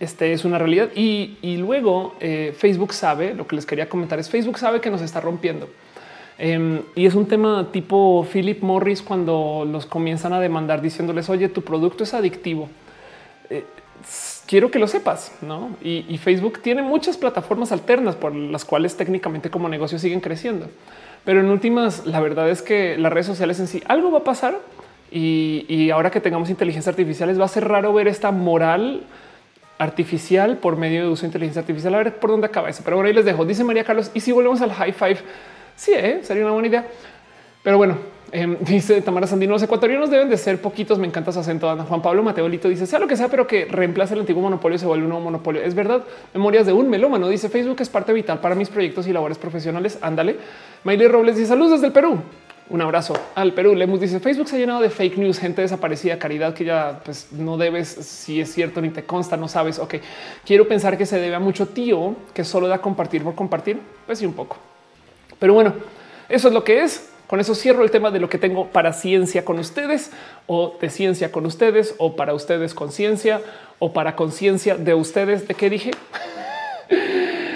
[0.00, 4.30] este es una realidad y, luego eh, Facebook sabe lo que les quería comentar es
[4.30, 5.68] Facebook sabe que nos está rompiendo
[6.96, 11.62] y es un tema tipo Philip Morris cuando los comienzan a demandar diciéndoles oye tu
[11.62, 12.68] producto es adictivo.
[13.48, 13.64] Eh,
[14.46, 15.70] quiero que lo sepas, ¿no?
[15.82, 20.68] Y, Facebook tiene muchas plataformas alternas por las cuales técnicamente como negocio siguen creciendo.
[21.24, 24.24] Pero en últimas, la verdad es que las redes sociales en sí algo va a
[24.24, 24.58] pasar
[25.12, 29.04] y, ahora que tengamos inteligencia artificial va a ser raro ver esta moral
[29.82, 31.94] artificial por medio de uso de inteligencia artificial.
[31.94, 32.82] A ver por dónde acaba eso.
[32.84, 33.44] Pero bueno, ahí les dejo.
[33.44, 34.10] Dice María Carlos.
[34.14, 35.18] Y si volvemos al high five,
[35.76, 36.20] sí, ¿eh?
[36.22, 36.86] sería una buena idea.
[37.62, 37.96] Pero bueno,
[38.32, 40.98] Em, dice Tamara Sandino, los ecuatorianos deben de ser poquitos.
[40.98, 41.76] Me encanta su acento.
[41.84, 44.86] Juan Pablo Mateolito dice sea lo que sea, pero que reemplace el antiguo monopolio se
[44.86, 45.62] vuelve un nuevo monopolio.
[45.62, 46.02] Es verdad.
[46.34, 49.98] Memorias de un melómano dice Facebook es parte vital para mis proyectos y labores profesionales.
[50.00, 50.36] Ándale.
[50.84, 52.20] Maile Robles dice saludos desde el Perú.
[52.70, 53.74] Un abrazo al Perú.
[53.74, 57.32] Lemus dice Facebook se ha llenado de fake news, gente desaparecida, caridad que ya pues
[57.32, 59.78] no debes, si es cierto ni te consta, no sabes.
[59.78, 59.96] Ok,
[60.44, 63.80] quiero pensar que se debe a mucho tío que solo da compartir por compartir.
[64.06, 64.56] Pues sí, un poco.
[65.38, 65.74] Pero bueno,
[66.28, 67.08] eso es lo que es.
[67.26, 70.10] Con eso cierro el tema de lo que tengo para ciencia con ustedes
[70.46, 73.40] o de ciencia con ustedes o para ustedes con ciencia
[73.78, 75.48] o para conciencia de ustedes.
[75.48, 75.92] ¿De qué dije?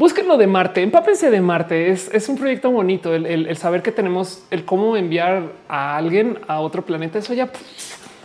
[0.00, 1.90] Búsquenlo de Marte, empápense de Marte.
[1.90, 6.86] Es, un proyecto bonito el, saber que tenemos el cómo enviar a alguien a otro
[6.86, 7.18] planeta.
[7.18, 7.50] Eso ya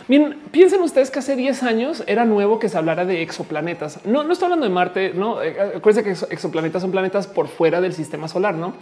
[0.08, 4.06] Bien, piensen ustedes que hace 10 años era nuevo que se hablara de exoplanetas.
[4.06, 5.42] No, no estoy hablando de Marte, no.
[5.42, 8.72] Eh, acuérdense que exoplanetas son planetas por fuera del sistema solar, no?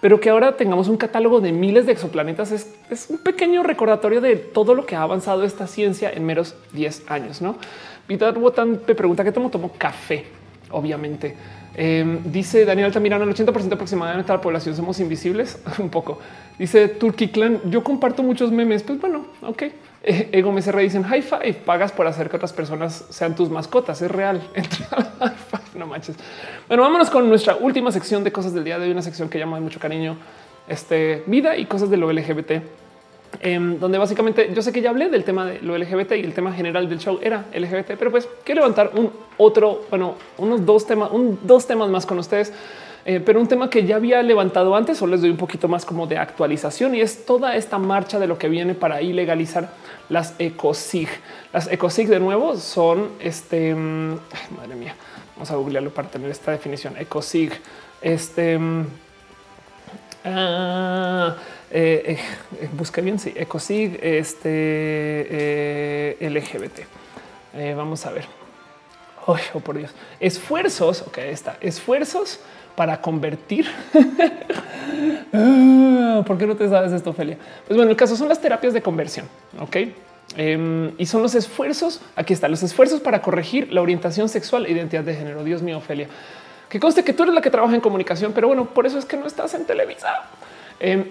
[0.00, 4.20] Pero que ahora tengamos un catálogo de miles de exoplanetas es, es un pequeño recordatorio
[4.20, 7.56] de todo lo que ha avanzado esta ciencia en meros 10 años, no?
[8.06, 10.26] Vidal Wotan te pregunta qué tomo, tomo café,
[10.70, 11.34] obviamente.
[11.78, 15.58] Em, dice Daniel Altamirano, el 80% aproximadamente de la población somos invisibles.
[15.78, 16.18] Un poco.
[16.58, 18.82] Dice Turkey Clan, yo comparto muchos memes.
[18.82, 19.62] Pues bueno, ok.
[20.02, 24.00] Eh, Ego MSR dicen high five, pagas por hacer que otras personas sean tus mascotas.
[24.00, 24.40] Es real.
[25.74, 26.16] no manches.
[26.66, 29.38] Bueno, vámonos con nuestra última sección de cosas del día de hoy, una sección que
[29.38, 30.16] llama de mucho cariño
[30.68, 32.52] este vida y cosas de lo LGBT.
[33.40, 36.32] Em, donde básicamente yo sé que ya hablé del tema de lo LGBT y el
[36.32, 40.86] tema general del show era LGBT, pero pues quiero levantar un otro, bueno, unos dos
[40.86, 42.52] temas, un, dos temas más con ustedes.
[43.08, 45.84] Eh, pero un tema que ya había levantado antes, o les doy un poquito más
[45.84, 49.70] como de actualización y es toda esta marcha de lo que viene para ilegalizar
[50.08, 51.08] las ecosig.
[51.52, 54.18] Las ecosig de nuevo son este, mm,
[54.56, 54.96] madre mía,
[55.36, 56.96] vamos a googlearlo para tener esta definición.
[56.98, 57.52] Ecosig,
[58.02, 58.86] este, mm,
[60.24, 61.36] ah,
[61.70, 62.18] eh,
[62.60, 67.74] eh, busqué bien, sí, Ecosig, este eh, LGBT.
[67.76, 68.24] vamos a ver.
[69.26, 69.90] Oh, por Dios.
[70.20, 71.56] Esfuerzos, ok, está.
[71.60, 72.40] Esfuerzos
[72.74, 73.66] para convertir.
[75.32, 77.36] Ah, ¿Por qué no te sabes esto, Ophelia?
[77.66, 79.28] Pues bueno, el caso son las terapias de conversión,
[79.58, 79.76] ok.
[80.36, 82.00] Em, y son los esfuerzos.
[82.14, 85.44] Aquí están los esfuerzos para corregir la orientación sexual e identidad de género.
[85.44, 86.08] Dios mío, Ophelia,
[86.70, 89.04] que conste que tú eres la que trabaja en comunicación, pero bueno, por eso es
[89.04, 90.24] que no estás en Televisa.
[90.80, 91.04] Em,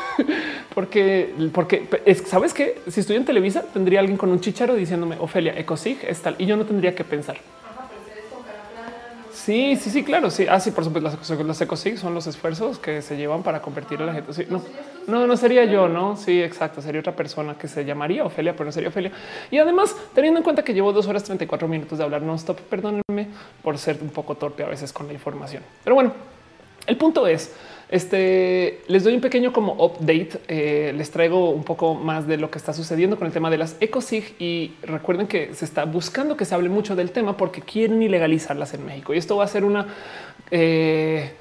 [0.74, 1.88] porque, porque
[2.26, 6.20] sabes que si estoy en Televisa tendría alguien con un chicharo diciéndome Ofelia Ecosig es
[6.20, 7.36] tal y yo no tendría que pensar.
[9.44, 10.30] Sí, sí, sí, claro.
[10.30, 13.60] Sí, así ah, por supuesto, las, las ecosig son los esfuerzos que se llevan para
[13.60, 14.46] convertir a la gente.
[14.48, 14.62] no,
[15.08, 16.16] no, no sería yo, no?
[16.16, 16.80] Sí, exacto.
[16.80, 19.10] Sería otra persona que se llamaría Ofelia, pero no sería Ofelia.
[19.50, 22.60] Y además, teniendo en cuenta que llevo dos horas 34 minutos de hablar no stop,
[22.60, 23.28] perdónenme
[23.64, 25.64] por ser un poco torpe a veces con la información.
[25.82, 26.12] Pero bueno,
[26.86, 27.52] el punto es
[27.92, 30.40] este les doy un pequeño como update.
[30.48, 33.58] Eh, les traigo un poco más de lo que está sucediendo con el tema de
[33.58, 37.60] las ecosig y recuerden que se está buscando que se hable mucho del tema porque
[37.60, 39.88] quieren ilegalizarlas en México y esto va a ser una
[40.50, 41.32] eh,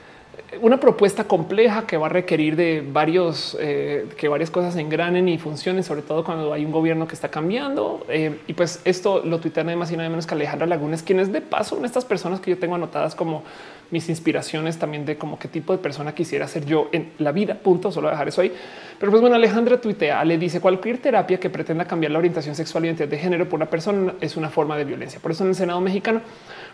[0.61, 5.37] una propuesta compleja que va a requerir de varios, eh, que varias cosas engranen y
[5.37, 8.05] funcionen, sobre todo cuando hay un gobierno que está cambiando.
[8.47, 11.39] y pues esto lo tuitean además y nada menos que Alejandra Lagunes, quien es de
[11.39, 13.43] paso en estas personas que yo tengo anotadas como
[13.91, 17.55] mis inspiraciones también de como qué tipo de persona quisiera ser yo en la vida.
[17.55, 17.91] Punto.
[17.91, 18.51] Solo dejar eso ahí.
[18.97, 22.85] Pero pues bueno, Alejandra tuitea, le dice cualquier terapia que pretenda cambiar la orientación sexual
[22.85, 25.19] y identidad de género por una persona es una forma de violencia.
[25.19, 26.21] Por eso en el Senado mexicano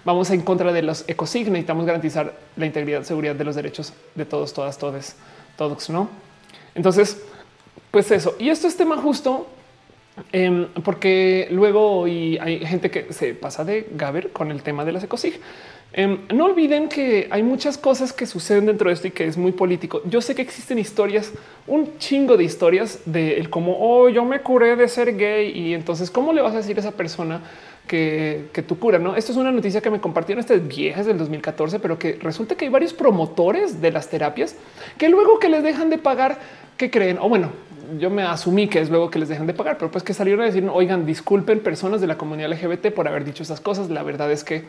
[0.06, 1.52] vamos en contra de los ecosignos.
[1.52, 5.16] Necesitamos garantizar la integridad, seguridad de los derechos de todos, todas, todos,
[5.58, 6.10] todos, no?
[6.76, 7.24] Entonces,
[7.92, 8.36] pues eso.
[8.38, 9.48] Y esto es tema justo
[10.32, 15.04] em, porque luego hay gente que se pasa de Gaber con el tema de las
[15.04, 15.40] ecosig.
[15.94, 19.38] Em, no olviden que hay muchas cosas que suceden dentro de esto y que es
[19.38, 20.02] muy político.
[20.06, 21.32] Yo sé que existen historias,
[21.66, 25.74] un chingo de historias de el cómo oh, yo me curé de ser gay y
[25.74, 27.42] entonces cómo le vas a decir a esa persona
[27.88, 29.00] que, que tu cura?
[29.00, 32.56] No, esto es una noticia que me compartieron estas viejas del 2014, pero que resulta
[32.56, 34.56] que hay varios promotores de las terapias
[34.98, 36.38] que luego que les dejan de pagar,
[36.76, 37.50] que creen o bueno,
[37.98, 40.42] yo me asumí que es luego que les dejan de pagar, pero pues que salieron
[40.42, 43.90] a decir, oigan, disculpen personas de la comunidad LGBT por haber dicho esas cosas.
[43.90, 44.66] La verdad es que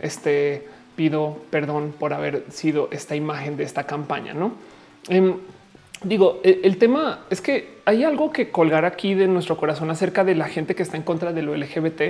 [0.00, 4.34] este pido perdón por haber sido esta imagen de esta campaña.
[4.34, 4.52] No
[5.08, 5.34] em,
[6.02, 10.24] digo, e, el, tema es que hay algo que colgar aquí de nuestro corazón acerca
[10.24, 12.02] de la gente que está en contra de lo LGBT.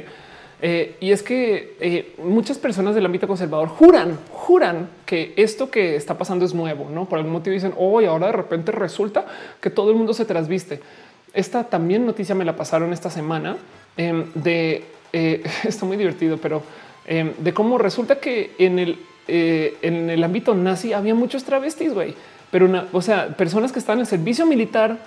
[0.62, 5.96] Eh, y es que eh, muchas personas del ámbito conservador juran, juran que esto que
[5.96, 9.26] está pasando es nuevo, no por algún motivo dicen hoy, ahora de repente resulta
[9.60, 10.80] que todo el mundo se trasviste.
[11.34, 13.58] Esta también noticia me la pasaron esta semana
[13.98, 16.62] em, de eh, esto muy divertido, pero
[17.06, 21.94] Em, de cómo resulta que en el, eh, en el ámbito nazi había muchos travestis,
[21.94, 22.14] güey,
[22.50, 24.98] pero una, o sea, personas que estaban en servicio militar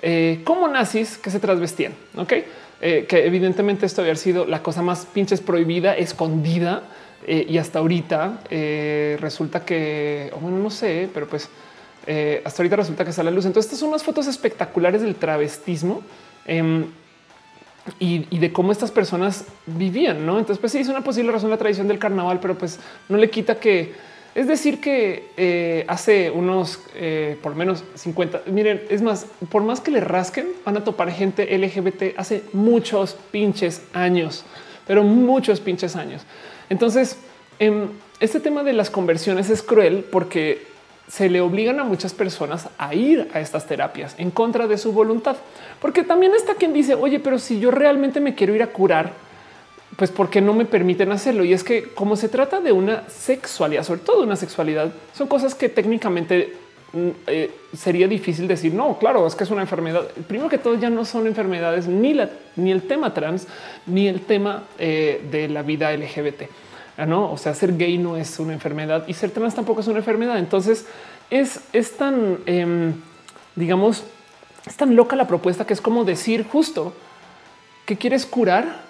[0.00, 2.32] eh, como nazis que se trasvestían, ok?
[2.80, 6.82] Eh, que evidentemente esto había sido la cosa más pinches prohibida, escondida
[7.24, 8.40] y hasta ahorita
[9.20, 11.48] resulta que, bueno, no sé, pero pues
[12.44, 13.46] hasta ahorita resulta que sale a luz.
[13.46, 16.02] Entonces, estas son unas fotos espectaculares del travestismo.
[17.98, 20.38] Y, de cómo estas personas vivían, ¿no?
[20.38, 22.78] Entonces, pues sí, es una posible razón la tradición del carnaval, pero pues
[23.08, 23.92] no le quita que
[24.34, 28.44] es decir, que eh, hace unos eh, por menos 50.
[28.46, 33.14] Miren, es más, por más que le rasquen, van a topar gente LGBT hace muchos
[33.30, 34.44] pinches años,
[34.86, 36.22] pero muchos pinches años.
[36.70, 37.18] Entonces,
[37.58, 37.88] em,
[38.20, 40.66] este tema de las conversiones es cruel porque
[41.12, 44.94] se le obligan a muchas personas a ir a estas terapias en contra de su
[44.94, 45.36] voluntad,
[45.78, 49.12] porque también está quien dice, oye, pero si yo realmente me quiero ir a curar,
[49.98, 51.44] pues porque no me permiten hacerlo.
[51.44, 55.54] Y es que como se trata de una sexualidad, sobre todo una sexualidad, son cosas
[55.54, 56.54] que técnicamente
[56.94, 60.08] mm, eh, sería difícil decir, no, claro, es que es una enfermedad.
[60.26, 63.46] Primero que todo ya no son enfermedades ni, la, ni el tema trans,
[63.84, 66.44] ni el tema eh, de la vida LGBT.
[66.96, 69.86] Ah, no, o sea, ser gay no es una enfermedad y ser trans tampoco es
[69.86, 70.38] una enfermedad.
[70.38, 70.86] Entonces
[71.30, 72.94] es, es tan, em,
[73.56, 74.04] digamos,
[74.66, 76.92] es tan loca la propuesta que es como decir justo
[77.86, 78.82] que quieres curar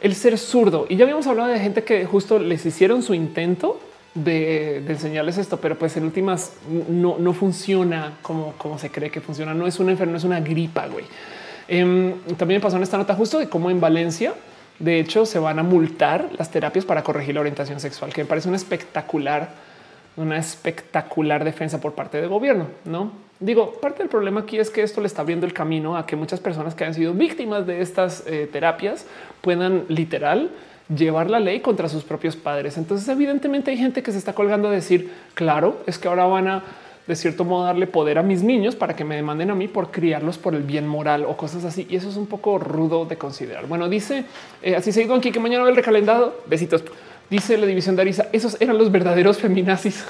[0.00, 0.86] el ser zurdo.
[0.88, 3.78] Y ya habíamos hablado de gente que justo les hicieron su intento
[4.14, 6.54] de, enseñarles esto, pero pues en últimas
[6.88, 9.54] no, no funciona como, como se cree que funciona.
[9.54, 11.04] No es una enfermedad, es una gripa, güey.
[11.68, 14.34] Em, también pasó en esta nota justo de cómo en Valencia,
[14.80, 18.28] de hecho, se van a multar las terapias para corregir la orientación sexual, que me
[18.28, 19.50] parece un espectacular,
[20.16, 23.12] una espectacular defensa por parte del gobierno, ¿no?
[23.40, 26.16] Digo, parte del problema aquí es que esto le está abriendo el camino a que
[26.16, 29.06] muchas personas que han sido víctimas de estas eh, terapias
[29.42, 30.50] puedan literal
[30.94, 32.78] llevar la ley contra sus propios padres.
[32.78, 36.48] Entonces, evidentemente hay gente que se está colgando a decir, claro, es que ahora van
[36.48, 36.64] a
[37.10, 39.90] de cierto modo darle poder a mis niños para que me demanden a mí por
[39.90, 41.86] criarlos por el bien moral o cosas así.
[41.90, 43.66] Y eso es un poco rudo de considerar.
[43.66, 44.24] Bueno, dice
[44.62, 46.40] eh, así se aquí que mañana va el recalendado.
[46.46, 46.84] Besitos.
[47.28, 48.28] Dice la división de Arisa.
[48.32, 50.04] Esos eran los verdaderos feminazis.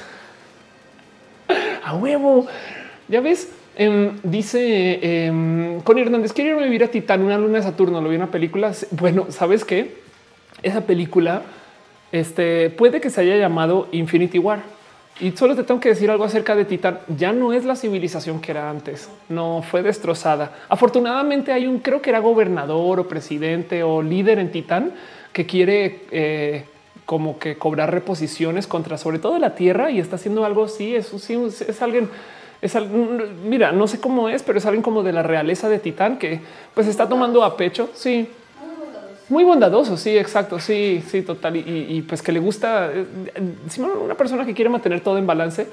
[1.84, 2.46] a huevo.
[3.08, 4.60] Ya ves, em, dice
[5.02, 8.30] eh, Connie Hernández, quiero vivir a Titán, una luna de Saturno, lo vi en una
[8.30, 8.72] película.
[8.92, 9.96] Bueno, ¿sabes qué?
[10.62, 11.42] Esa película
[12.12, 14.79] este, puede que se haya llamado Infinity War.
[15.20, 17.00] Y solo te tengo que decir algo acerca de Titán.
[17.16, 19.10] Ya no es la civilización que era antes.
[19.28, 20.52] No fue destrozada.
[20.68, 24.92] Afortunadamente hay un, creo que era gobernador o presidente o líder en Titán
[25.32, 26.64] que quiere eh,
[27.04, 30.96] como que cobrar reposiciones contra sobre todo la tierra y está haciendo algo así.
[30.96, 31.34] Eso sí
[31.68, 32.08] es alguien
[32.62, 32.76] es
[33.44, 36.40] mira, no sé cómo es, pero es alguien como de la realeza de Titán que
[36.74, 37.90] pues está tomando a pecho.
[37.94, 38.28] Sí,
[39.30, 39.96] muy bondadoso.
[39.96, 40.58] Sí, exacto.
[40.58, 41.56] Sí, sí, total.
[41.56, 43.06] Y, pues que le gusta eh,
[44.04, 45.66] una persona que quiere mantener todo en balance.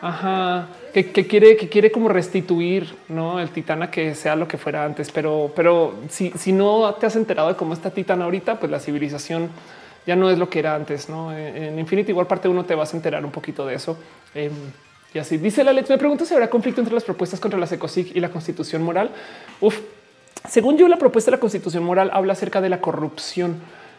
[0.00, 3.40] Ajá, que, quiere, que quiere como restituir ¿no?
[3.40, 5.10] el titán a que sea lo que fuera antes.
[5.10, 8.80] Pero, pero si, si no te has enterado de cómo está Titán ahorita, pues la
[8.80, 9.48] civilización
[10.06, 11.08] ya no es lo que era antes.
[11.08, 13.96] No en Infinity igual parte uno te vas a enterar un poquito de eso.
[14.34, 14.52] Em,
[15.14, 15.94] y así dice la letra.
[15.94, 19.10] Me pregunto si habrá conflicto entre las propuestas contra la ECOSIG y la constitución moral.
[19.60, 19.78] Uf,
[20.48, 23.56] según yo, la propuesta de la constitución moral habla acerca de la corrupción.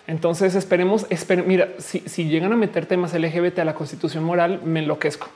[0.07, 1.07] Entonces esperemos,
[1.45, 5.27] mira, si, llegan a meter temas LGBT a la constitución moral, me enloquezco.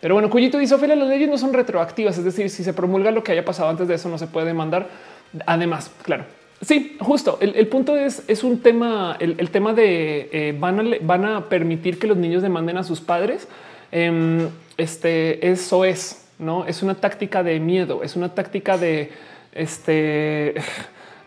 [0.00, 3.10] Pero bueno, Cuyito dice Ophelia, las leyes no son retroactivas, es decir, si se promulga
[3.10, 4.88] lo que haya pasado antes de eso, no se puede demandar.
[5.46, 6.24] Además, claro,
[6.60, 7.38] sí, justo.
[7.40, 11.98] El, punto es, es un tema, el, tema de eh, van, a, van a permitir
[11.98, 13.48] que los niños demanden a sus padres.
[13.90, 19.10] Em, este, eso es, no es una táctica de miedo, es una táctica de
[19.58, 20.54] este.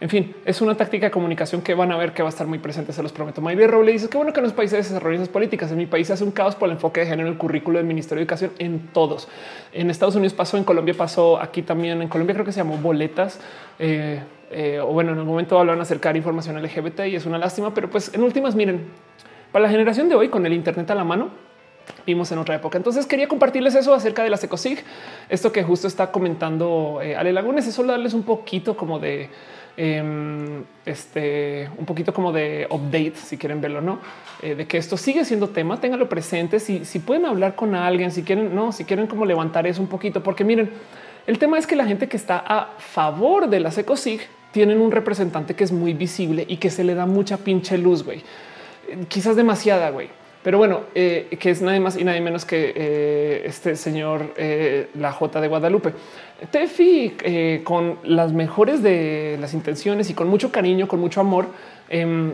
[0.02, 2.48] En fin, es una táctica de comunicación que van a ver que va a estar
[2.48, 3.40] muy presente, se los prometo.
[3.40, 5.72] Maybe Roble dice que bueno que en los países desarrollan esas políticas.
[5.72, 7.86] En mi país hace un caos por el enfoque de género en el currículo del
[7.86, 9.28] Ministerio de Educación en todos.
[9.72, 12.02] En Estados Unidos pasó, en Colombia pasó, aquí también.
[12.02, 13.40] En Colombia creo que se llamó boletas.
[13.78, 17.72] Eh, eh, o bueno, en un momento hablan acercar información LGBT y es una lástima,
[17.72, 18.82] pero pues en últimas, miren,
[19.52, 21.30] para la generación de hoy con el Internet a la mano,
[22.06, 22.78] vimos en otra época.
[22.78, 24.84] Entonces quería compartirles eso acerca de la Secosig,
[25.30, 29.30] esto que justo está comentando eh, Ale Lagunes, es solo darles un poquito como de
[29.78, 34.00] em, este, un poquito como de update, si quieren verlo, no
[34.42, 35.80] eh, de que esto sigue siendo tema.
[35.80, 36.60] Ténganlo presente.
[36.60, 39.88] Si, si pueden hablar con alguien, si quieren, no, si quieren como levantar eso un
[39.88, 40.72] poquito, porque miren,
[41.28, 44.92] el tema es que la gente que está a favor de la Secosig tienen un
[44.92, 48.24] representante que es muy visible y que se le da mucha pinche luz, güey.
[49.08, 50.10] Quizás demasiada, güey.
[50.44, 54.90] Pero bueno, eh, que es nadie más y nadie menos que eh, este señor, eh,
[54.96, 55.94] la J de Guadalupe.
[56.50, 61.46] Tefi, con las mejores de las intenciones y con mucho cariño, con mucho amor,
[61.88, 62.34] em,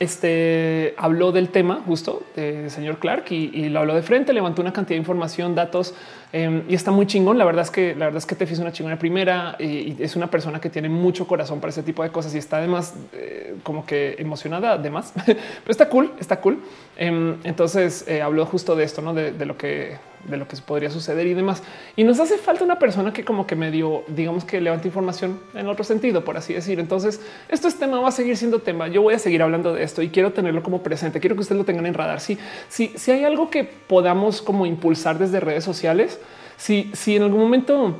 [0.00, 4.72] este habló del tema justo de señor Clark y, lo habló de frente, levantó una
[4.72, 5.94] cantidad de información, datos
[6.32, 7.38] em, y está muy chingón.
[7.38, 10.16] La verdad es que la verdad es que Tefi es una chingona primera y, es
[10.16, 13.56] una persona que tiene mucho corazón para ese tipo de cosas y está además eh,
[13.62, 16.58] como que emocionada además, pero está cool, está cool.
[16.96, 19.14] Em, entonces eh, habló justo de esto, ¿no?
[19.14, 19.96] de, lo que
[20.28, 21.62] de lo que podría suceder y demás.
[21.96, 25.68] Y nos hace falta una persona que como que medio, digamos que levante información en
[25.68, 26.80] otro sentido, por así decir.
[26.80, 28.88] Entonces, esto es tema, va a seguir siendo tema.
[28.88, 31.20] Yo voy a seguir hablando de esto y quiero tenerlo como presente.
[31.20, 32.20] Quiero que ustedes lo tengan en radar.
[32.20, 32.38] Si,
[32.68, 36.20] si, si hay algo que podamos como impulsar desde redes sociales,
[36.56, 37.96] si, si en algún momento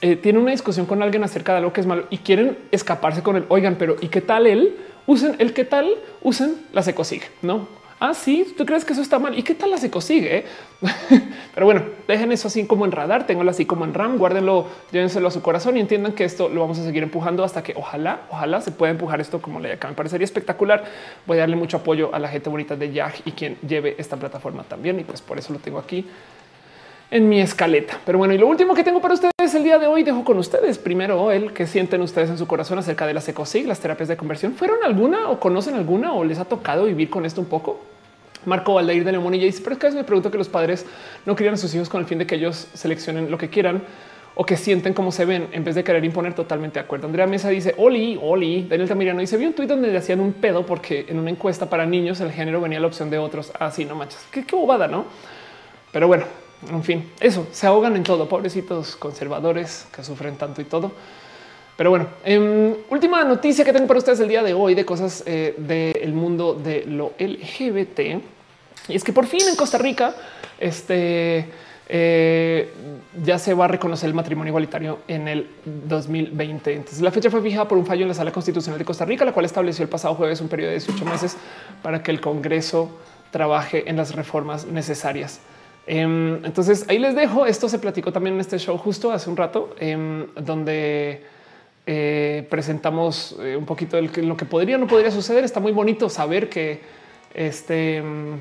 [0.00, 3.22] eh, tiene una discusión con alguien acerca de algo que es malo y quieren escaparse
[3.22, 4.76] con el oigan, pero ¿y qué tal él?
[5.06, 5.88] Usen el qué tal,
[6.22, 7.79] usen la se consigue, no?
[8.02, 9.38] Ah, sí, tú crees que eso está mal.
[9.38, 10.46] ¿Y qué tal la consigue?
[11.54, 15.28] Pero bueno, dejen eso así como en radar, tenganlo así como en RAM, guárdenlo, llévenselo
[15.28, 18.22] a su corazón y entiendan que esto lo vamos a seguir empujando hasta que ojalá,
[18.30, 19.88] ojalá se pueda empujar esto como le acá.
[19.88, 20.82] Me parecería espectacular.
[21.26, 24.16] Voy a darle mucho apoyo a la gente bonita de Yag y quien lleve esta
[24.16, 24.98] plataforma también.
[24.98, 26.06] Y pues por eso lo tengo aquí
[27.10, 27.98] en mi escaleta.
[28.06, 30.38] Pero bueno, y lo último que tengo para ustedes el día de hoy, dejo con
[30.38, 34.08] ustedes primero el que sienten ustedes en su corazón acerca de las ecosig, las terapias
[34.08, 34.54] de conversión.
[34.54, 37.89] ¿Fueron alguna o conocen alguna o les ha tocado vivir con esto un poco?
[38.46, 40.86] Marco Valdeir de y dice, pero es que me pregunto que los padres
[41.26, 43.82] no crían a sus hijos con el fin de que ellos seleccionen lo que quieran
[44.34, 47.06] o que sienten cómo se ven en vez de querer imponer totalmente de acuerdo.
[47.06, 48.66] Andrea Mesa dice Oli, Oli.
[48.68, 51.68] Daniel Tamirano dice vi un tuit donde le hacían un pedo porque en una encuesta
[51.68, 53.52] para niños el género venía la opción de otros.
[53.58, 54.26] Así ah, no manches.
[54.30, 55.04] Qué, qué bobada, no?
[55.92, 56.24] Pero bueno,
[56.70, 58.28] en fin, eso se ahogan en todo.
[58.28, 60.92] Pobrecitos conservadores que sufren tanto y todo.
[61.80, 65.22] Pero bueno, em, última noticia que tengo para ustedes el día de hoy de cosas
[65.24, 68.20] eh, del mundo de lo LGBT.
[68.86, 70.14] Y es que por fin en Costa Rica,
[70.58, 71.46] este
[71.88, 72.68] eh,
[73.24, 76.74] ya se va a reconocer el matrimonio igualitario en el 2020.
[76.74, 79.24] Entonces la fecha fue fijada por un fallo en la Sala Constitucional de Costa Rica,
[79.24, 81.38] la cual estableció el pasado jueves un periodo de 18 meses
[81.80, 82.90] para que el Congreso
[83.30, 85.40] trabaje en las reformas necesarias.
[85.86, 87.46] Em, entonces ahí les dejo.
[87.46, 91.39] Esto se platicó también en este show justo hace un rato, em, donde
[91.92, 95.42] eh, presentamos eh, un poquito de lo que podría no podría suceder.
[95.42, 96.78] Está muy bonito saber que
[97.34, 98.36] este em,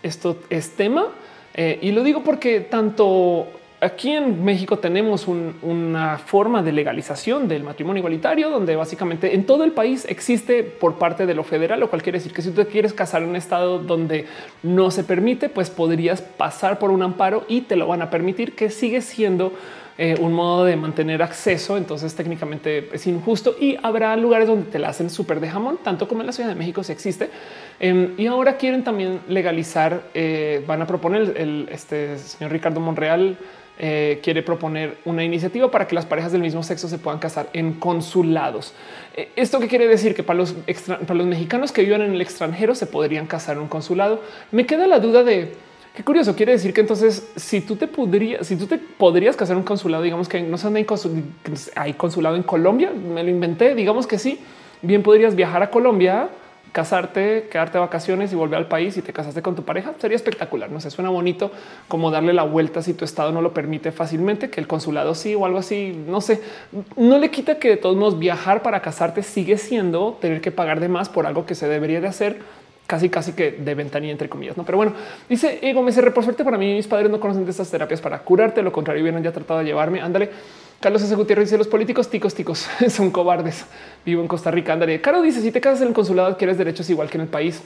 [0.00, 1.08] esto es tema
[1.54, 3.48] eh, y lo digo porque tanto
[3.80, 9.64] aquí en México tenemos una forma de legalización del matrimonio igualitario, donde básicamente en todo
[9.64, 12.62] el país existe por parte de lo federal, lo cual quiere decir que si tú
[12.62, 14.26] te quieres casar en un estado donde
[14.62, 18.54] no se permite, pues podrías pasar por un amparo y te lo van a permitir,
[18.54, 19.52] que sigue siendo
[19.98, 21.76] eh, un modo de mantener acceso.
[21.78, 26.06] Entonces técnicamente es injusto y habrá lugares donde te la hacen súper de jamón, tanto
[26.06, 27.30] como en la Ciudad de México se existe.
[27.80, 33.38] Em, y ahora quieren también legalizar, eh, van a proponer el, este señor Ricardo Monreal
[33.78, 37.50] eh, quiere proponer una iniciativa para que las parejas del mismo sexo se puedan casar
[37.52, 38.72] en consulados.
[39.34, 40.14] ¿Esto qué quiere decir?
[40.14, 43.62] Que para los, para los mexicanos que viven en el extranjero se podrían casar en
[43.62, 44.22] un consulado.
[44.50, 45.54] Me queda la duda de
[45.96, 46.36] qué curioso.
[46.36, 50.02] Quiere decir que entonces, si tú te podrías, si tú te podrías casar un consulado,
[50.02, 50.68] digamos que no sé,
[51.74, 54.38] hay consulado en Colombia, me lo inventé, digamos que sí,
[54.82, 56.28] bien podrías viajar a Colombia
[56.76, 60.14] casarte, quedarte de vacaciones y volver al país y te casaste con tu pareja, sería
[60.14, 60.70] espectacular.
[60.70, 61.50] No sé, suena bonito
[61.88, 65.34] como darle la vuelta si tu estado no lo permite fácilmente, que el consulado sí
[65.34, 65.98] o algo así.
[66.06, 66.42] No sé,
[66.96, 70.80] no le quita que de todos modos viajar para casarte sigue siendo tener que pagar
[70.80, 72.40] de más por algo que se debería de hacer
[72.86, 74.56] casi, casi que de ventanilla, entre comillas.
[74.56, 74.92] No, pero bueno,
[75.28, 78.18] dice Ego me por suerte para mí, mis padres no conocen de estas terapias para
[78.20, 78.62] curarte.
[78.62, 80.00] Lo contrario, vienen ya tratado de llevarme.
[80.00, 80.30] Ándale.
[80.78, 81.14] Carlos S.
[81.14, 83.64] Gutiérrez dice los políticos ticos ticos son cobardes.
[84.04, 84.72] Vivo en Costa Rica.
[84.72, 85.00] Ándale.
[85.00, 87.62] Caro dice si te casas en el consulado adquieres derechos igual que en el país.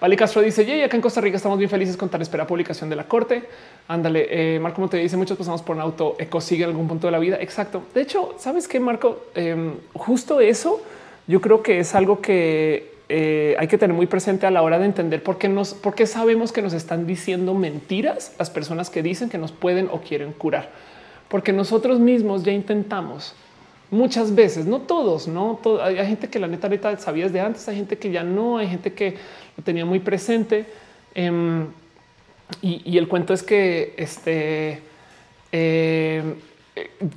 [0.00, 2.90] Vale Castro dice y acá en Costa Rica estamos bien felices con tan espera publicación
[2.90, 3.44] de la corte.
[3.88, 7.06] Ándale, eh, Marco te dice muchos pasamos por un auto eco sigue en algún punto
[7.06, 7.38] de la vida.
[7.40, 7.84] Exacto.
[7.94, 10.82] De hecho, sabes qué, Marco, em, justo eso
[11.26, 14.78] yo creo que es algo que eh, hay que tener muy presente a la hora
[14.78, 18.88] de entender por qué nos, por qué sabemos que nos están diciendo mentiras las personas
[18.88, 20.70] que dicen que nos pueden o quieren curar
[21.30, 23.34] porque nosotros mismos ya intentamos
[23.90, 27.76] muchas veces, no todos, no hay gente que la neta neta sabías de antes, hay
[27.76, 29.16] gente que ya no, hay gente que
[29.56, 30.66] lo tenía muy presente.
[31.14, 31.66] Em,
[32.62, 34.82] y, el cuento es que este,
[35.52, 36.34] em,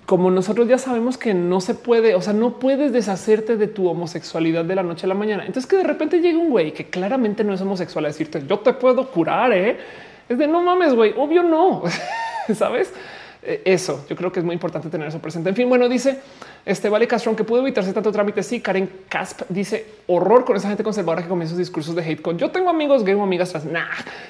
[0.06, 3.88] como nosotros ya sabemos que no se puede, o sea, no puedes deshacerte de tu
[3.88, 5.46] homosexualidad de la noche a la mañana.
[5.46, 8.60] Entonces que de repente llega un güey que claramente no es homosexual a decirte yo
[8.60, 9.78] te puedo curar, ¿eh?
[10.30, 11.84] es de no mames, güey, obvio no,
[12.56, 12.94] sabes?
[13.46, 15.50] Eh, eso yo creo que es muy importante tener eso presente.
[15.50, 16.20] En fin, bueno, dice
[16.66, 18.42] este Vale Castro que pudo evitarse tanto trámite.
[18.42, 22.22] Sí, Karen Casp dice horror con esa gente conservadora que comienza sus discursos de hate
[22.22, 23.66] con yo tengo amigos gay o amigas trans.
[23.66, 23.84] Nah,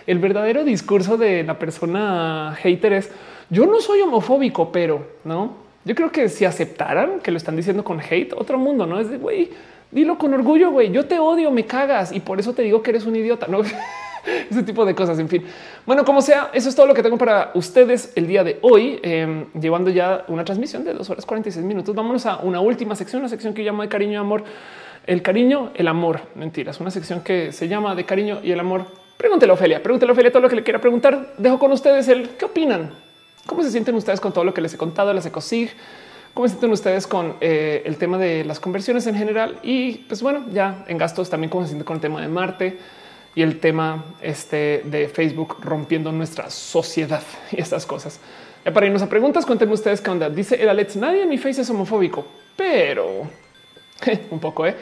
[0.07, 3.11] el verdadero discurso de la persona hater es
[3.53, 5.63] yo no soy homofóbico, pero no.
[5.85, 9.09] Yo creo que si aceptaran que lo están diciendo con hate, otro mundo no es
[9.09, 9.51] de güey,
[9.91, 10.91] dilo con orgullo, güey.
[10.91, 13.47] Yo te odio, me cagas y por eso te digo que eres un idiota.
[13.47, 13.61] No
[14.49, 15.19] ese tipo de cosas.
[15.19, 15.43] En fin,
[15.85, 18.99] bueno, como sea, eso es todo lo que tengo para ustedes el día de hoy,
[19.03, 21.93] em, llevando ya una transmisión de dos horas 46 minutos.
[21.93, 24.43] Vámonos a una última sección, una sección que llamo de cariño y amor.
[25.05, 26.21] El cariño, el amor.
[26.35, 30.09] Mentiras, una sección que se llama de cariño y el amor Pregúntele a Ofelia, pregúntele
[30.09, 31.35] a Ofelia todo lo que le quiera preguntar.
[31.37, 32.91] Dejo con ustedes el qué opinan.
[33.45, 35.71] ¿Cómo se sienten ustedes con todo lo que les he contado las ECOSIG?
[36.33, 39.59] ¿Cómo se sienten ustedes con eh, el tema de las conversiones en general?
[39.63, 42.77] Y pues bueno, ya en gastos también cómo se sienten con el tema de Marte
[43.35, 48.19] y el tema este de Facebook rompiendo nuestra sociedad y estas cosas.
[48.63, 50.29] Ya para irnos a preguntas, cuéntenme ustedes qué onda.
[50.29, 53.27] Dice el Alex, nadie en mi face es homofóbico, pero
[54.31, 54.75] un poco, ¿eh?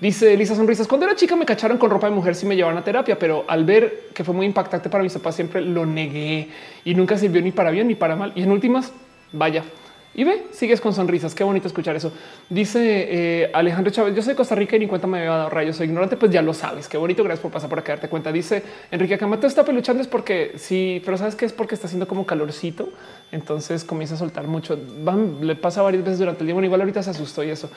[0.00, 2.78] Dice Elisa Sonrisas, cuando era chica me cacharon con ropa de mujer si me llevaban
[2.78, 6.48] a terapia, pero al ver que fue muy impactante para mis papás siempre lo negué
[6.84, 8.32] y nunca sirvió ni para bien ni para mal.
[8.36, 8.92] Y en últimas,
[9.32, 9.64] vaya.
[10.14, 11.34] Y ve, sigues con sonrisas.
[11.34, 12.12] Qué bonito escuchar eso.
[12.48, 15.50] Dice eh, Alejandro Chávez, yo soy de Costa Rica y ni cuenta me había dado
[15.50, 15.76] rayos.
[15.76, 16.88] Soy ignorante, pues ya lo sabes.
[16.88, 17.22] Qué bonito.
[17.22, 18.32] Gracias por pasar por acá, darte cuenta.
[18.32, 22.08] Dice Enrique Camato está peluchando es porque sí, pero sabes que es porque está haciendo
[22.08, 22.88] como calorcito.
[23.30, 24.76] Entonces comienza a soltar mucho.
[25.02, 26.54] Van, le pasa varias veces durante el día.
[26.54, 27.70] Bueno, igual ahorita se asustó y eso.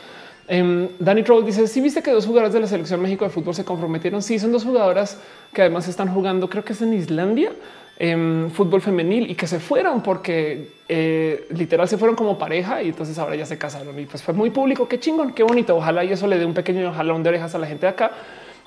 [0.50, 3.56] Um, Danny Troll dice: Si viste que dos jugadoras de la selección México de fútbol
[3.56, 4.22] se comprometieron.
[4.22, 5.18] Sí, son dos jugadoras
[5.54, 7.52] que además están jugando, creo que es en Islandia,
[8.00, 12.90] en fútbol femenil y que se fueron porque eh, literal se fueron como pareja y
[12.90, 14.88] entonces ahora ya se casaron y pues fue muy público.
[14.88, 15.76] Qué chingón, qué bonito.
[15.76, 18.12] Ojalá y eso le dé un pequeño jalón de orejas a la gente de acá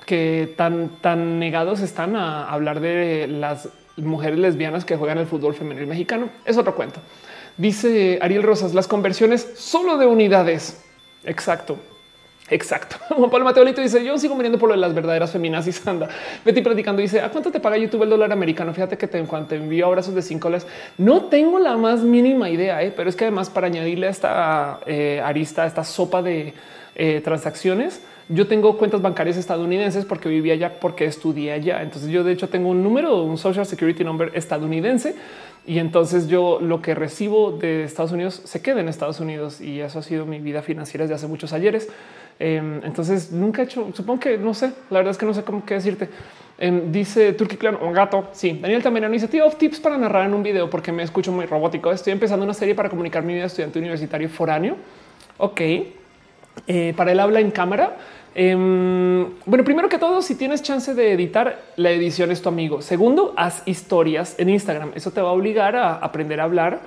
[0.05, 5.53] que tan, tan negados están a hablar de las mujeres lesbianas que juegan el fútbol
[5.53, 6.29] femenil mexicano.
[6.45, 6.99] Es otro cuento.
[7.57, 10.84] Dice Ariel Rosas, las conversiones solo de unidades.
[11.25, 11.77] Exacto.
[12.49, 12.97] Exacto.
[13.09, 15.85] Juan Pablo Mateolito dice: Yo sigo viniendo por lo de las verdaderas feminazis.
[15.87, 16.09] Anda,
[16.43, 17.01] Betty platicando.
[17.01, 18.73] Dice: ¿A cuánto te paga YouTube el dólar americano?
[18.73, 22.01] Fíjate que te, en cuanto te envío abrazos de cinco dólares, no tengo la más
[22.01, 22.93] mínima idea, ¿eh?
[22.95, 26.53] pero es que además, para añadirle a esta eh, arista, esta sopa de
[26.95, 31.81] eh, transacciones, yo tengo cuentas bancarias estadounidenses porque vivía allá, porque estudié allá.
[31.81, 35.15] Entonces, yo de hecho tengo un número, un social security number estadounidense
[35.67, 39.81] y entonces yo lo que recibo de Estados Unidos se queda en Estados Unidos y
[39.81, 41.89] eso ha sido mi vida financiera desde hace muchos ayeres.
[42.39, 45.43] Em, entonces nunca he hecho, supongo que no sé, la verdad es que no sé
[45.43, 46.09] cómo qué decirte.
[46.57, 48.29] Em, dice Turkey Clan, un gato.
[48.31, 51.45] Sí, Daniel también dice tío tips para narrar en un video porque me escucho muy
[51.45, 51.91] robótico.
[51.91, 54.75] Estoy empezando una serie para comunicar mi vida estudiante universitario foráneo.
[55.37, 55.61] Ok,
[56.67, 57.97] eh, para el habla en cámara.
[58.35, 62.81] Um, bueno, primero que todo, si tienes chance de editar, la edición es tu amigo.
[62.81, 64.91] Segundo, haz historias en Instagram.
[64.93, 66.81] Eso te va a obligar a aprender a hablar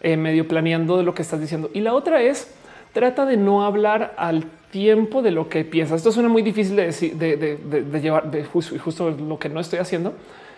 [0.00, 1.70] eh, medio planeando de lo que estás diciendo.
[1.74, 2.54] Y la otra es
[2.94, 5.98] trata de no hablar al tiempo de lo que piensas.
[5.98, 10.14] Esto suena muy difícil de, decir, de, llevar, de justo, lo que no estoy haciendo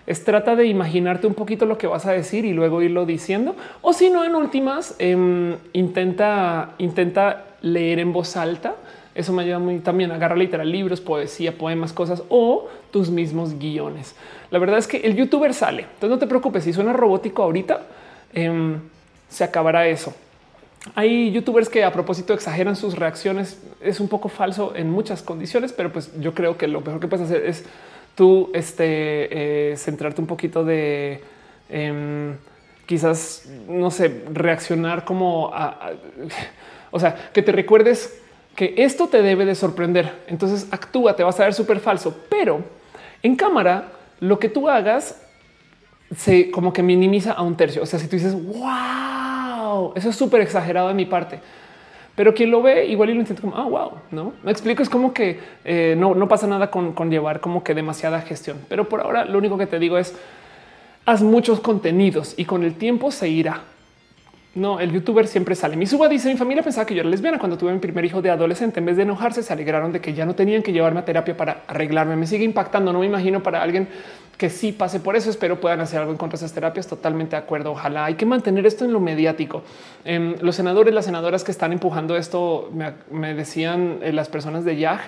[0.07, 3.57] es trata de imaginarte un poquito lo que vas a decir y luego irlo diciendo.
[3.83, 8.77] O si no, en últimas, eh, intenta, intenta leer en voz alta
[9.17, 10.13] eso me ayuda muy también.
[10.13, 14.15] Agarra literal libros, poesía, poemas, cosas o tus mismos guiones.
[14.51, 15.83] La verdad es que el youtuber sale.
[15.83, 16.65] Entonces no te preocupes.
[16.65, 17.83] Si suena robótico ahorita,
[18.35, 18.77] eh,
[19.29, 20.15] se acabará eso.
[20.95, 23.61] Hay youtubers que a propósito exageran sus reacciones.
[23.81, 27.09] Es un poco falso en muchas condiciones, pero pues yo creo que lo mejor que
[27.09, 27.65] puedes hacer es
[28.15, 31.23] tú este, eh, centrarte un poquito de
[31.69, 32.35] eh,
[32.87, 35.93] quizás, no sé, reaccionar como a, a,
[36.91, 38.23] o sea, que te recuerdes
[38.57, 40.13] que esto te debe de sorprender.
[40.27, 42.65] Entonces actúa, te vas a ver súper falso, pero
[43.23, 45.23] en cámara lo que tú hagas
[46.17, 47.83] se como que minimiza a un tercio.
[47.83, 51.39] O sea, si tú dices wow, eso es súper exagerado de mi parte.
[52.15, 54.83] Pero quien lo ve igual y lo intenta como ah, wow, no me explico.
[54.83, 58.59] Es como que eh, no, no pasa nada con, con llevar como que demasiada gestión.
[58.69, 60.17] Pero por ahora lo único que te digo es
[61.05, 63.63] haz muchos contenidos y con el tiempo se irá.
[64.57, 65.77] No, el youtuber siempre sale.
[65.77, 68.23] Mi suba dice mi familia pensaba que yo era lesbiana cuando tuve mi primer hijo
[68.23, 68.81] de adolescente.
[68.81, 71.37] En vez de enojarse, se alegraron de que ya no tenían que llevarme a terapia
[71.37, 72.17] para arreglarme.
[72.17, 72.91] Me sigue impactando.
[72.91, 73.87] No me imagino para alguien
[74.39, 75.29] que sí pase por eso.
[75.29, 76.87] Espero puedan hacer algo en contra de esas terapias.
[76.87, 77.73] Totalmente de acuerdo.
[77.73, 79.63] Ojalá hay que mantener esto en lo mediático.
[80.07, 84.65] Eh, los senadores, las senadoras que están empujando esto, me, me decían eh, las personas
[84.65, 85.01] de YAG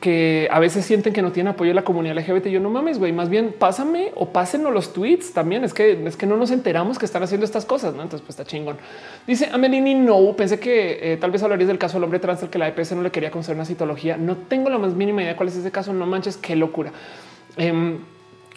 [0.00, 2.46] que a veces sienten que no tienen apoyo de la comunidad LGBT.
[2.48, 5.64] Yo no mames, güey, más bien pásame o pásenlo los tweets también.
[5.64, 7.92] Es que es que no nos enteramos que están haciendo estas cosas.
[7.94, 8.76] Entonces, pues está chingón.
[9.26, 12.50] Dice Amelini, no pensé que eh, tal vez hablarías del caso del hombre trans al
[12.50, 14.16] que la EPS no le quería conceder una citología.
[14.16, 15.92] No tengo la más mínima idea cuál es ese caso.
[15.92, 16.92] No manches, qué locura.
[17.58, 17.98] Um,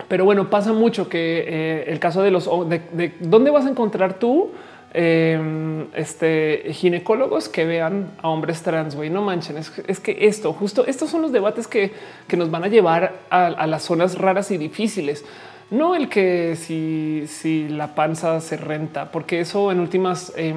[0.07, 4.17] pero bueno, pasa mucho que eh, el caso de los de dónde vas a encontrar
[4.19, 4.51] tú
[4.93, 8.95] eh, este ginecólogos que vean a hombres trans.
[8.95, 9.57] Güey, no manchen.
[9.57, 11.91] Es, que esto, justo estos son los debates que,
[12.27, 15.25] que nos van a llevar a, las zonas raras y difíciles.
[15.69, 20.55] No el que si, si la panza se renta, porque eso en últimas eh,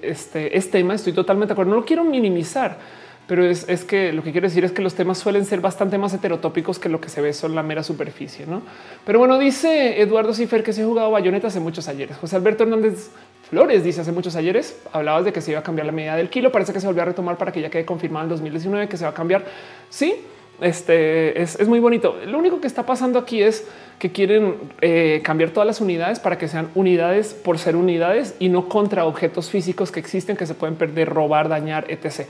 [0.00, 0.94] este es tema.
[0.94, 1.72] Estoy totalmente de acuerdo.
[1.72, 2.78] No lo quiero minimizar,
[3.26, 5.98] pero es, es, que lo que quiero decir es que los temas suelen ser bastante
[5.98, 8.46] más heterotópicos que lo que se ve son la mera superficie.
[8.46, 8.62] No,
[9.04, 12.16] pero bueno, dice Eduardo Cifer que se ha jugado bayoneta hace muchos ayeres.
[12.16, 13.10] José Alberto Hernández
[13.50, 16.28] Flores dice hace muchos ayeres hablabas de que se iba a cambiar la medida del
[16.28, 16.50] kilo.
[16.50, 19.04] Parece que se volvió a retomar para que ya quede confirmado en 2019 que se
[19.04, 19.44] va a cambiar.
[19.88, 20.16] Sí,
[20.60, 22.16] este es, muy bonito.
[22.26, 23.66] Lo único que está pasando aquí es
[23.98, 28.48] que quieren eh, cambiar todas las unidades para que sean unidades por ser unidades y
[28.48, 32.26] no contra objetos físicos que existen, que se pueden perder, robar, dañar, etc.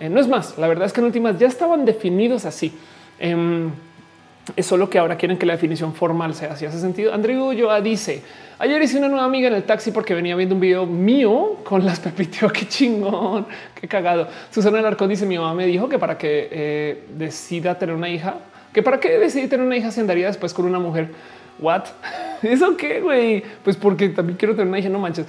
[0.00, 2.72] Eh, no es más, la verdad es que en últimas ya estaban definidos así.
[3.18, 3.70] Em,
[4.56, 6.66] es solo que ahora quieren que la definición formal sea así.
[6.66, 7.14] Hace sentido.
[7.14, 8.22] Andrew Ulloa dice:
[8.58, 11.84] Ayer hice una nueva amiga en el taxi porque venía viendo un video mío con
[11.84, 12.48] las pepiteo.
[12.52, 14.28] Qué chingón, qué cagado.
[14.50, 18.36] Susana Alarcón dice: Mi mamá me dijo que para que eh, decida tener una hija,
[18.72, 21.10] que para qué decidí tener una hija se andaría después con una mujer.
[21.58, 21.84] What?
[22.42, 23.42] ¿Eso qué, güey?
[23.62, 25.26] Pues porque también quiero tener una hija, no manches.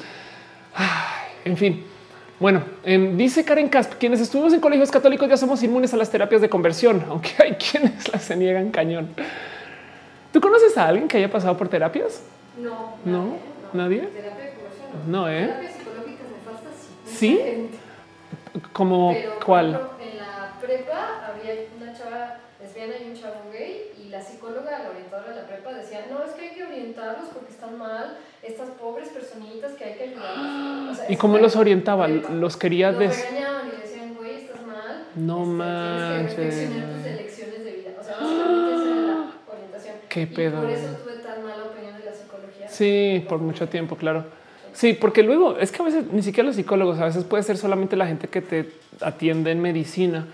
[1.46, 1.95] en fin.
[2.40, 6.12] Bueno, em, dice Karen Casp, quienes estuvimos en colegios católicos ya somos inmunes a las
[6.12, 9.10] terapias de conversión, aunque hay quienes las se niegan cañón.
[10.34, 12.22] ¿Tú conoces a alguien que haya pasado por terapias?
[12.58, 12.98] No.
[13.06, 13.38] No,
[13.72, 14.02] nadie.
[14.02, 15.48] Terapia de conversión, No, ¿eh?
[15.48, 16.70] Me falta
[17.06, 17.70] sí.
[18.74, 19.16] Como
[19.46, 19.80] cuál?
[20.02, 25.30] En la prepa había una chava lesbiana y un chavo gay la psicóloga, la orientadora
[25.32, 29.10] de la prepa decía, no, es que hay que orientarlos porque están mal, estas pobres
[29.10, 30.92] personitas que hay que ayudarlos.
[30.92, 32.08] O sea, ¿Y cómo los orientaba?
[32.08, 35.04] ¿Los quería Los des regañaban y decían, güey, estás mal.
[35.16, 35.44] No
[36.28, 37.04] este, Tienes que reflexionar manches.
[37.04, 37.90] tus elecciones de vida.
[38.00, 39.96] O sea, básicamente esa era la orientación.
[40.10, 42.68] Qué Y pedo, por eso tuve tan mala opinión de la psicología.
[42.70, 44.26] Sí, por mucho tiempo, claro.
[44.74, 47.58] Sí, porque luego es que a veces ni siquiera los psicólogos, a veces puede ser
[47.58, 48.72] solamente la gente que te
[49.02, 50.26] atiende en medicina.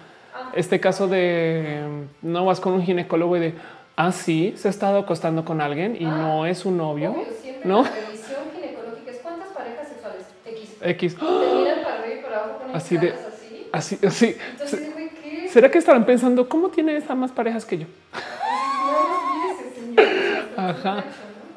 [0.41, 0.51] Ah.
[0.53, 1.81] Este caso de
[2.21, 3.53] no vas con un ginecólogo y de
[3.95, 7.53] ah, sí, se ha estado acostando con alguien y Ah, no es su novio, Obvio,
[7.63, 7.83] ¿no?
[7.83, 10.69] la revisión ginecológica es cuántas parejas sexuales X.
[10.81, 11.15] X.
[11.15, 13.97] Te miran para arriba y para abajo con Así de- así.
[13.97, 14.37] Así, así.
[14.51, 14.79] Entonces,
[15.23, 15.47] ¿qué?
[15.47, 17.85] ¿Será que estarán pensando cómo tiene esta más parejas que yo?
[18.13, 20.45] No ese señor.
[20.57, 21.03] Ajá.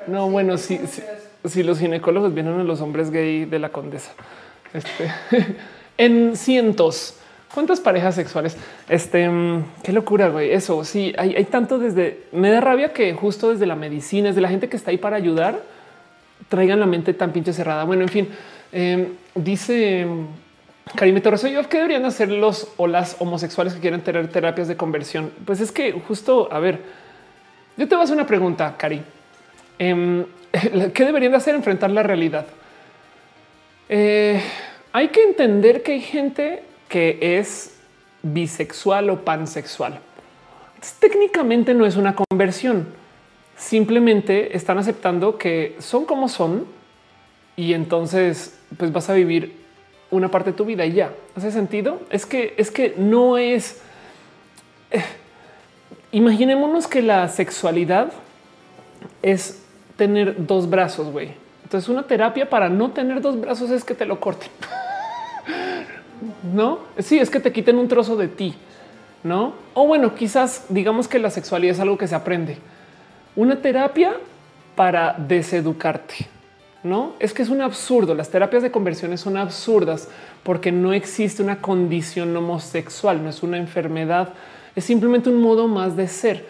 [0.07, 1.03] No, bueno, es sí, sí.
[1.45, 4.13] Si los ginecólogos vienen a los hombres gay de la condesa,
[4.73, 5.11] este
[5.99, 7.19] en cientos.
[7.55, 8.57] ¿Cuántas parejas sexuales?
[8.89, 10.51] Este, mm, qué locura, güey.
[10.51, 12.25] Eso sí, hay, hay tanto desde.
[12.33, 15.17] Me da rabia que justo desde la medicina, desde la gente que está ahí para
[15.17, 15.63] ayudar,
[16.49, 17.85] traigan la mente tan pinche cerrada.
[17.85, 18.29] Bueno, en fin,
[18.73, 24.01] eh, dice mm, Karim Torres, yo ¿qué deberían hacer los o las homosexuales que quieren
[24.01, 25.31] tener terapias de conversión?
[25.45, 26.81] Pues es que justo, a ver,
[27.77, 29.01] yo te voy a hacer una pregunta, Cari.
[29.79, 30.25] Em,
[30.93, 31.55] ¿Qué deberían de hacer?
[31.55, 32.47] Enfrentar la realidad.
[33.89, 34.41] Eh,
[34.93, 37.75] hay que entender que hay gente que es
[38.23, 39.99] bisexual o pansexual.
[41.01, 42.87] Técnicamente no es una conversión.
[43.57, 46.67] Simplemente están aceptando que son como son
[47.57, 49.57] y entonces pues vas a vivir
[50.13, 51.11] una parte de tu vida y ya.
[51.35, 52.01] ¿Hace sentido?
[52.11, 53.83] Es que es que no es.
[54.93, 55.03] eh,
[56.13, 58.13] imaginémonos que la sexualidad
[59.21, 59.65] es
[59.97, 61.33] tener dos brazos, güey.
[61.65, 64.49] Entonces una terapia para no tener dos brazos es que te lo corten.
[66.53, 68.55] no, sí, es que te quiten un trozo de ti,
[69.23, 69.55] no?
[69.75, 72.59] O bueno, quizás digamos que la sexualidad es algo que se aprende.
[73.37, 74.15] Una terapia
[74.75, 76.29] para deseducarte.
[76.83, 78.15] No es que es un absurdo.
[78.15, 80.09] Las terapias de conversiones son absurdas
[80.43, 84.35] porque no existe una condición homosexual, no es una enfermedad,
[84.77, 86.47] es simplemente un modo más de ser.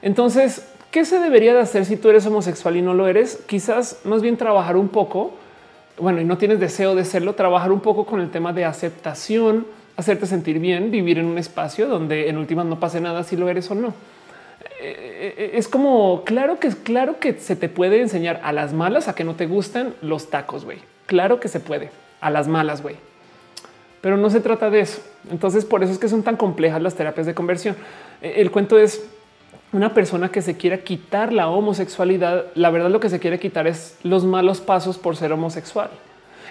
[0.00, 3.42] Entonces, ¿qué se debería de hacer si tú eres homosexual y no lo eres?
[3.46, 5.34] Quizás más bien trabajar un poco,
[5.98, 9.66] bueno, y no tienes deseo de serlo, trabajar un poco con el tema de aceptación,
[9.96, 13.48] hacerte sentir bien, vivir en un espacio donde en últimas no pase nada si lo
[13.48, 13.94] eres o no.
[14.80, 19.08] Eh, Es como claro que es claro que se te puede enseñar a las malas
[19.08, 20.78] a que no te gustan los tacos, güey.
[21.06, 21.90] Claro que se puede
[22.20, 22.96] a las malas, güey.
[24.00, 25.00] Pero no se trata de eso.
[25.30, 27.76] Entonces, por eso es que son tan complejas las terapias de conversión.
[28.20, 29.04] Eh, El cuento es
[29.72, 32.46] una persona que se quiera quitar la homosexualidad.
[32.54, 35.90] La verdad, lo que se quiere quitar es los malos pasos por ser homosexual.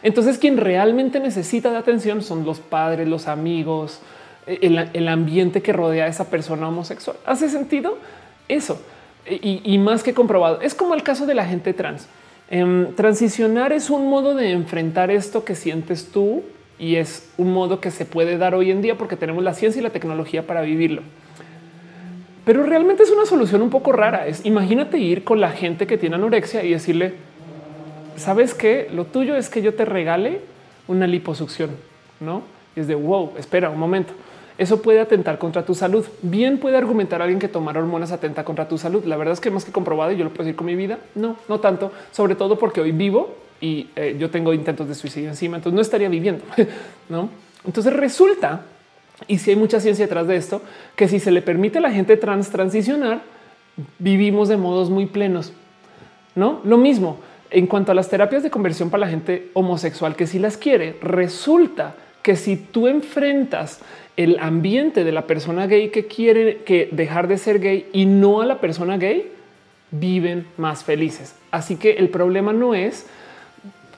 [0.04, 4.00] Entonces, quien realmente necesita de atención son los padres, los amigos,
[4.48, 7.18] eh, el, el ambiente que rodea a esa persona homosexual.
[7.26, 7.98] ¿Hace sentido?
[8.48, 8.82] Eso.
[9.30, 10.62] Y, y más que comprobado.
[10.62, 12.08] Es como el caso de la gente trans.
[12.50, 16.44] Em, transicionar es un modo de enfrentar esto que sientes tú
[16.78, 19.80] y es un modo que se puede dar hoy en día porque tenemos la ciencia
[19.80, 21.02] y la tecnología para vivirlo.
[22.46, 24.28] Pero realmente es una solución un poco rara.
[24.28, 27.14] Es imagínate ir con la gente que tiene anorexia y decirle,
[28.16, 30.42] sabes que lo tuyo es que yo te regale
[30.88, 31.72] una liposucción,
[32.20, 32.42] no?
[32.76, 34.14] Y es de wow, espera un momento.
[34.58, 36.06] Eso puede atentar contra tu salud.
[36.22, 39.04] Bien puede argumentar alguien que tomar hormonas atenta contra tu salud.
[39.06, 41.00] La verdad es que más que comprobado y yo lo puedo decir con mi vida.
[41.16, 45.30] No, no tanto, sobre todo porque hoy vivo y eh, yo tengo intentos de suicidio
[45.30, 46.44] encima, entonces no estaría viviendo,
[47.10, 47.30] no?
[47.64, 48.66] Entonces resulta
[49.28, 50.62] y si hay mucha ciencia detrás de esto,
[50.96, 53.22] que si se le permite a la gente trans transicionar,
[54.00, 55.54] vivimos de modos muy plenos.
[56.36, 57.20] No lo mismo
[57.50, 60.98] en cuanto a las terapias de conversión para la gente homosexual que si las quiere,
[61.02, 63.80] resulta que si tú enfrentas
[64.16, 68.42] el ambiente de la persona gay que quiere que dejar de ser gay y no
[68.42, 69.32] a la persona gay
[69.92, 71.36] viven más felices.
[71.52, 73.08] Así que el problema no es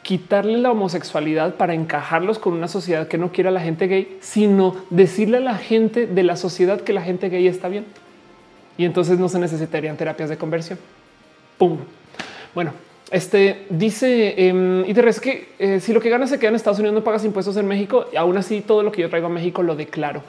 [0.03, 4.17] quitarle la homosexualidad para encajarlos con una sociedad que no quiere a la gente gay,
[4.21, 7.85] sino decirle a la gente de la sociedad que la gente gay está bien.
[8.77, 10.77] Y entonces no se necesitarían terapias de conversión.
[11.57, 11.77] Pum.
[12.53, 12.73] Bueno,
[13.11, 16.55] este dice em, y de es que eh, si lo que ganas se queda en
[16.55, 18.07] Estados Unidos, no pagas impuestos en México.
[18.11, 20.23] Y aún así, todo lo que yo traigo a México lo declaro.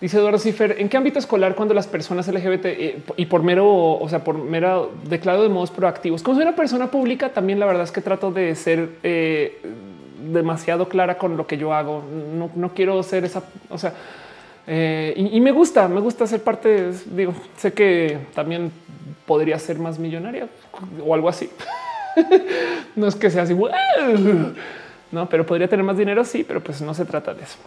[0.00, 3.68] Dice Eduardo Cifer, ¿en qué ámbito escolar cuando las personas LGBT eh, y por mero,
[3.68, 6.22] o sea, por mero declaro de modos proactivos?
[6.22, 9.60] Como soy una persona pública, también la verdad es que trato de ser eh,
[10.32, 12.02] demasiado clara con lo que yo hago.
[12.56, 13.92] No, quiero ser esa, o sea,
[14.66, 16.92] y, y, me gusta, me gusta ser parte.
[17.14, 18.72] Digo, sé que también
[19.26, 20.48] podría ser más millonaria
[21.04, 21.50] o algo así.
[22.96, 23.56] no es que sea así,
[25.12, 26.24] no, pero podría tener más dinero.
[26.24, 27.58] Sí, pero pues no se trata de eso.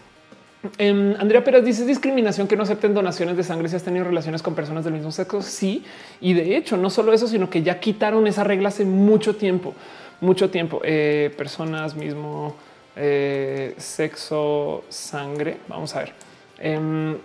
[0.77, 4.41] Em, Andrea Pérez dice discriminación que no acepten donaciones de sangre si has tenido relaciones
[4.41, 5.41] con personas del mismo sexo.
[5.41, 5.83] Sí,
[6.21, 9.73] y de hecho, no solo eso, sino que ya quitaron esa regla hace mucho tiempo,
[10.21, 10.81] mucho tiempo.
[10.83, 12.55] Eh, personas mismo
[12.95, 15.57] eh, sexo, sangre.
[15.67, 16.13] Vamos a ver.
[16.59, 17.17] Em,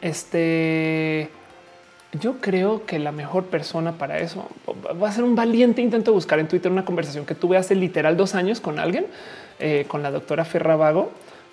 [0.00, 1.30] este
[2.20, 4.48] yo creo que la mejor persona para eso
[5.02, 7.74] va a ser un valiente intento de buscar en Twitter una conversación que tuve hace
[7.74, 9.06] literal dos años con alguien,
[9.58, 11.10] eh, con la doctora Ferravago,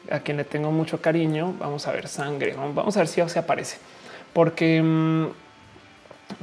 [0.09, 1.53] a quien le tengo mucho cariño.
[1.59, 3.77] Vamos a ver sangre, vamos a ver si se aparece,
[4.33, 5.25] porque mm,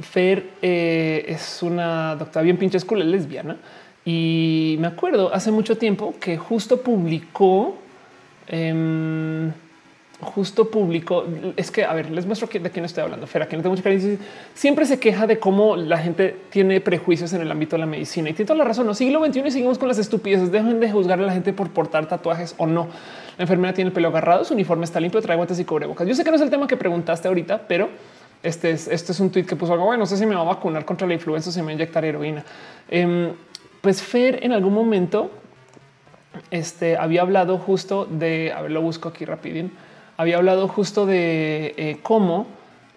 [0.01, 3.57] Fer eh, es una doctora bien pinche cool, es lesbiana.
[4.05, 7.77] Y me acuerdo hace mucho tiempo que justo publicó...
[8.47, 9.51] Em,
[10.21, 13.25] justo publicó, es que, a ver, les muestro de quién estoy hablando.
[13.25, 14.17] Fera, que no tengo mucha cariño.
[14.53, 18.29] Siempre se queja de cómo la gente tiene prejuicios en el ámbito de la medicina
[18.29, 18.85] y tiene toda la razón.
[18.85, 20.51] No siglo XXI y seguimos con las estupideces.
[20.51, 22.87] Dejen de juzgar a la gente por portar tatuajes o no.
[23.39, 26.07] La enfermera tiene el pelo agarrado, su uniforme está limpio, trae guantes y cubrebocas.
[26.07, 27.89] Yo sé que no es el tema que preguntaste ahorita, pero
[28.43, 29.85] este es, este es un tweet que puso algo.
[29.85, 31.71] Bueno, no sé si me va a vacunar contra la influenza o si me va
[31.71, 32.45] a inyectar heroína.
[32.87, 33.31] Em,
[33.81, 35.31] pues Fer en algún momento
[36.51, 39.71] este, había hablado justo de, a ver, lo busco aquí rapidín
[40.19, 42.45] había hablado justo de eh, cómo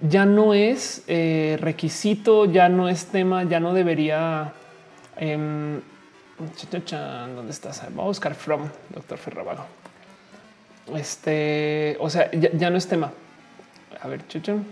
[0.00, 4.52] ya no es eh, requisito, ya no es tema, ya no debería.
[5.16, 5.80] Eh,
[7.36, 7.82] ¿Dónde estás?
[7.90, 9.81] Vamos a buscar from doctor Ferravago.
[10.94, 13.12] Este, o sea, ya, no es tema.
[14.00, 14.64] A ver, chuchón.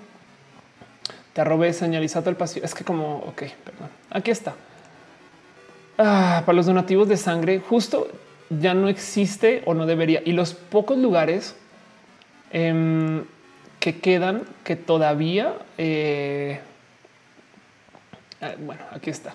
[1.32, 2.64] Te arrobé señalizado el pasillo.
[2.64, 3.88] Es que como, ok, perdón.
[4.10, 4.54] Aquí está.
[5.98, 8.08] Ah, para los donativos de sangre, justo
[8.48, 10.22] ya no existe o no debería.
[10.24, 11.54] Y los pocos lugares
[12.50, 13.24] Em,
[13.78, 16.60] que quedan que todavía, eh,
[18.42, 19.34] ah, bueno, aquí está.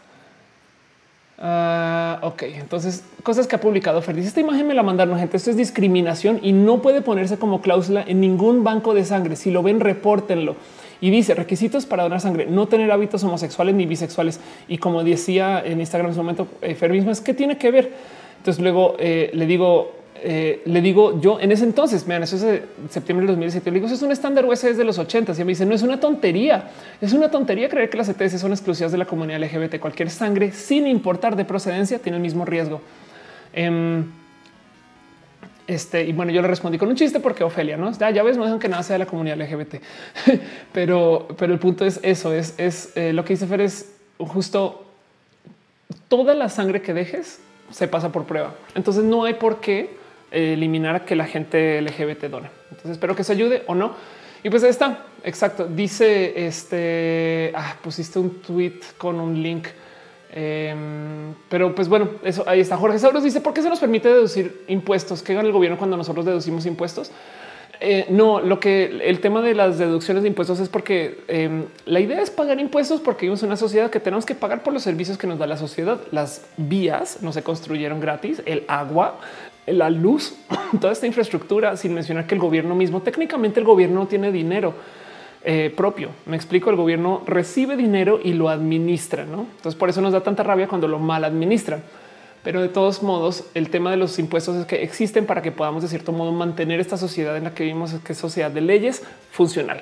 [1.38, 4.18] Uh, ok, entonces cosas que ha publicado Fer.
[4.20, 5.36] esta imagen me la mandaron gente.
[5.38, 9.36] Esto es discriminación y no puede ponerse como cláusula en ningún banco de sangre.
[9.36, 10.56] Si lo ven, repórtenlo.
[11.02, 14.40] Y dice requisitos para donar sangre, no tener hábitos homosexuales ni bisexuales.
[14.70, 17.70] Y como decía en Instagram en su momento, eh, Fer mismo es que tiene que
[17.70, 17.92] ver.
[18.38, 19.92] Entonces luego eh, le digo,
[20.28, 23.70] eh, le digo yo en ese entonces, vean, eso es de septiembre de 2017.
[23.70, 26.00] Le digo, es un estándar US desde los 80 y me dice, no es una
[26.00, 26.72] tontería.
[27.00, 29.80] Es una tontería creer que las ETS son exclusivas de la comunidad LGBT.
[29.80, 32.82] Cualquier sangre, sin importar de procedencia, tiene el mismo riesgo.
[33.54, 34.06] Em,
[35.68, 38.36] este, y bueno, yo le respondí con un chiste porque Ofelia, no ya, ya ves,
[38.36, 39.76] no dejan que nada sea de la comunidad LGBT,
[40.74, 44.86] pero, pero el punto es eso: es, es eh, lo que dice Fer es justo
[46.08, 47.40] toda la sangre que dejes
[47.72, 48.56] se pasa por prueba.
[48.74, 50.05] Entonces no hay por qué
[50.36, 52.50] eliminar que la gente LGBT done.
[52.70, 53.96] Entonces espero que se ayude o no.
[54.44, 55.06] Y pues ahí está.
[55.24, 55.68] Exacto.
[55.68, 59.68] Dice este ah, pusiste un tweet con un link.
[60.32, 62.78] Em, pero pues bueno, eso ahí está.
[62.78, 65.98] Jorge Sauros dice por qué se nos permite deducir impuestos que gana el gobierno cuando
[65.98, 67.12] nosotros deducimos impuestos.
[67.80, 72.00] Eh, no, lo que el tema de las deducciones de impuestos es porque em, la
[72.00, 74.84] idea es pagar impuestos porque vivimos en una sociedad que tenemos que pagar por los
[74.84, 76.00] servicios que nos da la sociedad.
[76.12, 79.20] Las vías no se construyeron gratis, el agua,
[79.68, 80.36] la luz,
[80.80, 84.74] toda esta infraestructura, sin mencionar que el gobierno mismo, técnicamente el gobierno tiene dinero
[85.44, 86.10] eh, propio.
[86.26, 89.24] Me explico, el gobierno recibe dinero y lo administra.
[89.24, 91.84] Entonces por eso nos da tanta rabia cuando lo mal administran.
[92.44, 95.82] Pero de todos modos, el tema de los impuestos es que existen para que podamos
[95.82, 99.04] de cierto modo mantener esta sociedad en la que vivimos, que es sociedad de leyes
[99.32, 99.82] funcional.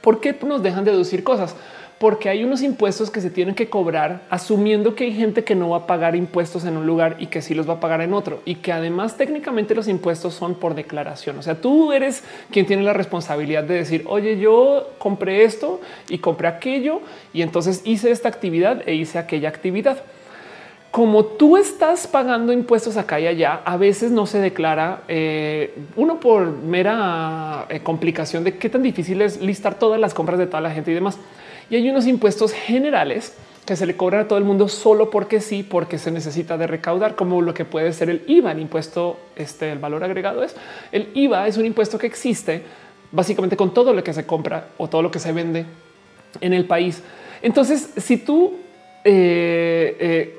[0.00, 1.56] ¿Por qué nos dejan deducir cosas?
[2.02, 5.68] Porque hay unos impuestos que se tienen que cobrar asumiendo que hay gente que no
[5.68, 8.12] va a pagar impuestos en un lugar y que sí los va a pagar en
[8.12, 11.38] otro y que además técnicamente los impuestos son por declaración.
[11.38, 16.18] O sea, tú eres quien tiene la responsabilidad de decir, oye, yo compré esto y
[16.18, 20.02] compré aquello y entonces hice esta actividad e hice aquella actividad.
[20.90, 26.18] como tú estás pagando impuestos acá y allá, a veces no se declara eh, uno
[26.18, 30.60] por mera eh, complicación de qué tan difícil es listar todas las compras de toda
[30.60, 31.16] la gente y demás.
[31.72, 33.32] Y hay unos impuestos generales
[33.64, 36.66] que se le cobran a todo el mundo solo porque sí, porque se necesita de
[36.66, 40.54] recaudar, como lo que puede ser el IVA, el impuesto, este, el valor agregado es
[40.92, 42.60] el IVA, es un impuesto que existe
[43.10, 45.64] básicamente con todo lo que se compra o todo lo que se vende
[46.42, 47.02] en el país.
[47.40, 48.58] Entonces, si tú
[49.02, 50.36] eh,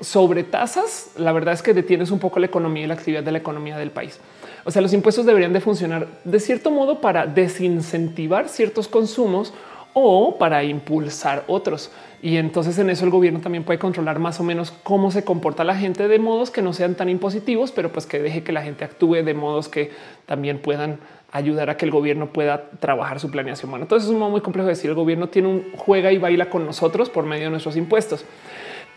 [1.16, 3.76] la verdad es que detienes un poco la economía y la actividad de la economía
[3.76, 4.20] del país.
[4.64, 9.52] O sea, los impuestos deberían de funcionar de cierto modo para desincentivar ciertos consumos
[9.94, 11.90] o para impulsar otros.
[12.20, 15.62] Y entonces en eso el gobierno también puede controlar más o menos cómo se comporta
[15.62, 18.62] la gente de modos que no sean tan impositivos, pero pues que deje que la
[18.62, 19.90] gente actúe de modos que
[20.26, 20.98] también puedan
[21.32, 23.70] ayudar a que el gobierno pueda trabajar su planeación.
[23.70, 26.18] Bueno, entonces es un modo muy complejo de decir el gobierno tiene un juega y
[26.18, 28.24] baila con nosotros por medio de nuestros impuestos.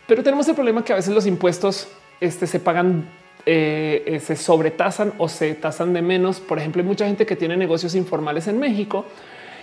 [0.08, 1.90] Pero tenemos el problema que a veces los impuestos
[2.22, 3.10] este, se pagan,
[3.46, 6.40] eh, eh, se sobretasan o se tasan de menos.
[6.40, 9.06] Por ejemplo, hay mucha gente que tiene negocios informales en México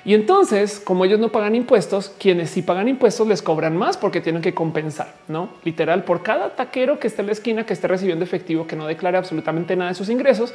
[0.05, 4.21] y entonces, como ellos no pagan impuestos, quienes sí pagan impuestos les cobran más porque
[4.21, 7.89] tienen que compensar, no literal por cada taquero que esté en la esquina que esté
[7.89, 10.55] recibiendo efectivo que no declare absolutamente nada de sus ingresos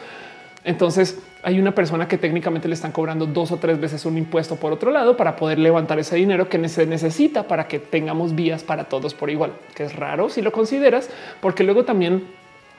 [0.64, 4.58] entonces hay una persona que técnicamente le están cobrando dos o tres veces un impuesto
[4.58, 8.64] por otro lado para poder levantar ese dinero que se necesita para que tengamos vías
[8.64, 12.28] para todos por igual, que es raro si lo consideras, porque luego también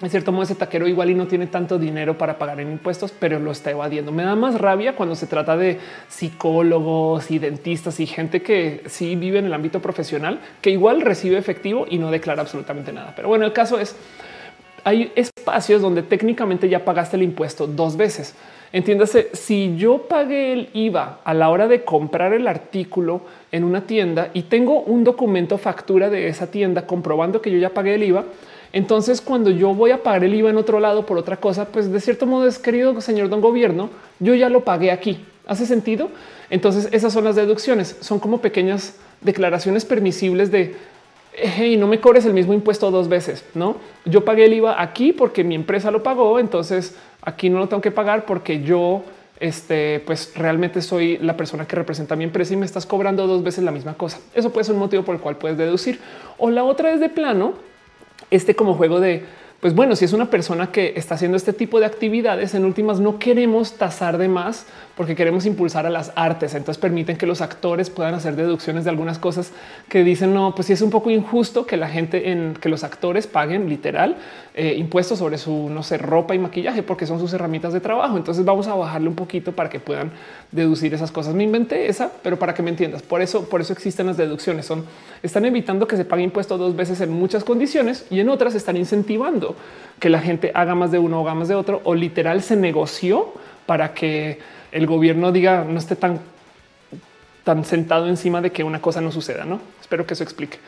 [0.03, 3.13] en cierto modo ese taquero igual y no tiene tanto dinero para pagar en impuestos,
[3.13, 4.13] pero lo está evadiendo.
[4.13, 9.15] Me da más rabia cuando se trata de psicólogos y dentistas y gente que sí
[9.17, 13.13] vive en el ámbito profesional, que igual recibe efectivo y no declara absolutamente nada.
[13.15, 13.95] Pero bueno, el caso es
[14.85, 18.35] hay espacios donde técnicamente ya pagaste el impuesto dos veces.
[18.73, 23.83] Entiéndase, si yo pagué el IVA a la hora de comprar el artículo en una
[23.83, 28.05] tienda y tengo un documento factura de esa tienda comprobando que yo ya pagué el
[28.05, 28.25] IVA,
[28.73, 31.91] entonces cuando yo voy a pagar el IVA en otro lado por otra cosa, pues
[31.91, 35.25] de cierto modo es querido señor don gobierno, yo ya lo pagué aquí.
[35.47, 36.11] ¿Hace sentido?
[36.49, 40.77] Entonces esas son las deducciones, son como pequeñas declaraciones permisibles de
[41.63, 43.45] y no me cobres el mismo impuesto dos veces.
[43.55, 46.39] No, yo pagué el IVA aquí porque mi empresa lo pagó.
[46.39, 49.03] Entonces aquí no lo tengo que pagar porque yo,
[49.39, 53.27] este, pues realmente soy la persona que representa a mi empresa y me estás cobrando
[53.27, 54.19] dos veces la misma cosa.
[54.35, 56.01] Eso puede ser un motivo por el cual puedes deducir.
[56.39, 57.55] O la otra es de plano,
[58.31, 59.25] este como juego de
[59.61, 62.99] pues bueno, si es una persona que está haciendo este tipo de actividades, en últimas
[62.99, 64.67] no queremos tasar de más
[65.01, 66.55] porque queremos impulsar a las artes.
[66.55, 69.51] Entonces permiten que los actores puedan hacer deducciones de algunas cosas
[69.89, 72.85] que dicen no, pues sí es un poco injusto que la gente en que los
[72.85, 74.19] actores paguen literal
[74.55, 78.19] eh, impuestos sobre su no sé, ropa y maquillaje porque son sus herramientas de trabajo.
[78.19, 80.11] Entonces vamos a bajarle un poquito para que puedan
[80.53, 81.35] deducir esas cosas.
[81.35, 84.67] Me inventé esa, pero para que me entiendas, por eso, por eso existen las deducciones.
[84.67, 84.85] Son
[85.23, 88.77] están evitando que se pague impuesto dos veces en muchas condiciones y en otras están
[88.77, 89.57] incentivando
[89.99, 92.55] que la gente haga más de uno o haga más de otro, o literal se
[92.55, 93.33] negoció
[93.65, 96.21] para que el gobierno diga no esté tan,
[97.45, 99.45] tan sentado encima de que una cosa no suceda.
[99.45, 100.59] No espero que eso explique.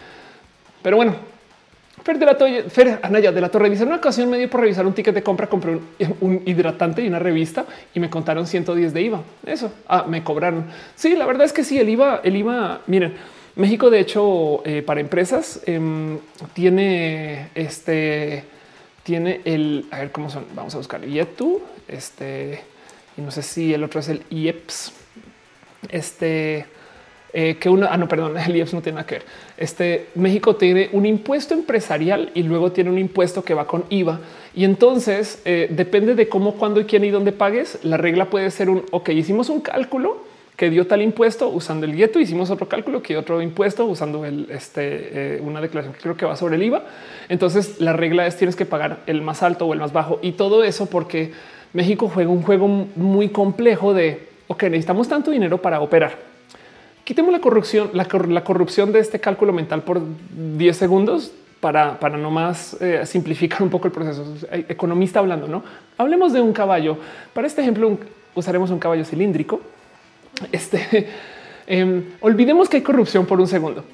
[0.83, 1.15] Pero bueno,
[2.03, 4.61] Fer de la Torre, Fer Anaya de la Torre dice una ocasión me dio por
[4.61, 5.79] revisar un ticket de compra, compré
[6.21, 7.65] un, hidratante y una revista
[7.95, 9.23] y me contaron 110 de IVA.
[9.47, 10.65] Eso ah, me cobraron.
[10.97, 13.15] Sí, la verdad es que sí, el IVA, el IVA, miren,
[13.55, 16.19] México, de hecho, eh, para empresas em,
[16.55, 18.45] tiene este,
[19.03, 22.63] tiene el, a ver cómo son, vamos a buscar IETU, este,
[23.17, 24.93] y no sé si el otro es el IEPS,
[25.91, 26.67] este,
[27.33, 29.25] eh, que uno, ah, no, perdón, el IEPS no tiene nada que ver.
[29.57, 34.21] Este México tiene un impuesto empresarial y luego tiene un impuesto que va con IVA.
[34.55, 37.79] Y entonces eh, depende de cómo, cuándo y quién y dónde pagues.
[37.83, 41.97] La regla puede ser un, ok, hicimos un cálculo que dio tal impuesto usando el
[41.97, 42.21] gueto.
[42.21, 46.27] Hicimos otro cálculo que otro impuesto usando el, este, eh, una declaración que creo que
[46.27, 46.85] va sobre el IVA.
[47.31, 50.33] Entonces la regla es tienes que pagar el más alto o el más bajo y
[50.33, 51.33] todo eso porque
[51.73, 56.17] México juega un juego muy complejo de ok, necesitamos tanto dinero para operar.
[57.05, 58.05] Quitemos la corrupción, la,
[58.45, 60.01] corrupción de este cálculo mental por
[60.57, 64.25] 10 segundos para, para no más eh, simplificar un poco el proceso.
[64.69, 65.63] Economista hablando, no
[65.99, 66.99] hablemos de un caballo.
[67.33, 67.99] Para este ejemplo,
[68.35, 69.61] usaremos un caballo cilíndrico
[70.51, 71.09] este,
[71.67, 73.85] em, olvidemos que hay corrupción por un segundo.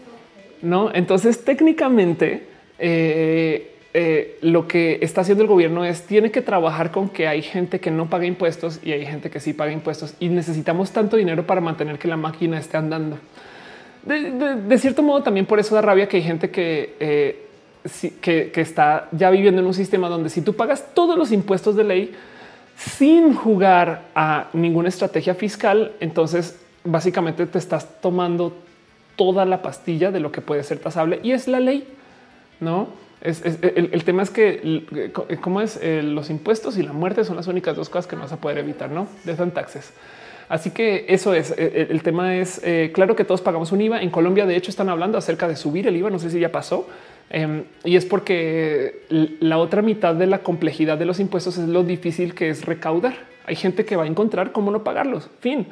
[0.63, 2.49] No, entonces técnicamente
[2.79, 7.43] eh, eh, lo que está haciendo el gobierno es tiene que trabajar con que hay
[7.43, 11.17] gente que no paga impuestos y hay gente que sí paga impuestos y necesitamos tanto
[11.17, 13.19] dinero para mantener que la máquina esté andando.
[14.05, 17.47] De, cierto modo, también por eso da rabia que hay gente que, eh,
[18.21, 21.75] que, que está ya viviendo en un sistema donde si tú pagas todos los impuestos
[21.75, 22.15] de ley,
[22.77, 28.53] sin jugar a ninguna estrategia fiscal, entonces básicamente te estás tomando
[29.17, 31.85] toda la pastilla de lo que puede ser tasable y es la ley.
[32.61, 37.49] No El, tema es que cómo es eh, los impuestos y la muerte son las
[37.49, 39.93] únicas dos cosas que no vas a poder evitar, no de taxes.
[40.49, 42.37] Así que eso es el tema.
[42.37, 42.63] Es
[42.95, 44.01] claro que todos pagamos un IVA.
[44.01, 46.09] En Colombia, de hecho, están hablando acerca de subir el IVA.
[46.09, 46.87] No sé si ya pasó,
[47.31, 49.03] Em, y es porque
[49.41, 53.15] la otra mitad de la complejidad de los impuestos es lo difícil que es recaudar.
[53.45, 55.29] Hay gente que va a encontrar cómo no pagarlos.
[55.41, 55.67] Fin.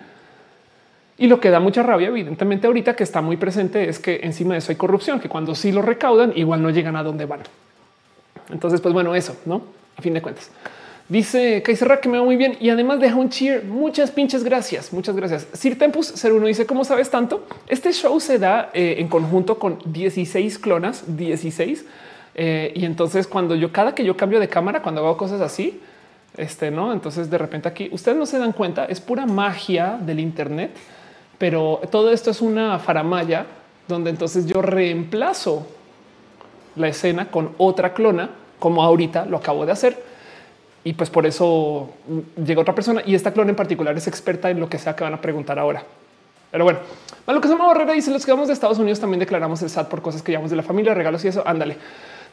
[1.19, 4.55] Y lo que da mucha rabia, evidentemente, ahorita que está muy presente es que encima
[4.55, 7.41] de eso hay corrupción, que cuando sí lo recaudan, igual no llegan a donde van.
[8.51, 9.63] Entonces, pues bueno, eso, no
[9.97, 10.51] a fin de cuentas.
[11.09, 13.65] Dice Kaiserra que me va muy bien y además deja un cheer.
[13.65, 14.93] Muchas pinches gracias.
[14.93, 15.47] Muchas gracias.
[15.53, 17.47] Sir Tempus 01 dice cómo sabes tanto.
[17.69, 21.85] Este show se da eh, en conjunto con 16 clonas, 16.
[22.35, 25.81] Eh, y entonces cuando yo cada que yo cambio de cámara, cuando hago cosas así,
[26.37, 30.21] este no, entonces de repente aquí ustedes no se dan cuenta, es pura magia del
[30.21, 30.73] Internet,
[31.39, 33.47] pero todo esto es una faramaya
[33.89, 35.67] donde entonces yo reemplazo
[36.77, 40.03] la escena con otra clona, como ahorita lo acabo de hacer
[40.87, 41.91] y pues por eso
[42.37, 45.03] llega otra persona y esta clona en particular es experta en lo que sea que
[45.03, 45.83] van a preguntar ahora.
[46.53, 46.79] Pero bueno,
[47.27, 49.69] lo que se llama Barrera dice los que vamos de Estados Unidos también declaramos el
[49.69, 51.43] SAT por cosas que llamamos de la familia, regalos y eso.
[51.45, 51.77] Ándale.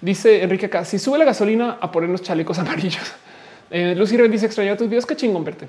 [0.02, 3.12] Dice Enrique acá, si sube la gasolina a ponernos chalecos amarillos.
[3.72, 5.68] Eh, Lucy Ren dice extraño tus videos, qué chingón verte.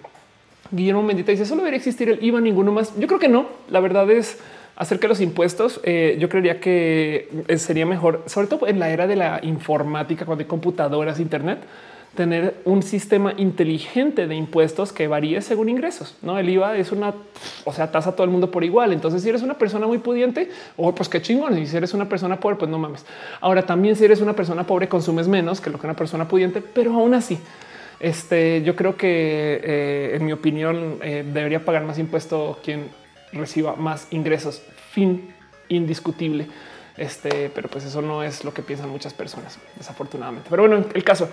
[0.70, 2.99] Guillermo Mendita dice solo debería existir el IVA, ninguno más.
[2.99, 3.47] Yo creo que no.
[3.70, 4.39] La verdad es
[4.76, 5.81] acerca de los impuestos.
[5.84, 10.43] Eh, yo creería que sería mejor, sobre todo en la era de la informática, cuando
[10.43, 11.60] hay computadoras, Internet
[12.15, 16.17] tener un sistema inteligente de impuestos que varíe según ingresos.
[16.23, 17.12] No el IVA es una,
[17.65, 18.93] o sea, tasa a todo el mundo por igual.
[18.93, 21.59] Entonces, si eres una persona muy pudiente, o oh, pues qué chingón.
[21.59, 23.05] Y si eres una persona pobre, pues no mames.
[23.41, 26.60] Ahora también, si eres una persona pobre, consumes menos que lo que una persona pudiente,
[26.62, 27.39] pero aún así,
[28.00, 32.89] este, yo creo que eh, en mi opinión eh, debería pagar más impuesto quien
[33.32, 34.62] reciba más ingresos.
[34.90, 35.34] Fin
[35.68, 36.47] indiscutible.
[36.97, 40.48] Este, pero pues eso no es lo que piensan muchas personas, desafortunadamente.
[40.50, 41.28] Pero bueno, el caso.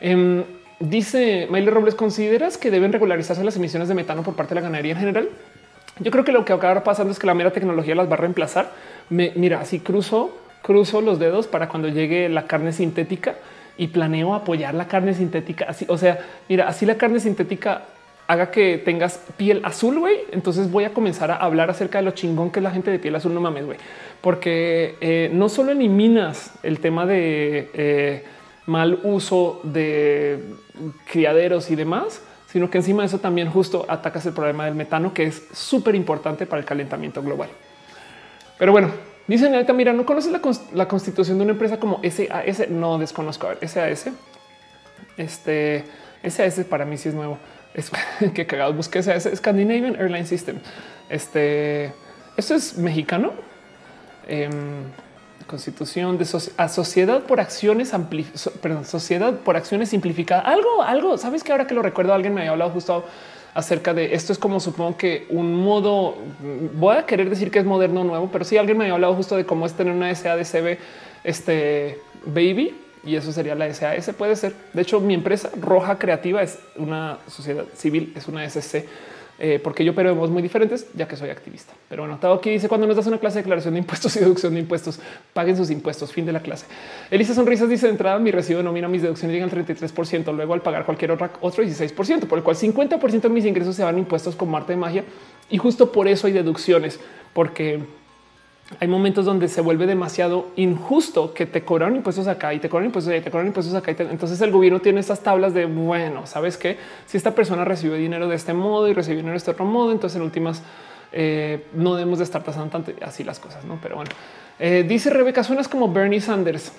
[0.00, 0.44] Em,
[0.78, 4.66] dice Maile Robles, ¿consideras que deben regularizarse las emisiones de metano por parte de la
[4.66, 5.28] ganadería en general?
[6.00, 8.18] Yo creo que lo que acaba pasando es que la mera tecnología las va a
[8.18, 8.72] reemplazar.
[9.08, 13.36] Me, mira, si cruzo, cruzo los dedos para cuando llegue la carne sintética
[13.78, 15.66] y planeo apoyar la carne sintética.
[15.68, 17.84] Así, o sea, mira, así la carne sintética
[18.26, 20.18] haga que tengas piel azul, güey.
[20.32, 22.98] Entonces voy a comenzar a hablar acerca de lo chingón que es la gente de
[22.98, 23.32] piel azul.
[23.32, 23.78] No mames, güey,
[24.20, 28.24] porque eh, no solo eliminas el tema de eh,
[28.66, 30.42] mal uso de
[31.10, 35.14] criaderos y demás, sino que encima de eso también justo atacas el problema del metano,
[35.14, 37.48] que es súper importante para el calentamiento global.
[38.58, 38.90] Pero bueno,
[39.28, 40.32] dicen ahorita, mira, no conoces
[40.72, 42.68] la, constitución de una empresa como SAS.
[42.68, 43.46] No desconozco.
[43.46, 44.06] A ver, SAS.
[45.16, 45.84] Este
[46.28, 47.38] SAS para mí sí es nuevo.
[47.74, 47.90] Es
[48.34, 50.58] que cagado busqué SAS Scandinavian Airline System.
[51.08, 51.92] Este
[52.36, 53.32] esto es mexicano.
[54.26, 54.84] Em,
[55.48, 57.92] constitución de sociedad por acciones,
[58.62, 60.42] perdón, sociedad por acciones simplificada.
[60.42, 63.04] Algo, algo, sabes que ahora que lo recuerdo, alguien me había hablado justo
[63.58, 64.32] acerca de esto.
[64.32, 66.14] Es como supongo que un modo,
[66.74, 69.36] voy a querer decir que es moderno nuevo, pero sí alguien me había hablado justo
[69.36, 70.78] de cómo es tener una SADCB,
[71.24, 74.12] este baby, y eso sería la SAS.
[74.16, 74.54] Puede ser.
[74.72, 78.86] De hecho, mi empresa Roja Creativa es una sociedad civil, es una SC
[79.40, 81.72] eh, porque yo pero vemos muy diferentes, ya que soy activista.
[81.88, 84.20] Pero bueno, todo aquí dice cuando nos das una clase de declaración de impuestos y
[84.20, 84.98] deducción de impuestos,
[85.32, 86.12] paguen sus impuestos.
[86.12, 86.66] Fin de la clase.
[87.10, 90.54] Elisa Sonrisas dice de entrada mi recibo de nómina, mis deducciones llegan al 33%, luego
[90.54, 93.96] al pagar cualquier otra otro 16%, por el cual 50% de mis ingresos se van
[93.96, 95.04] impuestos como arte de magia.
[95.50, 96.98] Y justo por eso hay deducciones,
[97.32, 97.80] porque
[98.80, 102.86] hay momentos donde se vuelve demasiado injusto que te cobran impuestos acá y te cobran
[102.86, 103.92] impuestos y te cobran impuestos acá.
[103.98, 108.28] Entonces el gobierno tiene estas tablas de bueno, sabes que si esta persona recibe dinero
[108.28, 110.62] de este modo y recibe dinero de este otro modo, entonces en últimas
[111.12, 113.78] eh, no debemos de estar pasando tanto así las cosas, no?
[113.82, 114.10] Pero bueno,
[114.58, 116.70] eh, dice Rebeca, suenas como Bernie Sanders.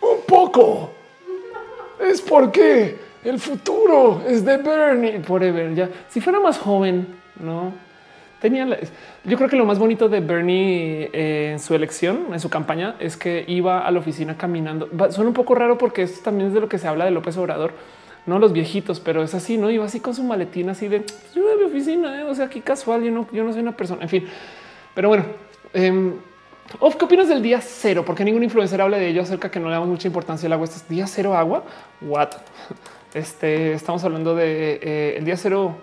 [0.00, 0.92] Un poco
[2.00, 5.74] es porque el futuro es de Bernie forever.
[5.74, 7.06] Ya si fuera más joven,
[7.38, 7.93] no?
[8.44, 8.78] Tenía,
[9.24, 12.94] yo creo que lo más bonito de Bernie eh, en su elección, en su campaña,
[12.98, 14.90] es que iba a la oficina caminando.
[15.08, 17.38] Suena un poco raro porque esto también es de lo que se habla de López
[17.38, 17.72] Obrador,
[18.26, 21.48] no los viejitos, pero es así, no iba así con su maletín, así de yo
[21.48, 23.02] de mi oficina, eh, o sea, aquí casual.
[23.02, 24.26] Yo no, yo no soy una persona, en fin,
[24.94, 25.24] pero bueno.
[25.72, 26.12] Eh,
[26.98, 28.04] ¿qué opinas del día cero?
[28.04, 30.64] Porque ningún influencer habla de ello acerca que no le damos mucha importancia al agua.
[30.64, 31.64] Este es día cero agua.
[32.02, 32.32] What?
[33.14, 35.76] Este estamos hablando de eh, el día cero.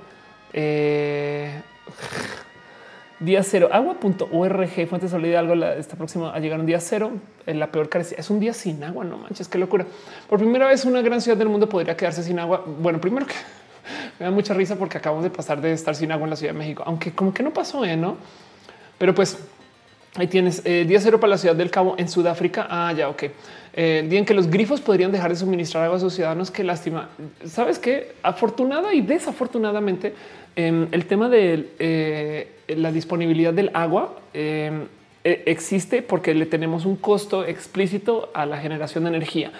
[3.21, 7.11] Día cero, agua.org, fuente sólida, algo está próximo a llegar un día cero.
[7.45, 9.05] En la peor carencia es un día sin agua.
[9.05, 9.85] No manches, qué locura.
[10.27, 12.65] Por primera vez, una gran ciudad del mundo podría quedarse sin agua.
[12.65, 13.35] Bueno, primero que
[14.19, 16.51] me da mucha risa porque acabamos de pasar de estar sin agua en la Ciudad
[16.51, 17.95] de México, aunque como que no pasó, ¿eh?
[17.95, 18.17] no?
[18.97, 19.37] Pero pues
[20.15, 22.67] Ahí tienes eh, día cero para la ciudad del Cabo en Sudáfrica.
[22.69, 23.23] Ah, ya, ok.
[23.73, 26.51] Eh, que los grifos podrían dejar de suministrar agua a sus ciudadanos.
[26.51, 27.07] Qué lástima.
[27.45, 30.13] Sabes que afortunada y desafortunadamente
[30.57, 34.87] em, el tema de eh, la disponibilidad del agua em,
[35.23, 39.51] e, existe porque le tenemos un costo explícito a la generación de energía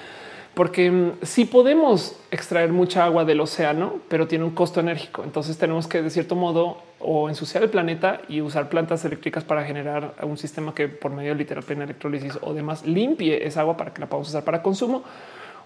[0.53, 5.23] porque mm, sí podemos extraer mucha agua del océano, pero tiene un costo enérgico.
[5.23, 9.64] Entonces tenemos que de cierto modo o ensuciar el planeta y usar plantas eléctricas para
[9.64, 13.77] generar un sistema que por medio de literal plena electrólisis o demás limpie esa agua
[13.77, 15.03] para que la podamos usar para consumo.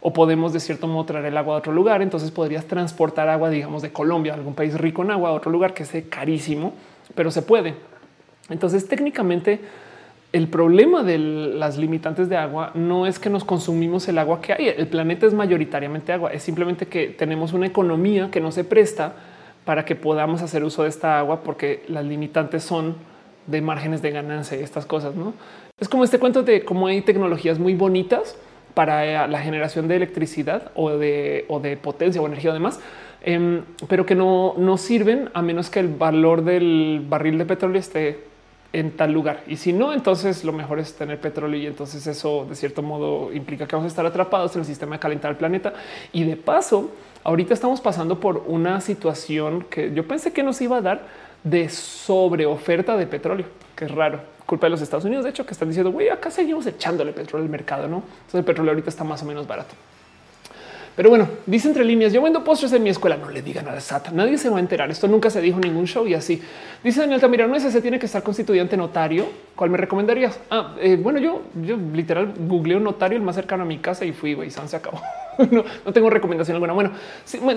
[0.01, 2.03] O podemos de cierto modo traer el agua a otro lugar.
[2.03, 5.73] Entonces podrías transportar agua, digamos, de Colombia, algún país rico en agua, a otro lugar
[5.73, 6.73] que sea carísimo,
[7.13, 7.75] pero se puede.
[8.49, 9.59] Entonces técnicamente
[10.31, 14.53] el problema de las limitantes de agua no es que nos consumimos el agua que
[14.53, 14.67] hay.
[14.67, 16.33] El planeta es mayoritariamente agua.
[16.33, 19.13] Es simplemente que tenemos una economía que no se presta
[19.63, 22.95] para que podamos hacer uso de esta agua porque las limitantes son
[23.47, 25.15] de márgenes de ganancia y estas cosas.
[25.15, 25.33] No
[25.79, 28.37] es como este cuento de cómo hay tecnologías muy bonitas
[28.73, 32.79] para la generación de electricidad o de, o de potencia o energía, además,
[33.25, 37.79] em, pero que no, no sirven a menos que el valor del barril de petróleo
[37.79, 38.23] esté
[38.75, 39.41] en tal lugar.
[39.47, 43.31] Y si no, entonces lo mejor es tener petróleo y entonces eso de cierto modo
[43.33, 45.73] implica que vamos a estar atrapados en el sistema de calentar el planeta.
[46.11, 46.91] Y de paso,
[47.23, 51.07] ahorita estamos pasando por una situación que yo pensé que nos iba a dar
[51.43, 53.45] de sobreoferta de petróleo,
[53.75, 54.19] que es raro.
[54.45, 57.45] Culpa de los Estados Unidos, de hecho, que están diciendo, güey, acá seguimos echándole petróleo
[57.45, 57.97] al mercado, ¿no?
[57.97, 59.73] Entonces el petróleo ahorita está más o menos barato.
[60.95, 63.79] Pero bueno, dice entre líneas, yo vendo postres en mi escuela, no le digan a
[63.79, 66.41] SAT, nadie se va a enterar, esto nunca se dijo en ningún show y así.
[66.83, 69.25] Dice Daniel Tamira, no es ese, tiene que estar constituyente notario,
[69.55, 70.39] ¿cuál me recomendarías?
[70.49, 74.05] Ah, eh, bueno, yo, yo literal googleé un notario el más cercano a mi casa
[74.05, 75.01] y fui, güey, se acabó.
[75.51, 76.71] no, no, tengo recomendación alguna.
[76.71, 76.91] Bueno,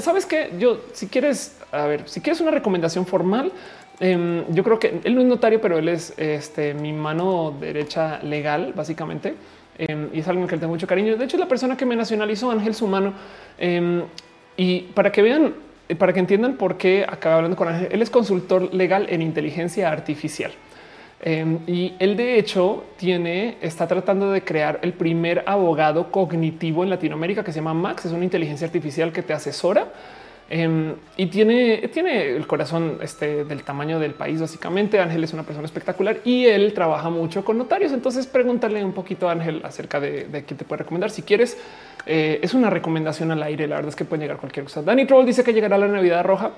[0.01, 3.53] sabes que yo, si quieres, a ver, si quieres una recomendación formal,
[4.01, 8.21] em, yo creo que él no es notario, pero él es este, mi mano derecha
[8.25, 9.37] legal, básicamente.
[9.79, 11.17] Em, y es algo que le tengo mucho cariño.
[11.17, 13.15] De hecho, es la persona que me nacionalizó Ángel Sumano.
[13.59, 14.03] Em,
[14.57, 15.55] y para que vean,
[15.89, 19.23] eh, para que entiendan por qué acaba hablando con Ángel, él es consultor legal en
[19.23, 20.51] inteligencia artificial.
[21.21, 26.91] Em, y él de hecho tiene, está tratando de crear el primer abogado cognitivo en
[26.91, 28.05] Latinoamérica que se llama Max.
[28.05, 29.93] Es una inteligencia artificial que te asesora
[30.51, 34.41] Em, y tiene, tiene el corazón este, del tamaño del país.
[34.41, 37.93] Básicamente, Ángel es una persona espectacular y él trabaja mucho con notarios.
[37.93, 41.11] Entonces, pregúntale un poquito a Ángel acerca de, de quién te puede recomendar.
[41.11, 41.59] Si quieres,
[42.07, 43.69] eh, es una recomendación al aire.
[43.69, 44.81] La verdad es que puede llegar cualquier cosa.
[44.83, 46.53] Danny Troll dice que llegará la Navidad Roja.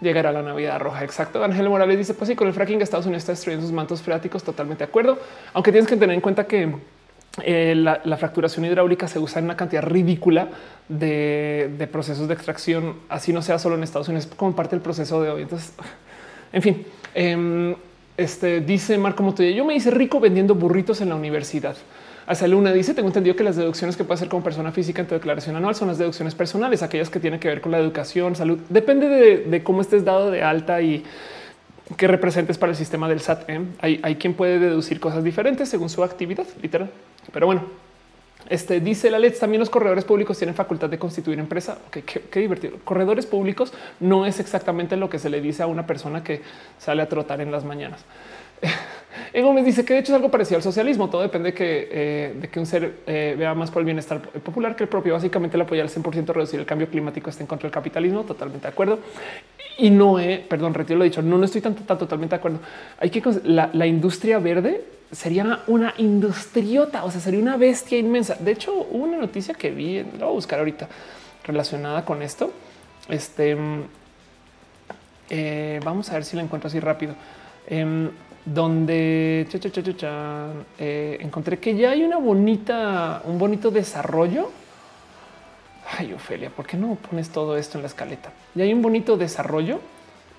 [0.00, 1.04] Llegará la Navidad Roja.
[1.04, 1.44] Exacto.
[1.44, 4.42] Ángel Morales dice: Pues sí, con el fracking, Estados Unidos está destruyendo sus mantos freáticos.
[4.42, 5.18] Totalmente de acuerdo.
[5.52, 6.72] Aunque tienes que tener en cuenta que
[7.42, 10.48] eh, la, fracturación hidráulica se usa en una cantidad ridícula
[10.88, 15.22] de, procesos de extracción, así no sea solo en Estados Unidos, como parte del proceso
[15.22, 15.42] de hoy.
[15.42, 15.72] Entonces,
[16.52, 17.74] en fin, em,
[18.16, 21.76] este dice Marco Motoya, yo me hice rico vendiendo burritos en la universidad.
[22.26, 25.08] Hacia Luna dice, tengo entendido que las deducciones que puede hacer como persona física en
[25.08, 28.36] tu declaración anual son las deducciones personales, aquellas que tienen que ver con la educación,
[28.36, 28.58] salud.
[28.68, 31.02] Depende de cómo estés dado de alta y
[31.96, 33.50] que representes para el sistema del SAT.
[33.50, 33.60] ¿eh?
[33.80, 36.90] Hay, quien puede deducir cosas diferentes según su actividad, literal.
[37.30, 37.62] Pero bueno,
[38.48, 39.30] este dice la ley.
[39.30, 41.78] También los corredores públicos tienen facultad de constituir empresa.
[41.90, 42.78] qué, divertido.
[42.84, 46.42] Corredores públicos no es exactamente lo que se le dice a una persona que
[46.78, 48.04] sale a trotar en las mañanas.
[49.34, 51.08] Me dice que de hecho es algo parecido al socialismo.
[51.08, 54.20] Todo depende de que, eh, de que un ser eh, vea más por el bienestar
[54.20, 55.14] popular que el propio.
[55.14, 58.24] Básicamente el apoyar al 100% reducir el cambio climático está en contra del capitalismo.
[58.24, 58.98] Totalmente de acuerdo.
[59.78, 61.22] Y no, eh, perdón, retiro lo dicho.
[61.22, 62.60] No, no estoy tan, totalmente de acuerdo.
[62.98, 68.36] Hay que la, la industria verde sería una industriota, o sea, sería una bestia inmensa.
[68.38, 70.88] De hecho, una noticia que vi, lo voy a buscar ahorita
[71.44, 72.52] relacionada con esto.
[73.08, 73.82] Este mm,
[75.84, 77.14] vamos a ver si la encuentro así rápido.
[77.66, 78.10] Em,
[78.44, 79.46] donde
[80.78, 84.50] eh, encontré que ya hay una bonita, un bonito desarrollo.
[85.98, 88.32] Ay, Ofelia, ¿por qué no pones todo esto en la escaleta?
[88.54, 89.80] Ya hay un bonito desarrollo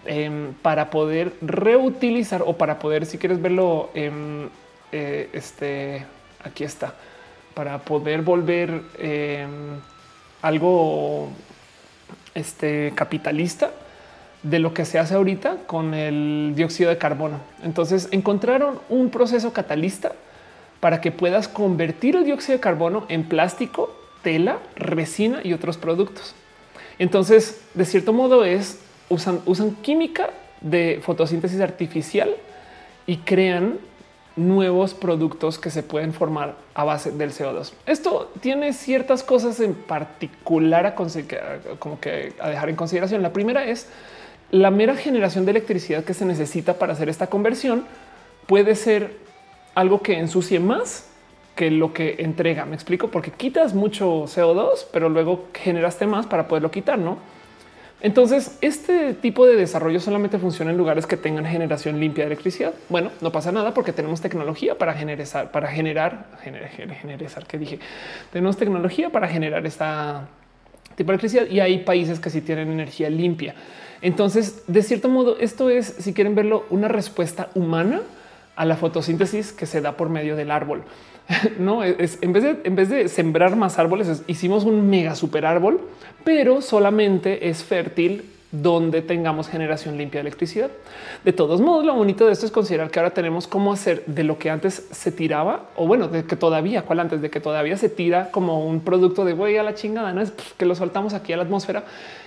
[0.06, 4.50] em, para poder reutilizar o para poder, si quieres verlo, em,
[4.92, 6.06] eh, este
[6.44, 6.94] aquí está,
[7.54, 9.80] para poder volver em,
[10.42, 11.30] algo
[12.36, 13.72] este capitalista
[14.44, 17.40] de lo que se hace ahorita con el dióxido de carbono.
[17.64, 20.12] Entonces encontraron un proceso catalista
[20.80, 26.34] para que puedas convertir el dióxido de carbono en plástico, tela, resina y otros productos.
[26.98, 28.80] Entonces, de cierto modo es
[29.10, 30.30] usan, química
[30.62, 32.36] de fotosíntesis artificial
[33.06, 33.80] y crean
[34.36, 37.74] nuevos productos que se pueden formar a base del CO2.
[37.86, 43.22] Esto tiene ciertas cosas en particular a, como que a dejar en consideración.
[43.22, 43.88] La primera es
[44.50, 47.86] la mera generación de electricidad que se necesita para hacer esta conversión
[48.48, 49.18] puede ser
[49.76, 51.08] algo que ensucie más
[51.56, 52.66] que lo que entrega.
[52.66, 57.18] Me explico porque quitas mucho CO2, pero luego generaste más para poderlo quitar, no?
[58.04, 62.74] Entonces, este tipo de desarrollo solamente funciona en lugares que tengan generación limpia de electricidad.
[62.90, 67.80] Bueno, no pasa nada porque tenemos tecnología para generar, para generar, generar, que dije,
[68.34, 70.28] tenemos tecnología para generar esta
[70.96, 73.56] tipo de electricidad y hay países que sí tienen energía limpia.
[74.02, 78.02] Entonces, de cierto modo, esto es, si quieren verlo, una respuesta humana
[78.58, 80.84] a la fotosíntesis que se da por medio del árbol.
[81.60, 85.46] no es en vez de en vez de sembrar más árboles, hicimos un mega super
[85.46, 85.82] árbol,
[86.24, 90.70] pero solamente es fértil donde tengamos generación limpia de electricidad.
[91.26, 94.24] De todos modos, lo bonito de esto es considerar que ahora tenemos cómo hacer de
[94.24, 97.78] lo que antes se tiraba, o bueno, de que todavía, cuál antes de que todavía
[97.78, 101.16] se tira como un producto de voy a la chingada, no es que lo soltamos
[101.16, 101.86] aquí a la atmósfera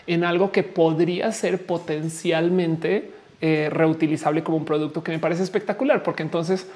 [0.08, 6.02] en algo que podría ser potencialmente eh, reutilizable como un producto que me parece espectacular,
[6.02, 6.66] porque entonces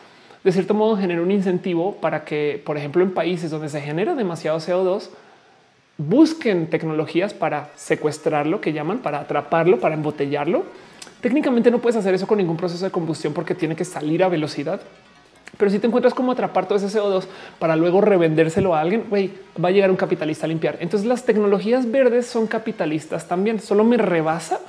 [0.44, 4.14] de cierto modo genera un incentivo para que, por ejemplo, en países donde se genera
[4.14, 5.10] demasiado CO2,
[5.98, 10.64] busquen tecnologías para secuestrarlo, que llaman, para atraparlo, para embotellarlo.
[11.20, 14.28] Técnicamente no puedes hacer eso con ningún proceso de combustión porque tiene que salir a
[14.28, 14.80] velocidad.
[15.58, 17.24] Pero si te encuentras cómo atrapar todo ese CO2
[17.58, 19.30] para luego revendérselo a alguien, güey,
[19.62, 20.78] va a llegar un capitalista a limpiar.
[20.80, 23.60] Entonces las tecnologías verdes son capitalistas también.
[23.60, 24.60] Solo me rebasa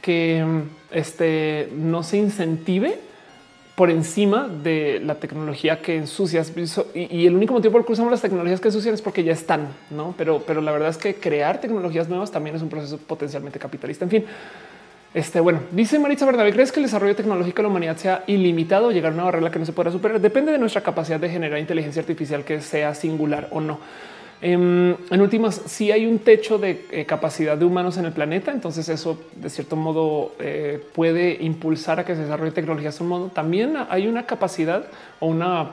[0.00, 0.44] que
[0.90, 2.98] este no se incentive
[3.74, 6.52] por encima de la tecnología que ensucias.
[6.94, 9.32] Y, el único motivo por el que usamos las tecnologías que ensucian es porque ya
[9.32, 10.14] están, no?
[10.18, 14.04] Pero, pero la verdad es que crear tecnologías nuevas también es un proceso potencialmente capitalista.
[14.04, 14.24] En fin,
[15.14, 18.88] este bueno, dice Maritza Bernabé, ¿crees que el desarrollo tecnológico de la humanidad sea ilimitado
[18.88, 20.20] o llegar a una barrera que no se pueda superar?
[20.20, 23.78] Depende de nuestra capacidad de generar inteligencia artificial que sea singular o no.
[24.44, 28.50] Em, en últimas, si hay un techo de eh, capacidad de humanos en el planeta,
[28.50, 33.08] entonces eso de cierto modo eh, puede impulsar a que se desarrolle tecnologías de un
[33.08, 33.28] modo.
[33.28, 34.86] También hay una capacidad
[35.20, 35.70] o una,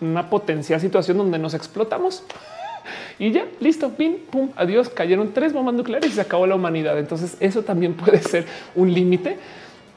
[0.00, 2.24] una potencial situación donde nos explotamos
[3.18, 4.88] y ya listo, pin, pum, adiós.
[4.88, 6.98] Cayeron tres bombas nucleares y se acabó la humanidad.
[6.98, 9.36] Entonces, eso también puede ser un límite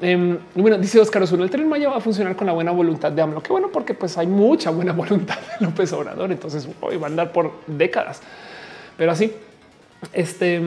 [0.01, 3.11] Em, bueno, dice Oscar Osuna, el tren Maya va a funcionar con la buena voluntad
[3.11, 3.43] de AMLO.
[3.43, 6.31] Qué bueno, porque pues hay mucha buena voluntad de López Obrador.
[6.31, 8.21] Entonces hoy va a andar por décadas,
[8.97, 9.33] pero así.
[10.13, 10.61] Este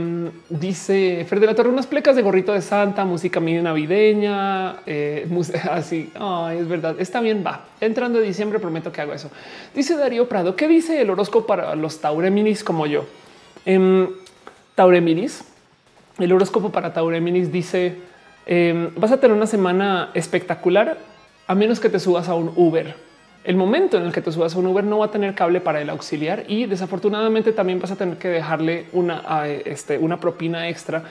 [0.51, 5.27] dice Fer de la Torre, unas plecas de gorrito de Santa, música mini navideña, eh,
[5.70, 6.12] así.
[6.55, 6.97] es verdad.
[6.99, 7.43] Está bien.
[7.44, 8.59] Va entrando de diciembre.
[8.59, 9.31] Prometo que hago eso.
[9.75, 10.55] Dice Darío Prado.
[10.55, 13.07] ¿Qué dice el horóscopo para los taureminis como yo?
[13.65, 14.07] Eh,
[14.75, 15.44] taureminis.
[16.19, 17.97] El horóscopo para taureminis dice
[18.47, 20.99] Em, vas a tener una semana espectacular
[21.47, 22.95] a menos que te subas a un Uber.
[23.45, 25.61] El momento en el que te subas a un Uber no va a tener cable
[25.61, 30.69] para el auxiliar y desafortunadamente también vas a tener que dejarle una, este, una propina
[30.69, 31.03] extra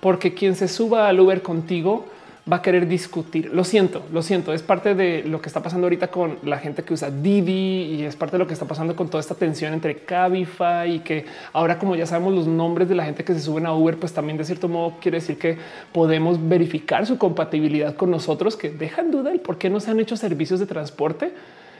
[0.00, 2.06] porque quien se suba al Uber contigo
[2.50, 3.50] va a querer discutir.
[3.52, 4.52] Lo siento, lo siento.
[4.52, 8.02] Es parte de lo que está pasando ahorita con la gente que usa Didi y
[8.02, 11.26] es parte de lo que está pasando con toda esta tensión entre Cabify y que
[11.52, 14.12] ahora, como ya sabemos los nombres de la gente que se suben a Uber, pues
[14.12, 15.58] también de cierto modo quiere decir que
[15.92, 20.00] podemos verificar su compatibilidad con nosotros, que dejan duda el por qué no se han
[20.00, 21.32] hecho servicios de transporte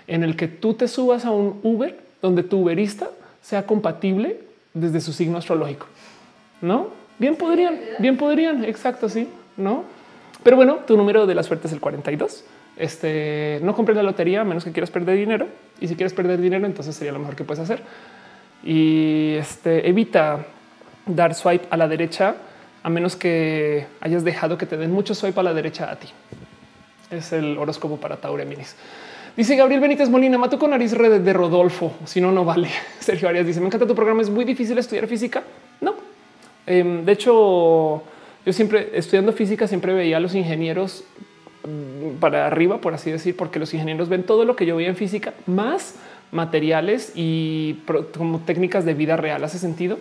[0.07, 3.09] en el que tú te subas a un Uber donde tu Uberista
[3.43, 4.41] sea compatible
[4.75, 5.87] desde su signo astrológico.
[6.61, 8.65] No bien podrían, bien podrían.
[8.65, 9.09] Exacto.
[9.09, 9.85] Sí, no?
[10.43, 12.45] Pero bueno, tu número de la suerte es el 42.
[12.77, 15.47] Este no compres la lotería a menos que quieras perder dinero.
[15.81, 17.83] Y si quieres perder dinero, entonces sería lo mejor que puedes hacer.
[18.63, 20.47] Y este evita
[21.07, 22.37] dar swipe a la derecha
[22.83, 26.09] a menos que hayas dejado que te den mucho swipe a la derecha a ti.
[27.11, 28.77] Es el horóscopo para Taureminis.
[29.37, 31.95] Dice Gabriel Benítez Molina, mato con nariz red de Rodolfo.
[32.05, 32.69] Si no, no vale.
[33.01, 34.23] Sergio Arias dice: Me encanta tu programa.
[34.23, 35.43] Es muy difícil estudiar física.
[35.81, 35.95] No,
[36.67, 38.03] em, de hecho,
[38.45, 41.05] yo siempre estudiando física, siempre veía a los ingenieros
[41.65, 44.89] mm, para arriba, por así decir, porque los ingenieros ven todo lo que yo veía
[44.89, 45.97] en física, más
[46.33, 47.81] materiales y
[48.17, 49.43] como técnicas de vida real.
[49.45, 49.99] Hace sentido.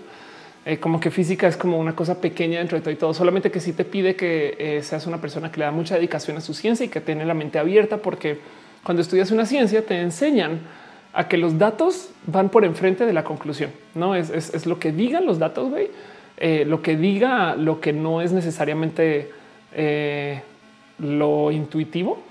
[0.66, 3.50] Eh, como que física es como una cosa pequeña dentro de todo y todo, solamente
[3.50, 6.42] que sí te pide que eh, seas una persona que le da mucha dedicación a
[6.42, 8.40] su ciencia y que tiene la mente abierta, porque
[8.84, 10.60] cuando estudias una ciencia te enseñan
[11.14, 13.72] a que los datos van por enfrente de la conclusión.
[13.96, 15.90] No es, es lo que digan los datos, güey
[16.40, 19.32] eh, lo que diga lo que no es necesariamente
[19.74, 20.42] eh,
[20.98, 22.24] lo intuitivo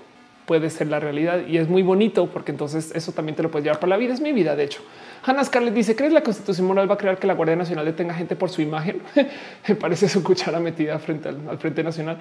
[0.49, 3.65] puede ser la realidad y es muy bonito porque entonces eso también te lo puedes
[3.65, 4.15] llevar para la vida.
[4.15, 4.55] Es mi vida.
[4.55, 4.81] De hecho,
[5.23, 8.15] Hannah Scarlett dice: ¿Crees la constitución moral va a crear que la Guardia Nacional detenga
[8.15, 8.99] gente por su imagen?
[9.67, 12.17] Me parece su cuchara metida frente al, Frente Nacional.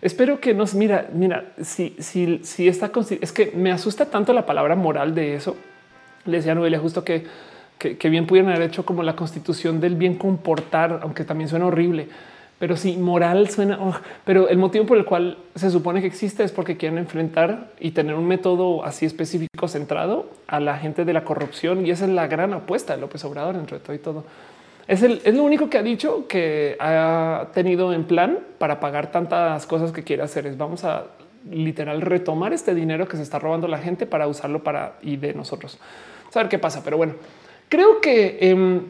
[0.00, 4.76] Espero que nos mira, mira, si, si, si es que me asusta tanto la palabra
[4.76, 5.56] moral de eso.
[6.24, 7.24] Le decía Noelia justo que
[7.90, 12.08] que, bien pudieran haber hecho como la constitución del bien comportar, aunque también suena horrible.
[12.58, 13.94] Pero sí, moral suena, oh,
[14.24, 17.90] pero el motivo por el cual se supone que existe es porque quieren enfrentar y
[17.90, 21.84] tener un método así específico centrado a la gente de la corrupción.
[21.84, 24.24] Y esa es la gran apuesta de López Obrador entre todo y todo.
[24.86, 29.10] Es, el, es lo único que ha dicho que ha tenido en plan para pagar
[29.10, 30.46] tantas cosas que quiere hacer.
[30.46, 31.06] Es vamos a
[31.50, 35.34] literal retomar este dinero que se está robando la gente para usarlo para y de
[35.34, 35.78] nosotros.
[36.30, 36.82] Saber qué pasa.
[36.84, 37.14] Pero bueno,
[37.72, 38.82] creo que em,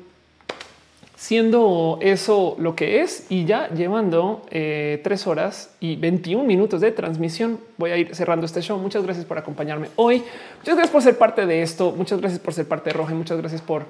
[1.15, 6.91] siendo eso lo que es y ya llevando eh, tres horas y 21 minutos de
[6.91, 8.77] transmisión, voy a ir cerrando este show.
[8.81, 10.25] Muchas gracias por acompañarme hoy.
[10.59, 11.93] Muchas gracias por ser parte de esto.
[11.93, 13.15] Muchas gracias por ser parte de Roja.
[13.15, 13.85] Muchas gracias por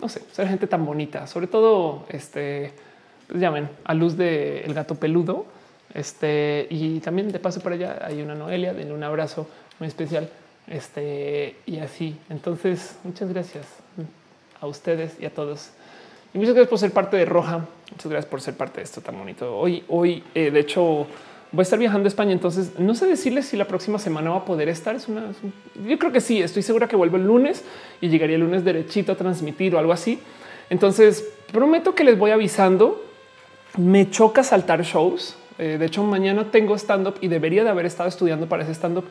[0.00, 2.72] no sé, ser gente tan bonita, sobre todo este,
[3.28, 5.46] pues llamen a luz del el gato peludo.
[5.94, 9.46] Este y también de paso por allá hay una Noelia, denle un abrazo
[9.78, 10.28] muy especial.
[10.66, 12.16] Este y así.
[12.30, 13.83] Entonces, muchas gracias
[14.64, 15.70] a ustedes y a todos.
[16.32, 17.64] Muchas gracias por ser parte de Roja.
[17.92, 19.56] Muchas gracias por ser parte de esto tan bonito.
[19.56, 21.06] Hoy, hoy, eh, de hecho,
[21.52, 22.32] voy a estar viajando a España.
[22.32, 24.96] Entonces, no sé decirles si la próxima semana va a poder estar.
[24.96, 25.32] Es una,
[25.86, 26.42] yo creo que sí.
[26.42, 27.64] Estoy segura que vuelvo el lunes
[28.00, 30.18] y llegaría el lunes derechito a transmitir o algo así.
[30.70, 33.00] Entonces, prometo que les voy avisando.
[33.76, 35.36] Me choca saltar shows.
[35.58, 38.72] Eh, de hecho, mañana tengo stand up y debería de haber estado estudiando para ese
[38.72, 39.04] stand up.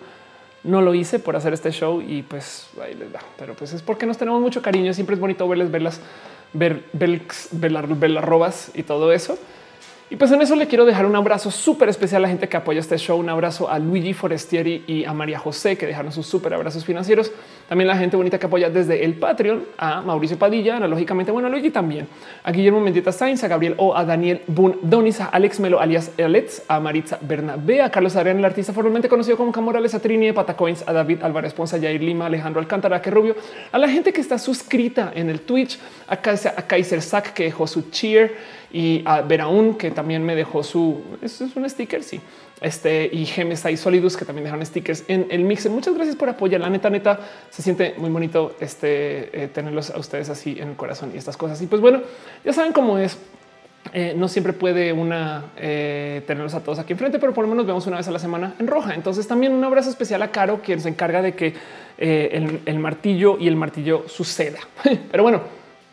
[0.64, 3.19] No lo hice por hacer este show y pues ahí les da.
[3.38, 4.93] Pero pues es porque nos tenemos mucho cariño.
[4.93, 6.00] Siempre es bonito verles, verlas
[6.53, 7.72] ver, ver, ver,
[8.11, 9.38] las robas y todo eso.
[10.14, 12.56] Y pues en eso le quiero dejar un abrazo súper especial a la gente que
[12.56, 13.19] apoya este show.
[13.19, 17.32] Un abrazo a Luigi Forestieri y a María José que dejaron sus súper abrazos financieros.
[17.67, 21.50] También la gente bonita que apoya desde el Patreon a Mauricio Padilla, analógicamente, bueno, a
[21.50, 22.08] Luigi también,
[22.43, 26.11] a Guillermo Mendieta Sainz, a Gabriel O, a Daniel Boone Donis, a Alex Melo alias
[26.24, 30.27] Alex, a Maritza Bernabé, a Carlos Adrián, el artista formalmente conocido como Camorales, a Trini
[30.27, 33.35] de Patacoins, a David Álvarez Ponce, a Jair Lima, Alejandro Alcántara, que Rubio,
[33.72, 37.90] a la gente que está suscrita en el Twitch, a Kaiser Sack que dejó su
[37.90, 42.19] cheer y a Veraún que también me dejó su, es un sticker, sí
[42.64, 45.69] este y Gemes y Solidus que también dejan stickers en el mixer.
[45.69, 46.61] Muchas gracias por apoyar.
[46.61, 47.19] La neta, neta,
[47.50, 51.35] se siente muy bonito este eh, tenerlos a ustedes así en el corazón y estas
[51.35, 51.61] cosas.
[51.61, 52.02] Y pues bueno,
[52.43, 53.18] ya saben cómo es.
[53.92, 57.68] Eh, no siempre puede una eh, tenerlos a todos aquí enfrente, pero por lo menos
[57.68, 58.95] vemos una vez a la semana en roja.
[58.95, 61.53] Entonces también un abrazo especial a Caro, quien se encarga de que
[61.98, 64.60] el martillo y el martillo suceda.
[65.11, 65.42] pero bueno,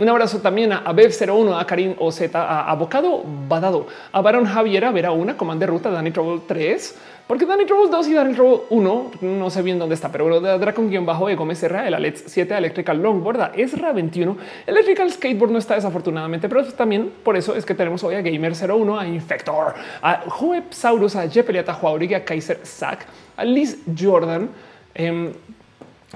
[0.00, 4.92] un abrazo también a Bev01, a Karim OZ, a Abocado Badado, a Baron Javier, a
[4.92, 8.62] Vera una, Comando de Ruta, Danny Trouble 3, porque Danny Trouble 2 y Danny Trouble
[8.70, 11.86] 1 no sé bien dónde está, pero bueno, de Dracon guion bajo de Gómez Serra,
[11.86, 17.12] el Alex 7 Electrical Longboard, a Ezra 21, Electrical Skateboard no está desafortunadamente, pero también
[17.22, 20.24] por eso es que tenemos hoy a Gamer 01, a Infector, a
[20.70, 23.04] Saurus, a Jepeliata Juaurig, a Kaiser Sack,
[23.36, 24.48] a Liz Jordan,
[24.94, 25.32] eh,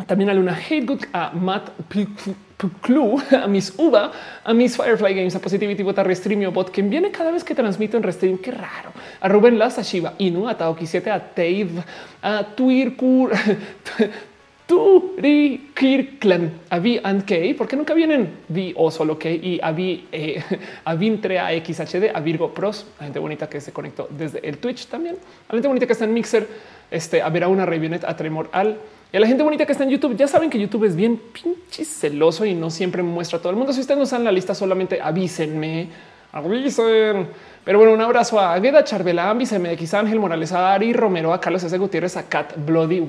[0.07, 1.71] también a Luna Hategood, a Matt
[2.81, 6.91] Clue, a Miss Uva, a Miss Firefly Games, a Positivity Bot, a Restreamio Bot, quien
[6.91, 8.39] viene cada vez que transmito en Restream.
[8.39, 8.93] Qué raro.
[9.21, 11.85] A Rubén Laza, Shiva Inu, a Taoki 7, a Tave,
[12.23, 13.33] a Tuirkur,
[15.75, 20.05] Kirkland, a V and K, porque nunca vienen V o solo K y a V,
[20.11, 20.43] eh,
[20.85, 24.87] a Vintrea XHD, a Virgo Pros, a gente bonita que se conectó desde el Twitch
[24.87, 25.17] también,
[25.49, 26.49] a gente bonita que está en Mixer,
[26.91, 28.79] este, a ver a una Revionet, a Tremor Al,
[29.21, 32.45] la gente bonita que está en YouTube, ya saben que YouTube es bien pinche celoso
[32.45, 33.73] y no siempre muestra a todo el mundo.
[33.73, 35.89] Si ustedes no están la lista, solamente avísenme,
[36.33, 37.29] avisen.
[37.65, 41.65] Pero bueno, un abrazo a Agueda Charbela, MX Ángel Morales, a Ari Romero, a Carlos
[41.65, 41.79] S.
[41.79, 43.03] Gutiérrez, a Cat Bloody,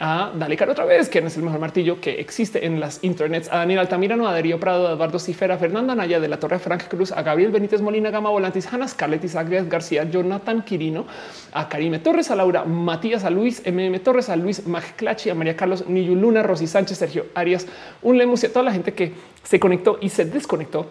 [0.00, 3.48] a Dale Caro otra vez, quien es el mejor martillo que existe en las internets,
[3.48, 6.58] a Daniel Altamirano, a Darío Prado, a Eduardo Cifera, a Fernanda Naya de la Torre
[6.58, 11.06] Frank Cruz, a Gabriel Benítez Molina, Gama Volantis, Hanna Scarlett, Isaac García, Jonathan Quirino,
[11.52, 15.54] a Karime Torres, a Laura Matías, a Luis MM Torres, a Luis Magclachi, a María
[15.54, 17.68] Carlos Luna, Rosy Sánchez, Sergio Arias,
[18.02, 19.12] un lemus y a toda la gente que
[19.44, 20.88] se conectó y se desconectó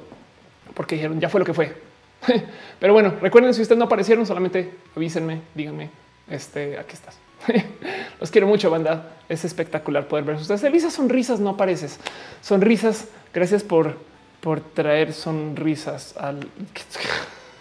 [0.73, 1.88] porque dijeron ya fue lo que fue
[2.79, 5.89] Pero bueno, recuerden si ustedes no aparecieron, solamente avísenme, díganme,
[6.29, 7.17] este, aquí estás.
[8.19, 9.15] Los quiero mucho, banda.
[9.29, 10.63] Es espectacular poder ver ustedes.
[10.63, 11.99] Elisa, sonrisas, no apareces.
[12.41, 13.97] Sonrisas, gracias por,
[14.41, 16.47] por traer sonrisas al...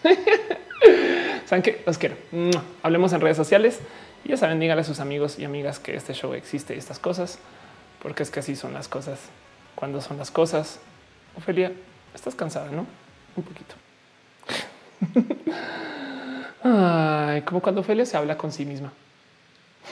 [1.47, 2.17] Saben que los quiero.
[2.83, 3.81] Hablemos en redes sociales
[4.25, 6.99] y ya saben, díganle a sus amigos y amigas que este show existe y estas
[6.99, 7.39] cosas,
[8.03, 9.19] porque es que así son las cosas.
[9.75, 10.79] Cuando son las cosas,
[11.37, 11.73] Ofelia,
[12.15, 12.87] estás cansada, no?
[13.35, 13.75] Un poquito.
[16.63, 18.93] Ay, como cuando Ophelia se habla con sí misma.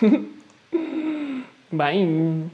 [1.70, 2.51] Bye.